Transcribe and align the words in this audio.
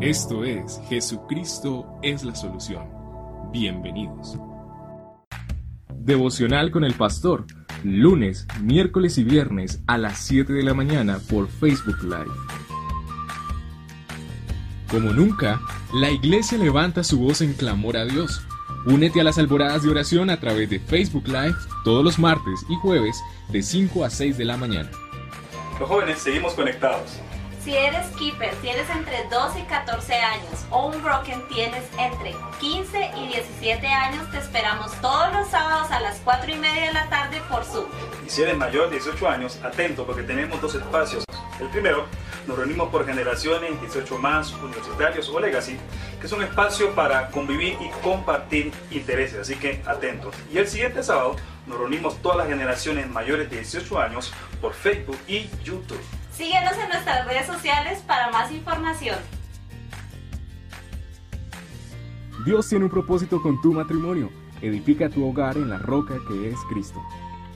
Esto 0.00 0.44
es 0.44 0.78
Jesucristo 0.90 1.98
es 2.02 2.22
la 2.22 2.34
solución. 2.34 2.86
Bienvenidos. 3.50 4.36
Devocional 5.94 6.70
con 6.70 6.84
el 6.84 6.92
pastor, 6.92 7.46
lunes, 7.82 8.46
miércoles 8.60 9.16
y 9.16 9.24
viernes 9.24 9.80
a 9.86 9.96
las 9.96 10.18
7 10.18 10.52
de 10.52 10.62
la 10.64 10.74
mañana 10.74 11.18
por 11.30 11.48
Facebook 11.48 12.02
Live. 12.02 12.30
Como 14.90 15.14
nunca, 15.14 15.62
la 15.94 16.10
iglesia 16.10 16.58
levanta 16.58 17.02
su 17.02 17.18
voz 17.18 17.40
en 17.40 17.54
clamor 17.54 17.96
a 17.96 18.04
Dios. 18.04 18.42
Únete 18.84 19.22
a 19.22 19.24
las 19.24 19.38
alboradas 19.38 19.82
de 19.82 19.88
oración 19.88 20.28
a 20.28 20.38
través 20.38 20.68
de 20.68 20.78
Facebook 20.78 21.26
Live 21.26 21.56
todos 21.84 22.04
los 22.04 22.18
martes 22.18 22.66
y 22.68 22.74
jueves 22.74 23.16
de 23.48 23.62
5 23.62 24.04
a 24.04 24.10
6 24.10 24.36
de 24.36 24.44
la 24.44 24.58
mañana. 24.58 24.90
Los 25.80 25.88
jóvenes 25.88 26.18
seguimos 26.18 26.52
conectados. 26.52 27.18
Si 27.66 27.74
eres 27.74 28.06
keeper, 28.16 28.54
tienes 28.62 28.88
entre 28.90 29.24
12 29.28 29.58
y 29.58 29.62
14 29.64 30.14
años 30.14 30.64
o 30.70 30.86
un 30.86 31.02
broken 31.02 31.42
tienes 31.48 31.82
entre 31.98 32.32
15 32.60 33.10
y 33.16 33.26
17 33.26 33.84
años, 33.88 34.30
te 34.30 34.38
esperamos 34.38 34.92
todos 35.00 35.32
los 35.32 35.48
sábados 35.48 35.90
a 35.90 35.98
las 35.98 36.20
4 36.20 36.52
y 36.52 36.54
media 36.58 36.86
de 36.86 36.92
la 36.92 37.08
tarde 37.08 37.42
por 37.50 37.64
Zoom. 37.64 37.86
Y 38.24 38.30
si 38.30 38.42
eres 38.42 38.56
mayor 38.56 38.88
de 38.88 39.00
18 39.00 39.28
años, 39.28 39.58
atento 39.64 40.06
porque 40.06 40.22
tenemos 40.22 40.60
dos 40.60 40.76
espacios. 40.76 41.24
El 41.58 41.66
primero, 41.70 42.06
nos 42.46 42.56
reunimos 42.56 42.88
por 42.88 43.04
generaciones, 43.04 43.80
18 43.80 44.16
más, 44.16 44.52
universitarios 44.52 45.28
o 45.28 45.40
legacy, 45.40 45.76
que 46.20 46.26
es 46.28 46.32
un 46.32 46.44
espacio 46.44 46.94
para 46.94 47.32
convivir 47.32 47.76
y 47.80 47.88
compartir 48.00 48.70
intereses, 48.92 49.40
así 49.40 49.56
que 49.56 49.82
atentos. 49.86 50.36
Y 50.52 50.58
el 50.58 50.68
siguiente 50.68 51.02
sábado 51.02 51.34
nos 51.66 51.78
reunimos 51.78 52.22
todas 52.22 52.38
las 52.38 52.46
generaciones 52.46 53.08
mayores 53.08 53.50
de 53.50 53.56
18 53.56 53.98
años 53.98 54.32
por 54.60 54.72
Facebook 54.72 55.18
y 55.26 55.50
YouTube. 55.64 55.98
Síguenos 56.36 56.74
en 56.76 56.88
nuestras 56.90 57.26
redes 57.26 57.46
sociales 57.46 58.02
para 58.06 58.30
más 58.30 58.52
información. 58.52 59.16
Dios 62.44 62.68
tiene 62.68 62.84
un 62.84 62.90
propósito 62.90 63.40
con 63.40 63.60
tu 63.62 63.72
matrimonio. 63.72 64.28
Edifica 64.60 65.08
tu 65.08 65.26
hogar 65.26 65.56
en 65.56 65.70
la 65.70 65.78
roca 65.78 66.14
que 66.28 66.50
es 66.50 66.58
Cristo. 66.68 67.02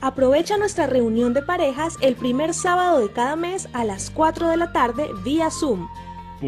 Aprovecha 0.01 0.57
nuestra 0.57 0.87
reunión 0.87 1.33
de 1.33 1.43
parejas 1.43 1.95
el 2.01 2.15
primer 2.15 2.55
sábado 2.55 2.99
de 2.99 3.11
cada 3.11 3.35
mes 3.35 3.69
a 3.73 3.85
las 3.85 4.09
4 4.09 4.49
de 4.49 4.57
la 4.57 4.71
tarde 4.71 5.11
vía 5.23 5.51
Zoom. 5.51 5.87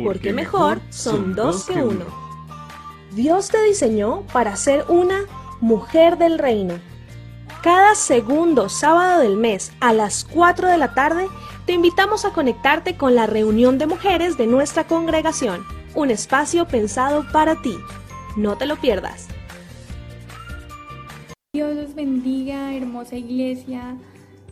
Porque, 0.04 0.34
mejor 0.34 0.82
son 0.90 1.36
dos 1.36 1.66
que 1.66 1.84
uno. 1.84 2.06
Dios 3.12 3.50
te 3.50 3.64
diseñó 3.64 4.24
para 4.34 4.56
ser 4.56 4.86
una 4.90 5.20
mujer 5.62 6.18
del 6.18 6.40
reino. 6.40 6.74
Cada 7.62 7.96
segundo 7.96 8.70
sábado 8.70 9.22
del 9.22 9.38
mes 9.38 9.72
a 9.80 9.94
las 9.94 10.26
4 10.26 10.68
de 10.68 10.78
la 10.78 10.94
tarde 10.94 11.28
te 11.66 11.74
invitamos 11.74 12.26
a 12.26 12.34
conectarte 12.34 12.98
con 12.98 13.16
la 13.16 13.26
reunión 13.26 13.78
de 13.78 13.88
mujeres 13.88 14.38
de 14.38 14.48
nuestra 14.48 14.86
congregación, 14.86 15.64
un 15.96 16.12
espacio 16.12 16.68
pensado 16.68 17.26
para 17.32 17.62
ti. 17.62 17.76
No 18.36 18.58
te 18.58 18.66
lo 18.66 18.76
pierdas. 18.76 19.28
Dios 21.54 21.76
los 21.76 21.96
bendiga, 21.96 22.74
hermosa 22.74 23.16
iglesia. 23.16 23.96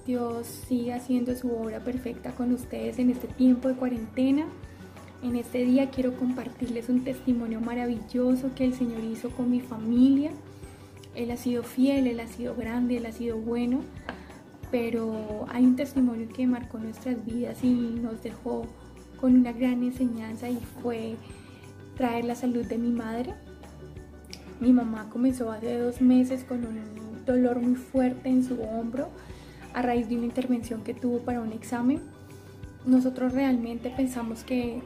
Dios 0.05 0.47
siga 0.67 0.95
haciendo 0.95 1.35
su 1.35 1.51
obra 1.51 1.79
perfecta 1.83 2.31
con 2.31 2.53
ustedes 2.53 2.99
en 2.99 3.09
este 3.09 3.27
tiempo 3.27 3.67
de 3.67 3.75
cuarentena. 3.75 4.45
En 5.23 5.35
este 5.35 5.63
día 5.63 5.89
quiero 5.89 6.15
compartirles 6.15 6.89
un 6.89 7.03
testimonio 7.03 7.59
maravilloso 7.59 8.51
que 8.55 8.65
el 8.65 8.73
Señor 8.73 9.03
hizo 9.03 9.29
con 9.31 9.49
mi 9.49 9.61
familia. 9.61 10.31
Él 11.15 11.31
ha 11.31 11.37
sido 11.37 11.63
fiel, 11.63 12.07
Él 12.07 12.19
ha 12.19 12.27
sido 12.27 12.55
grande, 12.55 12.97
Él 12.97 13.05
ha 13.05 13.11
sido 13.11 13.37
bueno, 13.37 13.81
pero 14.71 15.45
hay 15.49 15.65
un 15.65 15.75
testimonio 15.75 16.27
que 16.29 16.47
marcó 16.47 16.79
nuestras 16.79 17.25
vidas 17.25 17.63
y 17.63 17.99
nos 18.01 18.23
dejó 18.23 18.65
con 19.19 19.35
una 19.35 19.51
gran 19.51 19.83
enseñanza 19.83 20.49
y 20.49 20.57
fue 20.81 21.15
traer 21.95 22.25
la 22.25 22.35
salud 22.35 22.65
de 22.65 22.77
mi 22.77 22.89
madre. 22.89 23.33
Mi 24.59 24.71
mamá 24.73 25.09
comenzó 25.09 25.51
hace 25.51 25.77
dos 25.77 26.01
meses 26.01 26.43
con 26.43 26.65
un 26.65 27.25
dolor 27.25 27.59
muy 27.59 27.75
fuerte 27.75 28.29
en 28.29 28.43
su 28.43 28.61
hombro 28.61 29.09
a 29.73 29.81
raíz 29.81 30.09
de 30.09 30.15
una 30.15 30.25
intervención 30.25 30.83
que 30.83 30.93
tuvo 30.93 31.19
para 31.19 31.41
un 31.41 31.51
examen. 31.51 32.01
Nosotros 32.85 33.33
realmente 33.33 33.91
pensamos 33.95 34.43
que 34.43 34.81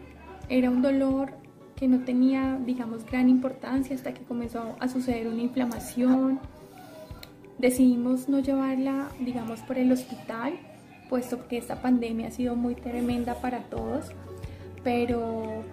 era 0.50 0.70
un 0.70 0.82
dolor 0.82 1.32
que 1.76 1.88
no 1.88 2.00
tenía, 2.00 2.58
digamos, 2.66 3.06
gran 3.06 3.30
importancia 3.30 3.96
hasta 3.96 4.14
que 4.14 4.24
comenzó 4.24 4.76
a 4.80 4.88
suceder 4.88 5.28
una 5.28 5.42
inflamación. 5.42 6.40
Decidimos 7.58 8.30
no 8.30 8.40
llevarla, 8.40 9.10
digamos, 9.20 9.62
por 9.62 9.78
el 9.78 9.92
hospital, 9.92 10.54
puesto 11.10 11.48
que 11.48 11.58
esta 11.58 11.82
pandemia 11.82 12.28
ha 12.28 12.32
sido 12.32 12.56
muy 12.56 12.76
tremenda 12.76 13.36
para 13.36 13.64
todos, 13.64 14.12
pero 14.84 15.64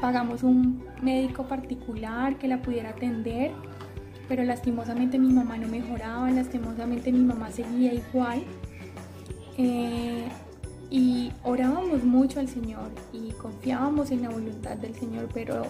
pagamos 0.00 0.42
un 0.42 0.84
médico 1.02 1.44
particular 1.44 2.38
que 2.38 2.48
la 2.48 2.62
pudiera 2.62 2.90
atender, 2.90 3.52
pero 4.28 4.44
lastimosamente 4.44 5.18
mi 5.18 5.32
mamá 5.32 5.58
no 5.58 5.68
mejoraba, 5.68 6.30
lastimosamente 6.30 7.12
mi 7.12 7.24
mamá 7.24 7.50
seguía 7.50 7.92
igual. 7.92 8.44
Eh, 9.56 10.24
y 10.90 11.32
orábamos 11.44 12.04
mucho 12.04 12.40
al 12.40 12.48
Señor 12.48 12.90
y 13.12 13.32
confiábamos 13.32 14.10
en 14.10 14.22
la 14.22 14.30
voluntad 14.30 14.76
del 14.76 14.94
Señor, 14.94 15.28
pero 15.34 15.66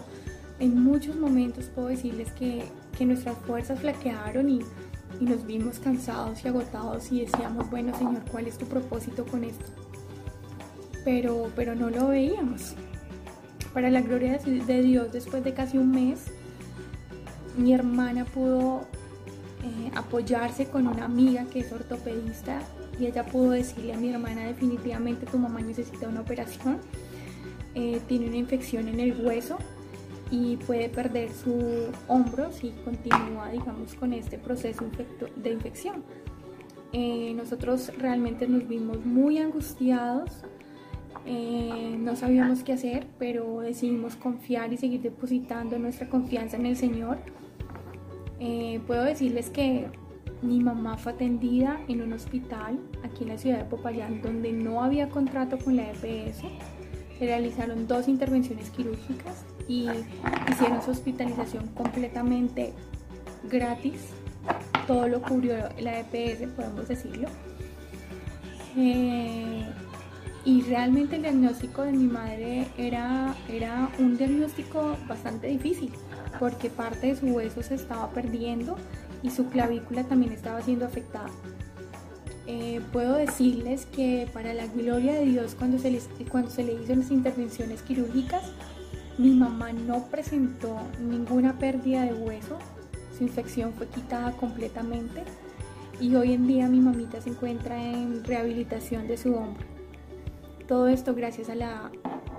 en 0.61 0.83
muchos 0.83 1.17
momentos 1.17 1.67
puedo 1.75 1.89
decirles 1.89 2.31
que, 2.33 2.65
que 2.97 3.05
nuestras 3.05 3.37
fuerzas 3.39 3.81
flaquearon 3.81 4.49
y, 4.49 4.61
y 5.21 5.25
nos 5.25 5.45
vimos 5.47 5.79
cansados 5.79 6.45
y 6.45 6.49
agotados 6.49 7.11
y 7.11 7.21
decíamos, 7.21 7.69
bueno 7.71 7.97
Señor, 7.97 8.23
¿cuál 8.31 8.47
es 8.47 8.59
tu 8.59 8.67
propósito 8.67 9.25
con 9.27 9.45
esto? 9.45 9.65
Pero, 11.05 11.51
pero 11.57 11.75
no 11.75 11.91
lo 11.91 12.09
veíamos. 12.09 12.75
Para 13.73 13.91
la 13.91 14.01
gloria 14.01 14.39
de 14.39 14.83
Dios, 14.83 15.13
después 15.13 15.45
de 15.45 15.53
casi 15.53 15.79
un 15.79 15.91
mes, 15.91 16.27
mi 17.57 17.75
hermana 17.75 18.25
pudo 18.25 18.83
eh, 19.63 19.91
apoyarse 19.95 20.67
con 20.67 20.87
una 20.87 21.05
amiga 21.05 21.45
que 21.47 21.61
es 21.61 21.73
ortopedista 21.73 22.61
y 22.99 23.07
ella 23.07 23.25
pudo 23.25 23.51
decirle 23.51 23.93
a 23.93 23.97
mi 23.97 24.11
hermana 24.11 24.47
definitivamente 24.47 25.27
tu 25.27 25.39
mamá 25.39 25.61
necesita 25.61 26.09
una 26.09 26.21
operación, 26.21 26.79
eh, 27.75 28.01
tiene 28.09 28.27
una 28.27 28.37
infección 28.37 28.89
en 28.89 29.01
el 29.01 29.25
hueso 29.25 29.59
y 30.31 30.57
puede 30.57 30.89
perder 30.89 31.31
su 31.31 31.89
hombro 32.07 32.53
si 32.53 32.71
continúa, 32.85 33.51
digamos, 33.51 33.95
con 33.95 34.13
este 34.13 34.39
proceso 34.39 34.85
de 35.37 35.51
infección. 35.51 36.03
Eh, 36.93 37.35
nosotros 37.35 37.93
realmente 37.99 38.49
nos 38.49 38.67
vimos 38.67 39.05
muy 39.05 39.39
angustiados, 39.39 40.31
eh, 41.27 41.97
no 41.99 42.17
sabíamos 42.17 42.63
qué 42.63 42.73
hacer, 42.73 43.07
pero 43.19 43.61
decidimos 43.61 44.17
confiar 44.17 44.73
y 44.73 44.77
seguir 44.77 45.03
depositando 45.03 45.79
nuestra 45.79 46.09
confianza 46.09 46.57
en 46.57 46.67
el 46.67 46.77
Señor. 46.77 47.19
puedo 48.87 49.05
decirles 49.05 49.51
que 49.51 49.89
mi 50.43 50.61
mamá 50.61 50.97
fue 50.97 51.13
atendida 51.13 51.81
en 51.89 52.03
un 52.03 52.13
hospital 52.13 52.79
aquí 53.03 53.25
en 53.25 53.31
la 53.31 53.39
ciudad 53.39 53.59
de 53.59 53.65
Popayán 53.65 54.23
donde 54.23 54.53
no 54.53 54.83
había 54.83 55.09
contrato 55.09 55.59
con 55.59 55.77
la 55.77 55.91
EPS. 55.91 56.43
Se 57.19 57.27
realizaron 57.27 57.87
dos 57.89 58.07
intervenciones 58.07 58.71
quirúrgicas 58.71 59.45
y 59.67 59.89
hicieron 60.51 60.81
su 60.83 60.93
hospitalización 60.93 61.67
completamente 61.69 62.73
gratis. 63.51 64.11
Todo 64.87 65.09
lo 65.09 65.21
cubrió 65.21 65.57
la 65.81 66.01
EPS, 66.01 66.49
podemos 66.55 66.87
decirlo. 66.87 67.29
Eh, 68.77 69.67
y 70.45 70.63
realmente 70.63 71.17
el 71.17 71.23
diagnóstico 71.23 71.83
de 71.83 71.93
mi 71.93 72.05
madre 72.05 72.69
era, 72.79 73.35
era 73.49 73.91
un 73.99 74.17
diagnóstico 74.17 74.97
bastante 75.09 75.49
difícil 75.49 75.93
porque 76.39 76.71
parte 76.71 77.09
de 77.09 77.17
su 77.17 77.27
hueso 77.27 77.63
se 77.63 77.75
estaba 77.75 78.11
perdiendo 78.11 78.77
y 79.23 79.31
su 79.31 79.47
clavícula 79.47 80.05
también 80.05 80.33
estaba 80.33 80.63
siendo 80.63 80.87
afectada. 80.87 81.31
Eh, 82.47 82.81
puedo 82.93 83.15
decirles 83.15 83.87
que 83.87 84.27
para 84.33 84.55
la 84.55 84.67
gloria 84.67 85.13
de 85.13 85.27
Dios 85.27 85.55
cuando 85.55 85.79
se, 85.79 85.91
les, 85.91 86.09
cuando 86.31 86.51
se 86.51 86.65
le 86.65 86.73
hizo 86.73 86.95
las 86.95 87.11
intervenciones 87.11 87.83
quirúrgicas, 87.83 88.43
mi 89.19 89.31
mamá 89.31 89.73
no 89.73 90.07
presentó 90.07 90.79
ninguna 90.99 91.59
pérdida 91.59 92.05
de 92.05 92.15
hueso, 92.15 92.59
su 93.17 93.25
infección 93.25 93.75
fue 93.75 93.87
quitada 93.89 94.33
completamente 94.33 95.25
y 96.01 96.15
hoy 96.15 96.33
en 96.33 96.47
día 96.47 96.69
mi 96.69 96.81
mamita 96.81 97.21
se 97.21 97.31
encuentra 97.31 97.83
en 97.83 98.25
rehabilitación 98.25 99.09
de 99.09 99.17
su 99.17 99.35
hombro. 99.35 99.67
Todo 100.67 100.89
esto 100.89 101.15
gracias 101.15 101.51
a 101.51 101.55
la 101.55 101.91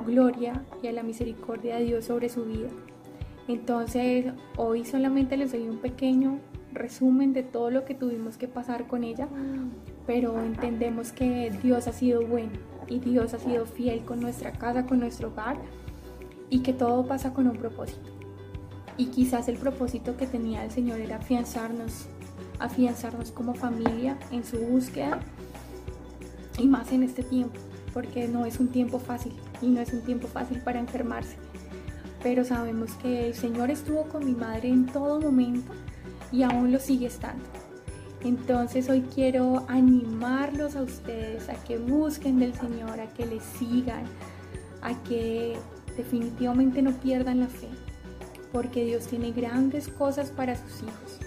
gloria 0.06 0.64
y 0.82 0.88
a 0.88 0.92
la 0.92 1.04
misericordia 1.04 1.76
de 1.76 1.84
Dios 1.84 2.06
sobre 2.06 2.30
su 2.30 2.46
vida. 2.46 2.70
Entonces, 3.48 4.28
hoy 4.58 4.86
solamente 4.86 5.36
les 5.36 5.52
doy 5.52 5.68
un 5.68 5.80
pequeño 5.80 6.40
resumen 6.74 7.34
de 7.34 7.44
todo 7.44 7.72
lo 7.72 7.86
que 7.86 7.96
tuvimos 7.96 8.38
que 8.38 8.48
pasar 8.48 8.88
con 8.88 9.04
ella, 9.04 9.28
pero 10.06 10.42
entendemos 10.42 11.12
que 11.12 11.52
Dios 11.62 11.88
ha 11.88 11.94
sido 11.94 12.26
bueno 12.26 12.54
y 12.88 13.00
Dios 13.00 13.34
ha 13.34 13.40
sido 13.40 13.66
fiel 13.66 14.02
con 14.02 14.20
nuestra 14.20 14.52
casa, 14.52 14.86
con 14.86 15.00
nuestro 15.00 15.30
hogar 15.30 15.58
y 16.50 16.60
que 16.60 16.74
todo 16.74 17.06
pasa 17.06 17.34
con 17.34 17.48
un 17.48 17.58
propósito. 17.58 18.10
Y 18.98 19.08
quizás 19.08 19.48
el 19.48 19.58
propósito 19.58 20.18
que 20.18 20.28
tenía 20.28 20.64
el 20.66 20.72
Señor 20.72 21.00
era 21.00 21.18
afianzarnos, 21.18 22.08
afianzarnos 22.60 23.32
como 23.32 23.54
familia 23.54 24.18
en 24.32 24.44
su 24.44 24.58
búsqueda 24.58 25.20
y 26.58 26.68
más 26.68 26.92
en 26.92 27.04
este 27.04 27.24
tiempo, 27.24 27.58
porque 27.94 28.28
no 28.28 28.46
es 28.46 28.60
un 28.60 28.68
tiempo 28.68 29.00
fácil 29.00 29.34
y 29.62 29.68
no 29.68 29.80
es 29.80 29.94
un 29.94 30.02
tiempo 30.02 30.28
fácil 30.28 30.60
para 30.62 30.80
enfermarse. 30.80 31.38
pero 32.22 32.44
sabemos 32.44 32.92
que 32.96 33.28
el 33.28 33.34
Señor 33.34 33.72
estuvo 33.72 34.04
con 34.10 34.26
mi 34.26 34.34
madre 34.34 34.68
en 34.68 34.88
todo 34.88 35.22
momento 35.22 35.72
y 36.32 36.44
aún 36.44 36.72
lo 36.72 36.80
sigue 36.80 37.08
estando. 37.08 37.44
Entonces 38.22 38.90
hoy 38.90 39.02
quiero 39.14 39.66
animarlos 39.70 40.76
a 40.76 40.82
ustedes 40.82 41.48
a 41.48 41.54
que 41.64 41.78
busquen 41.78 42.40
del 42.40 42.54
Señor, 42.54 43.00
a 43.00 43.08
que 43.14 43.26
le 43.26 43.40
sigan, 43.40 44.04
a 44.82 44.94
que 45.04 45.58
definitivamente 45.96 46.82
no 46.82 46.92
pierdan 46.92 47.40
la 47.40 47.48
fe, 47.48 47.70
porque 48.52 48.84
Dios 48.84 49.08
tiene 49.08 49.32
grandes 49.32 49.88
cosas 49.88 50.32
para 50.32 50.56
sus 50.56 50.84
hijos. 50.84 51.20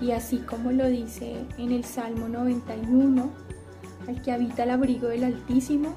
Y 0.00 0.12
así 0.12 0.38
como 0.38 0.70
lo 0.70 0.86
dice 0.86 1.36
en 1.58 1.72
el 1.72 1.84
Salmo 1.84 2.28
91, 2.28 3.30
al 4.06 4.22
que 4.22 4.32
habita 4.32 4.62
el 4.62 4.70
abrigo 4.70 5.08
del 5.08 5.24
Altísimo, 5.24 5.94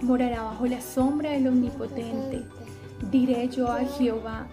morará 0.00 0.42
bajo 0.42 0.66
la 0.66 0.80
sombra 0.80 1.30
del 1.30 1.48
Omnipotente. 1.48 2.44
Diré 3.10 3.48
yo 3.48 3.72
a 3.72 3.80
Jehová, 3.80 4.46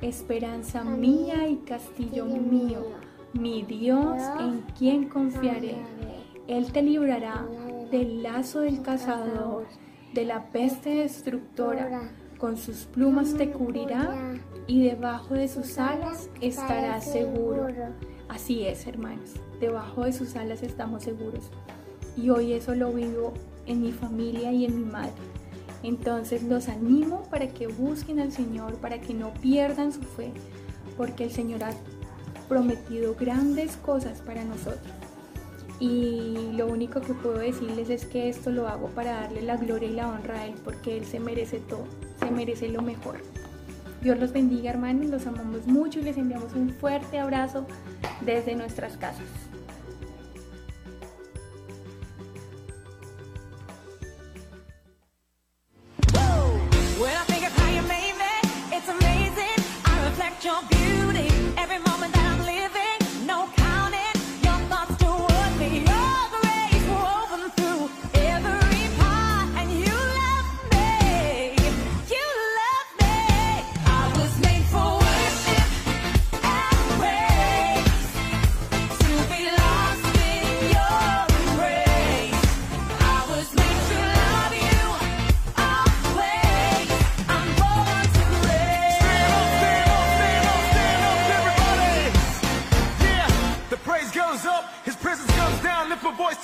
esperanza 0.00 0.82
mía 0.84 1.48
y 1.48 1.56
castillo 1.56 2.24
mío, 2.24 2.86
mi 3.32 3.62
Dios 3.62 4.20
en 4.38 4.62
quien 4.78 5.08
confiaré. 5.08 5.76
Él 6.46 6.72
te 6.72 6.82
librará 6.82 7.46
del 7.90 8.22
lazo 8.22 8.60
del 8.60 8.82
cazador, 8.82 9.66
de 10.14 10.24
la 10.24 10.50
peste 10.50 10.90
destructora, 10.96 12.10
con 12.38 12.56
sus 12.56 12.86
plumas 12.86 13.34
te 13.34 13.50
cubrirá 13.50 14.34
y 14.66 14.82
debajo 14.82 15.34
de 15.34 15.48
sus 15.48 15.78
alas 15.78 16.30
estarás 16.40 17.04
seguro. 17.04 17.68
Así 18.28 18.64
es, 18.64 18.86
hermanos, 18.86 19.34
debajo 19.60 20.04
de 20.04 20.12
sus 20.12 20.36
alas 20.36 20.62
estamos 20.62 21.02
seguros. 21.02 21.50
Y 22.16 22.30
hoy 22.30 22.54
eso 22.54 22.74
lo 22.74 22.92
vivo 22.92 23.34
en 23.66 23.82
mi 23.82 23.92
familia 23.92 24.52
y 24.52 24.64
en 24.64 24.76
mi 24.76 24.90
madre. 24.90 25.29
Entonces 25.82 26.42
los 26.42 26.68
animo 26.68 27.22
para 27.30 27.48
que 27.48 27.66
busquen 27.66 28.20
al 28.20 28.32
Señor, 28.32 28.76
para 28.76 29.00
que 29.00 29.14
no 29.14 29.32
pierdan 29.34 29.92
su 29.92 30.02
fe, 30.02 30.32
porque 30.96 31.24
el 31.24 31.30
Señor 31.30 31.64
ha 31.64 31.72
prometido 32.48 33.14
grandes 33.14 33.76
cosas 33.76 34.20
para 34.20 34.44
nosotros. 34.44 34.92
Y 35.78 36.52
lo 36.52 36.66
único 36.66 37.00
que 37.00 37.14
puedo 37.14 37.38
decirles 37.38 37.88
es 37.88 38.04
que 38.04 38.28
esto 38.28 38.50
lo 38.50 38.68
hago 38.68 38.88
para 38.88 39.22
darle 39.22 39.40
la 39.40 39.56
gloria 39.56 39.88
y 39.88 39.94
la 39.94 40.08
honra 40.08 40.40
a 40.40 40.46
Él, 40.46 40.54
porque 40.62 40.98
Él 40.98 41.06
se 41.06 41.20
merece 41.20 41.58
todo, 41.58 41.86
se 42.18 42.30
merece 42.30 42.68
lo 42.68 42.82
mejor. 42.82 43.16
Dios 44.02 44.18
los 44.18 44.32
bendiga 44.32 44.70
hermanos, 44.70 45.06
los 45.06 45.26
amamos 45.26 45.66
mucho 45.66 46.00
y 46.00 46.02
les 46.02 46.18
enviamos 46.18 46.52
un 46.54 46.70
fuerte 46.70 47.18
abrazo 47.18 47.66
desde 48.20 48.56
nuestras 48.56 48.96
casas. 48.98 49.49
When 57.00 57.16
I 57.16 57.24
think 57.24 57.46
of 57.46 57.52
how 57.56 57.70
you 57.70 57.80
made 57.88 58.12
me, 58.12 58.76
it's 58.76 58.86
amazing. 58.86 59.64
I 59.86 60.06
reflect 60.06 60.44
your 60.44 60.60
beauty. 60.68 60.99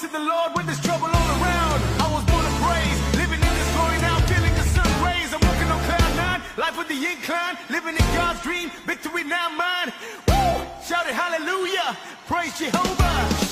to 0.07 0.13
the 0.13 0.19
Lord 0.19 0.55
when 0.55 0.67
there's 0.67 0.81
trouble 0.81 1.07
all 1.07 1.31
around. 1.43 1.81
I 1.99 2.09
was 2.13 2.25
born 2.25 2.45
to 2.45 2.55
praise, 2.63 2.99
living 3.17 3.41
in 3.41 3.53
this 3.59 3.71
glory 3.75 3.99
now, 3.99 4.19
feeling 4.27 4.55
the 4.55 4.67
sun 4.75 4.87
rays. 5.05 5.33
I'm 5.35 5.41
walking 5.41 5.71
on 5.71 5.81
cloud 5.85 6.17
nine, 6.17 6.41
life 6.57 6.77
with 6.79 6.89
the 6.89 7.01
incline, 7.07 7.57
living 7.71 7.97
in 7.97 8.07
God's 8.15 8.41
dream, 8.43 8.71
victory 8.85 9.25
now 9.25 9.49
mine. 9.49 9.93
Woo! 10.29 10.67
Shout 10.85 11.07
it, 11.07 11.15
hallelujah, 11.15 11.97
praise 12.27 12.59
Jehovah. 12.59 13.46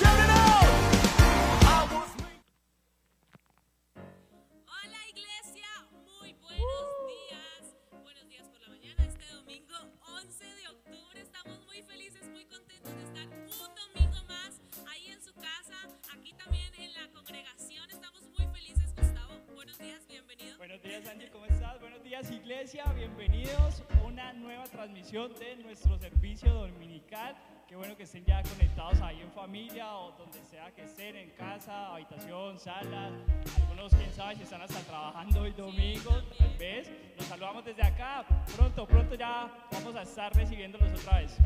De 25.39 25.57
nuestro 25.57 25.99
servicio 25.99 26.53
dominical. 26.53 27.35
Qué 27.67 27.77
bueno 27.77 27.97
que 27.97 28.05
estén 28.05 28.25
ya 28.25 28.43
conectados 28.43 29.01
ahí 29.01 29.21
en 29.21 29.31
familia 29.33 29.97
o 29.97 30.13
donde 30.13 30.43
sea 30.45 30.71
que 30.73 30.85
estén, 30.85 31.17
en 31.17 31.31
casa, 31.31 31.95
habitación, 31.95 32.59
sala. 32.59 33.11
Algunos, 33.57 33.95
quién 33.95 34.13
sabe, 34.13 34.37
si 34.37 34.43
están 34.43 34.63
hasta 34.63 34.81
trabajando 34.81 35.41
hoy 35.41 35.53
domingo, 35.53 36.23
tal 36.39 36.57
vez. 36.59 36.91
Los 37.17 37.27
saludamos 37.27 37.65
desde 37.65 37.83
acá. 37.83 38.25
Pronto, 38.57 38.87
pronto 38.87 39.15
ya 39.15 39.51
vamos 39.73 39.97
a 39.97 40.03
estar 40.03 40.35
recibiéndolos 40.35 40.93
otra 41.01 41.21
vez. 41.21 41.37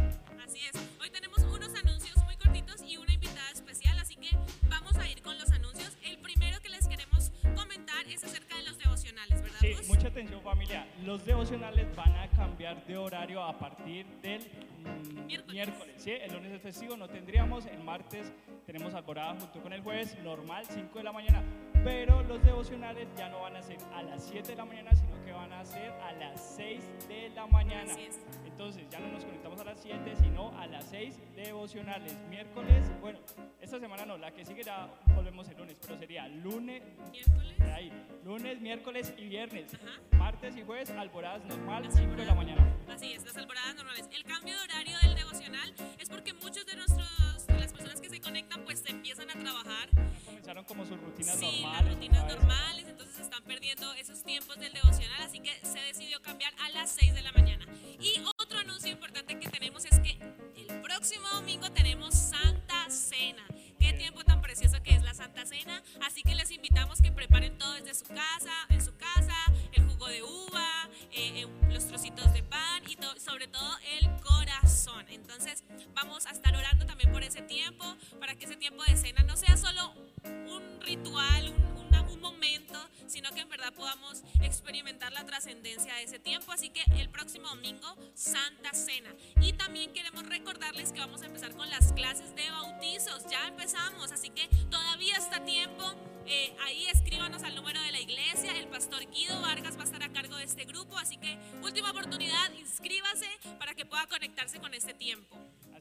Así 0.45 0.59
es. 0.59 0.73
Hoy 1.01 1.11
tenemos 1.11 1.38
atención 10.19 10.43
familia. 10.43 10.85
Los 11.05 11.25
devocionales 11.25 11.95
van 11.95 12.13
a 12.17 12.29
cambiar 12.31 12.85
de 12.87 12.97
horario 12.97 13.41
a 13.41 13.57
partir 13.57 14.05
del 14.21 14.41
mm, 14.41 15.27
miércoles. 15.53 15.95
¿sí? 15.97 16.11
El 16.11 16.33
lunes 16.33 16.51
es 16.51 16.61
festivo, 16.61 16.97
no 16.97 17.07
tendríamos. 17.07 17.67
El 17.67 17.85
martes 17.85 18.33
tenemos 18.67 18.95
alborada 18.95 19.39
junto 19.39 19.63
con 19.63 19.73
el 19.73 19.81
jueves, 19.81 20.19
normal, 20.25 20.65
5 20.69 20.99
de 20.99 21.05
la 21.05 21.13
mañana. 21.13 21.45
Pero 21.85 22.23
los 22.25 22.43
devocionales 22.45 23.09
ya 23.17 23.29
no 23.29 23.41
van 23.41 23.57
a 23.57 23.63
ser 23.63 23.79
a 23.95 24.03
las 24.03 24.25
7 24.25 24.49
de 24.49 24.57
la 24.57 24.65
mañana, 24.65 24.95
sino 24.95 25.25
que 25.25 25.33
van 25.33 25.53
a 25.53 25.65
ser 25.65 25.91
a 25.93 26.13
las 26.13 26.55
6 26.57 27.09
de 27.09 27.31
la 27.31 27.47
mañana. 27.47 27.93
Entonces 28.45 28.89
ya 28.91 28.99
no 28.99 29.09
nos 29.09 29.25
conectamos 29.25 29.61
a 29.61 29.65
las 29.65 29.81
7, 29.81 30.17
sino 30.21 30.59
a 30.59 30.67
las 30.67 30.85
6 30.87 31.19
devocionales. 31.37 32.17
Miércoles, 32.29 32.85
bueno, 33.01 33.21
esta 33.61 33.79
semana 33.79 34.05
no, 34.05 34.19
la 34.19 34.33
que 34.33 34.45
sigue 34.45 34.63
ya 34.63 34.89
volvemos 35.15 35.49
el 35.49 35.57
lunes, 35.57 35.79
pero 35.81 35.97
sería 35.97 36.29
lunes, 36.29 36.83
miércoles, 37.11 37.61
ahí, 37.75 37.93
lunes, 38.25 38.61
miércoles 38.61 39.15
y 39.17 39.29
viernes. 39.29 39.77
Martes 40.19 40.57
y 40.57 40.63
jueves, 40.63 40.91
alboradas 40.91 41.45
normal, 41.45 41.87
5 41.89 42.17
de 42.17 42.27
la 42.27 42.35
mañana. 42.35 42.77
Así 42.89 43.13
es, 43.13 43.25
las 43.25 43.37
alboradas 43.37 43.77
normales. 43.77 44.09
El 44.11 44.25
cambio 44.25 44.57
de 44.57 44.63
horario 44.65 44.99
del 45.03 45.15
devocional 45.15 45.75
es 45.99 46.09
porque 46.09 46.33
muchos 46.35 46.67
de 46.67 46.77
nuestros, 46.77 47.47
de 47.47 47.59
las 47.59 47.73
personas 47.73 48.01
que 48.01 48.09
se 48.09 48.21
conectan, 48.21 48.65
pues 48.65 48.81
se 48.81 48.91
empiezan 48.91 49.31
a 49.31 49.35
trabajar. 49.35 49.89
Comenzaron 50.49 50.65
como 50.65 50.87
sus 50.87 50.99
rutinas 50.99 51.37
sí, 51.39 51.61
normales. 51.61 51.85
Las 51.85 51.95
rutinas 51.95 52.27
normales, 52.27 52.87
entonces 52.89 53.21
están 53.21 53.45
perdiendo 53.45 53.93
esos 53.93 54.23
tiempos 54.23 54.59
del 54.59 54.73
devocional, 54.73 55.21
así 55.21 55.41
que 55.41 55.51
se 55.63 55.79
decidió 55.79 56.23
cambiar 56.23 56.55
a 56.65 56.71
las 56.71 56.91
6 56.93 57.15
de 57.15 57.21
la 57.21 57.33
mañana. 57.33 57.67
Y 58.01 58.15
otro 58.39 58.59
anuncio 58.59 58.91
importante 58.91 59.39
que 59.39 59.47
tenemos 59.51 59.85
es 59.85 60.01
que 60.01 60.19
el 60.57 60.81
próximo 60.81 61.29
domingo 61.35 61.71
tenemos 61.73 62.15
Santa 62.15 62.89
Cena. 62.89 63.47
Qué 63.79 63.93
tiempo 63.93 64.25
tan 64.25 64.41
precioso 64.41 64.83
que 64.83 64.95
es 64.95 65.03
la 65.03 65.13
Santa 65.13 65.45
Cena, 65.45 65.83
así 66.07 66.23
que 66.23 66.35
les 66.35 66.51
invitamos 66.51 67.03
que 67.03 67.13
preparen 67.13 67.59
todo 67.59 67.75
desde 67.75 67.95
su 67.95 68.07
casa, 68.07 68.55
en 68.71 68.83
su 68.83 68.97
casa, 68.97 69.37
de 70.07 70.23
uva, 70.23 70.89
eh, 71.13 71.43
eh, 71.43 71.47
los 71.71 71.87
trocitos 71.87 72.33
de 72.33 72.43
pan 72.43 72.83
y 72.89 72.97
sobre 73.21 73.49
todo 73.49 73.77
el 73.99 74.09
corazón. 74.21 75.05
Entonces 75.09 75.65
vamos 75.95 76.27
a 76.27 76.31
estar 76.31 76.55
orando 76.55 76.87
también 76.87 77.13
por 77.13 77.23
ese 77.23 77.43
tiempo, 77.43 77.85
para 78.21 78.35
que 78.35 78.45
ese 78.45 78.57
tiempo 78.57 78.83
de 78.85 78.97
cena 78.97 79.23
no 79.23 79.37
sea 79.37 79.57
solo 79.57 79.93
un 80.25 80.81
ritual, 80.83 81.55
un 81.77 81.78
momento, 82.33 82.79
sino 83.07 83.31
que 83.33 83.41
en 83.41 83.49
verdad 83.49 83.73
podamos 83.73 84.23
experimentar 84.41 85.13
la 85.13 85.25
trascendencia 85.25 85.95
de 85.95 86.03
ese 86.05 86.19
tiempo. 86.19 86.53
Así 86.53 86.71
que 86.71 86.83
el 87.01 87.09
próximo 87.09 87.49
domingo, 87.49 87.97
Santa 88.15 88.73
Cena. 88.73 89.15
Y 89.41 89.53
también 89.55 89.93
queremos 89.93 90.27
recordarles 90.27 90.93
que 90.93 91.01
vamos 91.01 91.23
a 91.23 91.27
empezar 91.27 91.55
con 91.55 91.69
las 91.71 91.93
clases 91.93 92.35
de 92.35 92.51
bautizos. 92.51 93.27
Ya 93.31 93.47
empezamos, 93.49 94.13
así 94.13 94.31
que 94.31 94.49
todavía 94.71 95.17
está 95.17 95.45
tiempo. 95.45 95.85
Eh, 96.27 96.55
ahí 96.67 96.87
escríbanos 96.89 97.43
al 97.43 97.55
número 97.55 97.81
de 97.81 97.93
la 97.93 98.01
iglesia. 98.01 98.53
El 98.59 98.69
pastor 98.69 99.09
Guido 99.11 99.41
Vargas 99.41 99.77
va 99.77 99.83
a 99.83 99.85
estar 99.85 100.03
a 100.03 100.13
cargo 100.13 100.37
de 100.37 100.45
este 100.45 100.65
grupo. 100.65 100.99
Así 100.99 101.17
que 101.17 101.39
última 101.63 101.91
oportunidad, 101.91 102.53
inscríbase 102.53 103.29
para 103.59 103.75
que 103.75 103.87
pueda 103.87 104.07
conectarse 104.07 104.61
con 104.61 104.75
este 104.75 104.93
tiempo. 104.93 105.37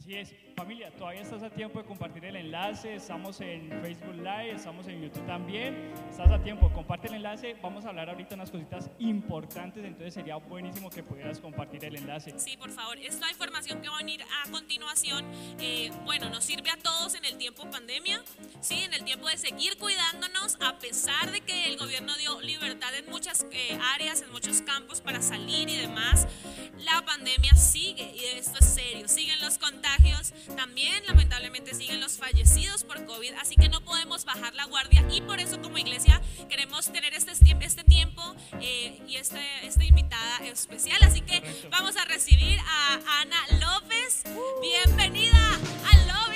Así 0.07 0.15
es, 0.15 0.33
familia, 0.55 0.89
todavía 0.95 1.21
estás 1.21 1.43
a 1.43 1.49
tiempo 1.49 1.79
de 1.79 1.85
compartir 1.85 2.23
el 2.23 2.37
enlace, 2.37 2.95
estamos 2.95 3.41
en 3.41 3.69
Facebook 3.81 4.15
Live, 4.15 4.51
estamos 4.51 4.87
en 4.87 5.01
YouTube 5.01 5.25
también, 5.25 5.91
estás 6.09 6.31
a 6.31 6.41
tiempo, 6.41 6.71
comparte 6.71 7.09
el 7.09 7.15
enlace, 7.15 7.57
vamos 7.61 7.83
a 7.83 7.89
hablar 7.89 8.09
ahorita 8.11 8.35
unas 8.35 8.49
cositas 8.49 8.89
importantes, 8.99 9.83
entonces 9.83 10.13
sería 10.13 10.37
buenísimo 10.37 10.89
que 10.89 11.03
pudieras 11.03 11.41
compartir 11.41 11.83
el 11.83 11.97
enlace. 11.97 12.33
Sí, 12.39 12.55
por 12.55 12.69
favor, 12.71 12.97
esta 12.99 13.29
información 13.29 13.81
que 13.81 13.89
va 13.89 13.95
a 13.95 13.97
venir 13.97 14.23
a 14.23 14.49
continuación, 14.49 15.25
eh, 15.59 15.91
bueno, 16.05 16.29
nos 16.29 16.45
sirve 16.45 16.69
a 16.69 16.77
todos 16.77 17.13
en 17.15 17.25
el 17.25 17.37
tiempo 17.37 17.69
pandemia, 17.69 18.23
sí, 18.61 18.83
en 18.83 18.93
el 18.93 19.03
tiempo 19.03 19.27
de 19.27 19.35
seguir 19.35 19.77
cuidándonos, 19.77 20.57
a 20.61 20.79
pesar 20.79 21.33
de 21.33 21.41
que 21.41 21.65
el 21.67 21.77
gobierno 21.77 22.15
dio 22.15 22.39
libertad 22.39 22.95
en 22.95 23.09
muchas 23.09 23.45
eh, 23.51 23.77
áreas, 23.95 24.21
en 24.21 24.31
muchos 24.31 24.61
campos 24.61 25.01
para 25.01 25.21
salir 25.21 25.67
y 25.67 25.75
demás, 25.75 26.29
la 26.77 27.03
pandemia 27.05 27.53
sigue 27.55 28.09
y 28.15 28.37
esto 28.37 28.59
es 28.59 28.65
serio, 28.65 29.09
siguen 29.09 29.41
los 29.41 29.57
contagios, 29.97 30.33
también 30.55 31.05
lamentablemente 31.05 31.73
siguen 31.73 31.99
los 31.99 32.17
fallecidos 32.17 32.83
por 32.83 33.05
COVID, 33.05 33.33
así 33.41 33.55
que 33.55 33.69
no 33.69 33.81
podemos 33.81 34.25
bajar 34.25 34.53
la 34.55 34.65
guardia. 34.65 35.03
Y 35.11 35.21
por 35.21 35.39
eso 35.39 35.61
como 35.61 35.77
iglesia 35.77 36.21
queremos 36.49 36.91
tener 36.91 37.13
este, 37.13 37.31
este 37.61 37.83
tiempo 37.83 38.35
eh, 38.61 38.99
y 39.07 39.15
este, 39.15 39.39
esta 39.63 39.83
invitada 39.83 40.37
especial, 40.45 41.01
así 41.03 41.21
que 41.21 41.41
vamos 41.69 41.95
a 41.97 42.05
recibir 42.05 42.59
a 42.59 43.21
Ana 43.21 43.37
López. 43.59 44.23
Bienvenida 44.61 45.53
al 45.91 46.07
lobby. 46.07 46.26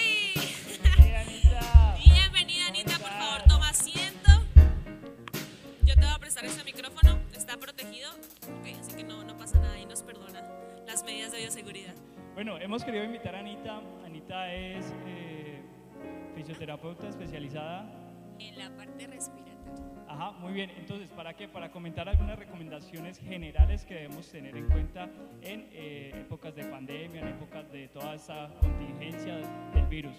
Bueno, 12.34 12.58
hemos 12.58 12.84
querido 12.84 13.04
invitar 13.04 13.36
a 13.36 13.40
Anita. 13.40 13.82
Anita 14.06 14.54
es 14.54 14.94
eh, 15.06 15.62
fisioterapeuta 16.34 17.10
especializada 17.10 17.86
en 18.40 18.58
la 18.58 18.70
parte 18.76 19.06
respiratoria. 19.08 19.52
Ajá, 20.08 20.32
muy 20.32 20.54
bien. 20.54 20.70
Entonces, 20.78 21.10
¿para 21.12 21.34
qué? 21.36 21.50
Para 21.50 21.72
comentar 21.72 22.08
algunas 22.08 22.40
recomendaciones 22.40 23.20
generales 23.20 23.86
que 23.86 23.96
debemos 23.96 24.30
tener 24.30 24.56
en 24.56 24.68
cuenta 24.68 25.10
en 25.42 25.68
eh, 25.74 26.12
épocas 26.16 26.56
de 26.56 26.64
pandemia, 26.64 27.22
en 27.22 27.28
épocas 27.28 27.70
de 27.70 27.90
toda 27.90 28.16
esa 28.16 28.50
contingencia 28.62 29.36
del 29.74 29.86
virus. 29.88 30.16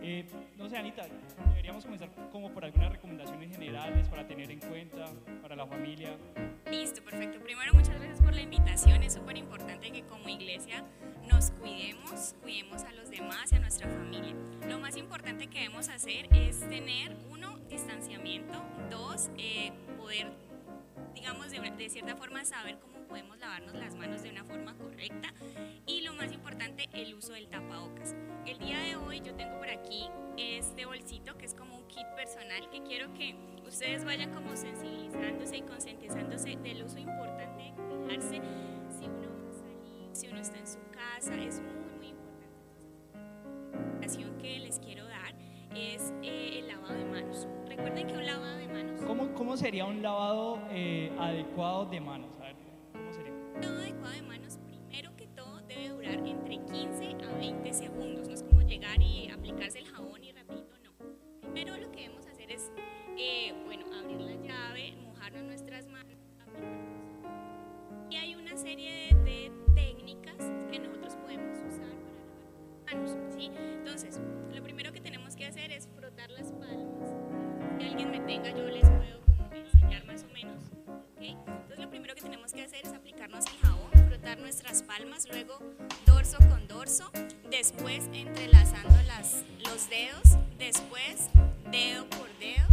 Eh, 0.00 0.24
no 0.56 0.68
sé, 0.68 0.76
Anita, 0.76 1.06
deberíamos 1.48 1.84
comenzar 1.84 2.08
como 2.30 2.50
por 2.52 2.64
algunas 2.64 2.92
recomendaciones 2.92 3.50
generales 3.50 4.08
para 4.08 4.26
tener 4.26 4.50
en 4.50 4.60
cuenta 4.60 5.06
para 5.42 5.56
la 5.56 5.66
familia. 5.66 6.16
Listo, 6.70 7.02
perfecto. 7.02 7.40
Primero, 7.40 7.72
muchas 7.74 7.96
gracias 7.96 8.20
por 8.20 8.34
la 8.34 8.40
invitación. 8.40 9.02
Es 9.02 9.14
súper 9.14 9.36
importante 9.36 9.90
que 9.90 10.02
como 10.02 10.28
iglesia 10.28 10.84
nos 11.28 11.50
cuidemos, 11.52 12.34
cuidemos 12.42 12.84
a 12.84 12.92
los 12.92 13.10
demás 13.10 13.50
y 13.52 13.56
a 13.56 13.58
nuestra 13.60 13.88
familia. 13.88 14.34
Lo 14.68 14.78
más 14.78 14.96
importante 14.96 15.48
que 15.48 15.60
debemos 15.60 15.88
hacer 15.88 16.28
es 16.32 16.60
tener, 16.60 17.16
uno, 17.30 17.58
distanciamiento, 17.68 18.62
dos, 18.90 19.30
eh, 19.36 19.72
poder, 19.96 20.28
digamos, 21.14 21.50
de, 21.50 21.58
de 21.60 21.88
cierta 21.88 22.16
forma 22.16 22.44
saber 22.44 22.78
cómo 22.78 22.97
podemos 23.08 23.38
lavarnos 23.38 23.74
las 23.74 23.96
manos 23.96 24.22
de 24.22 24.30
una 24.30 24.44
forma 24.44 24.74
correcta 24.76 25.32
y 25.86 26.02
lo 26.02 26.12
más 26.14 26.30
importante, 26.32 26.88
el 26.92 27.14
uso 27.14 27.32
del 27.32 27.48
tapabocas. 27.48 28.14
El 28.46 28.58
día 28.58 28.78
de 28.80 28.96
hoy 28.96 29.20
yo 29.20 29.34
tengo 29.34 29.58
por 29.58 29.68
aquí 29.68 30.08
este 30.36 30.84
bolsito 30.84 31.36
que 31.38 31.46
es 31.46 31.54
como 31.54 31.76
un 31.76 31.86
kit 31.88 32.06
personal 32.14 32.68
que 32.70 32.82
quiero 32.82 33.12
que 33.14 33.34
ustedes 33.66 34.04
vayan 34.04 34.32
como 34.32 34.54
sensibilizándose 34.54 35.56
y 35.56 35.62
concientizándose 35.62 36.56
del 36.56 36.84
uso 36.84 36.98
importante 36.98 37.62
de 37.62 37.72
cuidarse 37.72 38.40
si 38.90 39.06
uno 39.06 39.28
va 39.42 39.48
a 39.48 39.52
salir, 39.52 40.08
si 40.12 40.28
uno 40.28 40.40
está 40.40 40.58
en 40.58 40.66
su 40.66 40.78
casa, 40.90 41.34
es 41.42 41.60
muy 41.60 41.74
muy 41.96 42.08
importante. 42.08 42.46
La 44.00 44.38
que 44.38 44.58
les 44.58 44.78
quiero 44.78 45.04
dar 45.06 45.34
es 45.74 46.12
eh, 46.22 46.58
el 46.58 46.68
lavado 46.68 46.94
de 46.94 47.04
manos. 47.04 47.48
Recuerden 47.66 48.06
que 48.06 48.14
un 48.14 48.26
lavado 48.26 48.56
de 48.56 48.68
manos... 48.68 49.02
¿Cómo, 49.02 49.32
cómo 49.34 49.56
sería 49.56 49.86
un 49.86 50.02
lavado 50.02 50.60
eh, 50.70 51.10
adecuado 51.18 51.86
de 51.86 52.00
manos? 52.00 52.37
Después 87.50 88.04
entrelazando 88.14 88.94
las, 89.06 89.44
los 89.62 89.90
dedos, 89.90 90.38
después 90.58 91.28
dedo 91.70 92.08
por 92.08 92.28
dedo, 92.38 92.66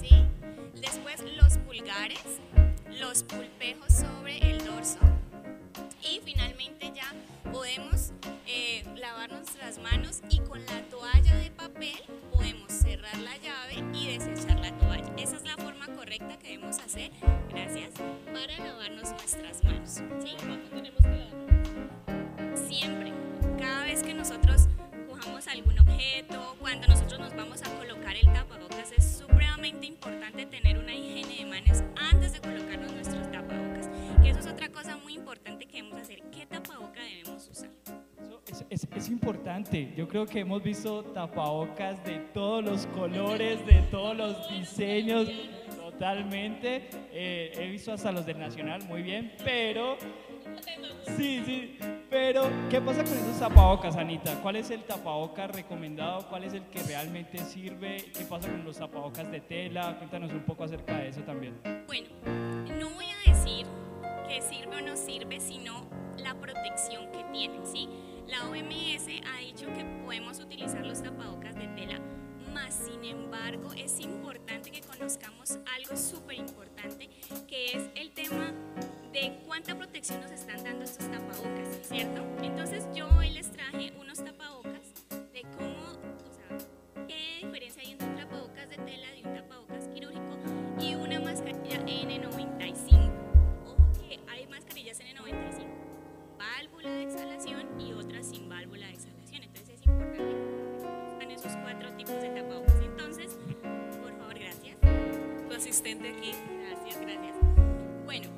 ¿sí? 0.00 0.24
Después 0.80 1.22
los 1.36 1.58
pulgares, 1.58 2.24
los 2.98 3.22
pulpejos 3.24 3.39
Yo 39.96 40.08
creo 40.08 40.26
que 40.26 40.40
hemos 40.40 40.62
visto 40.62 41.02
tapabocas 41.04 42.02
de 42.04 42.18
todos 42.32 42.64
los 42.64 42.86
colores, 42.86 43.64
de 43.66 43.82
todos 43.90 44.16
los 44.16 44.50
diseños, 44.50 45.28
totalmente. 45.76 46.88
Eh, 47.12 47.52
he 47.54 47.68
visto 47.68 47.92
hasta 47.92 48.12
los 48.12 48.24
del 48.26 48.38
Nacional, 48.38 48.82
muy 48.84 49.02
bien, 49.02 49.32
pero... 49.44 49.96
Sí, 51.16 51.42
sí, 51.44 51.78
pero 52.08 52.42
¿qué 52.70 52.80
pasa 52.80 53.04
con 53.04 53.12
esos 53.12 53.38
tapabocas, 53.38 53.96
Anita? 53.96 54.34
¿Cuál 54.42 54.56
es 54.56 54.70
el 54.70 54.82
tapabocas 54.82 55.50
recomendado? 55.50 56.26
¿Cuál 56.28 56.44
es 56.44 56.54
el 56.54 56.62
que 56.64 56.82
realmente 56.82 57.38
sirve? 57.38 58.04
¿Qué 58.16 58.24
pasa 58.24 58.48
con 58.48 58.64
los 58.64 58.78
tapabocas 58.78 59.30
de 59.30 59.40
tela? 59.40 59.96
Cuéntanos 59.98 60.32
un 60.32 60.40
poco 60.40 60.64
acerca 60.64 60.98
de 60.98 61.08
eso 61.08 61.20
también. 61.22 61.54
Bueno, 61.86 62.08
no 62.78 62.90
voy 62.90 63.06
a 63.06 63.30
decir 63.30 63.66
que 64.28 64.40
sirve 64.40 64.76
o 64.76 64.80
no 64.80 64.96
sirve, 64.96 65.40
sino 65.40 65.86
la 66.16 66.34
protección 66.34 67.10
que 67.12 67.24
tienen, 67.32 67.66
¿sí? 67.66 67.88
La 68.30 68.48
OMS 68.48 69.08
ha 69.26 69.40
dicho 69.40 69.66
que 69.74 69.84
podemos 70.04 70.38
utilizar 70.38 70.86
los 70.86 71.02
tapabocas 71.02 71.56
de 71.56 71.66
tela, 71.68 71.98
más 72.54 72.72
sin 72.72 73.04
embargo 73.04 73.72
es 73.76 73.98
importante 73.98 74.70
que 74.70 74.82
conozcamos 74.82 75.58
algo 75.76 75.96
súper 75.96 76.36
importante, 76.36 77.10
que 77.48 77.66
es 77.66 77.90
el 77.96 78.12
tema 78.12 78.52
de 79.12 79.36
cuánta 79.48 79.76
protección 79.76 80.20
nos 80.20 80.30
están 80.30 80.62
dando 80.62 80.84
estos 80.84 81.10
tapabocas, 81.10 81.68
¿cierto? 81.82 82.22
Entonces 82.40 82.86
yo 82.94 83.08
hoy 83.18 83.30
les 83.30 83.50
traje 83.50 83.92
unos 84.00 84.24
tapabocas 84.24 84.94
de 85.32 85.42
cómo, 85.58 85.98
o 86.28 86.32
sea, 86.32 87.06
qué 87.08 87.44
diferencia 87.44 87.82
hay 87.82 87.90
entre 87.90 88.06
un 88.06 88.14
tapabocas 88.16 88.70
de 88.70 88.76
tela 88.76 89.16
y 89.16 89.26
un 89.26 89.34
tapabocas 89.34 89.88
quirúrgico 89.88 90.38
y 90.80 90.94
una 90.94 91.18
mascarilla 91.18 91.84
N95. 91.84 93.09
Y 97.80 97.92
otras 97.92 98.26
sin 98.26 98.48
válvula 98.48 98.86
de 98.86 98.92
exhalación. 98.92 99.42
Entonces 99.42 99.80
es 99.80 99.86
importante 99.86 100.34
que 100.34 100.80
conozcan 100.80 101.30
esos 101.30 101.52
cuatro 101.62 101.92
tipos 101.96 102.20
de 102.20 102.28
tapabocas. 102.28 102.80
Entonces, 102.82 103.38
por 104.00 104.16
favor, 104.18 104.38
gracias. 104.38 104.76
Tu 105.48 105.54
asistente 105.54 106.08
aquí. 106.08 106.32
Gracias, 106.68 107.00
gracias. 107.00 107.36
Bueno, 108.04 108.28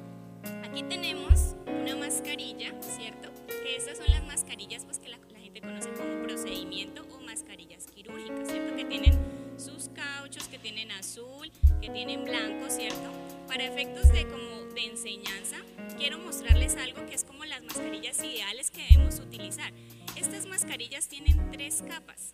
aquí 0.64 0.82
tenemos 0.84 1.56
una 1.66 1.96
mascarilla, 1.96 2.72
¿cierto? 2.80 3.30
Que 3.46 3.76
estas 3.76 3.99
son 3.99 4.06
las 4.11 4.25
mascarillas 4.25 4.84
pues, 4.84 4.99
que 4.99 5.08
la, 5.08 5.18
la 5.32 5.38
gente 5.38 5.61
conoce 5.61 5.90
como 5.92 6.22
procedimiento 6.22 7.02
o 7.14 7.20
mascarillas 7.20 7.87
quirúrgicas, 7.87 8.49
¿cierto? 8.50 8.76
Que 8.76 8.84
tienen 8.84 9.18
sus 9.56 9.88
cauchos, 9.90 10.49
que 10.49 10.58
tienen 10.58 10.90
azul, 10.92 11.50
que 11.80 11.88
tienen 11.90 12.25
blanco, 12.25 12.70
¿cierto? 12.70 13.11
Para 13.46 13.64
efectos 13.64 14.08
de 14.12 14.26
como 14.26 14.72
de 14.75 14.87
enseñanza, 14.87 15.56
quiero 15.94 16.18
mostrarles 16.18 16.76
algo 16.76 17.04
que 17.06 17.14
es 17.14 17.25
como 17.25 17.44
las 17.44 17.62
mascarillas 17.62 18.22
ideales 18.22 18.70
que 18.70 18.82
debemos 18.82 19.18
utilizar. 19.18 19.72
Estas 20.16 20.46
mascarillas 20.46 21.08
tienen 21.08 21.50
tres 21.50 21.82
capas. 21.87 22.32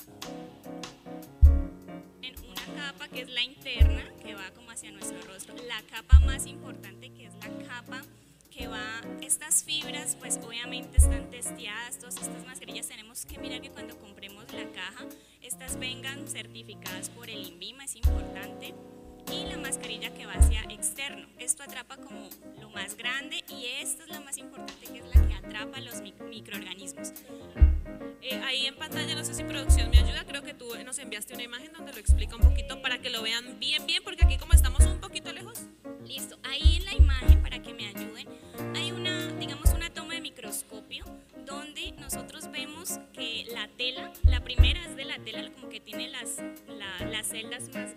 En 2.22 2.34
una 2.44 2.82
capa 2.82 3.08
que 3.08 3.22
es 3.22 3.30
la 3.30 3.42
interna, 3.42 4.04
que 4.22 4.34
va 4.34 4.50
como 4.52 4.70
hacia 4.70 4.90
nuestro 4.92 5.20
rostro. 5.22 5.54
La 5.66 5.82
capa 5.82 6.20
más 6.20 6.46
importante 6.46 7.10
que 7.10 7.26
es 7.26 7.34
la 7.36 7.48
capa 7.66 8.02
que 8.50 8.66
va, 8.66 9.00
estas 9.22 9.62
fibras 9.62 10.16
pues 10.18 10.38
obviamente 10.44 10.98
están 10.98 11.30
testeadas, 11.30 11.98
todas 11.98 12.16
estas 12.16 12.44
mascarillas 12.44 12.88
tenemos 12.88 13.24
que 13.24 13.38
mirar 13.38 13.60
que 13.60 13.70
cuando 13.70 13.96
compremos 13.98 14.52
la 14.52 14.64
caja, 14.72 15.04
estas 15.42 15.78
vengan 15.78 16.26
certificadas 16.26 17.08
por 17.10 17.30
el 17.30 17.46
INVIMA, 17.46 17.84
es 17.84 17.96
importante. 17.96 18.74
Y 19.32 19.44
la 19.46 19.58
mascarilla 19.58 20.12
que 20.14 20.26
va 20.26 20.34
hacia 20.34 20.62
externo. 20.70 21.28
Esto 21.38 21.62
atrapa 21.62 21.96
como 21.96 22.28
lo 22.60 22.70
más 22.70 22.96
grande 22.96 23.44
y 23.48 23.66
esta 23.82 24.04
es 24.04 24.10
la 24.10 24.20
más 24.20 24.38
importante 24.38 24.86
que 24.86 24.98
es 24.98 25.14
la 25.14 25.26
que 25.26 25.34
atrapa 25.34 25.80
los 25.80 26.00
microorganismos. 26.00 27.12
Eh, 28.20 28.40
ahí 28.44 28.66
en 28.66 28.76
pantalla, 28.76 29.14
no 29.14 29.24
sé 29.24 29.34
si 29.34 29.44
producción 29.44 29.90
me 29.90 29.98
ayuda, 29.98 30.24
creo 30.26 30.42
que 30.42 30.52
tú 30.52 30.66
nos 30.84 30.98
enviaste 30.98 31.34
una 31.34 31.44
imagen 31.44 31.72
donde 31.72 31.92
lo 31.92 31.98
explica 31.98 32.36
un 32.36 32.42
poquito 32.42 32.82
para 32.82 32.98
que 32.98 33.10
lo 33.10 33.22
vean 33.22 33.58
bien, 33.60 33.86
bien, 33.86 34.02
porque 34.02 34.24
aquí 34.24 34.36
como 34.38 34.54
estamos 34.54 34.80
un 34.86 35.00
poquito 35.00 35.32
lejos. 35.32 35.66
Listo, 36.04 36.38
ahí 36.42 36.76
en 36.76 36.84
la 36.84 36.94
imagen, 36.94 37.42
para 37.42 37.62
que 37.62 37.72
me 37.74 37.86
ayuden, 37.86 38.26
hay 38.74 38.92
una, 38.92 39.28
digamos, 39.34 39.70
una 39.70 39.90
toma 39.90 40.14
de 40.14 40.20
microscopio 40.20 41.04
donde 41.46 41.92
nosotros 41.92 42.50
vemos 42.50 42.98
que 43.12 43.46
la 43.52 43.68
tela, 43.68 44.12
la 44.24 44.42
primera 44.42 44.84
es 44.84 44.96
de 44.96 45.04
la 45.04 45.18
tela, 45.18 45.50
como 45.52 45.68
que 45.68 45.80
tiene 45.80 46.08
las, 46.08 46.36
las 47.00 47.28
celdas 47.28 47.68
más 47.74 47.94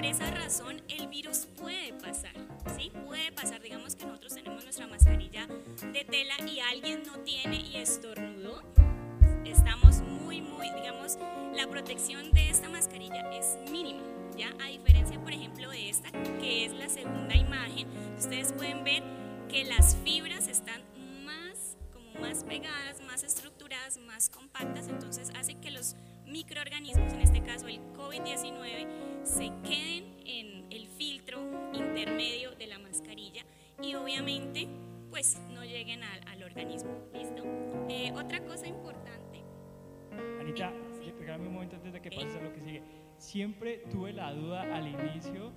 por 0.00 0.06
esa 0.06 0.30
razón 0.30 0.80
el 0.88 1.08
virus 1.08 1.46
puede 1.60 1.92
pasar, 1.92 2.32
¿sí? 2.74 2.90
Puede 3.04 3.32
pasar, 3.32 3.60
digamos 3.60 3.94
que 3.94 4.06
nosotros 4.06 4.32
tenemos 4.32 4.64
nuestra 4.64 4.86
mascarilla 4.86 5.46
de 5.46 6.04
tela 6.04 6.36
y 6.46 6.58
alguien 6.60 7.02
no 7.04 7.18
tiene 7.18 7.56
y 7.56 7.76
estornudó, 7.76 8.62
estamos 9.44 10.00
muy, 10.00 10.40
muy, 10.40 10.70
digamos, 10.70 11.18
la 11.54 11.68
protección 11.68 12.32
de 12.32 12.48
esta 12.48 12.70
mascarilla 12.70 13.30
es 13.30 13.58
mínima. 13.70 14.00
¿Ya? 14.38 14.54
A 14.64 14.68
diferencia, 14.68 15.20
por 15.20 15.34
ejemplo, 15.34 15.68
de 15.68 15.90
esta, 15.90 16.10
que 16.12 16.64
es 16.64 16.72
la 16.72 16.88
segunda 16.88 17.36
imagen, 17.36 17.86
ustedes 18.16 18.54
pueden 18.54 18.82
ver 18.84 19.02
que 19.50 19.64
las 19.64 19.96
fibras 19.96 20.48
están 20.48 20.80
más, 21.26 21.76
como 21.92 22.10
más 22.20 22.42
pegadas, 22.44 23.02
más 23.02 23.22
estructuradas, 23.22 23.98
más 23.98 24.30
compactas, 24.30 24.88
entonces 24.88 25.30
hace 25.38 25.56
que 25.56 25.70
los 25.70 25.94
microorganismos, 26.30 27.12
en 27.12 27.20
este 27.20 27.42
caso 27.42 27.68
el 27.68 27.80
COVID-19, 27.92 29.24
se 29.24 29.52
queden 29.62 30.16
en 30.24 30.66
el 30.70 30.86
filtro 30.86 31.40
intermedio 31.72 32.52
de 32.52 32.66
la 32.66 32.78
mascarilla 32.78 33.44
y 33.82 33.94
obviamente 33.94 34.68
pues 35.10 35.40
no 35.50 35.64
lleguen 35.64 36.02
al, 36.04 36.20
al 36.28 36.42
organismo. 36.42 36.92
¿Listo? 37.12 37.42
Eh, 37.88 38.12
otra 38.14 38.40
cosa 38.44 38.66
importante. 38.66 39.42
Anita, 40.40 40.72
regálame 41.18 41.48
un 41.48 41.54
momento 41.54 41.76
antes 41.76 41.92
de 41.92 42.00
que 42.00 42.10
pases 42.10 42.36
a 42.36 42.40
lo 42.40 42.52
que 42.52 42.60
sigue. 42.60 42.82
Siempre 43.18 43.78
tuve 43.90 44.12
la 44.12 44.32
duda 44.32 44.62
al 44.74 44.88
inicio 44.88 45.52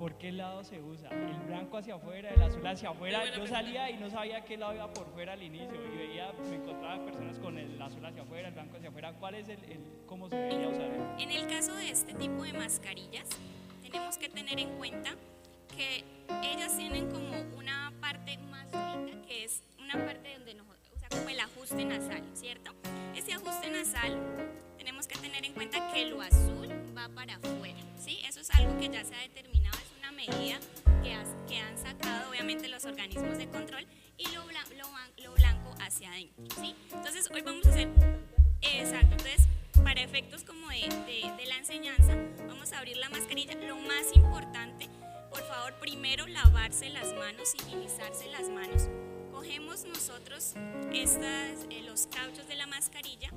por 0.00 0.16
qué 0.16 0.32
lado 0.32 0.64
se 0.64 0.80
usa. 0.80 1.10
El 1.10 1.38
blanco 1.46 1.76
hacia 1.76 1.96
afuera, 1.96 2.30
el 2.30 2.40
azul 2.40 2.66
hacia 2.66 2.88
afuera. 2.88 3.22
Yo 3.36 3.46
salía 3.46 3.90
y 3.90 3.98
no 3.98 4.08
sabía 4.08 4.42
qué 4.42 4.56
lado 4.56 4.74
iba 4.74 4.90
por 4.94 5.06
fuera 5.12 5.34
al 5.34 5.42
inicio 5.42 5.74
y 5.74 5.98
veía, 5.98 6.32
me 6.48 6.56
encontraba 6.56 7.04
personas 7.04 7.38
con 7.38 7.58
el 7.58 7.80
azul 7.80 8.02
hacia 8.06 8.22
afuera, 8.22 8.48
el 8.48 8.54
blanco 8.54 8.78
hacia 8.78 8.88
afuera. 8.88 9.12
¿Cuál 9.12 9.34
es 9.34 9.50
el, 9.50 9.62
el 9.64 9.80
cómo 10.06 10.30
se 10.30 10.36
debería 10.36 10.68
usar? 10.68 10.90
En 11.18 11.30
el 11.30 11.46
caso 11.46 11.74
de 11.74 11.90
este 11.90 12.14
tipo 12.14 12.42
de 12.42 12.54
mascarillas, 12.54 13.28
tenemos 13.82 14.16
que 14.16 14.30
tener 14.30 14.58
en 14.58 14.70
cuenta 14.78 15.10
que 15.76 16.02
ellas 16.50 16.74
tienen 16.78 17.10
como 17.10 17.58
una 17.58 17.92
parte 18.00 18.38
más 18.38 18.72
linda, 18.72 19.26
que 19.28 19.44
es 19.44 19.62
una 19.78 20.02
parte 20.06 20.32
donde 20.32 20.54
nos, 20.54 20.66
o 20.66 20.98
sea, 20.98 21.10
como 21.10 21.28
el 21.28 21.40
ajuste 21.40 21.84
nasal, 21.84 22.22
¿cierto? 22.32 22.72
Ese 23.14 23.34
ajuste 23.34 23.70
nasal 23.70 24.18
tenemos 24.78 25.06
que 25.06 25.18
tener 25.18 25.44
en 25.44 25.52
cuenta 25.52 25.92
que 25.92 26.06
lo 26.06 26.22
azul 26.22 26.70
va 26.96 27.10
para 27.10 27.36
afuera, 27.36 27.78
¿sí? 27.98 28.18
Eso 28.26 28.40
es 28.40 28.50
algo 28.52 28.78
que 28.78 28.88
ya 28.88 29.04
se 29.04 29.14
ha 29.14 29.20
determinado, 29.20 29.76
medida 30.26 30.58
que, 31.02 31.14
has, 31.14 31.28
que 31.48 31.56
han 31.58 31.78
sacado 31.78 32.30
obviamente 32.30 32.68
los 32.68 32.84
organismos 32.84 33.38
de 33.38 33.48
control 33.48 33.86
y 34.18 34.24
lo, 34.34 34.44
lo, 34.44 34.88
lo 35.24 35.34
blanco 35.34 35.74
hacia 35.80 36.10
adentro, 36.10 36.44
¿sí? 36.60 36.74
Entonces 36.92 37.30
hoy 37.32 37.40
vamos 37.40 37.66
a 37.66 37.70
hacer, 37.70 37.88
exacto, 38.60 39.12
entonces 39.12 39.48
para 39.82 40.02
efectos 40.02 40.44
como 40.44 40.68
de, 40.68 40.80
de, 41.06 41.32
de 41.36 41.46
la 41.46 41.56
enseñanza, 41.56 42.14
vamos 42.46 42.72
a 42.72 42.78
abrir 42.78 42.98
la 42.98 43.08
mascarilla, 43.08 43.54
lo 43.54 43.76
más 43.76 44.14
importante, 44.14 44.88
por 45.30 45.42
favor, 45.44 45.72
primero 45.80 46.26
lavarse 46.26 46.90
las 46.90 47.14
manos, 47.14 47.54
higienizarse 47.54 48.26
las 48.30 48.50
manos. 48.50 48.88
Cogemos 49.30 49.84
nosotros 49.84 50.54
estas, 50.92 51.64
eh, 51.70 51.82
los 51.86 52.08
cauchos 52.08 52.46
de 52.46 52.56
la 52.56 52.66
mascarilla, 52.66 53.30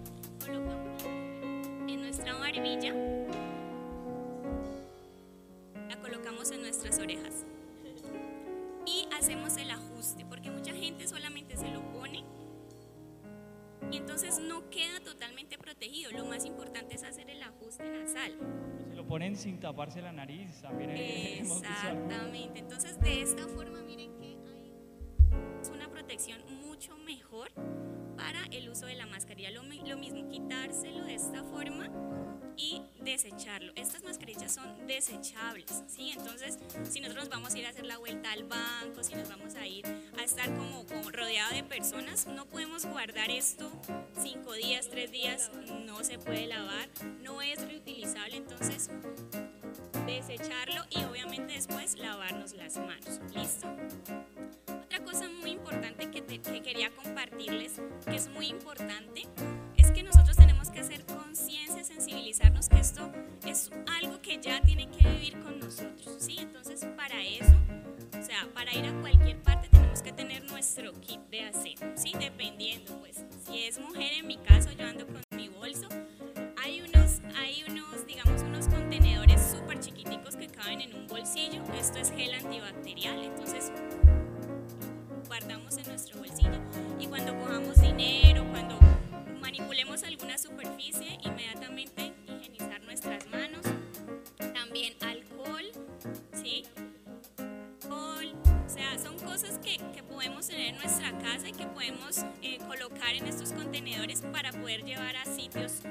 colocamos 0.43 1.03
en 1.87 2.01
nuestra 2.01 2.33
barbilla, 2.33 2.93
la 5.89 5.97
colocamos 6.01 6.51
en 6.51 6.61
nuestras 6.61 6.99
orejas 6.99 7.45
y 8.85 9.07
hacemos 9.17 9.57
el 9.57 9.71
ajuste, 9.71 10.25
porque 10.25 10.51
mucha 10.51 10.73
gente 10.73 11.07
solamente 11.07 11.57
se 11.57 11.69
lo 11.69 11.81
pone 11.91 12.23
y 13.91 13.97
entonces 13.97 14.39
no 14.39 14.69
queda 14.69 14.99
totalmente 15.01 15.57
protegido. 15.57 16.11
Lo 16.11 16.25
más 16.25 16.45
importante 16.45 16.95
es 16.95 17.03
hacer 17.03 17.29
el 17.29 17.41
ajuste 17.43 17.83
nasal. 17.89 18.35
Se 18.89 18.95
lo 18.95 19.05
ponen 19.05 19.35
sin 19.35 19.59
taparse 19.59 20.01
la 20.01 20.11
nariz, 20.11 20.61
también. 20.61 20.89
Exactamente. 20.95 22.59
Entonces, 22.59 22.99
de 22.99 23.21
esta 23.21 23.47
forma, 23.47 23.81
miren 23.83 24.15
que 24.15 24.25
hay 24.25 24.37
es 25.61 25.69
una 25.69 25.89
protección 25.89 26.41
mucho 26.65 26.97
mejor 26.97 27.51
para 28.23 28.45
el 28.51 28.69
uso 28.69 28.85
de 28.85 28.95
la 28.95 29.05
mascarilla. 29.05 29.51
Lo, 29.51 29.63
mi- 29.63 29.81
lo 29.85 29.97
mismo, 29.97 30.29
quitárselo 30.29 31.03
de 31.03 31.15
esta 31.15 31.43
forma 31.43 31.89
y 32.55 32.81
desecharlo. 33.01 33.73
Estas 33.75 34.01
mascarillas 34.03 34.53
son 34.53 34.87
desechables, 34.87 35.83
¿sí? 35.87 36.11
Entonces, 36.15 36.57
si 36.89 37.01
nosotros 37.01 37.25
nos 37.25 37.29
vamos 37.29 37.53
a 37.53 37.59
ir 37.59 37.65
a 37.65 37.69
hacer 37.69 37.85
la 37.85 37.97
vuelta 37.97 38.31
al 38.31 38.43
banco, 38.45 39.03
si 39.03 39.13
nos 39.15 39.27
vamos 39.27 39.55
a 39.55 39.67
ir 39.67 39.85
a 40.17 40.23
estar 40.23 40.45
como, 40.55 40.85
rodeado 41.11 41.53
de 41.53 41.63
personas, 41.63 42.25
no 42.27 42.45
podemos 42.45 42.85
guardar 42.85 43.29
esto 43.29 43.69
cinco 44.21 44.53
días, 44.53 44.87
tres 44.89 45.11
días, 45.11 45.51
no 45.85 46.01
se 46.03 46.17
puede 46.17 46.47
lavar, 46.47 46.87
no 47.21 47.41
es 47.41 47.59
reutilizable, 47.67 48.37
entonces 48.37 48.89
desecharlo 50.05 50.81
y 50.91 51.03
obviamente 51.03 51.53
después 51.53 51.97
lavarnos 51.97 52.53
las 52.53 52.77
manos. 52.77 53.19
¿Listo? 53.35 53.67
Otra 54.85 55.03
cosa 55.03 55.27
muy 55.41 55.51
importante 55.51 56.09
que, 56.11 56.21
te- 56.21 56.39
que 56.39 56.61
quería 56.61 56.91
compartirles, 56.91 57.81
que 58.13 58.19
es 58.19 58.29
muy 58.29 58.45
importante, 58.45 59.23
es 59.75 59.89
que 59.89 60.03
nosotros 60.03 60.37
tenemos 60.37 60.69
que 60.69 60.81
hacer 60.81 61.03
conciencia, 61.03 61.83
sensibilizarnos 61.83 62.69
que 62.69 62.77
esto 62.77 63.11
es 63.43 63.71
algo 63.99 64.21
que 64.21 64.39
ya 64.39 64.61
tiene 64.61 64.87
que 64.87 65.09
vivir 65.09 65.39
con 65.39 65.59
nosotros, 65.59 66.17
¿sí? 66.19 66.37
Entonces, 66.39 66.85
para 66.95 67.19
eso, 67.23 67.55
o 68.11 68.23
sea, 68.23 68.47
para 68.53 68.71
ir 68.71 68.85
a 68.85 69.01
cualquier 69.01 69.41
parte 69.41 69.67
tenemos 69.69 70.03
que 70.03 70.11
tener 70.11 70.43
nuestro 70.43 70.93
kit 71.01 71.21
de 71.31 71.45
aseo, 71.45 71.93
¿sí? 71.95 72.13
Dependiendo, 72.19 72.99
pues, 72.99 73.25
si 73.47 73.63
es 73.63 73.79
mujer 73.79 74.13
en 74.13 74.27
mi 74.27 74.37
caso, 74.37 74.69
yo 74.77 74.85
ando 74.85 75.07
con 75.07 75.21
mi 75.35 75.49
bolso, 75.49 75.87
hay 76.63 76.81
unos, 76.81 77.19
hay 77.35 77.63
unos, 77.67 78.05
digamos, 78.05 78.43
unos 78.43 78.67
contenedores 78.67 79.41
súper 79.41 79.79
chiquiticos 79.79 80.35
que 80.35 80.49
caben 80.49 80.81
en 80.81 80.93
un 80.93 81.07
bolsillo, 81.07 81.63
esto 81.79 81.97
es 81.97 82.11
gel 82.11 82.35
antibacterial, 82.35 83.23
entonces 83.23 83.71
guardamos 85.33 85.75
en 85.77 85.87
nuestro 85.87 86.19
bolsillo 86.19 86.61
y 86.99 87.07
cuando 87.07 87.35
cojamos 87.39 87.81
dinero, 87.81 88.45
cuando 88.51 88.77
manipulemos 89.41 90.03
alguna 90.03 90.37
superficie, 90.37 91.17
inmediatamente 91.23 92.13
higienizar 92.27 92.79
nuestras 92.83 93.25
manos. 93.31 93.61
También 94.53 94.93
alcohol, 95.01 95.63
¿sí? 96.33 96.65
Alcohol, 97.81 98.31
o 98.63 98.69
sea, 98.69 98.99
son 98.99 99.17
cosas 99.17 99.57
que, 99.57 99.79
que 99.95 100.03
podemos 100.03 100.45
tener 100.45 100.67
en 100.67 100.77
nuestra 100.77 101.17
casa 101.17 101.49
y 101.49 101.53
que 101.53 101.65
podemos 101.65 102.23
eh, 102.43 102.59
colocar 102.67 103.15
en 103.15 103.25
estos 103.25 103.53
contenedores 103.53 104.21
para 104.21 104.51
poder 104.51 104.83
llevar 104.83 105.15
a 105.15 105.25
sitios 105.25 105.81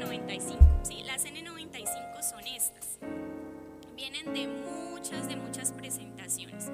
N95. 0.00 0.58
Sí, 0.82 1.02
las 1.04 1.26
N95 1.26 2.22
son 2.22 2.46
estas. 2.46 2.98
Vienen 3.96 4.32
de 4.32 4.48
muchas, 4.48 5.28
de 5.28 5.36
muchas 5.36 5.72
presentaciones. 5.72 6.70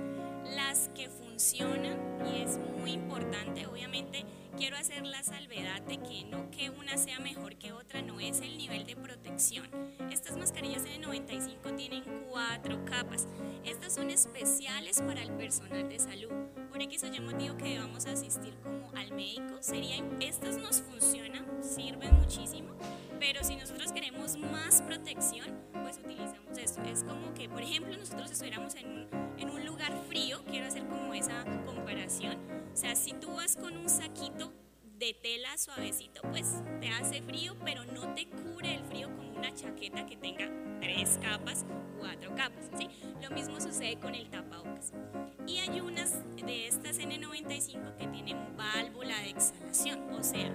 Las 0.55 0.89
que 0.95 1.09
funcionan, 1.09 1.99
y 2.33 2.43
es 2.43 2.59
muy 2.79 2.93
importante, 2.93 3.67
obviamente 3.67 4.25
quiero 4.57 4.77
hacer 4.77 5.05
la 5.05 5.23
salvedad 5.23 5.83
de 5.83 5.99
que 5.99 6.25
no 6.25 6.51
que 6.51 6.71
una 6.71 6.97
sea 6.97 7.19
mejor 7.19 7.57
que 7.57 7.73
otra, 7.73 8.01
no 8.01 8.21
es 8.21 8.41
el 8.41 8.57
nivel 8.57 8.87
de 8.87 8.97
protección. 8.97 9.67
Ejemplo, 27.87 27.99
nosotros 27.99 28.31
estuviéramos 28.31 28.75
en 28.75 28.87
un, 28.87 29.09
en 29.39 29.51
un 29.51 29.65
lugar 29.65 29.93
frío, 30.09 30.43
quiero 30.45 30.67
hacer 30.67 30.87
como 30.87 31.15
esa 31.15 31.45
comparación. 31.65 32.37
O 32.73 32.77
sea, 32.77 32.95
si 32.95 33.13
tú 33.13 33.35
vas 33.35 33.57
con 33.57 33.77
un 33.77 33.89
saquito 33.89 34.53
de 34.99 35.15
tela 35.15 35.57
suavecito, 35.57 36.23
pues 36.31 36.63
te 36.81 36.89
hace 36.89 37.23
frío, 37.23 37.55
pero 37.65 37.85
no 37.85 38.15
te 38.15 38.27
cubre 38.29 38.75
el 38.75 38.85
frío 38.85 39.15
como 39.15 39.37
una 39.37 39.55
chaqueta 39.55 40.07
que 40.07 40.17
tenga 40.17 40.51
tres 40.81 41.19
capas, 41.23 41.65
cuatro 41.99 42.35
capas, 42.35 42.71
¿sí? 42.79 42.89
Lo 43.23 43.31
mismo 43.31 43.61
sucede 43.61 43.99
con 43.99 44.15
el 44.15 44.29
tapabocas. 44.31 44.93
Y 45.47 45.59
hay 45.59 45.81
unas 45.81 46.13
de 46.37 46.67
estas 46.67 46.99
N95 46.99 47.97
que 47.97 48.07
tienen 48.09 48.57
válvula 48.57 49.19
de 49.21 49.31
exhalación, 49.31 50.11
o 50.13 50.23
sea, 50.23 50.51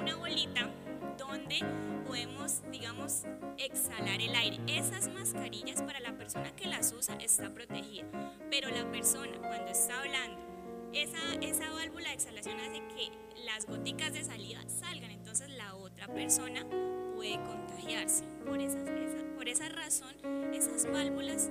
una 0.00 0.16
bolita 0.16 0.70
donde 1.20 1.60
podemos, 2.06 2.62
digamos, 2.72 3.24
exhalar 3.58 4.20
el 4.20 4.34
aire. 4.34 4.58
Esas 4.66 5.08
mascarillas 5.12 5.82
para 5.82 6.00
la 6.00 6.16
persona 6.16 6.50
que 6.56 6.66
las 6.66 6.92
usa 6.92 7.14
está 7.16 7.52
protegida, 7.52 8.04
pero 8.50 8.68
la 8.70 8.90
persona 8.90 9.36
cuando 9.38 9.70
está 9.70 10.00
hablando, 10.00 10.38
esa, 10.92 11.18
esa 11.40 11.70
válvula 11.72 12.08
de 12.08 12.14
exhalación 12.14 12.58
hace 12.58 12.82
que 12.88 13.12
las 13.44 13.66
goticas 13.66 14.12
de 14.12 14.24
salida 14.24 14.60
salgan, 14.68 15.10
entonces 15.10 15.50
la 15.50 15.74
otra 15.74 16.08
persona 16.08 16.66
puede 17.14 17.40
contagiarse. 17.42 18.24
Por 18.46 18.60
esa, 18.60 18.78
por 19.36 19.48
esa 19.48 19.68
razón, 19.68 20.14
esas 20.52 20.90
válvulas 20.90 21.50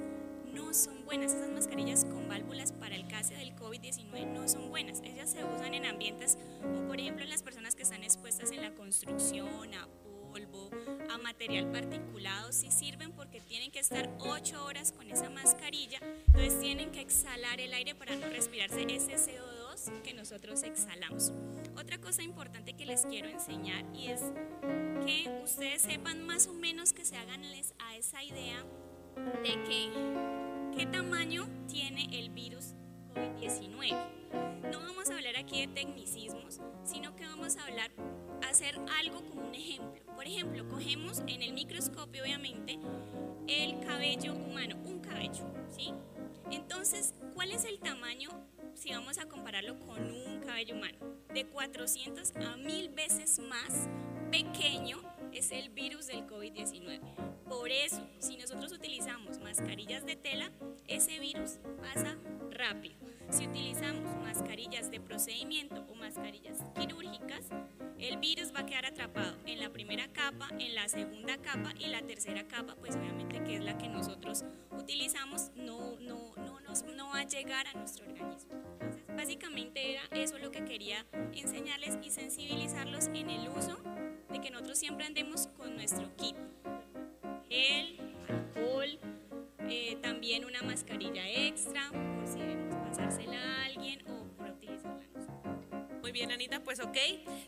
no 0.60 0.74
son 0.74 1.06
buenas, 1.06 1.34
esas 1.34 1.50
mascarillas 1.50 2.06
con 2.06 2.28
válvulas 2.28 2.74
para 2.74 2.96
el 2.96 3.08
caso 3.08 3.34
del 3.34 3.56
COVID-19 3.56 4.28
no 4.28 4.48
son 4.48 4.70
buenas. 4.70 5.02
Ellas 5.04 5.32
se 5.32 5.44
usan 5.44 5.74
en 5.74 5.86
ambientes, 5.86 6.38
o 6.64 6.88
por 6.88 7.00
ejemplo 7.00 7.24
en 7.24 7.30
las 7.30 7.44
personas 7.44 7.76
que 7.76 7.84
están 7.84 8.04
expuestas 8.04 8.52
en 8.52 8.62
la 8.62 8.74
construcción, 8.74 9.74
a 9.74 9.88
polvo, 10.30 10.70
a 11.10 11.18
material 11.18 11.72
particulado, 11.72 12.52
sí 12.52 12.72
sirven 12.72 13.14
porque 13.14 13.40
tienen 13.40 13.72
que 13.72 13.80
estar 13.80 14.10
8 14.20 14.66
horas 14.66 14.92
con 14.92 15.10
esa 15.10 15.30
mascarilla, 15.30 16.00
entonces 16.28 16.60
tienen 16.60 16.92
que 16.92 17.02
exhalar 17.02 17.60
el 17.60 17.74
aire 17.74 17.96
para 17.96 18.16
no 18.16 18.28
respirarse 18.28 18.84
ese 18.84 19.16
CO2 19.16 20.02
que 20.04 20.14
nosotros 20.14 20.64
exhalamos. 20.64 21.32
Otra 21.78 22.00
cosa 22.00 22.22
importante 22.22 22.74
que 22.74 22.86
les 22.86 23.06
quiero 23.06 23.30
enseñar 23.30 23.86
y 23.96 24.08
es 24.08 24.22
que 25.06 25.42
ustedes 25.44 25.82
sepan 25.82 26.28
más 26.28 26.48
o 26.48 26.54
menos 26.54 26.94
que 26.94 27.06
se 27.06 27.16
haganles 27.16 27.74
a 27.80 27.96
esa 27.96 28.22
idea 28.24 28.66
de 29.44 29.64
que 29.64 30.78
qué 30.78 30.86
tamaño 30.86 31.48
tiene 31.68 32.08
el 32.12 32.30
virus 32.30 32.74
COVID-19. 33.14 33.96
No 34.72 34.80
vamos 34.80 35.10
a 35.10 35.16
hablar 35.16 35.36
aquí 35.38 35.66
de 35.66 35.68
tecnicismos, 35.68 36.60
sino 36.84 37.16
que 37.16 37.26
vamos 37.26 37.58
a 37.58 37.66
hablar, 37.66 37.92
hacer 38.48 38.80
algo 39.00 39.22
como 39.24 39.48
un 39.48 39.56
ejemplo. 39.56 40.02
Por 40.16 40.26
ejemplo, 40.26 40.68
cogemos 40.68 41.20
en 41.28 41.42
el 41.42 41.54
microscopio, 41.54 42.24
obviamente, 42.24 42.80
el 43.48 43.80
cabello 43.86 44.34
humano, 44.36 44.78
un 44.86 45.00
cabello, 45.00 45.46
¿sí? 45.70 45.94
Entonces, 46.52 47.14
¿cuál 47.34 47.52
es 47.52 47.66
el 47.66 47.80
tamaño 47.80 48.30
si 48.74 48.92
vamos 48.92 49.18
a 49.18 49.26
compararlo 49.28 49.80
con 49.80 50.12
un 50.12 50.40
cabello 50.40 50.76
humano? 50.76 50.98
De 51.34 51.46
400 51.46 52.34
a 52.36 52.58
1000 52.58 52.90
veces 52.90 53.40
más 53.40 53.88
pequeño 54.32 55.02
es 55.34 55.52
el 55.52 55.70
virus 55.70 56.08
del 56.08 56.26
COVID-19. 56.28 57.00
Por 57.48 57.72
eso, 57.72 58.08
si 58.20 58.38
nosotros 58.38 58.72
utilizamos 58.72 59.40
mascarillas 59.40 60.06
de 60.06 60.16
tela, 60.16 60.52
ese 60.88 61.20
virus 61.20 61.60
pasa 61.82 62.18
rápido. 62.52 62.98
Si 63.30 63.48
utilizamos 63.48 64.16
mascarillas 64.24 64.90
de 64.90 65.00
procedimiento 65.00 65.86
o 65.88 65.96
mascarillas 65.96 66.58
quirúrgicas, 66.76 67.46
el 68.00 68.18
virus 68.18 68.54
va 68.54 68.62
a 68.62 68.66
quedar 68.66 68.88
atrapado 68.88 69.38
en 69.46 69.60
la 69.60 69.70
primera 69.70 70.08
capa, 70.08 70.50
en 70.58 70.74
la 70.74 70.90
segunda 70.90 71.38
capa 71.38 71.74
y 71.78 71.88
la 71.88 72.02
tercera 72.02 72.48
capa, 72.48 72.76
pues 72.76 72.96
obviamente 72.96 73.44
que 73.44 73.58
es 73.58 73.64
la 73.64 73.78
que 73.78 73.88
nosotros 73.88 74.46
utilizamos, 74.72 75.52
no, 75.56 76.00
no, 76.00 76.34
no, 76.38 76.60
nos, 76.62 76.84
no 76.84 77.10
va 77.10 77.20
a 77.20 77.28
llegar 77.28 77.68
a 77.68 77.74
nuestro 77.74 78.06
organismo. 78.06 78.54
Entonces, 78.74 79.04
básicamente 79.16 79.94
era 79.94 80.04
eso 80.12 80.40
lo 80.40 80.50
que 80.50 80.66
quería 80.66 81.06
enseñarles 81.34 81.98
y 82.02 82.10
sensibilizarlos 82.10 83.08
en 83.08 83.30
el 83.30 83.50
uso 83.50 83.78
de 84.30 84.42
que 84.42 84.50
nosotros 84.50 84.80
siempre 84.80 85.06
andemos 85.06 85.48
con 85.58 85.76
nuestro 85.76 86.16
kit. 86.16 86.36
Gel, 87.50 87.98
alcohol, 88.28 89.00
eh, 89.68 89.98
también 90.02 90.46
una 90.46 90.62
mascarilla 90.62 91.28
extra 91.28 91.90
por 91.92 92.28
si 92.28 92.40
debemos 92.40 92.76
pasársela 92.76 93.38
a 93.38 93.66
alguien 93.66 94.04
o 94.08 94.26
por 94.38 94.50
utilizarla 94.50 95.06
nosotros. 95.14 95.56
Muy 96.02 96.12
bien, 96.12 96.32
Anita, 96.32 96.64
pues 96.64 96.80
ok, 96.80 96.98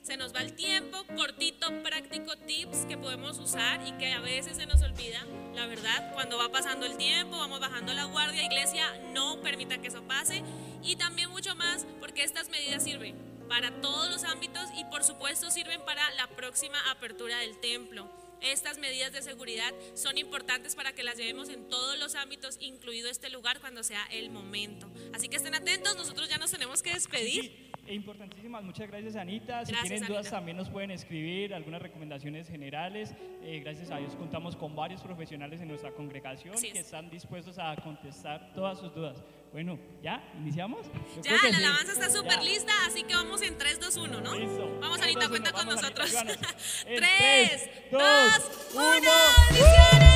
se 0.01 0.17
nos 0.17 0.35
va 0.35 0.41
el 0.41 0.53
tiempo, 0.53 0.97
cortito, 1.15 1.67
práctico 1.83 2.37
tips 2.37 2.85
que 2.85 2.97
podemos 2.97 3.39
usar 3.39 3.85
y 3.87 3.91
que 3.93 4.13
a 4.13 4.19
veces 4.19 4.57
se 4.57 4.65
nos 4.65 4.81
olvida, 4.81 5.25
la 5.55 5.65
verdad, 5.67 6.13
cuando 6.13 6.37
va 6.37 6.49
pasando 6.49 6.85
el 6.85 6.97
tiempo, 6.97 7.37
vamos 7.37 7.59
bajando 7.59 7.93
la 7.93 8.05
guardia, 8.05 8.43
iglesia, 8.43 8.85
no 9.13 9.41
permita 9.41 9.79
que 9.79 9.87
eso 9.87 10.03
pase 10.03 10.43
y 10.83 10.95
también 10.95 11.29
mucho 11.29 11.55
más 11.55 11.85
porque 11.99 12.23
estas 12.23 12.49
medidas 12.49 12.83
sirven 12.83 13.15
para 13.47 13.71
todos 13.81 14.09
los 14.09 14.23
ámbitos 14.23 14.69
y 14.77 14.85
por 14.85 15.03
supuesto 15.03 15.49
sirven 15.51 15.81
para 15.85 16.09
la 16.11 16.27
próxima 16.27 16.77
apertura 16.89 17.39
del 17.39 17.59
templo. 17.59 18.20
Estas 18.41 18.77
medidas 18.79 19.11
de 19.13 19.21
seguridad 19.21 19.71
son 19.93 20.17
importantes 20.17 20.75
para 20.75 20.93
que 20.93 21.03
las 21.03 21.17
llevemos 21.17 21.49
en 21.49 21.67
todos 21.69 21.97
los 21.99 22.15
ámbitos, 22.15 22.57
incluido 22.59 23.09
este 23.09 23.29
lugar 23.29 23.59
cuando 23.59 23.83
sea 23.83 24.03
el 24.11 24.29
momento. 24.29 24.89
Así 25.13 25.29
que 25.29 25.37
estén 25.37 25.53
atentos, 25.55 25.95
nosotros 25.95 26.27
ya 26.29 26.37
nos 26.37 26.51
tenemos 26.51 26.81
que 26.81 26.93
despedir. 26.93 27.41
Sí, 27.43 27.71
e 27.87 27.93
importantísimas, 27.93 28.63
muchas 28.63 28.87
gracias 28.89 29.15
Anita. 29.15 29.65
Si 29.65 29.71
Gracias, 29.71 29.89
tienen 29.89 30.07
dudas 30.07 30.25
Anita. 30.27 30.37
también 30.37 30.57
nos 30.57 30.69
pueden 30.69 30.91
escribir 30.91 31.53
algunas 31.53 31.81
recomendaciones 31.81 32.47
generales. 32.47 33.13
Eh, 33.43 33.59
gracias 33.63 33.91
a 33.91 33.97
Dios 33.97 34.15
contamos 34.15 34.55
con 34.55 34.75
varios 34.75 35.01
profesionales 35.01 35.61
en 35.61 35.67
nuestra 35.67 35.91
congregación 35.91 36.53
Así 36.55 36.67
es. 36.67 36.73
que 36.73 36.79
están 36.79 37.09
dispuestos 37.09 37.57
a 37.59 37.75
contestar 37.77 38.53
todas 38.53 38.79
sus 38.79 38.93
dudas. 38.93 39.23
Bueno, 39.51 39.77
¿ya? 40.01 40.23
¿Iniciamos? 40.39 40.85
Yo 41.17 41.21
Ya, 41.23 41.31
la 41.33 41.39
sí. 41.39 41.47
alabanza 41.55 41.91
está 41.91 42.09
súper 42.09 42.41
lista, 42.41 42.71
así 42.87 43.03
que 43.03 43.13
vamos 43.13 43.41
en 43.41 43.57
3, 43.57 43.79
2, 43.81 43.97
1, 43.97 44.21
¿no? 44.21 44.35
Listo. 44.35 44.77
Vamos, 44.79 45.01
Anita, 45.01 45.27
cuenta 45.27 45.51
con 45.51 45.65
Vamos, 45.65 45.81
nosotros. 45.81 46.15
Anita, 46.15 46.31
ayúdanos. 46.31 46.55
En 46.85 46.95
3, 46.97 47.09
tres, 47.09 47.69
2, 47.91 48.01
dos, 48.01 48.51
1, 48.73 48.81
uno. 48.81 49.11
bendiciones. 49.49 50.11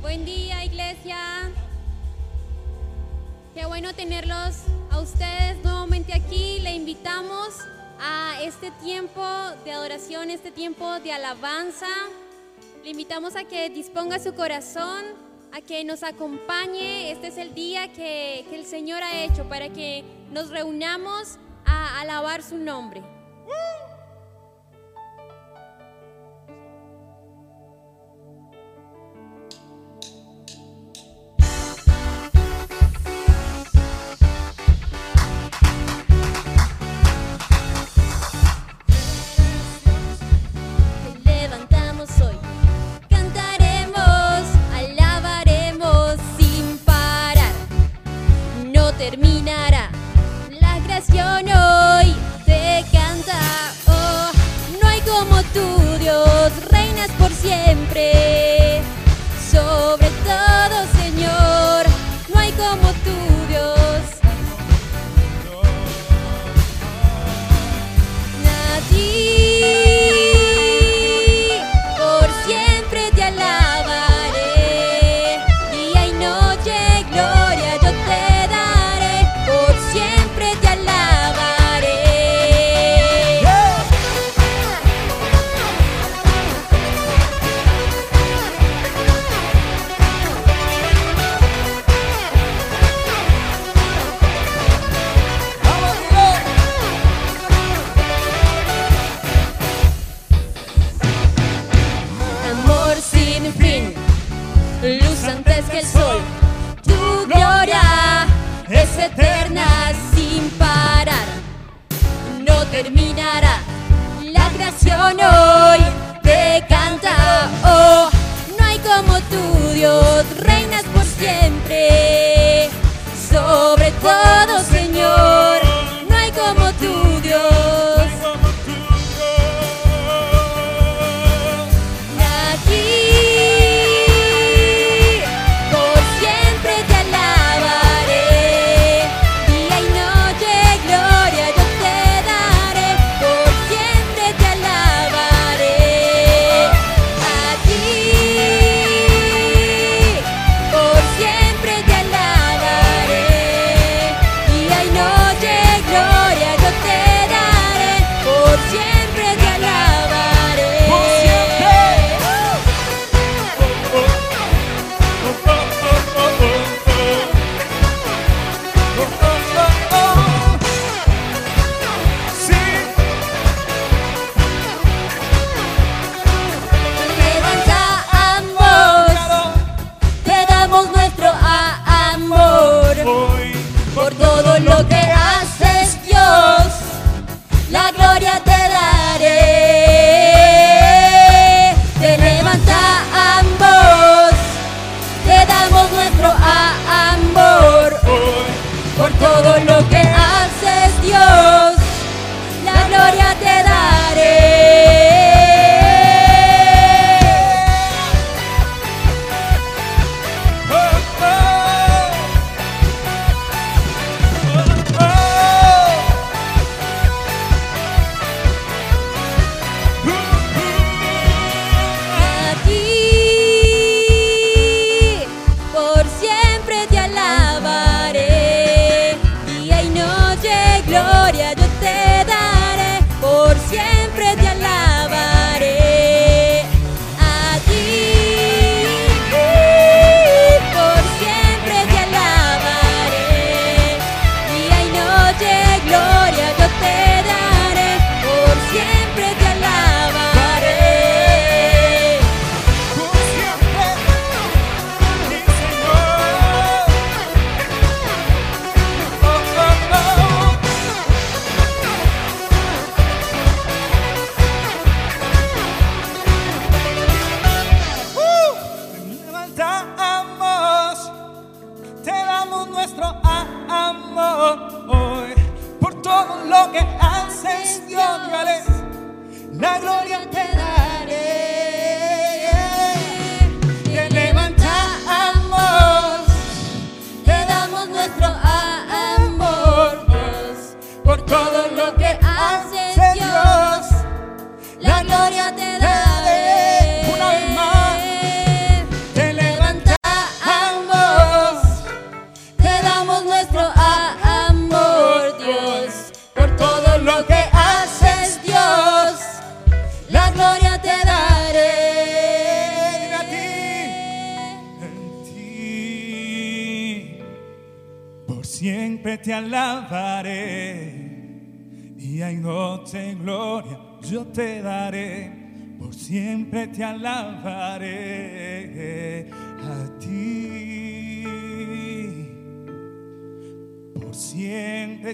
Buen 0.00 0.24
día, 0.24 0.64
iglesia. 0.64 1.52
Qué 3.54 3.66
bueno 3.66 3.94
tenerlos 3.94 4.56
a 4.90 4.98
ustedes 4.98 5.62
nuevamente 5.62 6.12
aquí. 6.12 6.58
Le 6.60 6.72
invitamos 6.72 7.54
a 8.00 8.40
este 8.42 8.72
tiempo 8.82 9.22
de 9.64 9.70
adoración, 9.72 10.30
este 10.30 10.50
tiempo 10.50 10.98
de 11.00 11.12
alabanza. 11.12 11.86
Le 12.84 12.90
invitamos 12.90 13.36
a 13.36 13.44
que 13.44 13.68
disponga 13.70 14.18
su 14.18 14.34
corazón, 14.34 15.04
a 15.52 15.60
que 15.60 15.84
nos 15.84 16.02
acompañe. 16.02 17.10
Este 17.10 17.28
es 17.28 17.36
el 17.36 17.54
día 17.54 17.92
que, 17.92 18.46
que 18.48 18.56
el 18.56 18.64
Señor 18.64 19.02
ha 19.02 19.24
hecho 19.24 19.48
para 19.48 19.68
que 19.70 20.04
nos 20.30 20.50
reunamos 20.50 21.38
a 21.64 22.00
alabar 22.00 22.42
su 22.42 22.56
nombre. 22.56 23.17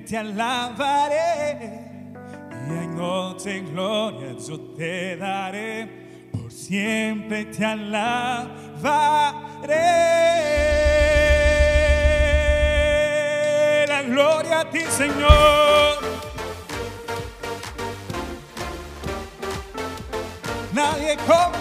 te 0.05 0.19
alabaré 0.19 1.81
y 2.69 2.73
en 2.73 2.97
noche 2.97 3.59
en 3.59 3.73
gloria 3.73 4.35
yo 4.39 4.61
te 4.77 5.17
daré, 5.17 6.29
por 6.33 6.51
siempre 6.51 7.47
te 7.47 7.65
alabaré. 7.65 9.07
La 13.87 14.03
gloria 14.03 14.61
a 14.61 14.71
ti, 14.71 14.81
Señor. 14.81 15.99
Nadie 20.73 21.17
como 21.27 21.54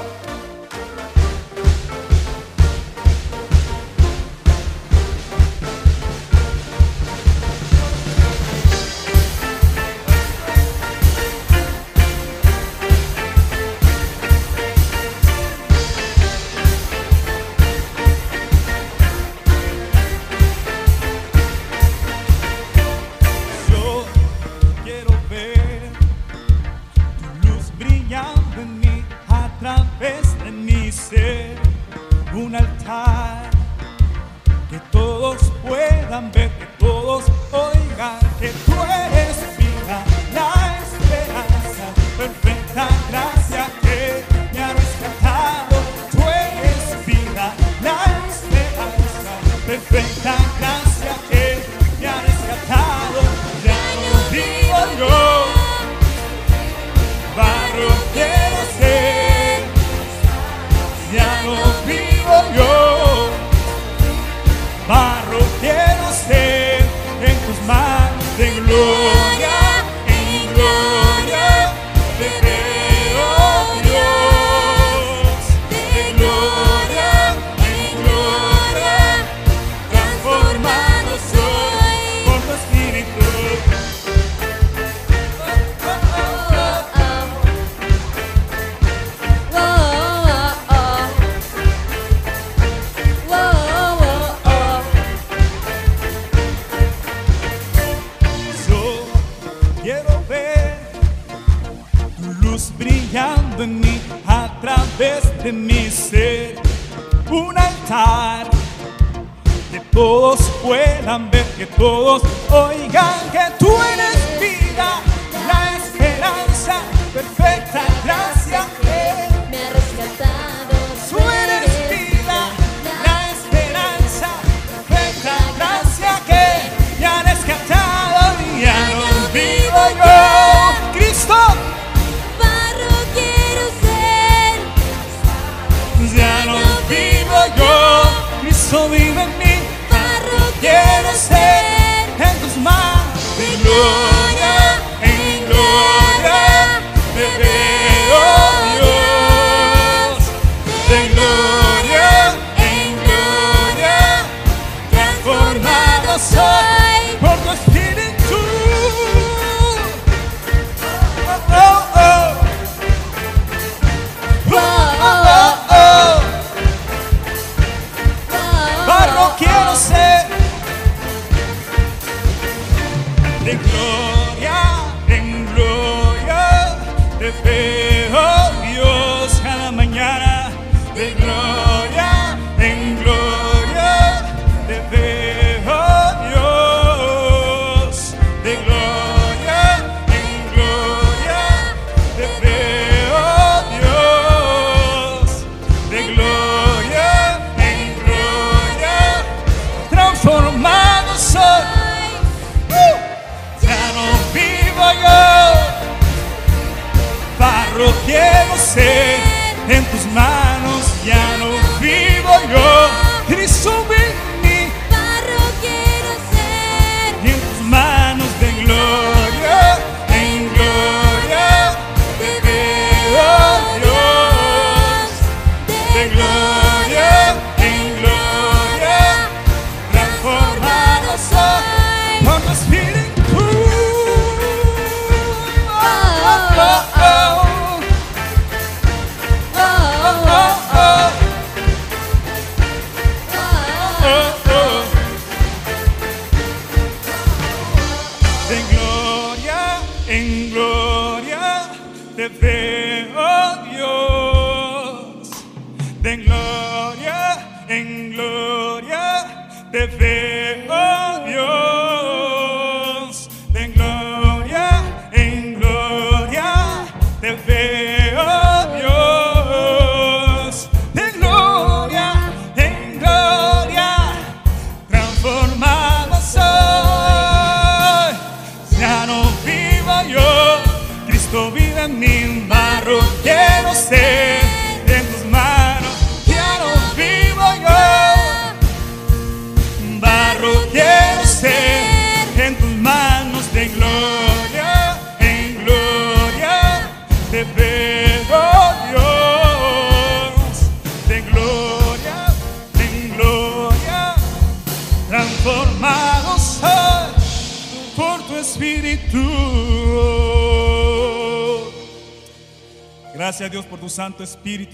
ver, 111.20 111.46
que 111.58 111.68
todos 111.68 112.24
oigan 112.50 113.20
que 113.32 113.40
tú 113.60 113.70
eres 113.94 114.40
vida, 114.40 115.02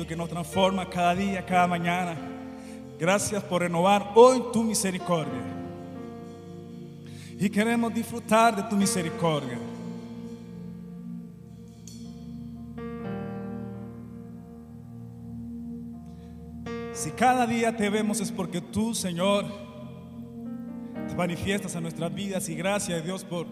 que 0.10 0.16
nos 0.16 0.28
transforma 0.28 0.90
cada 0.90 1.14
día, 1.14 1.46
cada 1.46 1.68
mañana. 1.68 2.18
Gracias 3.00 3.44
por 3.44 3.62
renovar 3.62 4.12
hoy 4.16 4.42
tu 4.52 4.64
misericordia. 4.64 5.44
Y 7.38 7.48
queremos 7.48 7.94
disfrutar 7.94 8.56
de 8.56 8.64
tu 8.64 8.76
misericordia. 8.76 9.60
Si 16.92 17.12
cada 17.12 17.46
día 17.46 17.78
te 17.78 17.88
vemos 17.92 18.20
es 18.20 18.32
porque 18.32 18.62
tú, 18.62 18.96
Señor, 18.96 19.46
te 21.08 21.14
manifiestas 21.14 21.76
a 21.76 21.82
nuestras 21.82 22.12
vidas 22.12 22.50
y 22.50 22.56
gracias 22.56 23.06
Dios 23.06 23.24
por 23.24 23.46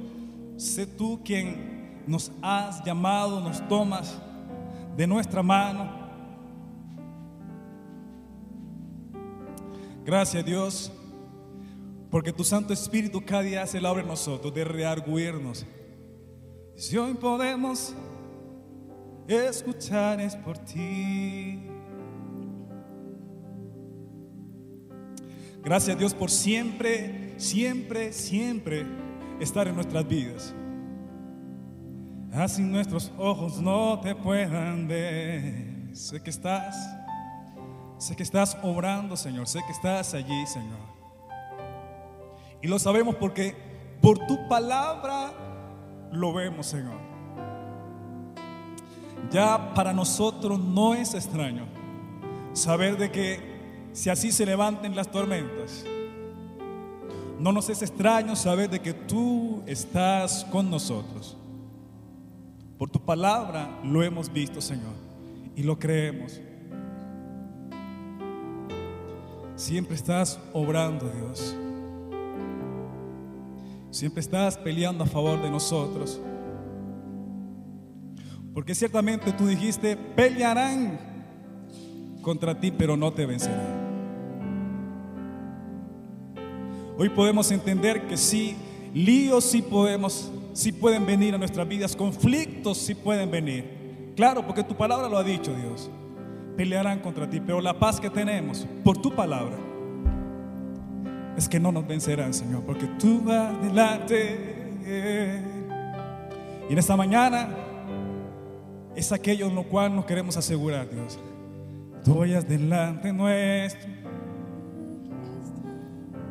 ser 0.58 0.88
tú 0.98 1.22
quien 1.24 2.02
nos 2.08 2.32
has 2.42 2.84
llamado, 2.84 3.42
nos 3.42 3.66
tomas 3.68 4.18
de 4.96 5.06
nuestra 5.06 5.44
mano. 5.44 6.07
Gracias 10.08 10.46
Dios, 10.46 10.90
porque 12.10 12.32
tu 12.32 12.42
Santo 12.42 12.72
Espíritu 12.72 13.22
cada 13.26 13.42
día 13.42 13.64
hace 13.64 13.82
la 13.82 13.92
obra 13.92 14.04
en 14.04 14.08
nosotros 14.08 14.54
de 14.54 14.64
rearguirnos. 14.64 15.66
Si 16.78 16.96
hoy 16.96 17.14
podemos 17.16 17.94
escuchar 19.28 20.22
es 20.22 20.34
por 20.34 20.60
ti. 20.60 21.62
Gracias 25.62 26.00
Dios 26.00 26.14
por 26.14 26.32
siempre, 26.32 27.34
siempre, 27.36 28.14
siempre 28.14 28.86
estar 29.42 29.68
en 29.68 29.76
nuestras 29.76 30.08
vidas. 30.08 30.56
Así 32.32 32.62
nuestros 32.62 33.12
ojos 33.18 33.60
no 33.60 34.00
te 34.00 34.16
puedan 34.16 34.88
ver. 34.88 35.94
Sé 35.94 36.24
que 36.24 36.30
estás, 36.30 36.97
sé 37.98 38.16
que 38.16 38.24
estás 38.24 38.58
obrando, 38.64 39.16
Señor. 39.18 39.48
Sé 39.48 39.62
que 39.66 39.72
estás 39.72 40.14
allí, 40.14 40.46
Señor. 40.48 40.80
Y 42.62 42.68
lo 42.68 42.80
sabemos 42.80 43.16
porque 43.16 43.56
por 44.02 44.20
tu 44.28 44.48
palabra 44.48 45.34
lo 46.12 46.34
vemos, 46.34 46.68
Señor. 46.68 47.00
Ya 49.32 49.74
para 49.74 49.94
nosotros 49.94 50.60
no 50.60 50.96
es 50.96 51.14
extraño 51.14 51.66
saber 52.54 52.98
de 52.98 53.12
que 53.12 53.58
si 53.94 54.10
así 54.10 54.32
se 54.32 54.46
levanten 54.46 54.96
las 54.96 55.12
tormentas, 55.12 55.84
no 57.40 57.52
nos 57.52 57.70
es 57.70 57.82
extraño 57.82 58.36
saber 58.36 58.70
de 58.70 58.80
que 58.80 58.94
tú 58.94 59.62
estás 59.66 60.46
con 60.46 60.70
nosotros. 60.70 61.38
Por 62.78 62.90
tu 62.90 63.00
palabra 63.00 63.80
lo 63.84 64.04
hemos 64.04 64.32
visto, 64.32 64.62
Señor, 64.62 64.94
y 65.56 65.64
lo 65.64 65.78
creemos. 65.78 66.40
Siempre 69.58 69.96
estás 69.96 70.40
obrando, 70.54 71.10
Dios. 71.10 71.58
Siempre 73.90 74.22
estás 74.22 74.56
peleando 74.56 75.04
a 75.04 75.08
favor 75.08 75.42
de 75.42 75.50
nosotros. 75.50 76.22
Porque 78.54 78.76
ciertamente 78.76 79.32
tú 79.32 79.48
dijiste, 79.48 79.98
pelearán 79.98 81.00
contra 82.22 82.60
ti, 82.60 82.70
pero 82.70 82.96
no 82.96 83.12
te 83.12 83.26
vencerán. 83.26 83.88
Hoy 86.96 87.10
podemos 87.10 87.50
entender 87.50 88.06
que 88.06 88.16
sí, 88.16 88.56
líos 88.94 89.44
sí 89.44 89.64
podemos, 89.64 90.32
sí 90.54 90.72
pueden 90.72 91.04
venir 91.08 91.34
a 91.34 91.40
nuestras 91.40 91.68
vidas, 91.68 91.96
conflictos 91.96 92.78
sí 92.78 92.94
pueden 92.94 93.32
venir. 93.32 94.14
Claro, 94.16 94.46
porque 94.46 94.64
tu 94.64 94.76
palabra 94.76 95.10
lo 95.10 95.18
ha 95.18 95.24
dicho, 95.24 95.52
Dios. 95.56 95.90
Pelearán 96.58 97.00
contra 97.00 97.30
ti, 97.30 97.40
pero 97.40 97.62
la 97.62 97.78
paz 97.78 98.00
que 98.00 98.10
tenemos 98.10 98.68
por 98.84 98.98
tu 98.98 99.14
palabra 99.14 99.56
es 101.38 101.48
que 101.48 101.60
no 101.60 101.72
nos 101.72 101.88
vencerán, 101.88 102.34
Señor, 102.34 102.64
porque 102.64 102.88
tú 103.00 103.22
vas 103.24 103.62
delante. 103.62 104.74
Y 106.68 106.74
en 106.74 106.80
esta 106.80 106.98
mañana 106.98 107.48
es 108.96 109.12
aquello 109.12 109.46
en 109.46 109.54
lo 109.54 109.64
cual 109.64 109.96
nos 109.96 110.06
queremos 110.06 110.36
asegurar, 110.36 110.90
Dios. 110.90 111.20
Tú 112.04 112.16
vayas 112.16 112.48
delante 112.48 113.14
nuestro. 113.14 113.88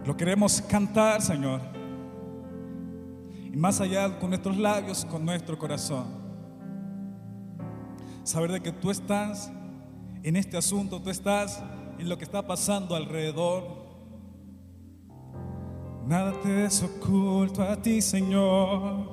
Lo 0.05 0.17
queremos 0.17 0.61
cantar, 0.63 1.23
Señor. 1.23 1.61
Y 3.53 3.57
más 3.57 3.81
allá 3.81 4.19
con 4.19 4.31
nuestros 4.31 4.57
labios, 4.57 5.05
con 5.05 5.25
nuestro 5.25 5.57
corazón. 5.57 6.07
Saber 8.25 8.51
de 8.51 8.61
que 8.61 8.73
tú 8.73 8.91
estás 8.91 9.53
en 10.27 10.35
este 10.35 10.57
asunto, 10.57 11.01
tú 11.01 11.09
estás 11.09 11.63
en 12.01 12.09
lo 12.09 12.19
que 12.19 12.25
está 12.25 12.45
pasando 12.45 12.97
alrededor. 12.97 13.63
Nada 16.05 16.33
te 16.43 16.65
es 16.65 16.83
oculto 16.83 17.63
a 17.63 17.81
ti, 17.81 18.03
Señor. 18.03 19.09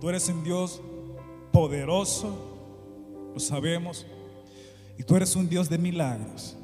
Tú 0.00 0.08
eres 0.08 0.28
un 0.28 0.44
Dios 0.44 0.80
poderoso, 1.50 3.32
lo 3.34 3.40
sabemos, 3.40 4.06
y 4.96 5.02
tú 5.02 5.16
eres 5.16 5.34
un 5.34 5.48
Dios 5.48 5.68
de 5.68 5.76
milagros. 5.76 6.56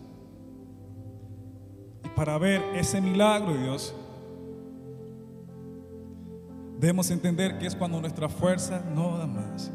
Y 2.05 2.09
para 2.11 2.39
ver 2.39 2.63
ese 2.77 3.01
milagro, 3.01 3.57
Dios, 3.57 3.93
debemos 6.79 7.11
entender 7.11 7.59
que 7.59 7.67
es 7.67 7.75
cuando 7.75 8.01
nuestra 8.01 8.29
fuerza 8.29 8.85
no 8.95 9.19
da 9.19 9.27
más. 9.27 9.73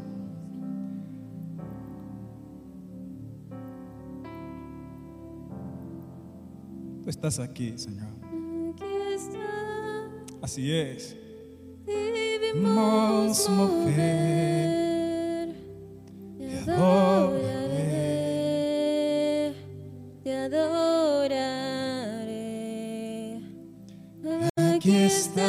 Tú 7.04 7.10
estás 7.10 7.38
aquí, 7.38 7.76
Señor. 7.76 8.08
Así 10.40 10.74
es. 10.74 11.14
Debemos 11.84 13.46
mover. 13.50 13.94
Te 16.38 16.58
adoraré. 16.70 17.84
Te 20.22 20.34
adoraré. 20.34 21.42
Aquí 24.56 24.96
estás. 24.96 25.44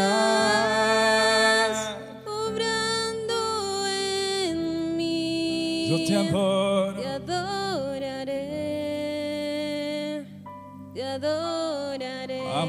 Obrando 2.28 3.88
en 3.88 4.98
mí. 4.98 5.88
Yo 5.90 6.04
te 6.06 6.16
adoro. 6.18 6.65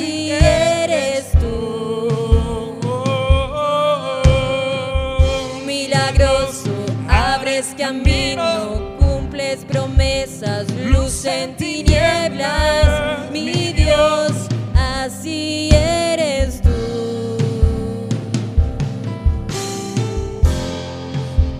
Así 0.00 0.30
eres 0.30 1.32
tú. 1.32 2.78
Milagroso, 5.66 6.70
abres 7.08 7.74
camino, 7.76 8.96
cumples 8.98 9.64
promesas, 9.66 10.66
luz 10.86 11.24
en 11.26 11.54
tinieblas, 11.56 13.30
mi 13.30 13.72
Dios, 13.72 14.32
así 14.74 15.70
eres 15.72 16.62
tú. 16.62 16.70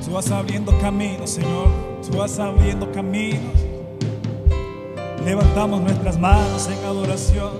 Tú 0.04 0.12
vas 0.12 0.30
abriendo 0.30 0.76
caminos, 0.80 1.30
Señor. 1.30 1.68
Tú 2.08 2.16
vas 2.16 2.38
abriendo 2.38 2.90
caminos. 2.90 3.40
Levantamos 5.24 5.82
nuestras 5.82 6.18
manos 6.18 6.68
en 6.68 6.84
adoración. 6.84 7.59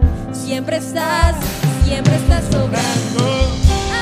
Siempre 0.51 0.75
estás, 0.75 1.37
siempre 1.85 2.13
estás 2.13 2.43
sobrando. 2.51 3.23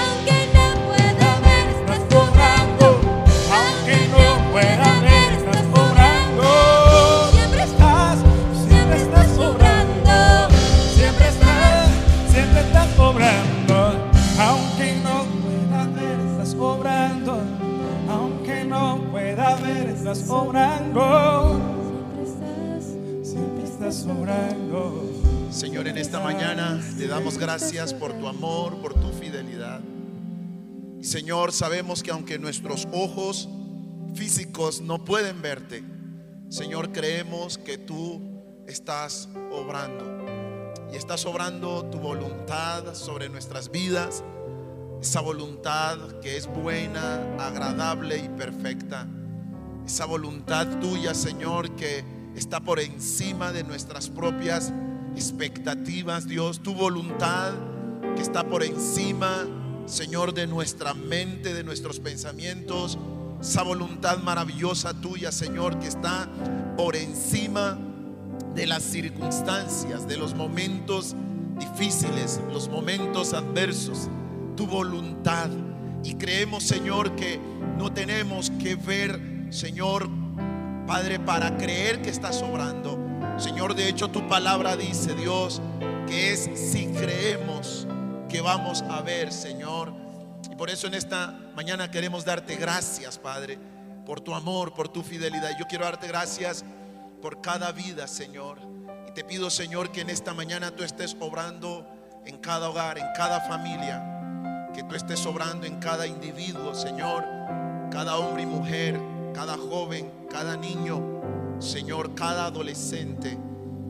Aunque 0.01 0.49
no 0.51 0.65
pueda 0.87 1.39
ver, 1.45 1.65
estás 1.77 2.01
sobrando. 2.09 2.87
Aunque 3.53 4.07
no 4.09 4.51
pueda 4.51 4.89
ver, 5.01 5.33
estás 5.37 5.63
sobrando. 5.75 6.47
Siempre 7.33 7.61
estás, 7.61 8.17
siempre 8.67 8.97
estás 8.97 9.27
sobrando. 9.35 10.49
Siempre 10.95 11.27
estás, 11.27 11.89
siempre 12.31 12.61
estás 12.61 12.87
sobrando. 12.95 13.93
Aunque 14.39 14.95
no 15.03 15.25
pueda 15.43 15.85
ver, 15.93 16.19
estás 16.31 16.49
sobrando. 16.49 17.41
Aunque 18.09 18.65
no 18.65 18.97
pueda 19.11 19.55
ver, 19.57 19.89
estás 19.89 20.17
sobrando. 20.17 21.61
Siempre 23.21 23.63
estás 23.65 23.95
sobrando. 23.97 25.28
Señor, 25.51 25.87
en 25.87 25.97
esta 25.97 26.19
mañana 26.19 26.79
te 26.97 27.07
damos 27.07 27.39
gracias 27.39 27.91
por 27.91 28.13
tu 28.13 28.27
amor, 28.27 28.77
por 28.81 28.93
tu 28.93 29.09
fidelidad. 29.09 29.81
Y 30.99 31.03
Señor, 31.03 31.51
sabemos 31.51 32.03
que 32.03 32.11
aunque 32.11 32.37
nuestros 32.37 32.87
ojos 32.93 33.49
físicos 34.13 34.79
no 34.79 35.03
pueden 35.03 35.41
verte, 35.41 35.83
Señor, 36.49 36.91
creemos 36.91 37.57
que 37.57 37.79
tú 37.79 38.21
estás 38.67 39.27
obrando. 39.51 40.05
Y 40.93 40.95
estás 40.95 41.25
obrando 41.25 41.83
tu 41.85 41.97
voluntad 41.97 42.93
sobre 42.93 43.27
nuestras 43.27 43.71
vidas. 43.71 44.23
Esa 45.01 45.19
voluntad 45.21 45.97
que 46.21 46.37
es 46.37 46.45
buena, 46.45 47.35
agradable 47.39 48.17
y 48.19 48.29
perfecta. 48.29 49.07
Esa 49.85 50.05
voluntad 50.05 50.79
tuya, 50.79 51.15
Señor, 51.15 51.75
que 51.75 52.03
está 52.35 52.59
por 52.59 52.79
encima 52.79 53.51
de 53.51 53.63
nuestras 53.63 54.09
propias 54.09 54.71
expectativas, 55.15 56.27
Dios. 56.27 56.61
Tu 56.61 56.73
voluntad 56.73 57.53
que 58.15 58.21
está 58.21 58.43
por 58.47 58.63
encima, 58.63 59.45
Señor, 59.85 60.33
de 60.33 60.47
nuestra 60.47 60.93
mente, 60.93 61.53
de 61.53 61.63
nuestros 61.63 61.99
pensamientos. 61.99 62.97
Esa 63.41 63.63
voluntad 63.63 64.17
maravillosa 64.19 64.93
tuya, 64.93 65.31
Señor, 65.31 65.79
que 65.79 65.87
está 65.87 66.27
por 66.75 66.95
encima 66.95 67.77
de 68.53 68.67
las 68.67 68.83
circunstancias, 68.83 70.07
de 70.07 70.17
los 70.17 70.35
momentos 70.35 71.15
difíciles, 71.57 72.39
los 72.51 72.67
momentos 72.69 73.33
adversos. 73.33 74.09
Tu 74.55 74.67
voluntad. 74.67 75.49
Y 76.03 76.15
creemos, 76.15 76.63
Señor, 76.63 77.15
que 77.15 77.39
no 77.77 77.91
tenemos 77.91 78.51
que 78.51 78.75
ver, 78.75 79.19
Señor, 79.49 80.09
Padre, 80.87 81.19
para 81.19 81.57
creer 81.57 82.01
que 82.01 82.09
está 82.09 82.31
sobrando. 82.33 83.08
Señor, 83.39 83.73
de 83.73 83.87
hecho 83.87 84.09
tu 84.09 84.27
palabra 84.27 84.75
dice, 84.75 85.15
Dios, 85.15 85.61
que 86.07 86.33
es 86.33 86.49
si 86.53 86.87
creemos 86.87 87.87
que 88.27 88.41
vamos 88.41 88.81
a 88.81 89.01
ver, 89.01 89.31
Señor. 89.31 89.93
Y 90.51 90.55
por 90.55 90.69
eso 90.69 90.87
en 90.87 90.93
esta 90.93 91.39
mañana 91.55 91.89
queremos 91.89 92.25
darte 92.25 92.57
gracias, 92.57 93.17
Padre, 93.17 93.57
por 94.05 94.19
tu 94.19 94.35
amor, 94.35 94.73
por 94.73 94.89
tu 94.89 95.03
fidelidad. 95.03 95.51
Yo 95.57 95.65
quiero 95.67 95.85
darte 95.85 96.07
gracias 96.07 96.65
por 97.21 97.39
cada 97.39 97.71
vida, 97.71 98.07
Señor. 98.07 98.59
Y 99.07 99.13
te 99.13 99.23
pido, 99.23 99.49
Señor, 99.49 99.89
que 99.91 100.01
en 100.01 100.09
esta 100.09 100.33
mañana 100.33 100.71
tú 100.71 100.83
estés 100.83 101.15
obrando 101.19 101.87
en 102.25 102.37
cada 102.39 102.69
hogar, 102.69 102.97
en 102.97 103.07
cada 103.15 103.39
familia. 103.41 104.69
Que 104.73 104.83
tú 104.83 104.95
estés 104.95 105.25
obrando 105.25 105.65
en 105.65 105.79
cada 105.79 106.07
individuo, 106.07 106.75
Señor. 106.75 107.23
Cada 107.89 108.17
hombre 108.17 108.43
y 108.43 108.47
mujer, 108.47 108.99
cada 109.33 109.57
joven, 109.57 110.11
cada 110.29 110.57
niño, 110.57 111.18
Señor, 111.59 112.15
cada 112.15 112.45
adolescente. 112.45 113.37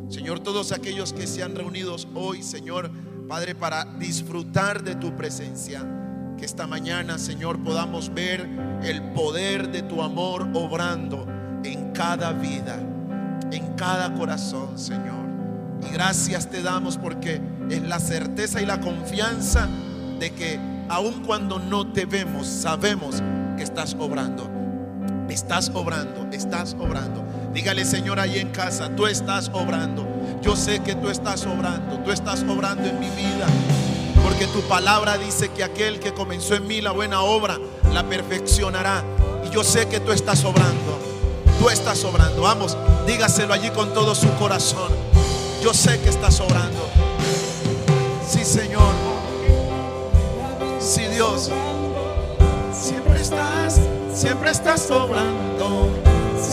Señor, 0.09 0.39
todos 0.39 0.71
aquellos 0.71 1.13
que 1.13 1.27
se 1.27 1.43
han 1.43 1.55
reunido 1.55 1.95
hoy, 2.15 2.41
Señor, 2.41 2.91
Padre, 3.27 3.53
para 3.53 3.85
disfrutar 3.85 4.83
de 4.83 4.95
tu 4.95 5.15
presencia. 5.15 5.85
Que 6.37 6.45
esta 6.45 6.65
mañana, 6.65 7.17
Señor, 7.17 7.61
podamos 7.63 8.13
ver 8.13 8.47
el 8.83 9.01
poder 9.11 9.71
de 9.71 9.83
tu 9.83 10.01
amor 10.01 10.47
obrando 10.53 11.27
en 11.63 11.91
cada 11.91 12.31
vida, 12.31 12.79
en 13.51 13.75
cada 13.75 14.13
corazón, 14.15 14.79
Señor. 14.79 15.27
Y 15.87 15.93
gracias 15.93 16.49
te 16.49 16.63
damos 16.63 16.97
porque 16.97 17.39
es 17.69 17.81
la 17.83 17.99
certeza 17.99 18.61
y 18.61 18.65
la 18.65 18.79
confianza 18.79 19.67
de 20.19 20.31
que 20.31 20.59
aun 20.89 21.23
cuando 21.23 21.59
no 21.59 21.91
te 21.91 22.05
vemos, 22.05 22.47
sabemos 22.47 23.21
que 23.55 23.63
estás 23.63 23.95
obrando. 23.99 24.49
Estás 25.29 25.69
obrando, 25.75 26.27
estás 26.31 26.75
obrando. 26.79 27.23
Dígale, 27.53 27.83
Señor, 27.83 28.19
ahí 28.19 28.39
en 28.39 28.49
casa, 28.49 28.89
tú 28.95 29.07
estás 29.07 29.49
obrando. 29.53 30.07
Yo 30.41 30.55
sé 30.55 30.81
que 30.81 30.95
tú 30.95 31.09
estás 31.09 31.45
obrando, 31.45 31.99
tú 31.99 32.11
estás 32.11 32.43
obrando 32.43 32.87
en 32.87 32.99
mi 32.99 33.09
vida. 33.09 33.47
Porque 34.23 34.45
tu 34.47 34.61
palabra 34.61 35.17
dice 35.17 35.49
que 35.49 35.63
aquel 35.63 35.99
que 35.99 36.13
comenzó 36.13 36.55
en 36.55 36.67
mí 36.67 36.81
la 36.81 36.91
buena 36.91 37.21
obra, 37.21 37.57
la 37.93 38.03
perfeccionará. 38.03 39.03
Y 39.45 39.49
yo 39.49 39.63
sé 39.63 39.87
que 39.87 39.99
tú 39.99 40.11
estás 40.11 40.43
obrando. 40.43 40.99
Tú 41.59 41.69
estás 41.69 42.03
obrando. 42.03 42.43
Vamos, 42.43 42.77
dígaselo 43.05 43.53
allí 43.53 43.69
con 43.71 43.93
todo 43.93 44.13
su 44.15 44.29
corazón. 44.35 44.91
Yo 45.63 45.73
sé 45.73 45.99
que 45.99 46.09
estás 46.09 46.39
obrando. 46.39 46.89
Sí, 48.27 48.45
Señor. 48.45 48.93
Sí, 50.79 51.05
Dios. 51.07 51.49
Siempre 52.71 53.21
estás, 53.21 53.79
siempre 54.13 54.51
estás 54.51 54.89
obrando. 54.91 55.98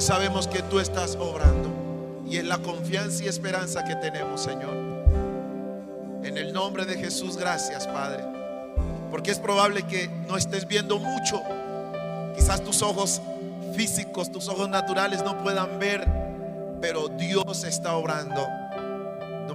Sabemos 0.00 0.46
que 0.48 0.62
tú 0.62 0.80
estás 0.80 1.16
obrando. 1.16 1.70
Y 2.26 2.36
es 2.36 2.44
la 2.44 2.58
confianza 2.58 3.24
y 3.24 3.28
esperanza 3.28 3.84
que 3.84 3.96
tenemos, 3.96 4.42
Señor. 4.42 4.76
En 6.22 6.36
el 6.36 6.52
nombre 6.52 6.84
de 6.84 6.96
Jesús, 6.96 7.36
gracias, 7.36 7.86
Padre. 7.86 8.22
Porque 9.10 9.30
es 9.30 9.38
probable 9.38 9.84
que 9.84 10.08
no 10.28 10.36
estés 10.36 10.66
viendo 10.68 10.98
mucho. 10.98 11.42
Quizás 12.36 12.62
tus 12.62 12.82
ojos 12.82 13.22
físicos, 13.74 14.30
tus 14.30 14.48
ojos 14.48 14.68
naturales 14.68 15.22
no 15.24 15.42
puedan 15.42 15.78
ver, 15.78 16.06
pero 16.80 17.08
Dios 17.08 17.64
está 17.64 17.94
obrando. 17.94 18.46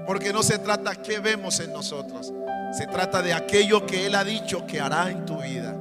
Porque 0.05 0.33
no 0.33 0.43
se 0.43 0.57
trata 0.59 0.95
qué 0.95 1.19
vemos 1.19 1.59
en 1.59 1.71
nosotros, 1.71 2.33
se 2.77 2.87
trata 2.87 3.21
de 3.21 3.33
aquello 3.33 3.85
que 3.85 4.05
Él 4.05 4.15
ha 4.15 4.23
dicho 4.23 4.65
que 4.65 4.81
hará 4.81 5.09
en 5.09 5.25
tu 5.25 5.41
vida. 5.41 5.73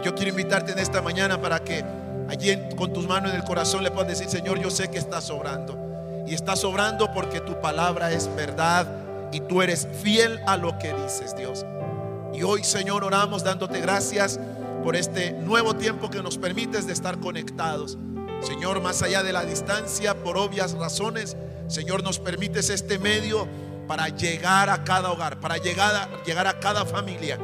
Y 0.00 0.04
yo 0.04 0.14
quiero 0.14 0.30
invitarte 0.30 0.72
en 0.72 0.78
esta 0.78 1.02
mañana 1.02 1.40
para 1.40 1.60
que 1.60 1.84
allí 2.28 2.58
con 2.76 2.92
tus 2.92 3.06
manos 3.06 3.30
en 3.30 3.36
el 3.36 3.44
corazón 3.44 3.82
le 3.82 3.90
puedas 3.90 4.08
decir, 4.08 4.28
Señor, 4.28 4.60
yo 4.60 4.70
sé 4.70 4.88
que 4.88 4.98
estás 4.98 5.30
obrando. 5.30 5.76
Y 6.26 6.34
estás 6.34 6.64
obrando 6.64 7.12
porque 7.12 7.40
tu 7.40 7.60
palabra 7.60 8.10
es 8.10 8.34
verdad 8.34 8.86
y 9.32 9.40
tú 9.40 9.62
eres 9.62 9.86
fiel 10.02 10.40
a 10.46 10.56
lo 10.56 10.78
que 10.78 10.92
dices, 10.92 11.36
Dios. 11.36 11.64
Y 12.34 12.42
hoy, 12.42 12.64
Señor, 12.64 13.04
oramos 13.04 13.44
dándote 13.44 13.80
gracias 13.80 14.38
por 14.82 14.96
este 14.96 15.32
nuevo 15.32 15.74
tiempo 15.74 16.10
que 16.10 16.22
nos 16.22 16.36
permites 16.38 16.86
de 16.86 16.92
estar 16.92 17.18
conectados. 17.18 17.96
Señor, 18.42 18.80
más 18.82 19.02
allá 19.02 19.22
de 19.22 19.32
la 19.32 19.44
distancia, 19.44 20.14
por 20.14 20.36
obvias 20.36 20.72
razones, 20.72 21.36
Señor, 21.68 22.02
nos 22.02 22.18
permites 22.18 22.70
este 22.70 22.98
medio 22.98 23.48
para 23.86 24.08
llegar 24.08 24.68
a 24.68 24.84
cada 24.84 25.10
hogar, 25.10 25.40
para 25.40 25.56
llegar 25.56 25.94
a, 25.94 26.24
llegar 26.24 26.46
a 26.46 26.58
cada 26.60 26.84
familia. 26.84 27.38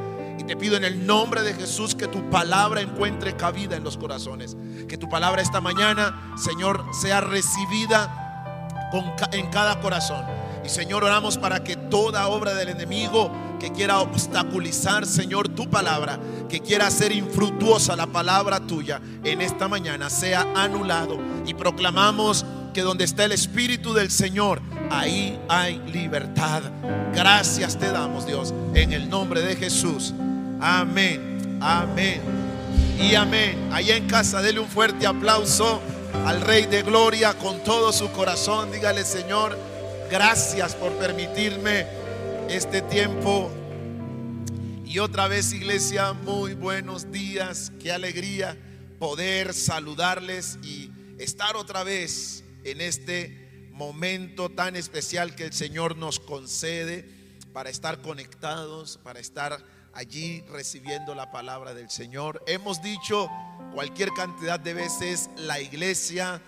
Te 0.47 0.57
pido 0.57 0.75
en 0.75 0.83
el 0.83 1.05
nombre 1.05 1.41
de 1.41 1.53
Jesús 1.53 1.95
que 1.95 2.07
tu 2.07 2.29
palabra 2.29 2.81
encuentre 2.81 3.35
cabida 3.35 3.77
en 3.77 3.83
los 3.83 3.97
corazones. 3.97 4.57
Que 4.87 4.97
tu 4.97 5.07
palabra 5.09 5.41
esta 5.41 5.61
mañana, 5.61 6.33
Señor, 6.37 6.85
sea 6.93 7.21
recibida 7.21 8.23
en 9.31 9.49
cada 9.49 9.79
corazón. 9.79 10.25
Y 10.65 10.69
Señor, 10.69 11.03
oramos 11.03 11.37
para 11.37 11.63
que 11.63 11.75
toda 11.75 12.27
obra 12.27 12.53
del 12.53 12.69
enemigo 12.69 13.31
que 13.59 13.71
quiera 13.71 13.99
obstaculizar, 13.99 15.05
Señor, 15.05 15.49
tu 15.49 15.69
palabra, 15.69 16.19
que 16.49 16.59
quiera 16.59 16.87
hacer 16.87 17.11
infructuosa 17.11 17.95
la 17.95 18.07
palabra 18.07 18.59
tuya 18.59 19.01
en 19.23 19.41
esta 19.41 19.67
mañana, 19.67 20.09
sea 20.09 20.45
anulado. 20.55 21.17
Y 21.45 21.53
proclamamos 21.53 22.45
que 22.73 22.81
donde 22.81 23.05
está 23.05 23.23
el 23.23 23.31
Espíritu 23.31 23.93
del 23.93 24.11
Señor, 24.11 24.61
ahí 24.91 25.39
hay 25.47 25.79
libertad. 25.91 26.63
Gracias 27.13 27.77
te 27.77 27.91
damos, 27.91 28.25
Dios, 28.25 28.53
en 28.73 28.91
el 28.91 29.09
nombre 29.09 29.41
de 29.41 29.55
Jesús. 29.55 30.13
Amén, 30.65 31.59
amén 31.61 32.21
y 32.97 33.15
amén. 33.15 33.67
Allá 33.73 33.97
en 33.97 34.07
casa, 34.07 34.41
dele 34.41 34.61
un 34.61 34.69
fuerte 34.69 35.05
aplauso 35.05 35.81
al 36.25 36.39
Rey 36.39 36.67
de 36.67 36.83
Gloria 36.83 37.33
con 37.33 37.61
todo 37.65 37.91
su 37.91 38.09
corazón. 38.13 38.71
Dígale, 38.71 39.03
Señor, 39.03 39.59
gracias 40.09 40.73
por 40.75 40.93
permitirme 40.93 41.85
este 42.47 42.81
tiempo. 42.81 43.51
Y 44.85 44.99
otra 44.99 45.27
vez, 45.27 45.51
iglesia, 45.51 46.13
muy 46.13 46.53
buenos 46.53 47.11
días. 47.11 47.73
Qué 47.81 47.91
alegría 47.91 48.57
poder 48.99 49.53
saludarles 49.53 50.59
y 50.63 50.89
estar 51.17 51.57
otra 51.57 51.83
vez 51.83 52.45
en 52.63 52.79
este 52.79 53.67
momento 53.73 54.49
tan 54.49 54.77
especial 54.77 55.35
que 55.35 55.43
el 55.43 55.51
Señor 55.51 55.97
nos 55.97 56.21
concede 56.21 57.05
para 57.51 57.69
estar 57.69 58.01
conectados, 58.01 58.97
para 59.03 59.19
estar 59.19 59.72
allí 59.93 60.43
recibiendo 60.51 61.15
la 61.15 61.31
palabra 61.31 61.73
del 61.73 61.89
Señor. 61.89 62.43
Hemos 62.47 62.81
dicho 62.81 63.29
cualquier 63.73 64.11
cantidad 64.13 64.59
de 64.59 64.73
veces, 64.73 65.29
la 65.37 65.59
iglesia 65.59 66.41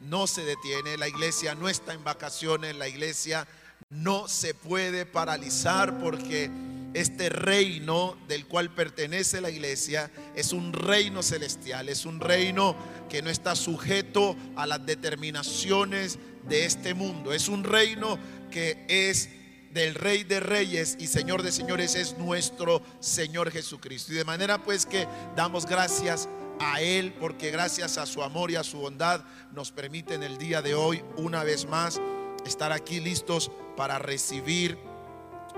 no 0.00 0.26
se 0.26 0.44
detiene, 0.44 0.96
la 0.96 1.08
iglesia 1.08 1.54
no 1.54 1.68
está 1.68 1.92
en 1.92 2.04
vacaciones, 2.04 2.76
la 2.76 2.88
iglesia 2.88 3.46
no 3.90 4.28
se 4.28 4.54
puede 4.54 5.06
paralizar 5.06 5.98
porque 5.98 6.50
este 6.94 7.28
reino 7.28 8.16
del 8.26 8.46
cual 8.46 8.74
pertenece 8.74 9.40
la 9.40 9.50
iglesia 9.50 10.10
es 10.34 10.52
un 10.52 10.72
reino 10.72 11.22
celestial, 11.22 11.88
es 11.88 12.04
un 12.04 12.20
reino 12.20 12.74
que 13.08 13.22
no 13.22 13.30
está 13.30 13.54
sujeto 13.54 14.36
a 14.56 14.66
las 14.66 14.84
determinaciones 14.84 16.18
de 16.48 16.64
este 16.64 16.94
mundo, 16.94 17.32
es 17.32 17.48
un 17.48 17.64
reino 17.64 18.18
que 18.50 18.84
es 18.88 19.28
del 19.70 19.94
Rey 19.94 20.24
de 20.24 20.40
Reyes 20.40 20.96
y 20.98 21.06
Señor 21.06 21.42
de 21.42 21.52
Señores, 21.52 21.94
es 21.94 22.18
nuestro 22.18 22.82
Señor 23.00 23.50
Jesucristo. 23.50 24.12
Y 24.12 24.16
de 24.16 24.24
manera 24.24 24.62
pues 24.62 24.86
que 24.86 25.06
damos 25.36 25.66
gracias 25.66 26.28
a 26.60 26.80
Él 26.80 27.14
porque 27.18 27.50
gracias 27.50 27.96
a 27.96 28.06
su 28.06 28.22
amor 28.22 28.50
y 28.50 28.56
a 28.56 28.64
su 28.64 28.78
bondad 28.78 29.24
nos 29.52 29.72
permite 29.72 30.14
en 30.14 30.22
el 30.22 30.38
día 30.38 30.60
de 30.60 30.74
hoy 30.74 31.02
una 31.16 31.44
vez 31.44 31.66
más 31.66 32.00
estar 32.44 32.72
aquí 32.72 33.00
listos 33.00 33.50
para 33.76 33.98
recibir 33.98 34.78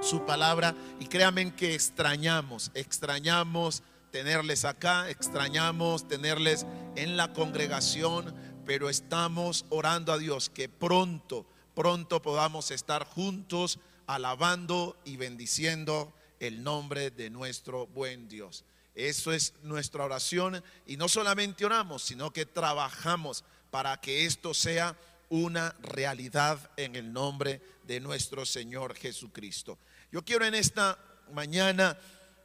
su 0.00 0.24
palabra 0.24 0.74
y 1.00 1.06
créanme 1.06 1.54
que 1.54 1.74
extrañamos, 1.74 2.70
extrañamos 2.74 3.82
tenerles 4.10 4.64
acá, 4.64 5.08
extrañamos 5.08 6.06
tenerles 6.06 6.66
en 6.96 7.16
la 7.16 7.32
congregación, 7.32 8.34
pero 8.66 8.90
estamos 8.90 9.64
orando 9.70 10.12
a 10.12 10.18
Dios 10.18 10.50
que 10.50 10.68
pronto, 10.68 11.46
pronto 11.74 12.20
podamos 12.20 12.70
estar 12.70 13.04
juntos 13.04 13.80
alabando 14.06 15.00
y 15.04 15.16
bendiciendo 15.16 16.14
el 16.40 16.62
nombre 16.62 17.10
de 17.10 17.30
nuestro 17.30 17.86
buen 17.86 18.28
Dios. 18.28 18.64
Eso 18.94 19.32
es 19.32 19.54
nuestra 19.62 20.04
oración 20.04 20.62
y 20.86 20.96
no 20.96 21.08
solamente 21.08 21.64
oramos, 21.64 22.02
sino 22.02 22.32
que 22.32 22.44
trabajamos 22.44 23.44
para 23.70 23.98
que 24.00 24.26
esto 24.26 24.52
sea 24.52 24.96
una 25.30 25.74
realidad 25.80 26.70
en 26.76 26.94
el 26.94 27.12
nombre 27.12 27.62
de 27.84 28.00
nuestro 28.00 28.44
Señor 28.44 28.94
Jesucristo. 28.94 29.78
Yo 30.10 30.22
quiero 30.22 30.44
en 30.44 30.54
esta 30.54 30.98
mañana 31.32 31.96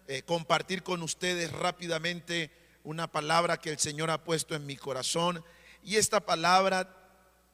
eh, 0.08 0.22
compartir 0.22 0.84
con 0.84 1.04
ustedes 1.04 1.52
rápidamente 1.52 2.50
una 2.84 3.12
palabra 3.12 3.58
que 3.58 3.72
el 3.72 3.80
Señor 3.80 4.10
ha 4.10 4.24
puesto 4.24 4.56
en 4.56 4.66
mi 4.66 4.78
corazón 4.78 5.44
y 5.84 5.98
esta 5.98 6.22
palabra 6.22 6.96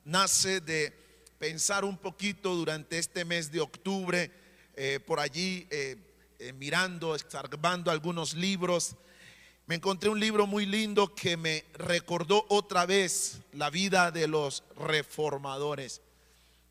nace 0.05 0.61
de 0.61 1.02
pensar 1.43 1.83
un 1.83 1.97
poquito 1.97 2.55
durante 2.55 2.97
este 2.97 3.25
mes 3.25 3.51
de 3.51 3.59
octubre, 3.59 4.31
eh, 4.77 5.01
por 5.05 5.19
allí 5.19 5.67
eh, 5.71 5.97
mirando, 6.55 7.15
escarbando 7.15 7.91
algunos 7.91 8.33
libros 8.33 8.95
me 9.65 9.75
encontré 9.75 10.09
un 10.09 10.21
libro 10.21 10.47
muy 10.47 10.65
lindo 10.65 11.13
que 11.13 11.35
me 11.35 11.65
recordó 11.73 12.45
otra 12.47 12.85
vez 12.85 13.39
la 13.51 13.69
vida 13.69 14.09
de 14.11 14.29
los 14.29 14.63
reformadores. 14.77 16.01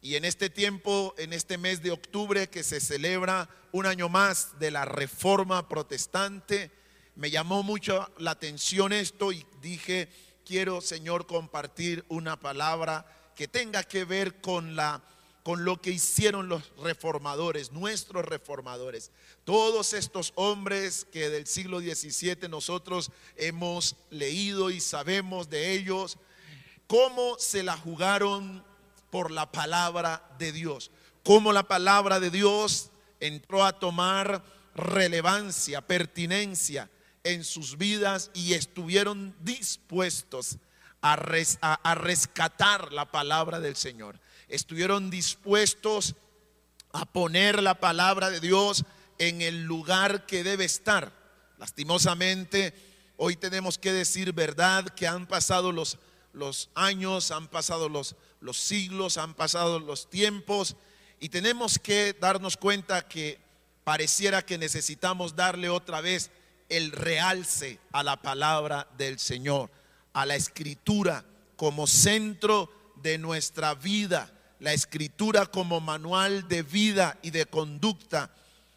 Y 0.01 0.17
en 0.17 0.25
este 0.25 0.49
tiempo, 0.49 1.15
en 1.19 1.35
este 1.35 1.59
mes 1.59 1.83
de 1.83 1.91
octubre 1.91 2.49
que 2.49 2.63
se 2.63 2.81
celebra 2.81 3.51
un 3.73 3.85
año 3.85 4.09
más 4.09 4.59
de 4.59 4.71
la 4.71 4.87
reforma 4.87 5.69
protestante, 5.69 6.71
me 7.15 7.31
llamó 7.31 7.63
mucho 7.63 8.11
la 8.17 8.31
atención 8.31 8.95
esto 8.95 9.33
y 9.33 9.45
dije, 9.61 10.09
quiero 10.47 10.81
Señor 10.81 11.27
compartir 11.27 12.07
una 12.09 12.41
palabra 12.41 13.07
que 13.35 13.49
tenga 13.49 13.83
que 13.83 14.05
ver 14.05 14.41
con 14.41 14.77
la 14.77 15.03
con 15.43 15.65
lo 15.65 15.81
que 15.81 15.91
hicieron 15.91 16.49
los 16.49 16.63
reformadores, 16.79 17.73
nuestros 17.73 18.25
reformadores. 18.25 19.11
Todos 19.45 19.93
estos 19.93 20.33
hombres 20.37 21.05
que 21.11 21.31
del 21.31 21.47
siglo 21.47 21.81
XVII 21.81 22.49
nosotros 22.49 23.11
hemos 23.37 23.97
leído 24.11 24.71
y 24.71 24.81
sabemos 24.81 25.51
de 25.51 25.73
ellos, 25.73 26.19
cómo 26.87 27.37
se 27.39 27.63
la 27.63 27.77
jugaron 27.77 28.65
por 29.11 29.31
la 29.31 29.51
palabra 29.51 30.25
de 30.39 30.53
Dios, 30.53 30.91
cómo 31.25 31.53
la 31.53 31.65
palabra 31.65 32.21
de 32.21 32.31
Dios 32.31 32.91
entró 33.19 33.65
a 33.65 33.79
tomar 33.79 34.45
relevancia, 34.75 35.81
pertinencia 35.81 36.89
en 37.25 37.45
sus 37.45 37.79
vidas 37.79 38.31
y 38.33 38.55
estuvieron 38.55 39.35
dispuestos 39.41 40.59
a, 41.03 41.95
rescatar 41.97 42.93
la 42.93 43.11
palabra 43.11 43.61
del 43.61 43.77
Señor 43.77 44.21
estuvieron 44.49 45.11
dispuestos 45.11 46.15
a 46.93 47.07
poner 47.07 47.63
la 47.63 47.75
palabra 47.75 48.31
de 48.31 48.41
Dios 48.41 48.85
en 49.19 49.43
el 49.43 49.65
lugar 49.65 50.27
que 50.27 50.45
debe 50.45 50.65
estar. 50.65 51.13
Lastimosamente, 51.59 52.75
hoy 53.17 53.37
tenemos 53.37 53.79
que 53.79 53.93
decir 53.93 54.33
verdad 54.33 54.87
que 54.91 55.07
han 55.07 55.27
pasado 55.27 55.73
los, 55.73 55.99
los 56.33 56.71
años, 56.75 57.31
han 57.31 57.49
pasado 57.49 57.89
los, 57.89 58.15
los 58.41 58.59
siglos, 58.59 59.17
han 59.17 59.35
pasado 59.35 59.81
los 59.81 60.11
tiempos 60.11 60.77
y 61.19 61.31
tenemos 61.31 61.79
que 61.79 62.13
darnos 62.13 62.57
cuenta 62.57 63.09
que 63.09 63.41
pareciera 63.85 64.45
que 64.45 64.59
necesitamos 64.59 65.35
darle 65.35 65.69
otra 65.69 66.01
vez 66.01 66.31
el 66.69 66.93
realce 66.93 67.79
a 67.93 68.03
la 68.03 68.21
palabra 68.21 68.89
del 68.97 69.19
Señor, 69.19 69.71
a 70.13 70.27
la 70.27 70.37
escritura 70.37 71.25
como 71.57 71.87
centro 71.87 72.71
de 73.03 73.19
nuestra 73.19 73.75
vida 73.75 74.33
la 74.63 74.73
escritura 74.73 75.47
como 75.47 75.81
manual 75.81 76.47
de 76.47 76.63
vida 76.63 77.19
y 77.21 77.31
de 77.31 77.47
conducta, 77.47 78.31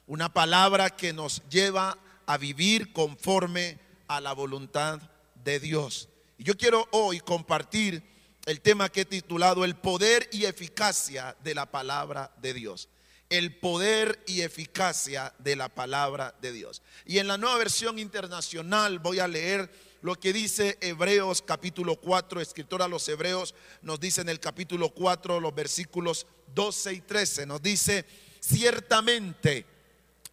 una 0.08 0.34
palabra 0.34 0.90
que 0.90 1.14
nos 1.14 1.48
lleva 1.48 2.00
a 2.26 2.38
vivir 2.38 2.92
conforme 2.92 3.78
a 4.08 4.20
la 4.20 4.34
voluntad 4.34 5.00
de 5.44 5.60
Dios. 5.60 6.10
Y 6.40 6.44
yo 6.44 6.58
quiero 6.58 6.88
hoy 6.92 7.20
compartir 7.20 8.02
el 8.48 8.62
tema 8.62 8.90
que 8.90 9.02
he 9.02 9.06
titulado 9.06 9.64
El 9.64 9.76
poder 9.76 10.28
y 10.32 10.46
eficacia 10.46 11.38
de 11.44 11.54
la 11.54 11.68
palabra 11.68 12.32
de 12.42 12.56
Dios. 12.56 12.90
El 13.30 13.56
poder 13.56 14.24
y 14.26 14.42
eficacia 14.42 15.36
de 15.38 15.56
la 15.56 15.70
palabra 15.70 16.34
de 16.42 16.52
Dios. 16.52 16.82
Y 17.06 17.20
en 17.20 17.28
la 17.28 17.38
nueva 17.38 17.60
versión 17.60 18.00
internacional 18.00 18.98
voy 18.98 19.20
a 19.20 19.28
leer 19.28 19.72
lo 20.02 20.16
que 20.16 20.34
dice 20.34 20.78
Hebreos 20.82 21.42
capítulo 21.42 21.96
4, 21.96 22.42
escritor 22.42 22.82
a 22.82 22.88
los 22.88 23.08
Hebreos 23.10 23.56
nos 23.82 24.00
dice 24.00 24.22
en 24.22 24.30
el 24.30 24.40
capítulo 24.40 24.90
4, 24.90 25.40
los 25.40 25.56
versículos 25.56 26.28
12 26.54 26.94
y 26.94 27.02
13, 27.02 27.46
nos 27.46 27.62
dice, 27.62 28.06
ciertamente 28.40 29.66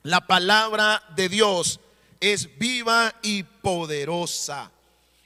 la 0.03 0.27
palabra 0.27 1.03
de 1.17 1.29
Dios 1.29 1.81
es 2.21 2.59
viva 2.59 3.15
y 3.23 3.43
poderosa 3.45 4.71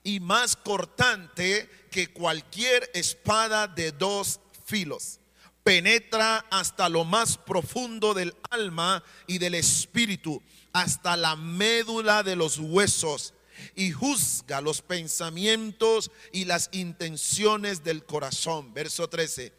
y 0.05 0.21
más 0.21 0.55
cortante 0.55 1.69
que 1.91 2.13
cualquier 2.13 2.91
espada 2.95 3.67
de 3.67 3.91
dos 3.93 4.41
filos. 4.65 5.19
Penetra 5.65 6.47
hasta 6.51 6.89
lo 6.89 7.05
más 7.05 7.39
profundo 7.39 8.15
del 8.15 8.37
alma 8.51 9.03
y 9.27 9.39
del 9.39 9.57
espíritu, 9.57 10.41
hasta 10.73 11.17
la 11.17 11.35
médula 11.35 12.23
de 12.23 12.37
los 12.37 12.59
huesos 12.59 13.35
y 13.75 13.93
juzga 13.93 14.61
los 14.61 14.83
pensamientos 14.83 16.11
y 16.33 16.45
las 16.45 16.69
intenciones 16.73 17.85
del 17.85 18.05
corazón. 18.05 18.73
Verso 18.75 19.09
13. 19.09 19.53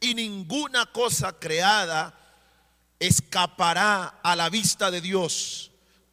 Y 0.00 0.14
ninguna 0.14 0.86
cosa 0.86 1.38
creada 1.38 2.18
escapará 2.98 4.20
a 4.22 4.36
la 4.36 4.48
vista 4.48 4.90
de 4.90 5.00
Dios. 5.00 5.70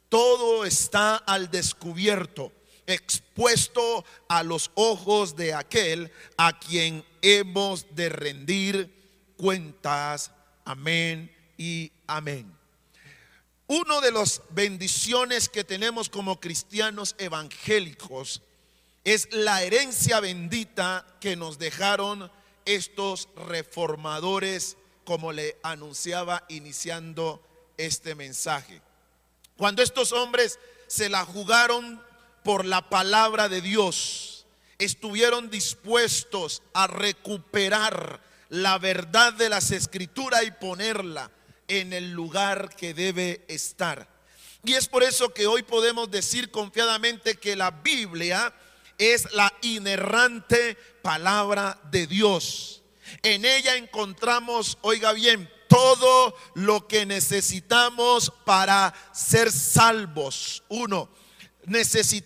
Todo 0.09 0.65
está 0.65 1.15
al 1.15 1.49
descubierto, 1.49 2.51
expuesto 2.85 4.03
a 4.27 4.43
los 4.43 4.71
ojos 4.75 5.35
de 5.35 5.53
aquel 5.53 6.11
a 6.37 6.59
quien 6.59 7.05
hemos 7.21 7.95
de 7.95 8.09
rendir 8.09 9.33
cuentas. 9.37 10.31
Amén 10.65 11.33
y 11.57 11.91
amén. 12.07 12.60
Uno 13.73 14.01
de 14.01 14.11
las 14.11 14.41
bendiciones 14.49 15.47
que 15.47 15.63
tenemos 15.63 16.09
como 16.09 16.41
cristianos 16.41 17.15
evangélicos 17.17 18.41
es 19.05 19.29
la 19.31 19.63
herencia 19.63 20.19
bendita 20.19 21.05
que 21.21 21.37
nos 21.37 21.57
dejaron 21.57 22.29
estos 22.65 23.29
reformadores, 23.47 24.75
como 25.05 25.31
le 25.31 25.55
anunciaba 25.63 26.43
iniciando 26.49 27.41
este 27.77 28.13
mensaje. 28.13 28.81
Cuando 29.55 29.81
estos 29.81 30.11
hombres 30.11 30.59
se 30.87 31.07
la 31.07 31.23
jugaron 31.23 32.03
por 32.43 32.65
la 32.65 32.89
palabra 32.89 33.47
de 33.47 33.61
Dios, 33.61 34.45
estuvieron 34.79 35.49
dispuestos 35.49 36.61
a 36.73 36.87
recuperar 36.87 38.19
la 38.49 38.77
verdad 38.79 39.31
de 39.31 39.47
las 39.47 39.71
escrituras 39.71 40.43
y 40.43 40.51
ponerla 40.51 41.31
en 41.79 41.93
el 41.93 42.11
lugar 42.11 42.75
que 42.75 42.93
debe 42.93 43.45
estar. 43.47 44.09
Y 44.65 44.73
es 44.73 44.87
por 44.87 45.03
eso 45.03 45.33
que 45.33 45.47
hoy 45.47 45.63
podemos 45.63 46.11
decir 46.11 46.51
confiadamente 46.51 47.37
que 47.37 47.55
la 47.55 47.71
Biblia 47.71 48.53
es 48.97 49.31
la 49.31 49.51
inerrante 49.61 50.75
palabra 51.01 51.79
de 51.89 52.07
Dios. 52.07 52.83
En 53.23 53.45
ella 53.45 53.77
encontramos, 53.77 54.77
oiga 54.81 55.13
bien, 55.13 55.49
todo 55.69 56.35
lo 56.55 56.87
que 56.89 57.05
necesitamos 57.05 58.33
para 58.43 58.93
ser 59.13 59.49
salvos. 59.49 60.63
Uno, 60.67 61.09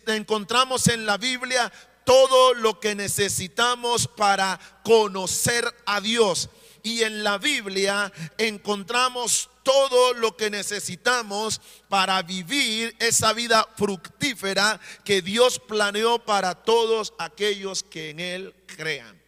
encontramos 0.08 0.88
en 0.88 1.06
la 1.06 1.18
Biblia 1.18 1.72
todo 2.04 2.56
lo 2.56 2.80
que 2.80 2.96
necesitamos 2.96 4.08
para 4.08 4.60
conocer 4.84 5.66
a 5.86 6.02
Dios 6.02 6.50
y 6.86 7.02
en 7.02 7.24
la 7.24 7.40
Biblia 7.40 8.14
encontramos 8.38 9.50
todo 9.64 10.14
lo 10.14 10.38
que 10.38 10.52
necesitamos 10.52 11.60
para 11.90 12.22
vivir 12.22 12.96
esa 13.00 13.34
vida 13.34 13.68
fructífera 13.76 14.80
que 15.04 15.24
Dios 15.24 15.60
planeó 15.60 16.24
para 16.24 16.54
todos 16.54 17.16
aquellos 17.18 17.82
que 17.82 18.12
en 18.12 18.20
Él 18.20 18.56
crean. 18.68 19.20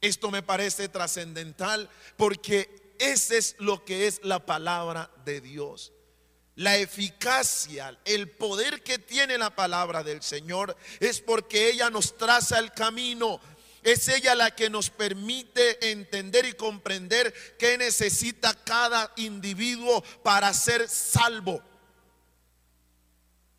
Esto 0.00 0.32
me 0.32 0.42
parece 0.42 0.88
trascendental 0.88 1.88
porque 2.16 2.94
ese 2.98 3.38
es 3.38 3.54
lo 3.60 3.84
que 3.84 4.08
es 4.08 4.18
la 4.24 4.44
palabra 4.44 5.12
de 5.24 5.40
Dios. 5.40 5.92
La 6.56 6.76
eficacia, 6.76 7.96
el 8.04 8.32
poder 8.32 8.82
que 8.82 8.98
tiene 8.98 9.38
la 9.38 9.54
palabra 9.54 10.02
del 10.02 10.22
Señor 10.22 10.76
es 10.98 11.20
porque 11.20 11.70
ella 11.70 11.88
nos 11.88 12.16
traza 12.16 12.58
el 12.58 12.72
camino 12.72 13.40
es 13.92 14.08
ella 14.08 14.34
la 14.34 14.54
que 14.54 14.70
nos 14.70 14.90
permite 14.90 15.90
entender 15.90 16.44
y 16.46 16.52
comprender 16.52 17.32
qué 17.58 17.78
necesita 17.78 18.54
cada 18.64 19.12
individuo 19.16 20.02
para 20.22 20.52
ser 20.52 20.88
salvo. 20.88 21.62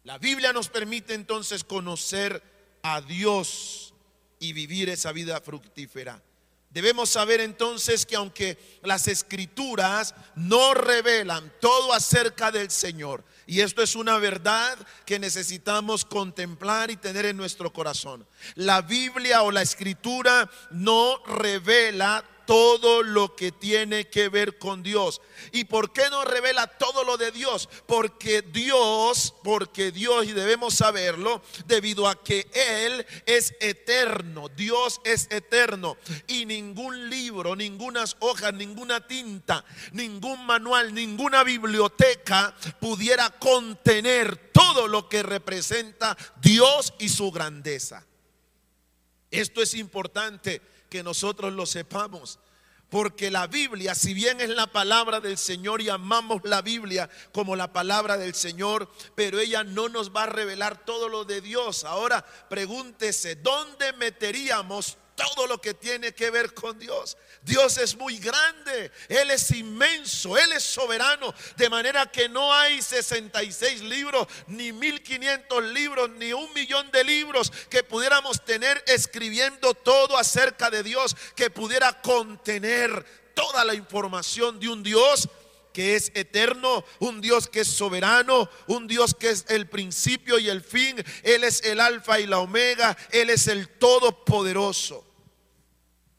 La 0.03 0.17
Biblia 0.17 0.53
nos 0.53 0.69
permite 0.69 1.13
entonces 1.13 1.63
conocer 1.63 2.41
a 2.81 3.01
Dios 3.01 3.93
y 4.39 4.53
vivir 4.53 4.89
esa 4.89 5.11
vida 5.11 5.41
fructífera. 5.41 6.21
Debemos 6.69 7.09
saber 7.09 7.41
entonces 7.41 8.05
que 8.05 8.15
aunque 8.15 8.79
las 8.83 9.07
escrituras 9.07 10.13
no 10.35 10.75
revelan 10.75 11.51
todo 11.59 11.93
acerca 11.93 12.51
del 12.51 12.69
Señor, 12.69 13.23
y 13.49 13.61
esto 13.61 13.81
es 13.81 13.95
una 13.95 14.19
verdad 14.19 14.77
que 15.07 15.17
necesitamos 15.17 16.05
contemplar 16.05 16.91
y 16.91 16.97
tener 16.97 17.25
en 17.25 17.35
nuestro 17.35 17.73
corazón, 17.73 18.27
la 18.53 18.83
Biblia 18.83 19.41
o 19.41 19.49
la 19.49 19.63
escritura 19.63 20.47
no 20.69 21.17
revela 21.25 22.23
todo 22.49 23.03
lo 23.03 23.35
que 23.35 23.51
tiene 23.51 24.07
que 24.07 24.27
ver 24.27 24.57
con 24.57 24.81
Dios. 24.81 25.21
¿Y 25.51 25.65
por 25.65 25.93
qué 25.93 26.09
no 26.09 26.25
revela 26.25 26.65
todo 26.65 27.03
lo 27.03 27.15
de 27.15 27.31
Dios? 27.31 27.69
Porque 27.85 28.41
Dios, 28.41 29.35
porque 29.43 29.91
Dios, 29.91 30.25
y 30.25 30.31
debemos 30.31 30.73
saberlo, 30.73 31.43
debido 31.67 32.07
a 32.07 32.23
que 32.23 32.49
Él 32.51 33.05
es 33.27 33.53
eterno, 33.59 34.49
Dios 34.49 34.99
es 35.03 35.27
eterno. 35.29 35.95
Y 36.25 36.47
ningún 36.47 37.11
libro, 37.11 37.55
ningunas 37.55 38.17
hojas, 38.17 38.51
ninguna 38.51 39.05
tinta, 39.05 39.63
ningún 39.91 40.43
manual, 40.47 40.91
ninguna 40.91 41.43
biblioteca 41.43 42.55
pudiera 42.79 43.29
contener 43.29 44.49
todo 44.51 44.87
lo 44.87 45.07
que 45.07 45.21
representa 45.21 46.17
Dios 46.41 46.95
y 46.97 47.09
su 47.09 47.29
grandeza. 47.29 48.07
Esto 49.29 49.61
es 49.61 49.75
importante 49.75 50.63
que 50.89 51.03
nosotros 51.03 51.53
lo 51.53 51.65
sepamos. 51.65 52.39
Porque 52.89 53.29
la 53.29 53.45
Biblia, 53.45 53.93
si 53.93 54.15
bien 54.15 54.41
es 54.41 54.49
la 54.49 54.65
palabra 54.65 55.19
del 55.19 55.37
Señor 55.37 55.81
y 55.81 55.89
amamos 55.89 56.41
la 56.43 56.63
Biblia 56.63 57.07
como 57.31 57.55
la 57.55 57.71
palabra 57.71 58.17
del 58.17 58.33
Señor, 58.33 58.91
pero 59.13 59.39
ella 59.39 59.63
no 59.63 59.89
nos 59.89 60.13
va 60.13 60.23
a 60.23 60.27
revelar 60.27 60.85
todo 60.85 61.07
lo 61.07 61.23
de 61.23 61.39
Dios. 61.39 61.83
Ahora 61.83 62.25
pregúntese, 62.49 63.35
¿dónde 63.35 63.93
meteríamos 63.93 64.97
todo 65.19 65.47
lo 65.47 65.59
que 65.59 65.73
tiene 65.73 66.13
que 66.13 66.29
ver 66.29 66.53
con 66.53 66.79
Dios. 66.79 67.17
Dios 67.41 67.77
es 67.77 67.95
muy 67.95 68.17
grande, 68.17 68.91
Él 69.07 69.31
es 69.31 69.51
inmenso, 69.51 70.37
Él 70.37 70.51
es 70.53 70.63
soberano, 70.63 71.33
de 71.57 71.69
manera 71.69 72.09
que 72.11 72.29
no 72.29 72.53
hay 72.53 72.81
66 72.81 73.81
libros, 73.81 74.27
ni 74.47 74.71
1500 74.71 75.63
libros, 75.65 76.09
ni 76.11 76.33
un 76.33 76.51
millón 76.53 76.89
de 76.91 77.03
libros 77.03 77.51
que 77.69 77.83
pudiéramos 77.83 78.43
tener 78.43 78.83
escribiendo 78.87 79.73
todo 79.73 80.17
acerca 80.17 80.69
de 80.69 80.83
Dios, 80.83 81.15
que 81.35 81.49
pudiera 81.49 82.01
contener 82.01 83.05
toda 83.33 83.63
la 83.63 83.73
información 83.73 84.59
de 84.59 84.69
un 84.69 84.83
Dios 84.83 85.29
que 85.73 85.95
es 85.95 86.11
eterno, 86.15 86.83
un 86.99 87.21
Dios 87.21 87.47
que 87.47 87.61
es 87.61 87.67
soberano, 87.67 88.49
un 88.67 88.87
Dios 88.87 89.15
que 89.15 89.29
es 89.29 89.45
el 89.49 89.69
principio 89.69 90.39
y 90.39 90.49
el 90.49 90.61
fin, 90.61 91.03
Él 91.23 91.43
es 91.43 91.63
el 91.63 91.79
alfa 91.79 92.19
y 92.19 92.27
la 92.27 92.39
omega, 92.39 92.97
Él 93.11 93.29
es 93.29 93.47
el 93.47 93.69
todopoderoso. 93.69 95.08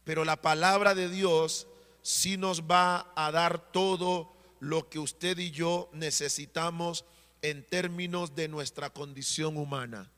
Pero 0.04 0.24
la 0.24 0.40
palabra 0.40 0.94
de 0.94 1.08
Dios 1.08 1.66
sí 2.02 2.36
nos 2.36 2.62
va 2.62 3.12
a 3.14 3.30
dar 3.30 3.72
todo 3.72 4.32
lo 4.60 4.88
que 4.88 4.98
usted 4.98 5.38
y 5.38 5.50
yo 5.50 5.88
necesitamos 5.92 7.04
en 7.42 7.64
términos 7.64 8.34
de 8.34 8.48
nuestra 8.48 8.90
condición 8.90 9.56
humana. 9.56 10.10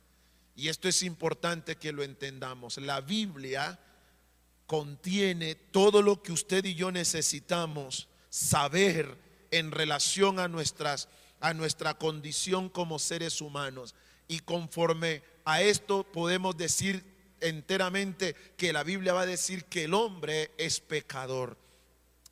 Y 0.54 0.68
esto 0.68 0.88
es 0.88 1.02
importante 1.02 1.76
que 1.76 1.92
lo 1.92 2.02
entendamos. 2.02 2.78
La 2.78 3.00
Biblia 3.00 3.78
contiene 4.66 5.54
todo 5.54 6.02
lo 6.02 6.22
que 6.22 6.32
usted 6.32 6.64
y 6.64 6.74
yo 6.74 6.90
necesitamos 6.90 8.08
saber 8.28 9.18
en 9.50 9.70
relación 9.70 10.38
a 10.38 10.48
nuestras 10.48 11.08
a 11.42 11.52
nuestra 11.54 11.94
condición 11.94 12.68
como 12.68 13.00
seres 13.00 13.40
humanos. 13.40 13.94
Y 14.28 14.38
conforme 14.38 15.22
a 15.44 15.60
esto 15.60 16.04
podemos 16.04 16.56
decir 16.56 17.04
enteramente 17.42 18.34
que 18.56 18.72
la 18.72 18.82
Biblia 18.82 19.12
va 19.12 19.22
a 19.22 19.26
decir 19.26 19.64
que 19.64 19.84
el 19.84 19.94
hombre 19.94 20.50
es 20.56 20.80
pecador, 20.80 21.56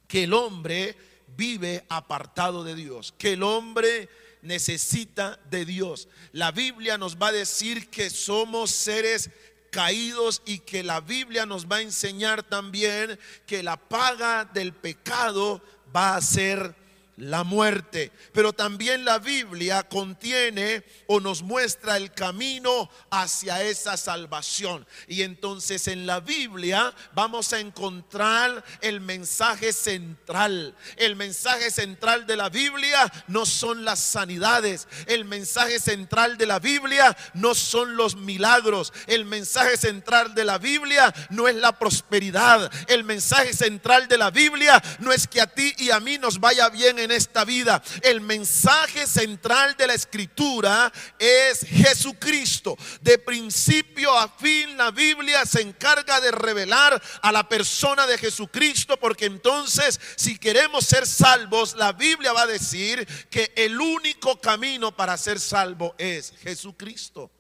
que 0.07 0.25
el 0.25 0.33
hombre 0.33 0.97
vive 1.37 1.85
apartado 1.89 2.65
de 2.65 2.75
Dios, 2.75 3.15
que 3.17 3.35
el 3.35 3.43
hombre 3.43 4.09
necesita 4.43 5.39
de 5.51 5.65
Dios. 5.65 6.09
La 6.33 6.51
Biblia 6.51 6.99
nos 6.99 7.17
va 7.17 7.29
a 7.29 7.33
decir 7.33 7.89
que 7.91 8.11
somos 8.11 8.71
seres 8.71 9.31
caídos 9.71 10.43
y 10.45 10.61
que 10.61 10.83
la 10.83 11.01
Biblia 11.01 11.47
nos 11.47 11.67
va 11.67 11.77
a 11.77 11.83
enseñar 11.83 12.43
también 12.43 13.19
que 13.47 13.63
la 13.63 13.77
paga 13.77 14.45
del 14.45 14.73
pecado 14.73 15.63
va 15.95 16.17
a 16.17 16.21
ser 16.21 16.75
la 17.21 17.45
muerte. 17.45 18.11
Pero 18.33 18.53
también 18.53 19.05
la 19.05 19.19
Biblia 19.19 19.83
contiene 19.85 20.83
o 21.07 21.21
nos 21.21 21.43
muestra 21.43 21.97
el 21.97 22.13
camino 22.13 22.91
hacia 23.11 23.63
esa 23.63 23.97
salvación. 23.97 24.87
Y 25.07 25.23
entonces 25.23 25.87
en 25.89 26.07
la 26.07 26.21
Biblia 26.21 26.95
vamos 27.15 27.53
a 27.53 27.61
encontrar 27.61 28.65
el 28.81 29.01
mensaje 29.01 29.73
central. 29.73 30.75
El 30.97 31.15
mensaje 31.15 31.71
central 31.71 32.27
de 32.27 32.37
la 32.37 32.49
Biblia 32.49 33.13
no 33.29 33.45
son 33.45 33.85
las 33.85 34.01
sanidades. 34.01 34.89
El 35.07 35.25
mensaje 35.25 35.79
central 35.79 36.39
de 36.39 36.47
la 36.47 36.59
Biblia 36.59 37.17
no 37.35 37.55
son 37.55 37.97
los 37.97 38.17
milagros. 38.17 38.93
El 39.07 39.27
mensaje 39.27 39.77
central 39.77 40.35
de 40.35 40.45
la 40.45 40.59
Biblia 40.59 41.13
no 41.29 41.49
es 41.49 41.55
la 41.55 41.79
prosperidad. 41.79 42.71
El 42.89 43.05
mensaje 43.05 43.53
central 43.53 44.09
de 44.09 44.17
la 44.17 44.31
Biblia 44.31 44.83
no 45.01 45.13
es 45.13 45.27
que 45.27 45.41
a 45.41 45.47
ti 45.47 45.75
y 45.77 45.91
a 45.91 46.01
mí 46.01 46.17
nos 46.19 46.41
vaya 46.41 46.69
bien 46.71 46.99
en 46.99 47.10
esta 47.13 47.45
vida. 47.45 47.83
El 48.03 48.21
mensaje 48.21 49.07
central 49.07 49.77
de 49.77 49.87
la 49.87 49.95
escritura 49.95 50.93
es 51.19 51.61
Jesucristo. 51.61 52.77
De 53.01 53.19
principio 53.19 54.17
a 54.17 54.29
fin 54.29 54.77
la 54.77 54.91
Biblia 54.91 55.45
se 55.47 55.61
encarga 55.61 56.21
de 56.21 56.31
revelar 56.31 57.01
a 57.23 57.33
la 57.33 57.49
persona 57.49 58.07
de 58.07 58.19
Jesucristo 58.19 58.97
porque 58.99 59.27
entonces 59.27 60.01
si 60.17 60.39
queremos 60.39 60.87
ser 60.87 61.07
salvos, 61.07 61.75
la 61.77 61.93
Biblia 61.93 62.33
va 62.33 62.43
a 62.43 62.47
decir 62.47 63.07
que 63.29 63.53
el 63.57 63.81
único 63.81 64.41
camino 64.41 64.95
para 64.95 65.17
ser 65.17 65.41
salvo 65.41 65.95
es 65.99 66.33
Jesucristo. 66.43 67.31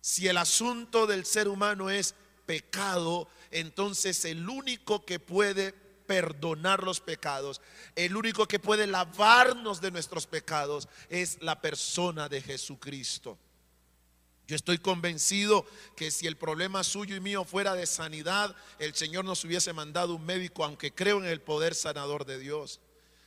Si 0.00 0.28
el 0.28 0.36
asunto 0.36 1.06
del 1.06 1.24
ser 1.24 1.48
humano 1.48 1.90
es 1.90 2.14
pecado, 2.46 3.28
entonces 3.50 4.24
el 4.24 4.48
único 4.48 5.04
que 5.04 5.18
puede 5.18 5.72
perdonar 6.06 6.82
los 6.82 7.00
pecados, 7.00 7.60
el 7.96 8.16
único 8.16 8.46
que 8.46 8.58
puede 8.58 8.86
lavarnos 8.86 9.80
de 9.80 9.90
nuestros 9.90 10.26
pecados 10.26 10.88
es 11.08 11.38
la 11.40 11.60
persona 11.60 12.28
de 12.28 12.40
Jesucristo. 12.40 13.38
Yo 14.46 14.56
estoy 14.56 14.78
convencido 14.78 15.64
que 15.96 16.10
si 16.10 16.26
el 16.26 16.36
problema 16.36 16.84
suyo 16.84 17.16
y 17.16 17.20
mío 17.20 17.44
fuera 17.44 17.74
de 17.74 17.86
sanidad, 17.86 18.54
el 18.78 18.94
Señor 18.94 19.24
nos 19.24 19.42
hubiese 19.44 19.72
mandado 19.72 20.14
un 20.14 20.26
médico, 20.26 20.64
aunque 20.64 20.92
creo 20.92 21.18
en 21.18 21.24
el 21.24 21.40
poder 21.40 21.74
sanador 21.74 22.26
de 22.26 22.38
Dios. 22.38 22.80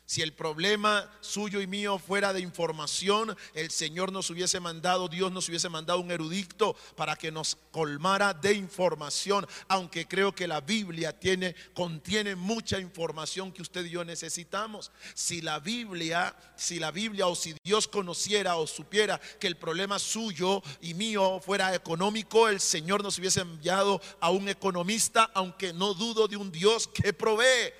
Si 0.07 0.21
el 0.21 0.31
problema 0.31 1.11
suyo 1.19 1.59
y 1.59 1.67
mío 1.67 1.99
fuera 1.99 2.31
de 2.31 2.39
información, 2.39 3.35
el 3.53 3.69
Señor 3.69 4.13
nos 4.13 4.29
hubiese 4.29 4.61
mandado, 4.61 5.09
Dios 5.09 5.33
nos 5.33 5.49
hubiese 5.49 5.67
mandado 5.67 5.99
un 5.99 6.11
erudito 6.11 6.77
para 6.95 7.17
que 7.17 7.29
nos 7.29 7.57
colmara 7.71 8.33
de 8.33 8.53
información, 8.53 9.45
aunque 9.67 10.07
creo 10.07 10.33
que 10.33 10.47
la 10.47 10.61
Biblia 10.61 11.11
tiene 11.19 11.57
contiene 11.73 12.37
mucha 12.37 12.79
información 12.79 13.51
que 13.51 13.61
usted 13.61 13.83
y 13.83 13.89
yo 13.89 14.05
necesitamos. 14.05 14.93
Si 15.13 15.41
la 15.41 15.59
Biblia, 15.59 16.33
si 16.55 16.79
la 16.79 16.91
Biblia 16.91 17.27
o 17.27 17.35
si 17.35 17.55
Dios 17.61 17.89
conociera 17.89 18.55
o 18.55 18.65
supiera 18.65 19.19
que 19.41 19.47
el 19.47 19.57
problema 19.57 19.99
suyo 19.99 20.63
y 20.79 20.93
mío 20.93 21.41
fuera 21.45 21.75
económico, 21.75 22.47
el 22.47 22.61
Señor 22.61 23.03
nos 23.03 23.19
hubiese 23.19 23.41
enviado 23.41 24.01
a 24.21 24.31
un 24.31 24.47
economista, 24.47 25.29
aunque 25.33 25.73
no 25.73 25.93
dudo 25.93 26.29
de 26.29 26.37
un 26.37 26.49
Dios 26.49 26.87
que 26.87 27.11
provee. 27.11 27.73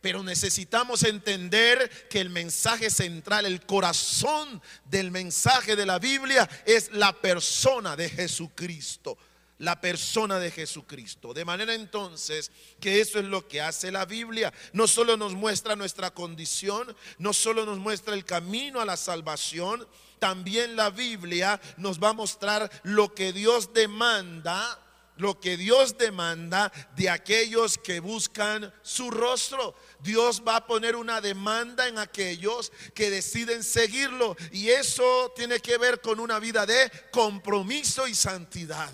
Pero 0.00 0.22
necesitamos 0.22 1.02
entender 1.02 2.08
que 2.08 2.20
el 2.20 2.30
mensaje 2.30 2.88
central, 2.88 3.46
el 3.46 3.64
corazón 3.66 4.62
del 4.84 5.10
mensaje 5.10 5.74
de 5.74 5.86
la 5.86 5.98
Biblia 5.98 6.48
es 6.64 6.92
la 6.92 7.12
persona 7.20 7.96
de 7.96 8.08
Jesucristo. 8.08 9.18
La 9.58 9.80
persona 9.80 10.38
de 10.38 10.52
Jesucristo. 10.52 11.34
De 11.34 11.44
manera 11.44 11.74
entonces 11.74 12.52
que 12.78 13.00
eso 13.00 13.18
es 13.18 13.24
lo 13.24 13.48
que 13.48 13.60
hace 13.60 13.90
la 13.90 14.04
Biblia. 14.04 14.52
No 14.72 14.86
solo 14.86 15.16
nos 15.16 15.34
muestra 15.34 15.74
nuestra 15.74 16.12
condición, 16.12 16.96
no 17.18 17.32
solo 17.32 17.66
nos 17.66 17.78
muestra 17.78 18.14
el 18.14 18.24
camino 18.24 18.80
a 18.80 18.84
la 18.84 18.96
salvación, 18.96 19.88
también 20.20 20.76
la 20.76 20.90
Biblia 20.90 21.60
nos 21.76 22.00
va 22.00 22.10
a 22.10 22.12
mostrar 22.12 22.70
lo 22.84 23.14
que 23.14 23.32
Dios 23.32 23.72
demanda 23.72 24.80
lo 25.18 25.38
que 25.38 25.56
Dios 25.56 25.98
demanda 25.98 26.72
de 26.96 27.10
aquellos 27.10 27.76
que 27.76 28.00
buscan 28.00 28.72
su 28.82 29.10
rostro. 29.10 29.74
Dios 30.00 30.42
va 30.46 30.56
a 30.56 30.66
poner 30.66 30.96
una 30.96 31.20
demanda 31.20 31.86
en 31.88 31.98
aquellos 31.98 32.72
que 32.94 33.10
deciden 33.10 33.62
seguirlo. 33.62 34.36
Y 34.52 34.70
eso 34.70 35.32
tiene 35.36 35.60
que 35.60 35.76
ver 35.76 36.00
con 36.00 36.20
una 36.20 36.38
vida 36.38 36.64
de 36.64 36.90
compromiso 37.10 38.08
y 38.08 38.14
santidad. 38.14 38.90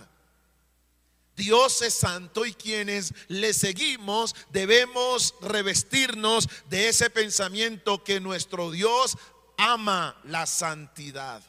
Dios 1.37 1.83
es 1.83 1.95
santo 1.95 2.47
y 2.47 2.55
quienes 2.55 3.12
le 3.29 3.53
seguimos 3.53 4.35
debemos 4.51 5.35
revestirnos 5.41 6.49
de 6.68 6.89
ese 6.89 7.11
pensamiento 7.11 8.05
que 8.05 8.20
nuestro 8.20 8.70
Dios 8.70 9.18
ama 9.57 10.16
la 10.25 10.47
santidad. 10.47 11.43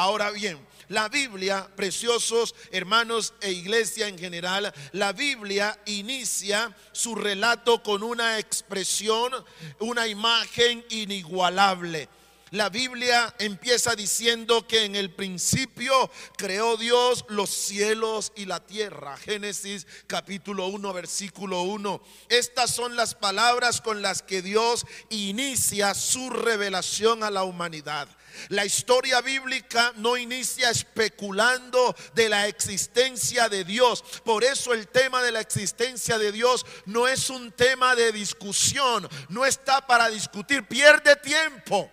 Ahora 0.00 0.30
bien, 0.30 0.58
la 0.88 1.10
Biblia, 1.10 1.68
preciosos 1.76 2.54
hermanos 2.72 3.34
e 3.42 3.52
iglesia 3.52 4.08
en 4.08 4.18
general, 4.18 4.72
la 4.92 5.12
Biblia 5.12 5.78
inicia 5.84 6.74
su 6.90 7.14
relato 7.14 7.82
con 7.82 8.02
una 8.02 8.38
expresión, 8.38 9.30
una 9.78 10.06
imagen 10.06 10.82
inigualable. 10.88 12.08
La 12.52 12.70
Biblia 12.70 13.34
empieza 13.38 13.94
diciendo 13.94 14.66
que 14.66 14.86
en 14.86 14.96
el 14.96 15.10
principio 15.10 16.10
creó 16.38 16.78
Dios 16.78 17.26
los 17.28 17.50
cielos 17.50 18.32
y 18.34 18.46
la 18.46 18.58
tierra. 18.58 19.18
Génesis 19.18 19.86
capítulo 20.06 20.68
1, 20.68 20.94
versículo 20.94 21.60
1. 21.60 22.02
Estas 22.30 22.74
son 22.74 22.96
las 22.96 23.14
palabras 23.14 23.82
con 23.82 24.00
las 24.00 24.22
que 24.22 24.40
Dios 24.40 24.86
inicia 25.10 25.92
su 25.92 26.30
revelación 26.30 27.22
a 27.22 27.30
la 27.30 27.44
humanidad. 27.44 28.08
La 28.48 28.64
historia 28.64 29.20
bíblica 29.20 29.92
no 29.96 30.16
inicia 30.16 30.70
especulando 30.70 31.94
de 32.14 32.28
la 32.28 32.48
existencia 32.48 33.48
de 33.48 33.64
Dios. 33.64 34.02
Por 34.24 34.44
eso 34.44 34.72
el 34.72 34.88
tema 34.88 35.22
de 35.22 35.32
la 35.32 35.40
existencia 35.40 36.18
de 36.18 36.32
Dios 36.32 36.66
no 36.86 37.08
es 37.08 37.30
un 37.30 37.52
tema 37.52 37.94
de 37.94 38.12
discusión, 38.12 39.08
no 39.28 39.46
está 39.46 39.86
para 39.86 40.08
discutir, 40.08 40.66
pierde 40.66 41.16
tiempo. 41.16 41.90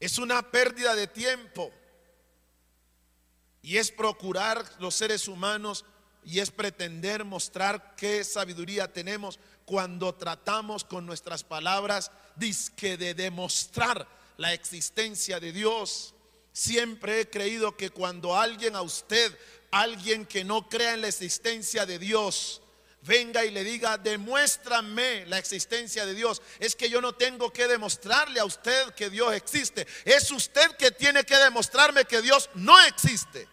Es 0.00 0.18
una 0.18 0.42
pérdida 0.50 0.94
de 0.94 1.06
tiempo. 1.06 1.72
Y 3.62 3.76
es 3.76 3.90
procurar 3.90 4.64
los 4.78 4.94
seres 4.94 5.28
humanos 5.28 5.84
y 6.24 6.40
es 6.40 6.50
pretender 6.50 7.24
mostrar 7.24 7.94
qué 7.96 8.22
sabiduría 8.24 8.92
tenemos 8.92 9.38
cuando 9.68 10.14
tratamos 10.14 10.82
con 10.82 11.04
nuestras 11.04 11.44
palabras 11.44 12.10
disque 12.36 12.96
de 12.96 13.12
demostrar 13.12 14.08
la 14.38 14.54
existencia 14.54 15.38
de 15.40 15.52
Dios. 15.52 16.14
Siempre 16.54 17.20
he 17.20 17.28
creído 17.28 17.76
que 17.76 17.90
cuando 17.90 18.34
alguien 18.34 18.74
a 18.74 18.80
usted, 18.80 19.38
alguien 19.70 20.24
que 20.24 20.42
no 20.42 20.70
crea 20.70 20.94
en 20.94 21.02
la 21.02 21.08
existencia 21.08 21.84
de 21.84 21.98
Dios, 21.98 22.62
venga 23.02 23.44
y 23.44 23.50
le 23.50 23.62
diga, 23.62 23.98
demuéstrame 23.98 25.26
la 25.26 25.36
existencia 25.36 26.06
de 26.06 26.14
Dios. 26.14 26.40
Es 26.60 26.74
que 26.74 26.88
yo 26.88 27.02
no 27.02 27.14
tengo 27.14 27.52
que 27.52 27.68
demostrarle 27.68 28.40
a 28.40 28.46
usted 28.46 28.94
que 28.94 29.10
Dios 29.10 29.34
existe. 29.34 29.86
Es 30.06 30.30
usted 30.30 30.76
que 30.78 30.92
tiene 30.92 31.24
que 31.24 31.36
demostrarme 31.36 32.06
que 32.06 32.22
Dios 32.22 32.48
no 32.54 32.80
existe. 32.86 33.46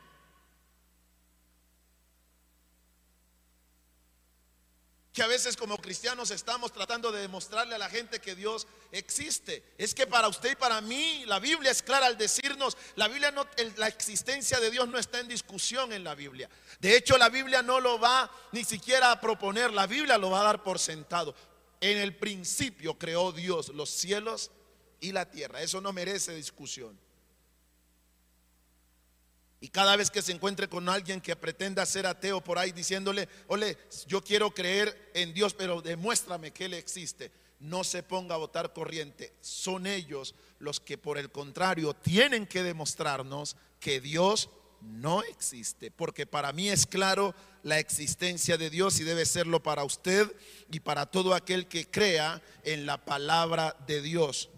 Que 5.16 5.24
a 5.24 5.28
veces 5.28 5.56
como 5.56 5.78
cristianos 5.78 6.30
estamos 6.30 6.74
tratando 6.74 7.10
de 7.10 7.22
demostrarle 7.22 7.74
a 7.74 7.78
la 7.78 7.90
gente 7.90 8.20
que 8.20 8.36
Dios 8.36 8.68
existe. 8.92 9.64
Es 9.78 9.96
que 9.96 10.06
para 10.06 10.28
usted 10.28 10.52
y 10.52 10.56
para 10.56 10.82
mí 10.82 11.24
la 11.26 11.40
Biblia 11.40 11.72
es 11.72 11.82
clara 11.82 12.08
al 12.08 12.18
decirnos, 12.18 12.78
la 12.98 13.08
Biblia 13.08 13.32
no 13.32 13.48
la 13.78 13.88
existencia 13.88 14.60
de 14.60 14.70
Dios 14.70 14.90
no 14.90 14.98
está 14.98 15.22
en 15.22 15.30
discusión 15.30 15.94
en 15.94 16.04
la 16.04 16.16
Biblia. 16.16 16.50
De 16.82 16.98
hecho, 16.98 17.18
la 17.18 17.30
Biblia 17.30 17.62
no 17.62 17.80
lo 17.80 17.98
va 17.98 18.30
ni 18.52 18.66
siquiera 18.66 19.10
a 19.10 19.22
proponer, 19.22 19.72
la 19.72 19.88
Biblia 19.88 20.18
lo 20.18 20.32
va 20.32 20.42
a 20.42 20.44
dar 20.44 20.64
por 20.64 20.80
sentado. 20.80 21.34
En 21.80 21.98
el 21.98 22.18
principio 22.18 22.98
creó 22.98 23.32
Dios 23.32 23.70
los 23.70 23.90
cielos 23.90 24.52
y 25.00 25.14
la 25.14 25.32
tierra. 25.32 25.62
Eso 25.62 25.80
no 25.80 25.94
merece 25.94 26.36
discusión. 26.36 27.00
Y 29.66 29.70
cada 29.70 29.96
vez 29.96 30.12
que 30.12 30.22
se 30.22 30.32
encuentre 30.32 30.70
con 30.70 30.88
alguien 30.90 31.20
que 31.20 31.36
pretenda 31.36 31.88
ser 31.88 32.06
ateo 32.06 32.40
por 32.40 32.60
ahí 32.60 32.72
diciéndole, 32.72 33.28
ole, 33.48 33.80
yo 34.06 34.24
quiero 34.24 34.54
creer 34.54 35.10
en 35.16 35.34
Dios, 35.34 35.56
pero 35.56 35.82
demuéstrame 35.82 36.52
que 36.52 36.66
Él 36.66 36.76
existe, 36.76 37.32
no 37.60 37.84
se 37.84 38.04
ponga 38.04 38.36
a 38.36 38.38
votar 38.38 38.74
corriente. 38.74 39.34
Son 39.42 39.88
ellos 39.88 40.36
los 40.60 40.80
que 40.80 41.00
por 41.00 41.18
el 41.18 41.32
contrario 41.32 41.96
tienen 41.96 42.46
que 42.46 42.62
demostrarnos 42.62 43.58
que 43.80 44.00
Dios 44.00 44.52
no 44.82 45.24
existe, 45.24 45.90
porque 45.90 46.28
para 46.28 46.54
mí 46.54 46.70
es 46.70 46.86
claro 46.86 47.34
la 47.64 47.80
existencia 47.80 48.58
de 48.58 48.70
Dios 48.70 49.00
y 49.00 49.04
debe 49.04 49.26
serlo 49.26 49.64
para 49.64 49.84
usted 49.84 50.32
y 50.70 50.80
para 50.80 51.08
todo 51.08 51.34
aquel 51.34 51.68
que 51.68 51.90
crea 51.90 52.40
en 52.66 52.86
la 52.86 53.04
palabra 53.04 53.76
de 53.88 54.04
Dios. 54.04 54.52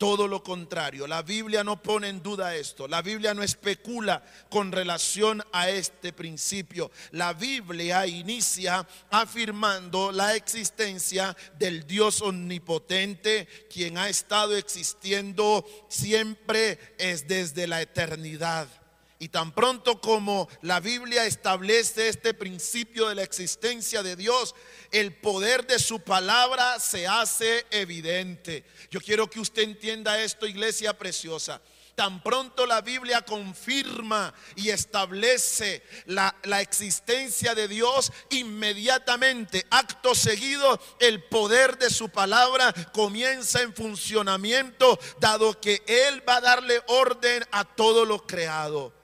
Todo 0.00 0.26
lo 0.26 0.42
contrario, 0.42 1.06
la 1.06 1.20
Biblia 1.20 1.62
no 1.62 1.82
pone 1.82 2.08
en 2.08 2.22
duda 2.22 2.56
esto, 2.56 2.88
la 2.88 3.02
Biblia 3.02 3.34
no 3.34 3.42
especula 3.42 4.22
con 4.48 4.72
relación 4.72 5.44
a 5.52 5.68
este 5.68 6.14
principio. 6.14 6.90
La 7.10 7.34
Biblia 7.34 8.06
inicia 8.06 8.88
afirmando 9.10 10.10
la 10.10 10.36
existencia 10.36 11.36
del 11.58 11.86
Dios 11.86 12.22
omnipotente, 12.22 13.46
quien 13.70 13.98
ha 13.98 14.08
estado 14.08 14.56
existiendo 14.56 15.66
siempre 15.90 16.78
es 16.96 17.28
desde 17.28 17.66
la 17.66 17.82
eternidad. 17.82 18.79
Y 19.22 19.28
tan 19.28 19.52
pronto 19.52 20.00
como 20.00 20.48
la 20.62 20.80
Biblia 20.80 21.26
establece 21.26 22.08
este 22.08 22.32
principio 22.32 23.06
de 23.06 23.14
la 23.14 23.22
existencia 23.22 24.02
de 24.02 24.16
Dios, 24.16 24.54
el 24.92 25.14
poder 25.14 25.66
de 25.66 25.78
su 25.78 26.00
palabra 26.00 26.80
se 26.80 27.06
hace 27.06 27.66
evidente. 27.70 28.64
Yo 28.90 28.98
quiero 28.98 29.28
que 29.28 29.38
usted 29.38 29.64
entienda 29.64 30.22
esto, 30.22 30.46
iglesia 30.46 30.96
preciosa. 30.96 31.60
Tan 31.94 32.22
pronto 32.22 32.64
la 32.64 32.80
Biblia 32.80 33.20
confirma 33.20 34.32
y 34.56 34.70
establece 34.70 35.82
la, 36.06 36.34
la, 36.44 36.62
existencia 36.62 37.54
de 37.54 37.68
Dios, 37.68 38.10
inmediatamente, 38.30 39.66
acto 39.68 40.14
seguido, 40.14 40.80
el 40.98 41.22
poder 41.24 41.76
de 41.76 41.90
su 41.90 42.08
palabra 42.08 42.72
comienza 42.94 43.60
en 43.60 43.74
funcionamiento, 43.74 44.98
dado 45.18 45.60
que 45.60 45.82
Él 45.86 46.26
va 46.26 46.36
a 46.36 46.40
darle 46.40 46.80
orden 46.86 47.44
a 47.50 47.66
todo 47.66 48.06
lo 48.06 48.26
creado. 48.26 48.98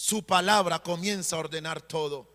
Su 0.00 0.22
palabra 0.22 0.78
comienza 0.78 1.34
a 1.34 1.40
ordenar 1.40 1.82
todo. 1.82 2.30